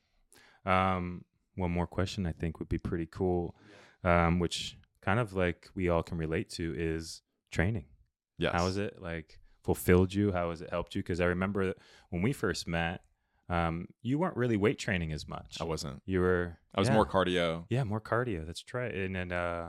Um, 0.66 1.24
one 1.58 1.70
more 1.70 1.86
question 1.86 2.26
I 2.26 2.32
think 2.32 2.58
would 2.58 2.68
be 2.68 2.78
pretty 2.78 3.06
cool, 3.06 3.54
um, 4.04 4.38
which 4.38 4.78
kind 5.02 5.20
of 5.20 5.34
like 5.34 5.68
we 5.74 5.88
all 5.88 6.02
can 6.02 6.16
relate 6.18 6.48
to 6.50 6.74
is 6.76 7.22
training. 7.50 7.86
Yes. 8.38 8.52
How 8.52 8.64
has 8.66 8.76
it 8.76 9.00
like 9.00 9.38
fulfilled 9.64 10.14
you? 10.14 10.32
How 10.32 10.50
has 10.50 10.62
it 10.62 10.70
helped 10.70 10.94
you? 10.94 11.02
Because 11.02 11.20
I 11.20 11.26
remember 11.26 11.66
that 11.66 11.76
when 12.10 12.22
we 12.22 12.32
first 12.32 12.66
met, 12.68 13.00
um, 13.48 13.88
you 14.02 14.18
weren't 14.18 14.36
really 14.36 14.56
weight 14.56 14.78
training 14.78 15.12
as 15.12 15.26
much. 15.26 15.58
I 15.60 15.64
wasn't. 15.64 16.02
You 16.06 16.20
were. 16.20 16.58
I 16.74 16.80
was 16.80 16.88
yeah. 16.88 16.94
more 16.94 17.06
cardio. 17.06 17.64
Yeah, 17.70 17.84
more 17.84 18.00
cardio. 18.00 18.46
That's 18.46 18.62
right. 18.72 18.94
And 18.94 19.16
and 19.16 19.32
uh, 19.32 19.66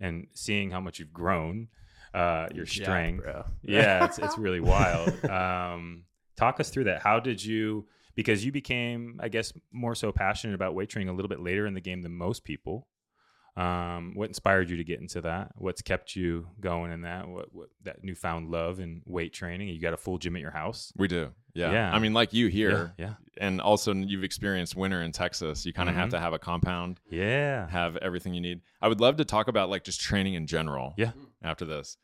and 0.00 0.26
seeing 0.34 0.70
how 0.70 0.80
much 0.80 0.98
you've 0.98 1.12
grown, 1.12 1.68
uh, 2.14 2.48
your 2.54 2.64
Yeah, 2.64 2.82
strength 2.84 3.24
bro. 3.24 3.44
yeah 3.62 4.04
it's, 4.06 4.18
it's 4.24 4.38
really 4.38 4.60
wild 4.60 5.12
um 5.26 6.04
talk 6.36 6.58
us 6.60 6.70
through 6.70 6.84
that 6.84 7.02
how 7.02 7.20
did 7.20 7.44
you 7.44 7.86
because 8.18 8.44
you 8.44 8.50
became 8.52 9.18
i 9.22 9.28
guess 9.28 9.52
more 9.72 9.94
so 9.94 10.10
passionate 10.12 10.54
about 10.54 10.74
weight 10.74 10.88
training 10.90 11.08
a 11.08 11.12
little 11.16 11.28
bit 11.34 11.40
later 11.40 11.64
in 11.66 11.74
the 11.74 11.80
game 11.88 12.02
than 12.02 12.12
most 12.12 12.42
people 12.44 12.86
um 13.56 14.12
what 14.14 14.28
inspired 14.28 14.70
you 14.70 14.76
to 14.76 14.84
get 14.84 15.00
into 15.00 15.20
that 15.20 15.50
what's 15.56 15.82
kept 15.82 16.14
you 16.14 16.46
going 16.60 16.92
in 16.92 17.00
that 17.02 17.26
what, 17.28 17.46
what 17.52 17.68
that 17.82 18.04
newfound 18.04 18.50
love 18.50 18.78
in 18.78 19.02
weight 19.04 19.32
training 19.32 19.68
you 19.68 19.80
got 19.80 19.94
a 19.94 19.96
full 19.96 20.16
gym 20.18 20.36
at 20.36 20.42
your 20.42 20.50
house 20.52 20.92
We 20.96 21.08
do. 21.08 21.30
Yeah. 21.54 21.72
Yeah. 21.72 21.92
I 21.92 21.98
mean, 21.98 22.12
like 22.14 22.32
you 22.32 22.46
here, 22.46 22.92
yeah 22.98 23.14
and 23.40 23.60
also 23.60 23.92
you've 23.92 24.22
experienced 24.22 24.76
winter 24.76 25.02
in 25.02 25.10
Texas. 25.10 25.66
You 25.66 25.72
kind 25.72 25.88
of 25.88 25.96
have 25.96 26.08
Mhm. 26.08 26.12
to 26.12 26.20
have 26.20 26.32
a 26.32 26.38
compound. 26.38 27.00
yeah 27.10 27.68
have 27.68 27.96
everything 27.96 28.32
you 28.34 28.40
need. 28.40 28.60
I 28.80 28.86
would 28.86 29.00
love 29.00 29.16
to 29.16 29.24
talk 29.24 29.48
about 29.48 29.68
like 29.70 29.82
just 29.82 30.00
training 30.00 30.34
in 30.34 30.46
general. 30.46 30.94
Yeah. 30.96 31.12
After 31.42 31.64
this, 31.64 31.96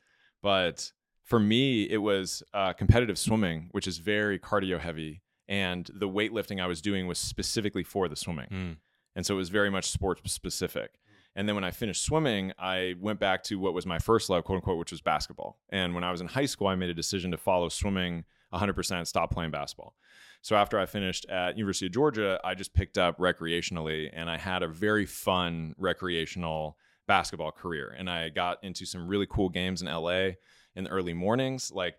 but 0.42 0.90
for 1.22 1.38
me, 1.38 1.84
it 1.88 1.98
was 1.98 2.42
uh, 2.52 2.72
competitive 2.72 3.16
swimming, 3.18 3.68
which 3.70 3.86
is 3.86 3.98
very 3.98 4.38
cardio 4.40 4.78
heavy, 4.78 5.22
and 5.48 5.90
the 5.94 6.08
weightlifting 6.08 6.60
I 6.62 6.66
was 6.66 6.80
doing 6.80 7.06
was 7.06 7.18
specifically 7.18 7.82
for 7.84 8.08
the 8.08 8.16
swimming, 8.16 8.48
Mm. 8.50 8.76
and 9.16 9.26
so 9.26 9.34
it 9.34 9.38
was 9.38 9.48
very 9.50 9.70
much 9.70 9.86
sports 9.86 10.32
specific. 10.32 10.98
And 11.36 11.48
then 11.48 11.56
when 11.56 11.64
I 11.64 11.72
finished 11.72 12.04
swimming, 12.04 12.52
I 12.58 12.94
went 13.00 13.18
back 13.18 13.42
to 13.44 13.58
what 13.58 13.74
was 13.74 13.86
my 13.86 13.98
first 13.98 14.30
love, 14.30 14.44
quote 14.44 14.56
unquote, 14.58 14.78
which 14.78 14.92
was 14.92 15.00
basketball. 15.00 15.58
And 15.70 15.92
when 15.92 16.04
I 16.04 16.12
was 16.12 16.20
in 16.20 16.28
high 16.28 16.46
school, 16.46 16.68
I 16.68 16.76
made 16.76 16.90
a 16.90 16.94
decision 16.94 17.32
to 17.32 17.36
follow 17.36 17.68
swimming 17.68 18.24
100%, 18.52 19.06
stop 19.08 19.32
playing 19.32 19.50
basketball. 19.50 19.96
So 20.42 20.54
after 20.54 20.78
I 20.78 20.86
finished 20.86 21.26
at 21.28 21.58
University 21.58 21.86
of 21.86 21.92
Georgia, 21.92 22.38
I 22.44 22.54
just 22.54 22.72
picked 22.72 22.98
up 22.98 23.18
recreationally 23.18 24.10
and 24.12 24.30
I 24.30 24.36
had 24.38 24.62
a 24.62 24.68
very 24.68 25.06
fun 25.06 25.74
recreational 25.76 26.76
basketball 27.08 27.50
career. 27.50 27.94
And 27.98 28.08
I 28.08 28.28
got 28.28 28.62
into 28.62 28.84
some 28.86 29.08
really 29.08 29.26
cool 29.28 29.48
games 29.48 29.82
in 29.82 29.88
LA 29.88 30.34
in 30.76 30.84
the 30.84 30.90
early 30.90 31.14
mornings. 31.14 31.72
Like 31.72 31.96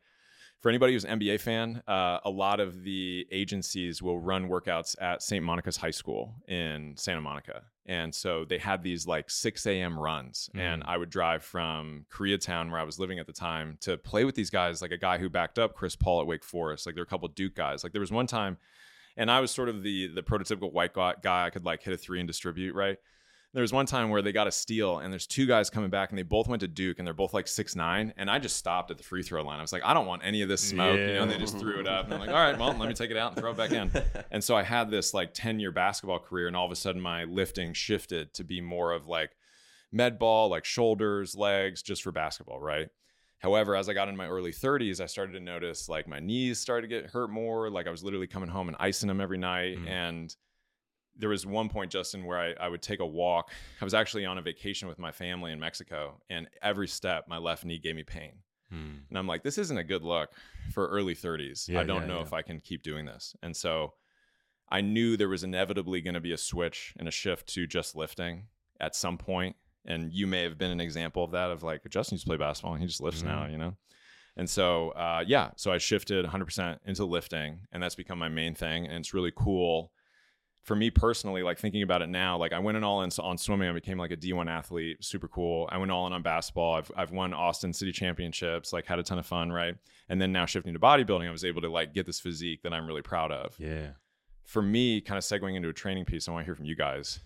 for 0.62 0.70
anybody 0.70 0.94
who's 0.94 1.06
an 1.06 1.20
NBA 1.20 1.40
fan, 1.42 1.84
uh, 1.88 2.20
a 2.26 2.30
lot 2.30 2.60
of 2.60 2.84
the 2.84 3.28
agencies 3.32 4.02
will 4.02 4.20
run 4.20 4.50
workouts 4.50 4.96
at 5.02 5.22
St. 5.22 5.44
Monica's 5.44 5.78
High 5.78 5.92
School 5.92 6.34
in 6.48 6.94
Santa 6.98 7.22
Monica. 7.22 7.64
And 7.86 8.14
so 8.16 8.46
they 8.46 8.58
had 8.58 8.82
these 8.82 9.06
like 9.06 9.30
6 9.30 9.66
a.m. 9.68 10.00
runs. 10.00 10.50
And 10.56 10.82
Mm. 10.82 10.88
I 10.88 10.98
would 10.98 11.12
drive 11.12 11.44
from 11.44 12.08
Koreatown, 12.12 12.72
where 12.72 12.80
I 12.80 12.84
was 12.84 12.98
living 12.98 13.20
at 13.20 13.28
the 13.28 13.34
time, 13.34 13.78
to 13.82 13.96
play 13.98 14.26
with 14.26 14.34
these 14.34 14.50
guys, 14.50 14.82
like 14.82 14.92
a 14.92 14.98
guy 14.98 15.20
who 15.20 15.30
backed 15.30 15.60
up 15.60 15.76
Chris 15.76 15.96
Paul 15.96 16.22
at 16.22 16.26
Wake 16.28 16.44
Forest. 16.44 16.88
Like 16.88 16.96
there 16.96 17.02
were 17.02 17.06
a 17.06 17.10
couple 17.10 17.28
Duke 17.28 17.54
guys. 17.54 17.84
Like 17.84 17.94
there 17.94 18.00
was 18.02 18.12
one 18.12 18.26
time, 18.26 18.58
and 19.18 19.30
I 19.30 19.40
was 19.42 19.52
sort 19.52 19.70
of 19.70 19.84
the 19.84 20.08
the 20.08 20.24
prototypical 20.24 20.74
white 20.74 20.94
guy. 20.96 21.46
I 21.46 21.50
could 21.52 21.64
like 21.64 21.84
hit 21.84 21.94
a 21.94 21.98
three 21.98 22.20
and 22.20 22.28
distribute, 22.28 22.74
right? 22.74 22.98
There 23.56 23.62
was 23.62 23.72
one 23.72 23.86
time 23.86 24.10
where 24.10 24.22
they 24.22 24.34
got 24.34 24.48
a 24.48 24.52
steal, 24.52 25.00
and 25.00 25.14
there's 25.14 25.26
two 25.26 25.46
guys 25.46 25.70
coming 25.70 25.90
back, 25.90 26.10
and 26.10 26.20
they 26.20 26.24
both 26.24 26.50
went 26.50 26.60
to 26.60 26.68
Duke, 26.68 27.00
and 27.00 27.08
they're 27.08 27.14
both 27.14 27.34
like 27.34 27.48
six 27.48 27.74
nine, 27.74 28.14
and 28.18 28.30
I 28.30 28.38
just 28.38 28.58
stopped 28.58 28.92
at 28.92 28.98
the 28.98 29.04
free 29.04 29.24
throw 29.24 29.42
line. 29.44 29.60
I 29.60 29.62
was 29.62 29.72
like, 29.72 29.86
I 29.86 29.94
don't 29.94 30.06
want 30.06 30.24
any 30.26 30.42
of 30.42 30.50
this 30.50 30.62
smoke, 30.62 31.00
you 31.00 31.14
know. 31.14 31.22
And 31.22 31.32
they 31.32 31.38
just 31.38 31.58
threw 31.58 31.80
it 31.80 31.88
up, 31.88 32.06
and 32.06 32.16
I'm 32.16 32.20
like, 32.20 32.30
all 32.30 32.36
right, 32.36 32.60
well, 32.60 32.76
let 32.78 32.90
me 32.90 32.94
take 32.94 33.12
it 33.12 33.18
out 33.18 33.32
and 33.32 33.40
throw 33.40 33.52
it 33.52 33.58
back 33.58 33.72
in. 33.72 33.92
And 34.32 34.44
so 34.44 34.58
I 34.58 34.64
had 34.64 34.92
this 34.92 35.14
like 35.14 35.34
10 35.34 35.62
year 35.62 35.72
basketball 35.72 36.20
career, 36.20 36.48
and 36.48 36.56
all 36.58 36.66
of 36.66 36.72
a 36.72 36.76
sudden 36.76 37.00
my 37.00 37.24
lifting 37.24 37.72
shifted 37.72 38.34
to 38.34 38.44
be 38.44 38.60
more 38.60 38.92
of 38.92 39.08
like 39.08 39.32
med 39.90 40.20
ball, 40.20 40.50
like 40.50 40.66
shoulders, 40.66 41.36
legs, 41.36 41.82
just 41.82 42.04
for 42.04 42.12
basketball, 42.12 42.60
right? 42.60 42.90
However, 43.40 43.76
as 43.76 43.88
I 43.88 43.94
got 43.94 44.10
in 44.10 44.18
my 44.18 44.28
early 44.28 44.52
30s, 44.52 45.00
I 45.00 45.06
started 45.06 45.34
to 45.34 45.40
notice 45.40 45.88
like 45.88 46.08
my 46.08 46.20
knees 46.20 46.60
started 46.60 46.90
to 46.90 47.02
get 47.02 47.12
hurt 47.12 47.30
more. 47.30 47.70
Like 47.70 47.88
I 47.88 47.92
was 47.92 48.04
literally 48.04 48.28
coming 48.28 48.50
home 48.50 48.68
and 48.68 48.78
icing 48.80 49.08
them 49.08 49.22
every 49.22 49.38
night. 49.38 49.78
Mm. 49.78 49.88
And 49.88 50.36
there 51.18 51.30
was 51.30 51.46
one 51.46 51.70
point, 51.70 51.92
Justin, 51.92 52.26
where 52.26 52.38
I, 52.38 52.54
I 52.60 52.68
would 52.68 52.82
take 52.82 53.00
a 53.00 53.06
walk. 53.06 53.52
I 53.82 53.84
was 53.86 53.94
actually 53.94 54.26
on 54.26 54.38
a 54.38 54.42
vacation 54.42 54.88
with 54.88 55.00
my 55.00 55.12
family 55.12 55.52
in 55.52 55.60
Mexico, 55.60 56.20
and 56.30 56.48
every 56.62 56.88
step, 56.88 57.26
my 57.28 57.38
left 57.38 57.64
knee 57.66 57.80
gave 57.80 57.96
me 57.96 58.04
pain. 58.04 58.34
Mm. 58.74 59.00
And 59.10 59.18
I'm 59.18 59.28
like, 59.28 59.44
this 59.44 59.58
isn't 59.58 59.78
a 59.78 59.84
good 59.84 60.04
look 60.04 60.32
for 60.74 60.88
early 60.88 61.16
30s. 61.16 61.68
Yeah, 61.68 61.80
I 61.80 61.84
don't 61.84 62.02
yeah, 62.02 62.08
know 62.08 62.18
yeah. 62.18 62.24
if 62.24 62.34
I 62.34 62.42
can 62.42 62.60
keep 62.60 62.84
doing 62.84 63.06
this. 63.06 63.36
And 63.42 63.56
so 63.56 63.94
I 64.70 64.82
knew 64.82 65.16
there 65.16 65.30
was 65.30 65.44
inevitably 65.44 66.02
going 66.02 66.16
to 66.16 66.20
be 66.20 66.32
a 66.32 66.38
switch 66.38 66.94
and 66.98 67.08
a 67.08 67.12
shift 67.12 67.48
to 67.54 67.68
just 67.68 67.96
lifting 67.96 68.48
at 68.80 68.96
some 68.96 69.18
point. 69.18 69.56
And 69.86 70.12
you 70.12 70.26
may 70.26 70.42
have 70.42 70.58
been 70.58 70.72
an 70.72 70.82
example 70.82 71.24
of 71.24 71.32
that 71.32 71.52
of 71.52 71.62
like, 71.62 71.88
Justin 71.90 72.16
used 72.16 72.26
to 72.26 72.30
play 72.30 72.38
basketball 72.38 72.74
and 72.74 72.82
he 72.82 72.88
just 72.88 73.02
lifts 73.02 73.22
now, 73.22 73.44
Mhm. 73.44 73.52
you 73.52 73.58
know? 73.60 73.78
And 74.36 74.50
so, 74.50 74.90
uh, 74.90 75.24
yeah, 75.26 75.52
so 75.56 75.72
I 75.72 75.78
shifted 75.78 76.26
100% 76.26 76.80
into 76.86 77.06
lifting 77.06 77.68
and 77.72 77.82
that's 77.82 77.96
become 77.96 78.18
my 78.18 78.28
main 78.30 78.56
thing. 78.56 78.86
And 78.88 78.96
it's 78.96 79.14
really 79.14 79.32
cool 79.34 79.94
for 80.66 80.76
me 80.76 80.90
personally, 80.90 81.44
like 81.44 81.60
thinking 81.60 81.84
about 81.84 82.02
it 82.02 82.10
now, 82.10 82.38
like 82.38 82.52
I 82.52 82.58
went 82.58 82.76
in 82.76 82.84
all 82.84 83.04
in 83.04 83.12
on 83.20 83.38
swimming. 83.38 83.70
I 83.70 83.72
became 83.72 84.00
like 84.00 84.10
a 84.10 84.18
D1 84.18 84.50
athlete, 84.50 85.04
super 85.04 85.28
cool. 85.28 85.70
I 85.72 85.78
went 85.78 85.92
all 85.92 86.08
in 86.08 86.14
on 86.14 86.24
basketball. 86.24 86.74
I've, 86.74 86.92
I've 86.98 87.12
won 87.12 87.36
Austin 87.36 87.72
City 87.72 87.92
Championships, 87.92 88.74
like 88.74 88.88
had 88.88 88.98
a 88.98 89.04
ton 89.04 89.20
of 89.20 89.28
fun, 89.28 89.52
right? 89.52 89.76
And 90.10 90.20
then 90.20 90.32
now 90.32 90.48
shifting 90.48 90.74
to 90.74 90.80
bodybuilding, 90.80 91.28
I 91.28 91.32
was 91.32 91.46
able 91.46 91.62
to 91.62 91.70
like 91.70 91.94
get 91.94 92.08
this 92.08 92.20
physique 92.20 92.64
that 92.64 92.74
I'm 92.74 92.88
really 92.88 93.04
proud 93.04 93.32
of. 93.32 93.56
yeah 93.60 93.90
For 94.44 94.64
me, 94.64 95.02
kind 95.02 95.20
of 95.20 95.24
segueing 95.24 95.56
into 95.56 95.70
a 95.70 95.74
training 95.74 96.06
piece, 96.06 96.28
I 96.28 96.32
want 96.32 96.42
to 96.42 96.46
hear 96.46 96.56
from 96.56 96.66
you 96.66 96.76
guys. 96.76 97.20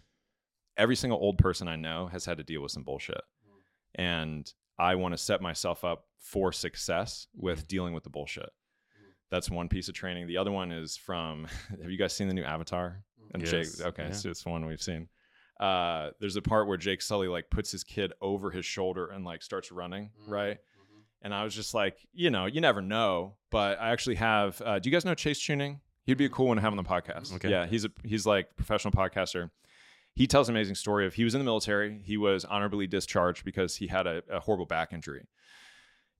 Every 0.75 0.97
single 0.97 1.17
old 1.17 1.37
person 1.37 1.69
I 1.69 1.77
know 1.77 2.07
has 2.07 2.25
had 2.25 2.37
to 2.39 2.43
deal 2.43 2.61
with 2.61 2.73
some 2.73 2.83
bullshit. 2.83 3.15
Mm-hmm. 3.15 4.01
And 4.01 4.53
I 4.77 4.95
want 4.95 5.13
to 5.13 5.17
set 5.17 5.41
myself 5.41 5.85
up 5.85 6.07
for 6.19 6.51
success 6.51 7.27
with 7.33 7.59
mm-hmm. 7.59 7.67
dealing 7.67 7.93
with 7.93 8.03
the 8.03 8.09
bullshit. 8.09 8.43
Mm-hmm. 8.43 9.11
That's 9.31 9.49
one 9.49 9.69
piece 9.69 9.87
of 9.87 9.95
training. 9.95 10.27
The 10.27 10.37
other 10.37 10.51
one 10.51 10.73
is 10.73 10.97
from 10.97 11.47
have 11.81 11.89
you 11.89 11.97
guys 11.97 12.11
seen 12.11 12.27
the 12.27 12.33
new 12.33 12.43
Avatar? 12.43 13.05
And 13.33 13.41
Yes, 13.41 13.77
Jake, 13.77 13.87
okay, 13.87 14.05
yeah. 14.07 14.11
so 14.11 14.29
it's 14.29 14.45
one 14.45 14.65
we've 14.65 14.81
seen. 14.81 15.07
Uh, 15.59 16.11
there's 16.19 16.37
a 16.37 16.41
part 16.41 16.67
where 16.67 16.77
Jake 16.77 17.01
Sully 17.01 17.27
like 17.27 17.49
puts 17.49 17.71
his 17.71 17.83
kid 17.83 18.13
over 18.21 18.49
his 18.49 18.65
shoulder 18.65 19.07
and 19.07 19.25
like 19.25 19.41
starts 19.43 19.71
running, 19.71 20.11
right? 20.27 20.57
And 21.21 21.33
I 21.33 21.43
was 21.43 21.53
just 21.53 21.73
like, 21.73 21.97
you 22.13 22.29
know, 22.29 22.45
you 22.45 22.61
never 22.61 22.81
know. 22.81 23.35
But 23.51 23.79
I 23.81 23.89
actually 23.89 24.15
have. 24.15 24.61
Uh, 24.63 24.79
do 24.79 24.89
you 24.89 24.95
guys 24.95 25.03
know 25.03 25.15
Chase 25.15 25.39
Tuning? 25.39 25.81
He'd 26.05 26.17
be 26.17 26.25
a 26.25 26.29
cool 26.29 26.47
one 26.47 26.55
to 26.57 26.61
have 26.61 26.71
on 26.71 26.77
the 26.77 26.83
podcast. 26.83 27.35
Okay. 27.35 27.49
Yeah, 27.49 27.67
he's 27.67 27.83
a 27.85 27.89
he's 28.03 28.25
like 28.25 28.55
professional 28.55 28.93
podcaster. 28.93 29.51
he 30.15 30.27
tells 30.27 30.47
an 30.49 30.55
amazing 30.55 30.75
story 30.75 31.05
of 31.05 31.13
he 31.13 31.25
was 31.25 31.35
in 31.35 31.39
the 31.39 31.45
military. 31.45 32.01
He 32.03 32.15
was 32.15 32.45
honorably 32.45 32.87
discharged 32.87 33.43
because 33.43 33.75
he 33.75 33.87
had 33.87 34.07
a, 34.07 34.23
a 34.31 34.39
horrible 34.39 34.65
back 34.65 34.93
injury. 34.93 35.27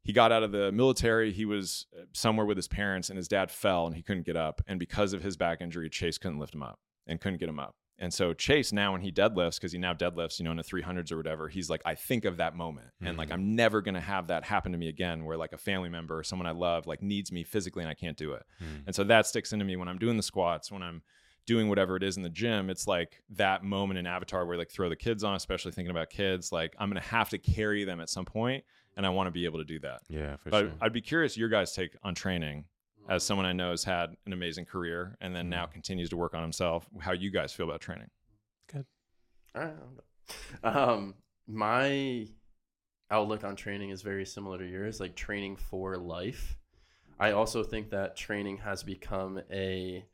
He 0.04 0.14
got 0.14 0.32
out 0.32 0.44
of 0.44 0.52
the 0.52 0.72
military. 0.72 1.32
He 1.32 1.46
was 1.46 1.86
uh, 1.98 2.04
somewhere 2.14 2.46
with 2.46 2.58
his 2.58 2.68
parents, 2.68 3.10
and 3.10 3.18
his 3.18 3.28
dad 3.28 3.52
fell 3.52 3.86
and 3.86 3.96
he 3.96 4.02
couldn't 4.02 4.26
get 4.26 4.36
up. 4.36 4.62
And 4.68 4.80
because 4.80 5.14
of 5.14 5.24
his 5.24 5.38
back 5.38 5.62
injury, 5.62 5.90
Chase 5.90 6.18
couldn't 6.18 6.40
lift 6.40 6.56
him 6.56 6.64
up 6.64 6.80
and 7.10 7.20
couldn't 7.20 7.40
get 7.40 7.50
him 7.50 7.60
up. 7.60 7.76
And 8.02 8.14
so 8.14 8.34
Chase 8.34 8.72
now 8.72 8.94
when 8.94 9.02
he 9.02 9.12
deadlifts, 9.12 9.56
because 9.56 9.74
he 9.74 9.78
now 9.78 9.94
deadlifts, 9.94 10.40
you 10.40 10.46
know, 10.46 10.52
in 10.52 10.58
the 10.58 10.64
300s 10.64 11.12
or 11.12 11.18
whatever, 11.18 11.50
he's 11.50 11.70
like, 11.70 11.82
I 11.84 11.96
think 11.96 12.24
of 12.24 12.38
that 12.38 12.56
moment. 12.56 12.88
And 13.02 13.18
like, 13.18 13.28
mm-hmm. 13.28 13.34
I'm 13.34 13.56
never 13.56 13.82
going 13.82 13.96
to 13.96 14.02
have 14.02 14.28
that 14.28 14.46
happen 14.46 14.72
to 14.72 14.78
me 14.78 14.88
again 14.88 15.26
where 15.26 15.36
like 15.36 15.52
a 15.52 15.58
family 15.58 15.90
member 15.90 16.18
or 16.18 16.24
someone 16.24 16.48
I 16.48 16.52
love 16.52 16.88
like 16.88 17.02
needs 17.02 17.30
me 17.32 17.44
physically 17.44 17.84
and 17.84 17.90
I 17.90 17.94
can't 17.94 18.16
do 18.16 18.34
it. 18.34 18.44
Mm. 18.64 18.84
And 18.88 18.96
so 18.96 19.04
that 19.04 19.28
sticks 19.28 19.52
into 19.52 19.66
me 19.66 19.76
when 19.76 19.90
I'm 19.90 19.98
doing 19.98 20.16
the 20.16 20.24
squats, 20.24 20.72
when 20.72 20.82
I'm 20.82 21.02
doing 21.46 21.68
whatever 21.68 21.98
it 21.98 22.04
is 22.04 22.16
in 22.16 22.24
the 22.24 22.30
gym. 22.30 22.70
It's 22.70 22.88
like 22.88 23.22
that 23.32 23.64
moment 23.64 23.98
in 23.98 24.08
Avatar 24.08 24.46
where 24.46 24.58
like 24.58 24.72
throw 24.72 24.88
the 24.88 24.96
kids 24.96 25.26
on, 25.26 25.36
especially 25.36 25.74
thinking 25.74 25.92
about 25.92 26.10
kids, 26.10 26.54
like 26.54 26.76
I'm 26.80 26.90
going 26.90 27.02
to 27.02 27.08
have 27.10 27.30
to 27.30 27.38
carry 27.38 27.84
them 27.84 28.00
at 28.00 28.10
some 28.10 28.24
point 28.24 28.64
and 28.96 29.06
I 29.06 29.10
want 29.10 29.28
to 29.28 29.32
be 29.32 29.44
able 29.44 29.60
to 29.60 29.66
do 29.66 29.80
that. 29.80 30.02
Yeah, 30.08 30.38
for 30.38 30.50
But 30.52 30.60
sure. 30.60 30.72
I'd 30.80 30.94
be 30.94 31.02
curious 31.02 31.36
your 31.36 31.50
guys' 31.50 31.74
take 31.74 31.98
on 32.02 32.16
training 32.16 32.66
as 33.10 33.24
someone 33.24 33.46
I 33.46 33.54
know 33.54 33.72
has 33.72 33.84
had 33.84 34.16
an 34.26 34.34
amazing 34.34 34.66
career 34.66 35.18
and 35.20 35.36
then 35.36 35.50
now 35.50 35.66
continues 35.66 36.10
to 36.12 36.18
work 36.18 36.36
on 36.36 36.44
himself. 36.44 36.88
How 37.00 37.12
you 37.12 37.32
guys 37.32 37.52
feel 37.52 37.68
about 37.68 37.82
training? 37.82 38.10
All 39.56 39.64
right. 39.64 39.74
Um, 40.64 41.16
my 41.48 42.28
outlook 43.10 43.44
on 43.44 43.56
training 43.56 43.90
is 43.90 44.04
very 44.04 44.26
similar 44.26 44.60
to 44.60 44.66
yours, 44.66 45.00
like 45.00 45.16
training 45.16 45.56
for 45.56 45.98
life. 45.98 46.58
I 47.20 47.32
also 47.32 47.64
think 47.64 47.90
that 47.90 48.16
training 48.16 48.60
has 48.60 48.84
become 48.84 49.42
a 49.52 50.06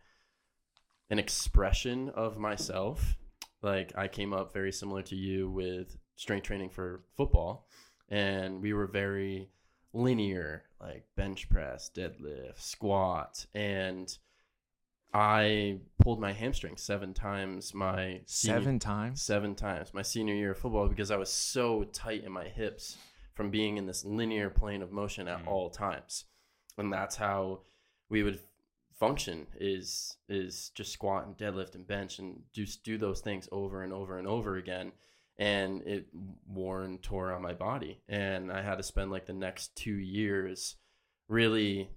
an 1.09 1.19
expression 1.19 2.09
of 2.09 2.37
myself. 2.37 3.17
Like 3.61 3.91
I 3.95 4.07
came 4.07 4.33
up 4.33 4.53
very 4.53 4.71
similar 4.71 5.01
to 5.03 5.15
you 5.15 5.49
with 5.49 5.97
strength 6.15 6.45
training 6.45 6.69
for 6.69 7.03
football, 7.17 7.67
and 8.09 8.61
we 8.61 8.73
were 8.73 8.87
very 8.87 9.49
linear, 9.95 10.63
like 10.79 11.05
bench 11.15 11.49
press, 11.49 11.89
deadlift, 11.95 12.59
squat, 12.59 13.45
and 13.53 14.15
I 15.13 15.79
pulled 15.99 16.19
my 16.19 16.33
hamstring 16.33 16.75
seven 16.77 17.13
times 17.13 17.73
my 17.73 18.21
senior- 18.25 18.77
times? 18.79 19.21
seven 19.21 19.55
times 19.55 19.93
my 19.93 20.01
senior 20.01 20.33
year 20.35 20.51
of 20.51 20.57
football 20.57 20.89
because 20.89 21.09
I 21.09 21.15
was 21.15 21.31
so 21.31 21.85
tight 21.85 22.23
in 22.25 22.31
my 22.31 22.45
hips 22.49 22.97
from 23.33 23.49
being 23.49 23.77
in 23.77 23.85
this 23.85 24.03
linear 24.03 24.49
plane 24.49 24.81
of 24.81 24.91
motion 24.91 25.27
at 25.27 25.43
Mm. 25.43 25.47
all 25.47 25.69
times. 25.69 26.25
And 26.77 26.91
that's 26.91 27.15
how 27.15 27.61
we 28.09 28.23
would 28.23 28.39
function 28.93 29.47
is 29.55 30.17
is 30.29 30.69
just 30.69 30.91
squat 30.91 31.25
and 31.25 31.37
deadlift 31.37 31.75
and 31.75 31.85
bench 31.87 32.19
and 32.19 32.43
just 32.53 32.83
do 32.83 32.97
those 32.97 33.21
things 33.21 33.47
over 33.51 33.83
and 33.83 33.91
over 33.93 34.17
and 34.17 34.27
over 34.27 34.55
again 34.57 34.91
and 35.37 35.81
it 35.83 36.07
wore 36.47 36.83
and 36.83 37.01
tore 37.03 37.33
on 37.33 37.41
my 37.41 37.53
body 37.53 38.01
and 38.07 38.51
I 38.51 38.61
had 38.61 38.75
to 38.77 38.83
spend 38.83 39.11
like 39.11 39.25
the 39.25 39.33
next 39.33 39.75
2 39.75 39.91
years 39.91 40.75
really 41.27 41.89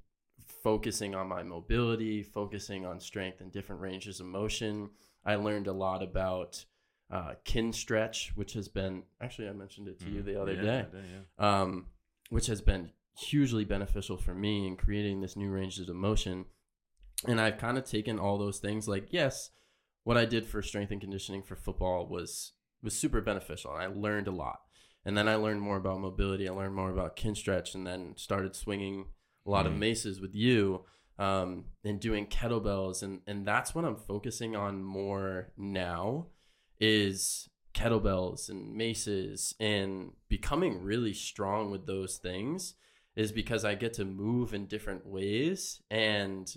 focusing 0.63 1.15
on 1.15 1.29
my 1.29 1.43
mobility, 1.43 2.23
focusing 2.23 2.85
on 2.87 3.01
strength 3.01 3.41
and 3.41 3.53
different 3.53 3.81
ranges 3.81 4.21
of 4.21 4.27
motion. 4.27 4.91
I 5.25 5.37
learned 5.37 5.67
a 5.67 5.73
lot 5.73 6.03
about 6.03 6.65
uh, 7.11 7.35
Kinstretch, 7.45 8.31
which 8.37 8.53
has 8.55 8.69
been 8.69 9.03
actually 9.21 9.49
I 9.49 9.53
mentioned 9.53 9.89
it 9.89 9.99
to 10.01 10.11
you 10.11 10.23
the 10.23 10.41
other 10.41 10.55
Mm, 10.55 10.65
Yeah, 10.65 10.83
day, 10.83 10.87
did, 10.93 11.05
yeah. 11.39 11.61
um, 11.61 11.87
which 12.31 12.47
has 12.47 12.61
been 12.61 12.91
hugely 13.19 13.65
beneficial 13.65 14.17
for 14.17 14.35
me 14.35 14.67
in 14.67 14.77
creating 14.77 15.21
this 15.21 15.37
new 15.37 15.51
ranges 15.51 15.89
of 15.89 15.97
motion. 15.97 16.45
And 17.27 17.41
I've 17.41 17.59
kind 17.59 17.79
of 17.79 17.85
taken 17.85 18.19
all 18.19 18.39
those 18.39 18.59
things 18.59 18.87
like 18.89 19.09
yes, 19.11 19.51
what 20.05 20.17
I 20.17 20.25
did 20.25 20.47
for 20.47 20.63
strength 20.63 20.91
and 20.93 21.01
conditioning 21.01 21.43
for 21.43 21.57
football 21.57 22.07
was 22.07 22.53
was 22.83 22.95
super 22.99 23.21
beneficial, 23.21 23.73
and 23.73 23.83
I 23.83 23.87
learned 23.87 24.29
a 24.29 24.33
lot. 24.33 24.61
And 25.05 25.17
then 25.17 25.29
I 25.29 25.37
learned 25.37 25.61
more 25.63 25.77
about 25.77 26.01
mobility. 26.01 26.49
I 26.49 26.53
learned 26.53 26.75
more 26.75 26.91
about 26.91 27.17
Kinstretch, 27.17 27.75
and 27.75 27.87
then 27.87 28.15
started 28.17 28.55
swinging 28.55 29.07
a 29.47 29.51
lot 29.51 29.67
of 29.67 29.73
Mm. 29.73 29.79
maces 29.79 30.21
with 30.21 30.35
you 30.35 30.85
um, 31.19 31.65
and 31.85 31.99
doing 31.99 32.27
kettlebells, 32.27 33.03
and 33.03 33.21
and 33.27 33.47
that's 33.47 33.75
what 33.75 33.85
I'm 33.85 33.97
focusing 33.97 34.55
on 34.55 34.85
more 34.85 35.53
now 35.57 36.29
is 36.81 37.49
kettlebells 37.75 38.49
and 38.49 38.75
maces 38.75 39.55
and 39.61 40.13
becoming 40.29 40.83
really 40.83 41.13
strong 41.13 41.71
with 41.71 41.87
those 41.87 42.17
things 42.19 42.75
is 43.17 43.31
because 43.33 43.65
I 43.65 43.75
get 43.75 43.93
to 43.95 44.05
move 44.05 44.55
in 44.55 44.67
different 44.67 45.07
ways 45.07 45.81
and 45.91 46.53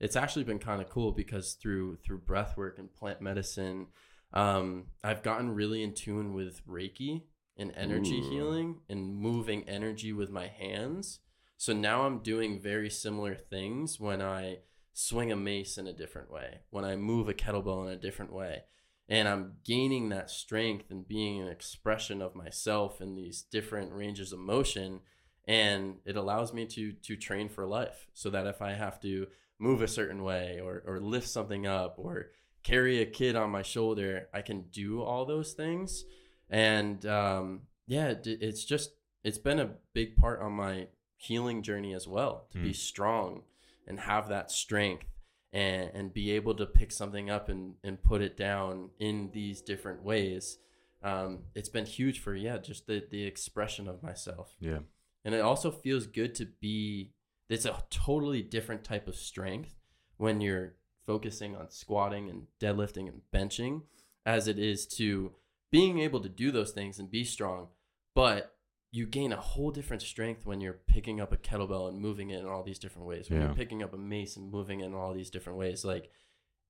it's 0.00 0.16
actually 0.16 0.44
been 0.44 0.58
kind 0.58 0.80
of 0.80 0.88
cool 0.88 1.12
because 1.12 1.54
through 1.54 1.96
through 1.96 2.18
breath 2.18 2.56
work 2.56 2.78
and 2.78 2.92
plant 2.92 3.20
medicine 3.20 3.88
um, 4.36 4.84
I've 5.02 5.22
gotten 5.22 5.54
really 5.54 5.82
in 5.82 5.94
tune 5.94 6.34
with 6.34 6.60
Reiki 6.66 7.22
and 7.56 7.72
energy 7.74 8.18
Ooh. 8.18 8.30
healing 8.30 8.80
and 8.86 9.16
moving 9.16 9.66
energy 9.66 10.12
with 10.12 10.28
my 10.28 10.46
hands. 10.46 11.20
So 11.56 11.72
now 11.72 12.02
I'm 12.02 12.18
doing 12.18 12.60
very 12.60 12.90
similar 12.90 13.34
things 13.34 13.98
when 13.98 14.20
I 14.20 14.58
swing 14.92 15.32
a 15.32 15.36
mace 15.36 15.78
in 15.78 15.86
a 15.86 15.92
different 15.94 16.30
way, 16.30 16.60
when 16.68 16.84
I 16.84 16.96
move 16.96 17.30
a 17.30 17.34
kettlebell 17.34 17.86
in 17.86 17.94
a 17.94 17.96
different 17.96 18.30
way. 18.30 18.64
And 19.08 19.26
I'm 19.26 19.54
gaining 19.64 20.10
that 20.10 20.28
strength 20.28 20.90
and 20.90 21.08
being 21.08 21.40
an 21.40 21.48
expression 21.48 22.20
of 22.20 22.34
myself 22.34 23.00
in 23.00 23.14
these 23.14 23.40
different 23.40 23.94
ranges 23.94 24.34
of 24.34 24.38
motion. 24.38 25.00
And 25.48 25.96
it 26.04 26.16
allows 26.16 26.52
me 26.52 26.66
to 26.66 26.92
to 26.92 27.16
train 27.16 27.48
for 27.48 27.64
life 27.64 28.06
so 28.12 28.28
that 28.28 28.46
if 28.46 28.60
I 28.60 28.74
have 28.74 29.00
to 29.00 29.28
move 29.58 29.80
a 29.80 29.88
certain 29.88 30.22
way 30.22 30.60
or, 30.62 30.82
or 30.86 31.00
lift 31.00 31.28
something 31.28 31.66
up 31.66 31.94
or 31.96 32.32
carry 32.66 33.00
a 33.00 33.06
kid 33.06 33.36
on 33.36 33.50
my 33.50 33.62
shoulder, 33.62 34.28
I 34.34 34.42
can 34.42 34.62
do 34.72 35.02
all 35.02 35.24
those 35.24 35.52
things. 35.52 36.04
And 36.50 37.04
um, 37.06 37.62
yeah, 37.86 38.14
it's 38.24 38.64
just, 38.64 38.90
it's 39.22 39.38
been 39.38 39.60
a 39.60 39.70
big 39.94 40.16
part 40.16 40.40
on 40.40 40.52
my 40.52 40.88
healing 41.16 41.62
journey 41.62 41.94
as 41.94 42.06
well 42.08 42.46
to 42.52 42.58
be 42.58 42.70
Mm. 42.70 42.76
strong 42.76 43.42
and 43.86 44.00
have 44.00 44.28
that 44.28 44.50
strength 44.50 45.06
and, 45.52 45.90
and 45.94 46.12
be 46.12 46.32
able 46.32 46.54
to 46.56 46.66
pick 46.66 46.90
something 46.92 47.30
up 47.30 47.48
and, 47.48 47.74
and 47.84 48.02
put 48.02 48.20
it 48.20 48.36
down 48.36 48.90
in 48.98 49.30
these 49.32 49.60
different 49.62 50.02
ways. 50.02 50.58
Um, 51.02 51.44
it's 51.54 51.68
been 51.68 51.86
huge 51.86 52.18
for, 52.20 52.34
yeah, 52.34 52.58
just 52.58 52.86
the, 52.86 53.02
the 53.10 53.22
expression 53.24 53.86
of 53.88 54.02
myself 54.02 54.56
Yeah. 54.60 54.80
and 55.24 55.34
it 55.34 55.40
also 55.40 55.70
feels 55.70 56.06
good 56.06 56.34
to 56.36 56.46
be 56.60 57.12
it's 57.48 57.64
a 57.64 57.80
totally 57.90 58.42
different 58.42 58.82
type 58.82 59.06
of 59.06 59.14
strength 59.14 59.76
when 60.16 60.40
you're 60.40 60.74
focusing 61.06 61.54
on 61.56 61.70
squatting 61.70 62.28
and 62.28 62.46
deadlifting 62.60 63.08
and 63.08 63.20
benching 63.32 63.82
as 64.24 64.48
it 64.48 64.58
is 64.58 64.86
to 64.86 65.32
being 65.70 65.98
able 66.00 66.20
to 66.20 66.28
do 66.28 66.50
those 66.50 66.72
things 66.72 66.98
and 66.98 67.10
be 67.10 67.24
strong 67.24 67.68
but 68.14 68.52
you 68.92 69.04
gain 69.06 69.32
a 69.32 69.36
whole 69.36 69.70
different 69.70 70.00
strength 70.02 70.46
when 70.46 70.60
you're 70.60 70.78
picking 70.86 71.20
up 71.20 71.32
a 71.32 71.36
kettlebell 71.36 71.88
and 71.88 71.98
moving 72.00 72.30
it 72.30 72.40
in 72.40 72.46
all 72.46 72.62
these 72.62 72.78
different 72.78 73.06
ways 73.06 73.28
when 73.28 73.40
Yeah. 73.40 73.46
you're 73.46 73.54
picking 73.54 73.82
up 73.82 73.92
a 73.94 73.98
mace 73.98 74.36
and 74.36 74.50
moving 74.50 74.80
it 74.80 74.86
in 74.86 74.94
all 74.94 75.12
these 75.14 75.30
different 75.30 75.58
ways 75.58 75.84
like 75.84 76.10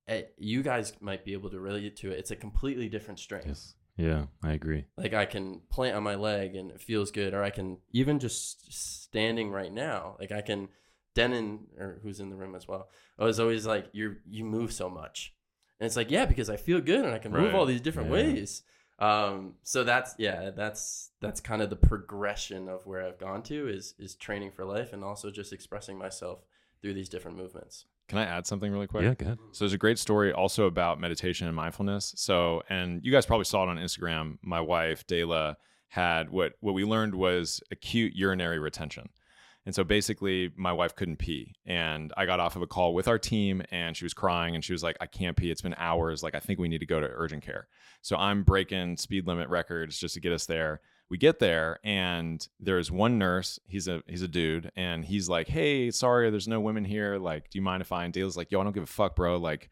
eh, 0.09 0.23
you 0.37 0.63
guys 0.63 0.93
might 1.01 1.25
be 1.25 1.33
able 1.33 1.51
to 1.51 1.59
relate 1.61 1.97
to 1.97 2.11
it 2.11 2.19
it's 2.19 2.31
a 2.31 2.37
completely 2.37 2.89
different 2.89 3.19
strength 3.21 3.47
Yes. 3.47 3.75
Yeah, 3.99 4.27
I 4.45 4.53
agree. 4.53 4.85
like 4.99 5.15
I 5.15 5.25
can 5.25 5.63
plant 5.71 5.97
on 5.97 6.03
my 6.03 6.17
leg 6.17 6.55
and 6.55 6.71
it 6.71 6.83
feels 6.83 7.11
good, 7.11 7.33
or 7.33 7.43
I 7.43 7.49
can 7.49 7.79
even 7.93 8.19
just 8.19 8.71
standing 8.71 9.51
right 9.51 9.73
now, 9.73 10.17
like 10.21 10.31
I 10.33 10.43
can. 10.43 10.69
Denon, 11.17 11.67
or 11.79 11.99
who's 12.05 12.21
in 12.21 12.31
the 12.31 12.37
room 12.37 12.55
as 12.55 12.69
well, 12.69 12.89
I 13.19 13.25
was 13.25 13.41
always 13.41 13.67
like, 13.67 13.89
"You 13.93 14.17
you 14.29 14.45
move 14.45 14.73
so 14.73 14.89
much," 14.89 15.35
and 15.81 15.87
it's 15.87 15.97
like, 15.97 16.11
"Yeah, 16.13 16.27
because 16.27 16.49
I 16.49 16.57
feel 16.57 16.81
good 16.81 17.05
and 17.05 17.13
I 17.15 17.19
can 17.19 17.33
move 17.33 17.55
all 17.55 17.67
these 17.67 17.81
different 17.81 18.09
Yeah. 18.11 18.15
ways." 18.15 18.63
Um, 18.99 19.55
so 19.63 19.83
that's 19.85 20.15
yeah, 20.19 20.51
that's 20.51 21.11
that's 21.21 21.41
kind 21.41 21.61
of 21.63 21.71
the 21.71 21.77
progression 21.77 22.69
of 22.69 22.87
where 22.87 23.03
I've 23.05 23.19
gone 23.19 23.43
to 23.45 23.69
is 23.69 23.95
is 23.99 24.15
training 24.15 24.53
for 24.53 24.65
life 24.65 24.93
and 24.93 25.03
also 25.03 25.31
just 25.31 25.53
expressing 25.53 25.99
myself 25.99 26.45
through 26.81 26.95
these 26.95 27.09
different 27.09 27.37
movements. 27.37 27.87
Can 28.09 28.19
I 28.19 28.25
add 28.25 28.47
something 28.47 28.71
really 28.71 28.87
quick? 28.87 29.03
Yeah, 29.03 29.15
go 29.15 29.27
ahead. 29.27 29.39
So 29.53 29.65
there's 29.65 29.73
a 29.73 29.79
great 29.79 29.99
story 29.99 30.33
also 30.33 30.67
about 30.67 31.01
meditation 31.01 31.49
and 31.49 31.57
mindfulness. 31.57 32.15
So, 32.17 32.63
and 32.69 33.05
you 33.05 33.11
guys 33.11 33.27
probably 33.27 33.45
saw 33.47 33.65
it 33.65 33.69
on 33.69 33.79
Instagram. 33.79 34.39
My 34.43 34.61
wife, 34.61 35.05
Dayla, 35.07 35.57
had 35.89 36.31
what 36.31 36.53
what 36.61 36.75
we 36.75 36.85
learned 36.85 37.15
was 37.15 37.61
acute 37.71 38.13
urinary 38.15 38.59
retention. 38.59 39.09
And 39.67 39.75
so 39.75 39.83
basically, 39.83 40.53
my 40.57 40.73
wife 40.73 40.95
couldn't 40.95 41.17
pee. 41.17 41.57
And 41.67 42.13
I 42.17 42.25
got 42.25 42.39
off 42.39 42.55
of 42.55 42.63
a 42.63 42.69
call 42.69 42.95
with 42.95 43.09
our 43.09 43.19
team 43.19 43.63
and 43.73 43.97
she 43.97 44.05
was 44.05 44.15
crying 44.15 44.55
and 44.55 44.65
she 44.65 44.73
was 44.73 44.85
like, 44.85 44.97
I 45.01 45.07
can't 45.07 45.37
pee. 45.37 45.51
It's 45.51 45.61
been 45.61 45.75
hours. 45.77 46.23
Like, 46.23 46.37
I 46.37 46.41
think 46.41 46.61
we 46.61 46.69
need 46.69 46.79
to 46.79 46.87
go 46.87 47.01
to 47.01 47.09
urgent 47.13 47.43
care. 47.43 47.67
So 48.01 48.17
I'm 48.17 48.45
breaking 48.45 48.97
speed 48.97 49.27
limit 49.27 49.49
records 49.49 49.99
just 49.99 50.15
to 50.15 50.21
get 50.21 50.33
us 50.33 50.47
there. 50.47 50.81
We 51.11 51.19
get 51.19 51.41
there 51.41 51.81
and 51.83 52.47
there's 52.61 52.91
one 52.91 53.19
nurse. 53.19 53.59
He's 53.67 53.89
a 53.89 54.03
he's 54.09 54.23
a 54.23 54.29
dude, 54.29 54.73
and 54.75 55.05
he's 55.05 55.29
like, 55.29 55.47
"Hey, 55.47 55.93
sorry, 55.93 56.31
there's 56.31 56.49
no 56.49 56.61
women 56.61 56.85
here. 56.85 57.17
Like, 57.17 57.49
do 57.49 57.59
you 57.59 57.63
mind 57.63 57.81
if 57.81 57.93
I?" 57.93 58.05
And 58.05 58.13
Dayla's 58.13 58.37
like, 58.37 58.51
"Yo, 58.51 58.61
I 58.61 58.65
don't 58.65 58.73
give 58.73 58.83
a 58.83 58.87
fuck, 58.87 59.15
bro. 59.15 59.37
Like, 59.37 59.71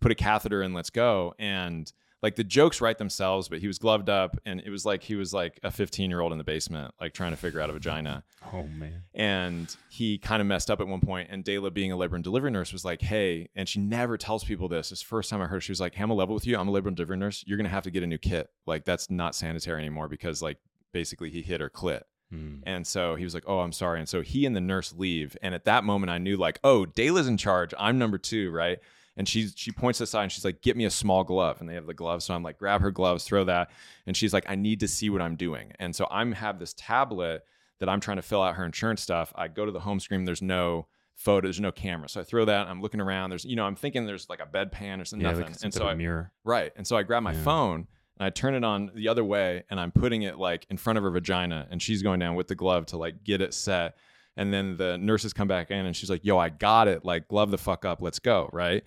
put 0.00 0.10
a 0.10 0.16
catheter 0.16 0.62
in, 0.62 0.74
let's 0.74 0.90
go." 0.90 1.32
And 1.38 1.92
like 2.24 2.36
the 2.36 2.42
jokes 2.42 2.80
write 2.80 2.96
themselves, 2.96 3.50
but 3.50 3.58
he 3.58 3.66
was 3.66 3.78
gloved 3.78 4.08
up 4.08 4.38
and 4.46 4.58
it 4.58 4.70
was 4.70 4.86
like 4.86 5.02
he 5.02 5.14
was 5.14 5.34
like 5.34 5.60
a 5.62 5.70
15 5.70 6.08
year 6.08 6.22
old 6.22 6.32
in 6.32 6.38
the 6.38 6.44
basement, 6.44 6.94
like 6.98 7.12
trying 7.12 7.32
to 7.32 7.36
figure 7.36 7.60
out 7.60 7.68
a 7.68 7.74
vagina. 7.74 8.24
Oh 8.50 8.62
man. 8.62 9.02
And 9.12 9.76
he 9.90 10.16
kind 10.16 10.40
of 10.40 10.46
messed 10.46 10.70
up 10.70 10.80
at 10.80 10.88
one 10.88 11.02
point. 11.02 11.28
And 11.30 11.44
Dayla, 11.44 11.74
being 11.74 11.92
a 11.92 11.96
labor 11.96 12.14
and 12.14 12.24
delivery 12.24 12.50
nurse, 12.50 12.72
was 12.72 12.82
like, 12.82 13.02
Hey, 13.02 13.50
and 13.54 13.68
she 13.68 13.78
never 13.78 14.16
tells 14.16 14.42
people 14.42 14.68
this. 14.68 14.88
This 14.88 15.02
first 15.02 15.28
time 15.28 15.42
I 15.42 15.46
heard, 15.46 15.62
she 15.62 15.70
was 15.70 15.82
like, 15.82 15.94
Hey, 15.94 16.02
I'm 16.02 16.08
a 16.08 16.14
level 16.14 16.34
with 16.34 16.46
you. 16.46 16.56
I'm 16.56 16.66
a 16.66 16.70
labor 16.70 16.88
and 16.88 16.96
delivery 16.96 17.18
nurse. 17.18 17.44
You're 17.46 17.58
gonna 17.58 17.68
have 17.68 17.84
to 17.84 17.90
get 17.90 18.02
a 18.02 18.06
new 18.06 18.16
kit. 18.16 18.48
Like 18.64 18.86
that's 18.86 19.10
not 19.10 19.34
sanitary 19.34 19.82
anymore 19.82 20.08
because 20.08 20.40
like 20.40 20.56
basically 20.94 21.28
he 21.28 21.42
hit 21.42 21.60
her 21.60 21.68
clit. 21.68 22.04
Mm. 22.32 22.62
And 22.64 22.86
so 22.86 23.16
he 23.16 23.24
was 23.24 23.34
like, 23.34 23.44
"Oh, 23.46 23.58
I'm 23.58 23.72
sorry." 23.72 23.98
And 23.98 24.08
so 24.08 24.22
he 24.22 24.46
and 24.46 24.56
the 24.56 24.62
nurse 24.62 24.94
leave. 24.96 25.36
And 25.42 25.54
at 25.54 25.66
that 25.66 25.84
moment, 25.84 26.08
I 26.08 26.16
knew 26.16 26.38
like, 26.38 26.58
"Oh, 26.64 26.86
Dayla's 26.86 27.28
in 27.28 27.36
charge. 27.36 27.74
I'm 27.78 27.98
number 27.98 28.16
two, 28.16 28.50
right?" 28.50 28.78
And 29.16 29.28
she's 29.28 29.54
she 29.56 29.70
points 29.70 30.00
aside 30.00 30.24
and 30.24 30.32
she's 30.32 30.44
like, 30.44 30.60
"Get 30.60 30.76
me 30.76 30.84
a 30.84 30.90
small 30.90 31.22
glove." 31.24 31.60
And 31.60 31.68
they 31.68 31.74
have 31.74 31.86
the 31.86 31.94
glove, 31.94 32.22
so 32.22 32.34
I'm 32.34 32.42
like, 32.42 32.58
"Grab 32.58 32.80
her 32.80 32.90
gloves, 32.90 33.24
throw 33.24 33.44
that." 33.44 33.70
And 34.06 34.16
she's 34.16 34.32
like, 34.32 34.44
"I 34.48 34.56
need 34.56 34.80
to 34.80 34.88
see 34.88 35.08
what 35.10 35.22
I'm 35.22 35.36
doing." 35.36 35.72
And 35.78 35.94
so 35.94 36.08
I'm 36.10 36.32
have 36.32 36.58
this 36.58 36.74
tablet 36.76 37.44
that 37.78 37.88
I'm 37.88 38.00
trying 38.00 38.16
to 38.16 38.22
fill 38.22 38.42
out 38.42 38.56
her 38.56 38.64
insurance 38.64 39.02
stuff. 39.02 39.32
I 39.36 39.48
go 39.48 39.64
to 39.66 39.70
the 39.72 39.80
home 39.80 40.00
screen. 40.00 40.24
There's 40.24 40.42
no 40.42 40.86
photo. 41.14 41.46
There's 41.46 41.60
no 41.60 41.70
camera. 41.70 42.08
So 42.08 42.20
I 42.20 42.24
throw 42.24 42.44
that. 42.46 42.66
I'm 42.66 42.82
looking 42.82 43.00
around. 43.00 43.30
There's 43.30 43.44
you 43.44 43.54
know 43.54 43.64
I'm 43.64 43.76
thinking 43.76 44.04
there's 44.04 44.28
like 44.28 44.40
a 44.40 44.46
bedpan 44.46 45.00
or 45.00 45.04
something. 45.04 45.24
Yeah, 45.24 45.30
nothing. 45.32 45.52
like 45.52 45.62
and 45.62 45.72
so 45.72 45.86
I 45.86 45.94
mirror. 45.94 46.32
Right. 46.42 46.72
And 46.76 46.84
so 46.86 46.96
I 46.96 47.04
grab 47.04 47.22
my 47.22 47.32
Yeah. 47.34 47.42
phone 47.42 47.86
and 48.18 48.26
I 48.26 48.30
turn 48.30 48.54
it 48.56 48.64
on 48.64 48.90
the 48.96 49.06
other 49.08 49.22
way 49.24 49.62
and 49.70 49.78
I'm 49.78 49.92
putting 49.92 50.22
it 50.22 50.38
like 50.38 50.66
in 50.70 50.76
front 50.76 50.96
of 50.98 51.04
her 51.04 51.10
vagina 51.10 51.68
and 51.70 51.80
she's 51.80 52.02
going 52.02 52.18
down 52.18 52.34
with 52.34 52.48
the 52.48 52.56
glove 52.56 52.86
to 52.86 52.96
like 52.96 53.22
get 53.22 53.40
it 53.40 53.54
set. 53.54 53.94
And 54.36 54.52
then 54.52 54.76
the 54.76 54.98
nurses 54.98 55.32
come 55.32 55.46
back 55.46 55.70
in 55.70 55.86
and 55.86 55.94
she's 55.94 56.10
like, 56.10 56.24
yo, 56.24 56.36
I 56.36 56.48
got 56.48 56.88
it. 56.88 57.04
Like, 57.04 57.28
glove 57.28 57.52
the 57.52 57.58
fuck 57.58 57.84
up. 57.84 58.02
Let's 58.02 58.18
go. 58.18 58.50
Right. 58.52 58.82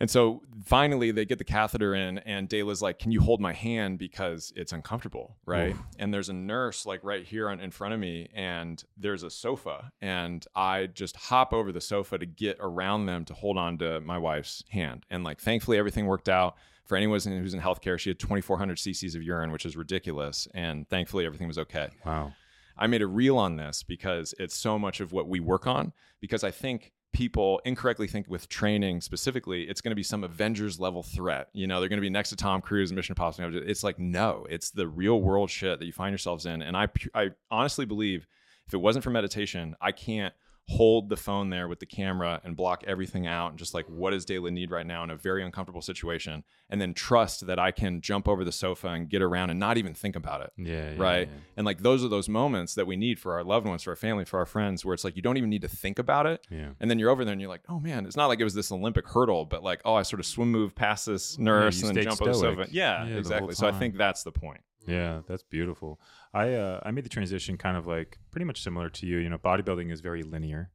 And 0.00 0.10
so 0.10 0.42
finally 0.64 1.12
they 1.12 1.24
get 1.24 1.38
the 1.38 1.44
catheter 1.44 1.94
in 1.94 2.18
and 2.18 2.48
Dayla's 2.48 2.82
like, 2.82 2.98
can 2.98 3.12
you 3.12 3.20
hold 3.20 3.40
my 3.40 3.52
hand 3.52 3.98
because 3.98 4.52
it's 4.56 4.72
uncomfortable. 4.72 5.36
Right. 5.46 5.76
And 5.98 6.12
there's 6.12 6.28
a 6.28 6.34
nurse 6.34 6.84
like 6.84 7.02
right 7.04 7.24
here 7.24 7.48
on, 7.48 7.60
in 7.60 7.70
front 7.70 7.94
of 7.94 8.00
me 8.00 8.28
and 8.34 8.82
there's 8.96 9.22
a 9.22 9.30
sofa 9.30 9.92
and 10.02 10.44
I 10.54 10.86
just 10.86 11.16
hop 11.16 11.52
over 11.52 11.70
the 11.70 11.80
sofa 11.80 12.18
to 12.18 12.26
get 12.26 12.56
around 12.60 13.06
them 13.06 13.24
to 13.26 13.34
hold 13.34 13.56
on 13.56 13.78
to 13.78 14.00
my 14.00 14.18
wife's 14.18 14.64
hand. 14.68 15.06
And 15.10 15.22
like, 15.22 15.40
thankfully 15.40 15.78
everything 15.78 16.06
worked 16.06 16.28
out 16.28 16.56
for 16.84 16.96
anyone 16.96 17.20
who's 17.20 17.54
in 17.54 17.60
healthcare. 17.60 17.98
She 17.98 18.10
had 18.10 18.18
2,400 18.18 18.76
cc's 18.76 19.14
of 19.14 19.22
urine, 19.22 19.52
which 19.52 19.64
is 19.64 19.76
ridiculous. 19.76 20.48
And 20.54 20.88
thankfully 20.88 21.24
everything 21.24 21.48
was 21.48 21.58
okay. 21.58 21.88
Wow. 22.04 22.32
I 22.76 22.88
made 22.88 23.02
a 23.02 23.06
reel 23.06 23.38
on 23.38 23.56
this 23.56 23.84
because 23.84 24.34
it's 24.38 24.56
so 24.56 24.78
much 24.78 25.00
of 25.00 25.12
what 25.12 25.28
we 25.28 25.38
work 25.38 25.66
on. 25.66 25.92
Because 26.20 26.42
I 26.42 26.50
think 26.50 26.92
people 27.14 27.62
incorrectly 27.64 28.06
think 28.06 28.28
with 28.28 28.48
training 28.48 29.00
specifically, 29.00 29.62
it's 29.62 29.80
going 29.80 29.92
to 29.92 29.96
be 29.96 30.02
some 30.02 30.24
Avengers 30.24 30.78
level 30.78 31.02
threat. 31.02 31.48
You 31.54 31.66
know, 31.66 31.80
they're 31.80 31.88
going 31.88 31.98
to 31.98 32.02
be 32.02 32.10
next 32.10 32.28
to 32.30 32.36
Tom 32.36 32.60
Cruise 32.60 32.90
and 32.90 32.96
Mission 32.96 33.12
Impossible. 33.12 33.50
It's 33.54 33.82
like 33.82 33.98
no, 33.98 34.46
it's 34.50 34.70
the 34.70 34.86
real 34.86 35.22
world 35.22 35.48
shit 35.48 35.78
that 35.78 35.86
you 35.86 35.92
find 35.92 36.12
yourselves 36.12 36.44
in. 36.44 36.60
And 36.60 36.76
I, 36.76 36.88
I 37.14 37.30
honestly 37.50 37.86
believe 37.86 38.26
if 38.66 38.74
it 38.74 38.78
wasn't 38.78 39.04
for 39.04 39.10
meditation, 39.10 39.76
I 39.80 39.92
can't 39.92 40.34
hold 40.66 41.10
the 41.10 41.16
phone 41.16 41.50
there 41.50 41.68
with 41.68 41.78
the 41.78 41.84
camera 41.86 42.40
and 42.42 42.56
block 42.56 42.82
everything 42.86 43.26
out 43.26 43.50
and 43.50 43.58
just 43.58 43.74
like 43.74 43.84
what 43.86 44.12
does 44.12 44.24
Dayla 44.24 44.50
need 44.50 44.70
right 44.70 44.86
now 44.86 45.04
in 45.04 45.10
a 45.10 45.16
very 45.16 45.44
uncomfortable 45.44 45.82
situation 45.82 46.42
and 46.70 46.80
then 46.80 46.94
trust 46.94 47.46
that 47.46 47.58
I 47.58 47.70
can 47.70 48.00
jump 48.00 48.26
over 48.26 48.44
the 48.44 48.50
sofa 48.52 48.88
and 48.88 49.08
get 49.08 49.20
around 49.20 49.50
and 49.50 49.60
not 49.60 49.76
even 49.76 49.92
think 49.92 50.16
about 50.16 50.40
it 50.40 50.52
Yeah. 50.56 50.94
right? 50.96 51.28
yeah. 51.28 51.34
And 51.58 51.66
like 51.66 51.82
those 51.82 52.02
are 52.02 52.08
those 52.08 52.30
moments 52.30 52.74
that 52.76 52.86
we 52.86 52.96
need 52.96 53.18
for 53.20 53.34
our 53.34 53.44
loved 53.44 53.66
ones, 53.66 53.82
for 53.82 53.90
our 53.90 53.96
family, 53.96 54.24
for 54.24 54.38
our 54.38 54.46
friends, 54.46 54.84
where 54.86 54.94
it's 54.94 55.04
like 55.04 55.16
you 55.16 55.22
don't 55.22 55.36
even 55.36 55.50
need 55.50 55.62
to 55.62 55.68
think 55.68 55.98
about 55.98 56.24
it. 56.24 56.46
Yeah. 56.50 56.70
And 56.80 56.90
then 56.90 56.98
you're 56.98 57.10
over 57.10 57.24
there 57.26 57.32
and 57.32 57.40
you're 57.42 57.50
like, 57.50 57.64
oh 57.68 57.78
man, 57.78 58.06
it's 58.06 58.16
not 58.16 58.28
like 58.28 58.40
it 58.40 58.44
was 58.44 58.54
this 58.54 58.72
Olympic 58.72 59.06
hurdle, 59.06 59.44
but 59.44 59.62
like, 59.62 59.82
oh, 59.84 59.94
I 59.94 60.02
sort 60.02 60.20
of 60.20 60.24
swim 60.26 60.50
move 60.50 60.74
past 60.74 61.04
this 61.04 61.38
nurse 61.38 61.82
and 61.82 61.94
then 61.94 62.04
jump 62.04 62.22
over 62.22 62.30
the 62.32 62.38
sofa. 62.38 62.54
stoic. 62.54 62.68
Yeah, 62.72 63.04
exactly. 63.04 63.54
So 63.54 63.68
I 63.68 63.72
think 63.72 63.98
that's 63.98 64.22
the 64.22 64.32
point. 64.32 64.60
Yeah, 64.86 65.22
that's 65.26 65.42
beautiful. 65.42 66.00
I 66.32 66.52
uh, 66.54 66.80
I 66.82 66.90
made 66.90 67.04
the 67.04 67.08
transition 67.10 67.56
kind 67.56 67.76
of 67.76 67.86
like 67.86 68.18
pretty 68.30 68.44
much 68.44 68.62
similar 68.62 68.90
to 68.90 69.06
you. 69.06 69.18
You 69.18 69.30
know, 69.30 69.38
bodybuilding 69.38 69.90
is 69.90 70.00
very 70.00 70.22
linear, 70.22 70.70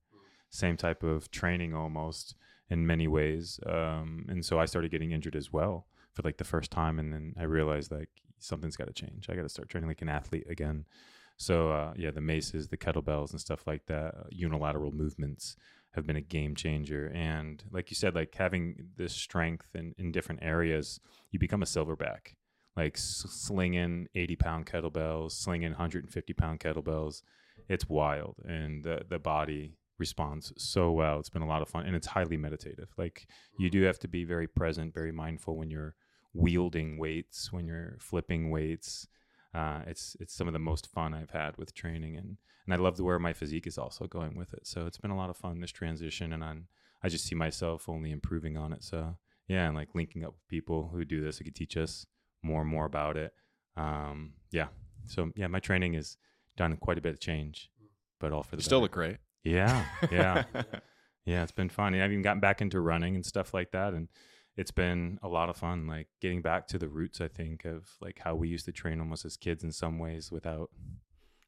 same 0.50 0.78
type 0.78 1.04
of 1.04 1.30
training 1.32 1.76
almost 1.76 2.36
in 2.70 2.88
many 2.88 3.08
ways. 3.08 3.60
Um, 3.66 4.26
and 4.28 4.44
so 4.44 4.60
I 4.60 4.66
started 4.66 4.92
getting 4.92 5.12
injured 5.12 5.36
as 5.36 5.54
well 5.54 5.86
for 6.14 6.24
like 6.24 6.38
the 6.38 6.44
first 6.44 6.72
time, 6.72 6.98
and 6.98 7.14
then 7.14 7.34
I 7.38 7.44
realized 7.44 7.92
like 7.92 8.10
something's 8.40 8.76
got 8.78 8.88
to 8.88 8.94
change. 8.94 9.30
I 9.30 9.36
got 9.36 9.44
to 9.44 9.50
start 9.50 9.70
training 9.70 9.90
like 9.90 10.02
an 10.02 10.10
athlete 10.10 10.48
again. 10.50 10.86
So 11.38 11.72
uh, 11.72 11.94
yeah, 11.96 12.12
the 12.12 12.22
maces, 12.22 12.68
the 12.68 12.78
kettlebells, 12.78 13.32
and 13.32 13.40
stuff 13.40 13.68
like 13.68 13.86
that, 13.86 14.16
uh, 14.16 14.24
unilateral 14.30 14.92
movements 14.92 15.56
have 15.92 16.06
been 16.06 16.16
a 16.16 16.22
game 16.22 16.56
changer. 16.56 17.12
And 17.14 17.64
like 17.72 17.90
you 17.92 17.96
said, 17.96 18.16
like 18.16 18.36
having 18.36 18.90
this 18.98 19.14
strength 19.14 19.70
in, 19.76 19.96
in 19.98 20.12
different 20.12 20.44
areas, 20.44 21.00
you 21.32 21.40
become 21.40 21.62
a 21.64 21.66
silverback 21.66 22.36
like 22.80 22.98
slinging 22.98 24.08
80 24.16 24.36
pound 24.38 24.66
kettlebells, 24.66 25.32
slinging 25.32 25.72
150 25.72 26.34
pound 26.34 26.62
kettlebells. 26.62 27.22
It's 27.68 27.90
wild. 27.90 28.36
And 28.46 28.86
the, 28.86 29.02
the 29.10 29.20
body 29.20 29.76
responds 29.98 30.54
so 30.58 30.90
well. 30.92 31.20
It's 31.20 31.30
been 31.30 31.42
a 31.42 31.48
lot 31.48 31.62
of 31.62 31.68
fun 31.68 31.86
and 31.86 31.94
it's 31.94 32.08
highly 32.08 32.38
meditative. 32.38 32.88
Like 32.98 33.28
you 33.58 33.70
do 33.70 33.82
have 33.84 34.00
to 34.00 34.08
be 34.08 34.24
very 34.24 34.48
present, 34.48 34.94
very 34.94 35.12
mindful 35.12 35.58
when 35.58 35.70
you're 35.70 35.96
wielding 36.34 36.98
weights, 36.98 37.52
when 37.52 37.68
you're 37.68 37.98
flipping 38.00 38.50
weights. 38.50 39.08
Uh, 39.54 39.82
it's 39.86 40.16
it's 40.22 40.34
some 40.34 40.48
of 40.48 40.54
the 40.54 40.60
most 40.60 40.88
fun 40.88 41.14
I've 41.14 41.32
had 41.32 41.58
with 41.58 41.74
training, 41.74 42.16
and 42.16 42.38
and 42.66 42.74
I 42.74 42.78
love 42.78 42.98
the 42.98 43.04
where 43.04 43.18
my 43.18 43.34
physique 43.34 43.66
is 43.66 43.80
also 43.80 44.06
going 44.06 44.38
with 44.38 44.54
it. 44.54 44.68
So 44.68 44.86
it's 44.86 45.00
been 45.00 45.12
a 45.12 45.18
lot 45.18 45.32
of 45.32 45.38
fun 45.38 45.60
this 45.60 45.72
transition, 45.72 46.32
and 46.32 46.44
I'm, 46.44 46.68
I 47.02 47.10
just 47.10 47.26
see 47.26 47.34
myself 47.34 47.90
only 47.90 48.12
improving 48.12 48.58
on 48.58 48.74
it. 48.74 48.84
So 48.84 49.18
yeah, 49.48 49.66
and 49.66 49.76
like 49.76 49.96
linking 49.96 50.24
up 50.24 50.34
with 50.34 50.48
people 50.48 50.92
who 50.94 51.04
do 51.04 51.20
this, 51.20 51.40
who 51.40 51.46
could 51.46 51.56
teach 51.56 51.76
us 51.76 52.06
more 52.42 52.62
and 52.62 52.70
more 52.70 52.86
about 52.86 53.18
it. 53.18 53.34
Um, 53.76 54.34
yeah. 54.52 54.68
So 55.06 55.32
yeah, 55.36 55.48
my 55.48 55.60
training 55.60 55.94
has 55.94 56.18
done 56.58 56.76
quite 56.78 56.98
a 56.98 57.02
bit 57.02 57.14
of 57.14 57.20
change, 57.20 57.70
but 58.20 58.32
all 58.32 58.44
for 58.44 58.56
the 58.56 58.62
You 58.62 58.64
still 58.64 58.80
better. 58.80 58.84
look 58.84 58.92
great. 58.92 59.18
Yeah, 59.44 59.86
yeah, 60.12 60.44
yeah. 61.26 61.44
It's 61.44 61.52
been 61.52 61.70
fun. 61.70 61.94
And 61.94 62.04
I've 62.04 62.12
even 62.12 62.22
gotten 62.22 62.42
back 62.42 62.62
into 62.62 62.80
running 62.82 63.16
and 63.16 63.26
stuff 63.26 63.54
like 63.54 63.72
that, 63.72 63.94
and 63.94 64.10
it's 64.58 64.72
been 64.72 65.18
a 65.24 65.28
lot 65.30 65.50
of 65.50 65.56
fun. 65.56 65.88
Like 65.88 66.08
getting 66.22 66.42
back 66.42 66.68
to 66.68 66.78
the 66.78 66.90
roots, 66.90 67.22
I 67.22 67.30
think, 67.30 67.64
of 67.66 67.88
like 68.02 68.20
how 68.20 68.36
we 68.36 68.50
used 68.50 68.66
to 68.66 68.72
train 68.74 69.00
almost 69.00 69.24
as 69.26 69.38
kids 69.38 69.64
in 69.64 69.72
some 69.72 69.98
ways 70.00 70.32
without. 70.32 70.70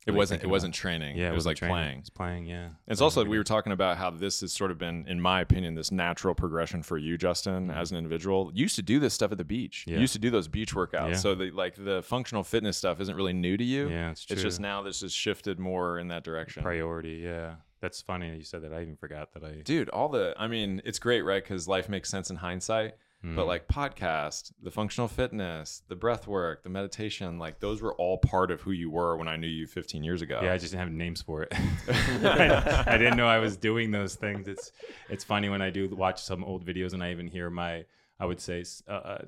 It 0.07 0.11
really 0.11 0.17
wasn't. 0.17 0.43
It 0.43 0.47
wasn't 0.47 0.73
training. 0.73 1.15
Yeah, 1.15 1.27
it 1.27 1.29
was 1.29 1.45
wasn't 1.45 1.49
like 1.49 1.57
training. 1.57 1.75
playing. 1.75 1.99
It's 1.99 2.09
playing. 2.09 2.45
Yeah. 2.47 2.69
It's 2.87 2.99
Playing 2.99 3.03
also 3.03 3.23
we 3.25 3.37
were 3.37 3.43
talking 3.43 3.71
about 3.71 3.97
how 3.97 4.09
this 4.09 4.41
has 4.41 4.51
sort 4.51 4.71
of 4.71 4.79
been, 4.79 5.05
in 5.07 5.21
my 5.21 5.41
opinion, 5.41 5.75
this 5.75 5.91
natural 5.91 6.33
progression 6.33 6.81
for 6.81 6.97
you, 6.97 7.19
Justin, 7.19 7.67
Mhm. 7.67 7.75
as 7.75 7.91
an 7.91 7.97
individual. 7.97 8.49
You 8.53 8.63
used 8.63 8.75
to 8.77 8.81
do 8.81 8.99
this 8.99 9.13
stuff 9.13 9.31
at 9.31 9.37
the 9.37 9.43
beach. 9.45 9.85
Yeah. 9.85 9.95
You 9.95 10.01
used 10.01 10.13
to 10.13 10.19
do 10.19 10.31
those 10.31 10.47
beach 10.47 10.73
workouts. 10.73 11.09
Yeah. 11.09 11.15
So 11.17 11.35
the 11.35 11.51
like 11.51 11.75
the 11.75 12.01
functional 12.01 12.43
fitness 12.43 12.77
stuff 12.77 12.99
isn't 12.99 13.15
really 13.15 13.33
new 13.33 13.57
to 13.57 13.63
you. 13.63 13.89
Yeah, 13.89 14.09
it's 14.09 14.25
true. 14.25 14.33
It's 14.33 14.41
just 14.41 14.59
now 14.59 14.81
this 14.81 15.01
has 15.01 15.13
shifted 15.13 15.59
more 15.59 15.99
in 15.99 16.07
that 16.07 16.23
direction. 16.23 16.63
priority. 16.63 17.21
Yeah, 17.23 17.55
that's 17.79 18.01
funny. 18.01 18.35
You 18.37 18.43
said 18.43 18.63
that. 18.63 18.73
I 18.73 18.81
even 18.81 18.95
forgot 18.95 19.33
that 19.33 19.43
I. 19.43 19.61
Dude, 19.63 19.87
all 19.89 20.09
the 20.09 20.33
I 20.35 20.47
mean, 20.47 20.81
it's 20.83 20.97
great, 20.97 21.21
right? 21.21 21.43
Because 21.43 21.67
life 21.67 21.87
makes 21.89 22.09
sense 22.09 22.31
in 22.31 22.37
hindsight. 22.37 22.95
But 23.23 23.43
Mm. 23.43 23.47
like 23.47 23.67
podcast, 23.67 24.51
the 24.63 24.71
functional 24.71 25.07
fitness, 25.07 25.83
the 25.87 25.95
breath 25.95 26.25
work, 26.25 26.63
the 26.63 26.69
meditation, 26.69 27.37
like 27.37 27.59
those 27.59 27.79
were 27.79 27.93
all 27.95 28.17
part 28.17 28.49
of 28.49 28.61
who 28.61 28.71
you 28.71 28.89
were 28.89 29.15
when 29.15 29.27
I 29.27 29.35
knew 29.37 29.45
you 29.47 29.67
15 29.67 30.03
years 30.03 30.23
ago. 30.23 30.39
Yeah, 30.41 30.53
I 30.53 30.57
just 30.57 30.71
didn't 30.71 30.85
have 30.87 30.91
names 30.91 31.21
for 31.21 31.43
it. 31.43 31.53
I, 31.53 32.83
I 32.87 32.97
didn't 32.97 33.17
know 33.17 33.27
I 33.27 33.37
was 33.37 33.57
doing 33.57 33.91
those 33.91 34.15
things. 34.15 34.47
It's 34.47 34.71
it's 35.07 35.23
funny 35.23 35.49
when 35.49 35.61
I 35.61 35.69
do 35.69 35.87
watch 35.89 36.19
some 36.23 36.43
old 36.43 36.65
videos 36.65 36.93
and 36.93 37.03
I 37.03 37.11
even 37.11 37.27
hear 37.27 37.51
my 37.51 37.85
I 38.19 38.25
would 38.25 38.39
say 38.39 38.61
s- 38.61 38.81
uh, 38.87 38.91
uh, 38.91 39.21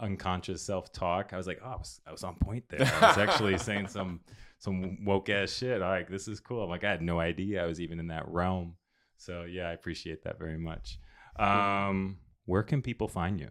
unconscious 0.00 0.62
self 0.62 0.90
talk. 0.92 1.32
I 1.32 1.36
was 1.36 1.46
like, 1.46 1.60
oh, 1.62 1.68
I 1.70 1.76
was, 1.76 2.00
I 2.06 2.12
was 2.12 2.24
on 2.24 2.34
point 2.36 2.64
there. 2.70 2.80
I 2.82 3.08
was 3.08 3.18
actually 3.18 3.58
saying 3.68 3.88
some 3.88 4.20
some 4.58 5.04
woke 5.04 5.28
ass 5.28 5.50
shit. 5.52 5.82
I'm 5.82 5.88
like 5.90 6.08
this 6.08 6.28
is 6.28 6.40
cool. 6.40 6.62
I'm 6.64 6.70
like 6.70 6.84
I 6.84 6.90
had 6.90 7.02
no 7.02 7.20
idea 7.20 7.62
I 7.62 7.66
was 7.66 7.80
even 7.80 8.00
in 8.00 8.06
that 8.08 8.26
realm. 8.28 8.76
So 9.18 9.42
yeah, 9.44 9.68
I 9.68 9.72
appreciate 9.72 10.22
that 10.24 10.38
very 10.38 10.56
much. 10.58 10.98
Um, 11.38 12.16
where 12.48 12.62
can 12.62 12.80
people 12.80 13.08
find 13.08 13.38
you? 13.38 13.50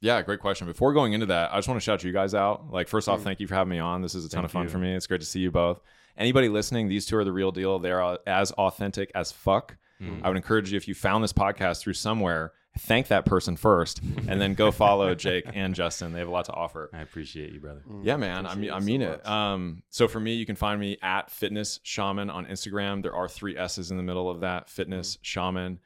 Yeah, 0.00 0.22
great 0.22 0.38
question. 0.38 0.68
Before 0.68 0.92
going 0.92 1.12
into 1.12 1.26
that, 1.26 1.52
I 1.52 1.56
just 1.56 1.66
want 1.66 1.80
to 1.80 1.84
shout 1.84 2.04
you 2.04 2.12
guys 2.12 2.32
out. 2.32 2.70
Like, 2.70 2.86
first 2.86 3.08
off, 3.08 3.22
thank 3.22 3.40
you 3.40 3.48
for 3.48 3.56
having 3.56 3.70
me 3.70 3.80
on. 3.80 4.00
This 4.00 4.14
is 4.14 4.24
a 4.24 4.28
ton 4.28 4.42
Thank 4.42 4.44
of 4.46 4.52
fun 4.52 4.62
you. 4.64 4.68
for 4.68 4.78
me. 4.78 4.94
It's 4.94 5.08
great 5.08 5.20
to 5.20 5.26
see 5.26 5.40
you 5.40 5.50
both. 5.50 5.80
Anybody 6.16 6.48
listening, 6.48 6.88
these 6.88 7.04
two 7.04 7.16
are 7.16 7.24
the 7.24 7.32
real 7.32 7.50
deal. 7.50 7.80
They're 7.80 8.16
as 8.28 8.52
authentic 8.52 9.10
as 9.16 9.32
fuck. 9.32 9.76
Mm. 10.00 10.20
I 10.22 10.28
would 10.28 10.36
encourage 10.36 10.70
you 10.70 10.76
if 10.76 10.86
you 10.86 10.94
found 10.94 11.24
this 11.24 11.32
podcast 11.32 11.80
through 11.80 11.94
somewhere, 11.94 12.52
thank 12.78 13.08
that 13.08 13.26
person 13.26 13.56
first, 13.56 14.00
and 14.28 14.40
then 14.40 14.54
go 14.54 14.70
follow 14.70 15.16
Jake 15.16 15.46
and 15.52 15.74
Justin. 15.74 16.12
They 16.12 16.20
have 16.20 16.28
a 16.28 16.30
lot 16.30 16.44
to 16.44 16.52
offer. 16.52 16.90
I 16.92 17.00
appreciate 17.00 17.52
you, 17.52 17.58
brother. 17.58 17.82
Yeah, 18.04 18.16
man. 18.18 18.46
I 18.46 18.54
mean, 18.54 18.70
I 18.70 18.78
mean 18.78 19.02
it. 19.02 19.26
Um, 19.26 19.82
so 19.90 20.06
for 20.06 20.20
me, 20.20 20.34
you 20.34 20.46
can 20.46 20.54
find 20.54 20.78
me 20.80 20.96
at 21.02 21.28
Fitness 21.32 21.80
Shaman 21.82 22.30
on 22.30 22.46
Instagram. 22.46 23.02
There 23.02 23.14
are 23.16 23.28
three 23.28 23.58
S's 23.58 23.90
in 23.90 23.96
the 23.96 24.04
middle 24.04 24.30
of 24.30 24.40
that. 24.40 24.70
Fitness 24.70 25.18
Shaman. 25.22 25.80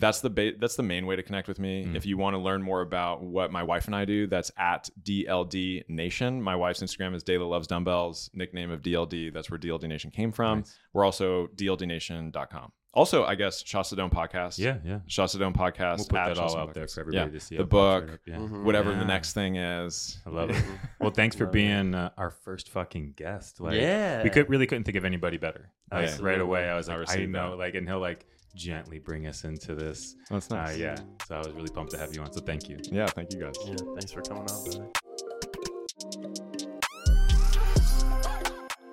That's 0.00 0.20
the 0.20 0.30
ba- 0.30 0.52
that's 0.58 0.76
the 0.76 0.82
main 0.82 1.06
way 1.06 1.14
to 1.16 1.22
connect 1.22 1.46
with 1.46 1.58
me. 1.58 1.84
Mm. 1.84 1.94
If 1.94 2.06
you 2.06 2.16
want 2.16 2.34
to 2.34 2.38
learn 2.38 2.62
more 2.62 2.80
about 2.80 3.22
what 3.22 3.52
my 3.52 3.62
wife 3.62 3.86
and 3.86 3.94
I 3.94 4.04
do, 4.04 4.26
that's 4.26 4.50
at 4.58 4.88
DLD 5.02 5.84
Nation. 5.88 6.42
My 6.42 6.56
wife's 6.56 6.82
Instagram 6.82 7.14
is 7.14 7.22
Dayla 7.22 7.48
Loves 7.48 7.66
Dumbbells, 7.68 8.30
nickname 8.34 8.70
of 8.70 8.82
DLD. 8.82 9.32
That's 9.32 9.50
where 9.50 9.58
DLD 9.58 9.84
Nation 9.88 10.10
came 10.10 10.32
from. 10.32 10.58
Nice. 10.60 10.78
We're 10.92 11.04
also 11.04 11.46
DLDNation.com. 11.56 12.72
also, 12.92 13.24
I 13.24 13.36
guess 13.36 13.62
Shasta 13.64 13.94
Dome 13.94 14.10
podcast. 14.10 14.58
Yeah, 14.58 14.78
yeah. 14.84 14.98
Shasta 15.06 15.38
Dome 15.38 15.52
podcast. 15.54 15.98
We'll 15.98 16.06
put 16.06 16.12
that 16.14 16.28
all 16.38 16.46
Shasta 16.46 16.58
Dome 16.58 16.68
out 16.68 16.74
there 16.74 16.88
for 16.88 17.00
everybody 17.00 17.30
Yeah. 17.30 17.38
to 17.38 17.44
see. 17.44 17.56
The 17.56 17.64
book, 17.64 18.04
right 18.04 18.14
up, 18.14 18.20
Yeah. 18.26 18.34
Mhm. 18.36 18.64
whatever 18.64 18.90
Yeah. 18.92 18.98
the 18.98 19.04
next 19.04 19.32
thing 19.32 19.54
is. 19.56 20.18
I 20.26 20.30
love 20.30 20.50
it. 20.50 20.64
Well, 21.00 21.10
thanks 21.12 21.36
for 21.36 21.46
being 21.46 21.94
uh, 21.94 22.10
our 22.16 22.30
first 22.30 22.68
fucking 22.70 23.12
guest. 23.16 23.60
Like, 23.60 23.76
yeah. 23.76 24.22
we 24.24 24.30
could 24.30 24.50
really 24.50 24.66
couldn't 24.66 24.84
think 24.84 24.96
of 24.96 25.04
anybody 25.04 25.36
better. 25.36 25.70
Like, 25.92 26.20
right 26.20 26.40
away, 26.40 26.68
I 26.68 26.74
was 26.76 26.88
I 26.88 26.92
like, 26.92 26.98
I, 26.98 27.12
received 27.12 27.32
know, 27.32 27.50
that. 27.52 27.56
like, 27.58 27.74
and 27.76 27.86
he'll 27.88 28.00
like 28.00 28.26
gently 28.54 28.98
bring 28.98 29.26
us 29.26 29.44
into 29.44 29.74
this. 29.74 30.16
That's 30.30 30.50
Uh, 30.50 30.56
nice. 30.56 30.76
yeah, 30.78 30.96
so 31.26 31.36
I 31.36 31.38
was 31.38 31.50
really 31.52 31.70
pumped 31.70 31.92
to 31.92 31.98
have 31.98 32.14
you 32.14 32.20
on. 32.22 32.32
So 32.32 32.40
thank 32.40 32.68
you. 32.68 32.78
Yeah. 32.90 33.06
Thank 33.06 33.32
you 33.32 33.40
guys. 33.40 33.54
Yeah, 33.66 33.76
thanks 33.94 34.12
for 34.12 34.22
coming 34.22 34.42
on, 34.50 34.64
brother. 34.64 34.86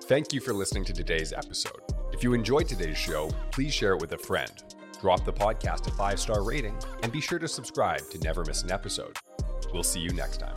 Thank 0.02 0.32
you 0.32 0.40
for 0.40 0.52
listening 0.54 0.84
to 0.86 0.92
today's 0.92 1.32
episode. 1.32 1.80
If 2.12 2.24
you 2.24 2.32
enjoyed 2.32 2.66
today's 2.66 2.96
show, 2.96 3.30
please 3.50 3.74
share 3.74 3.92
it 3.94 4.00
with 4.00 4.12
a 4.12 4.18
friend. 4.18 4.50
Drop 5.00 5.24
the 5.24 5.32
podcast 5.32 5.86
a 5.86 5.90
five 5.92 6.18
star 6.18 6.42
rating 6.42 6.74
and 7.02 7.12
be 7.12 7.20
sure 7.20 7.38
to 7.38 7.46
subscribe 7.46 8.00
to 8.10 8.18
never 8.20 8.44
miss 8.44 8.62
an 8.62 8.72
episode. 8.72 9.16
We'll 9.72 9.82
see 9.82 10.00
you 10.00 10.10
next 10.10 10.38
time. 10.38 10.54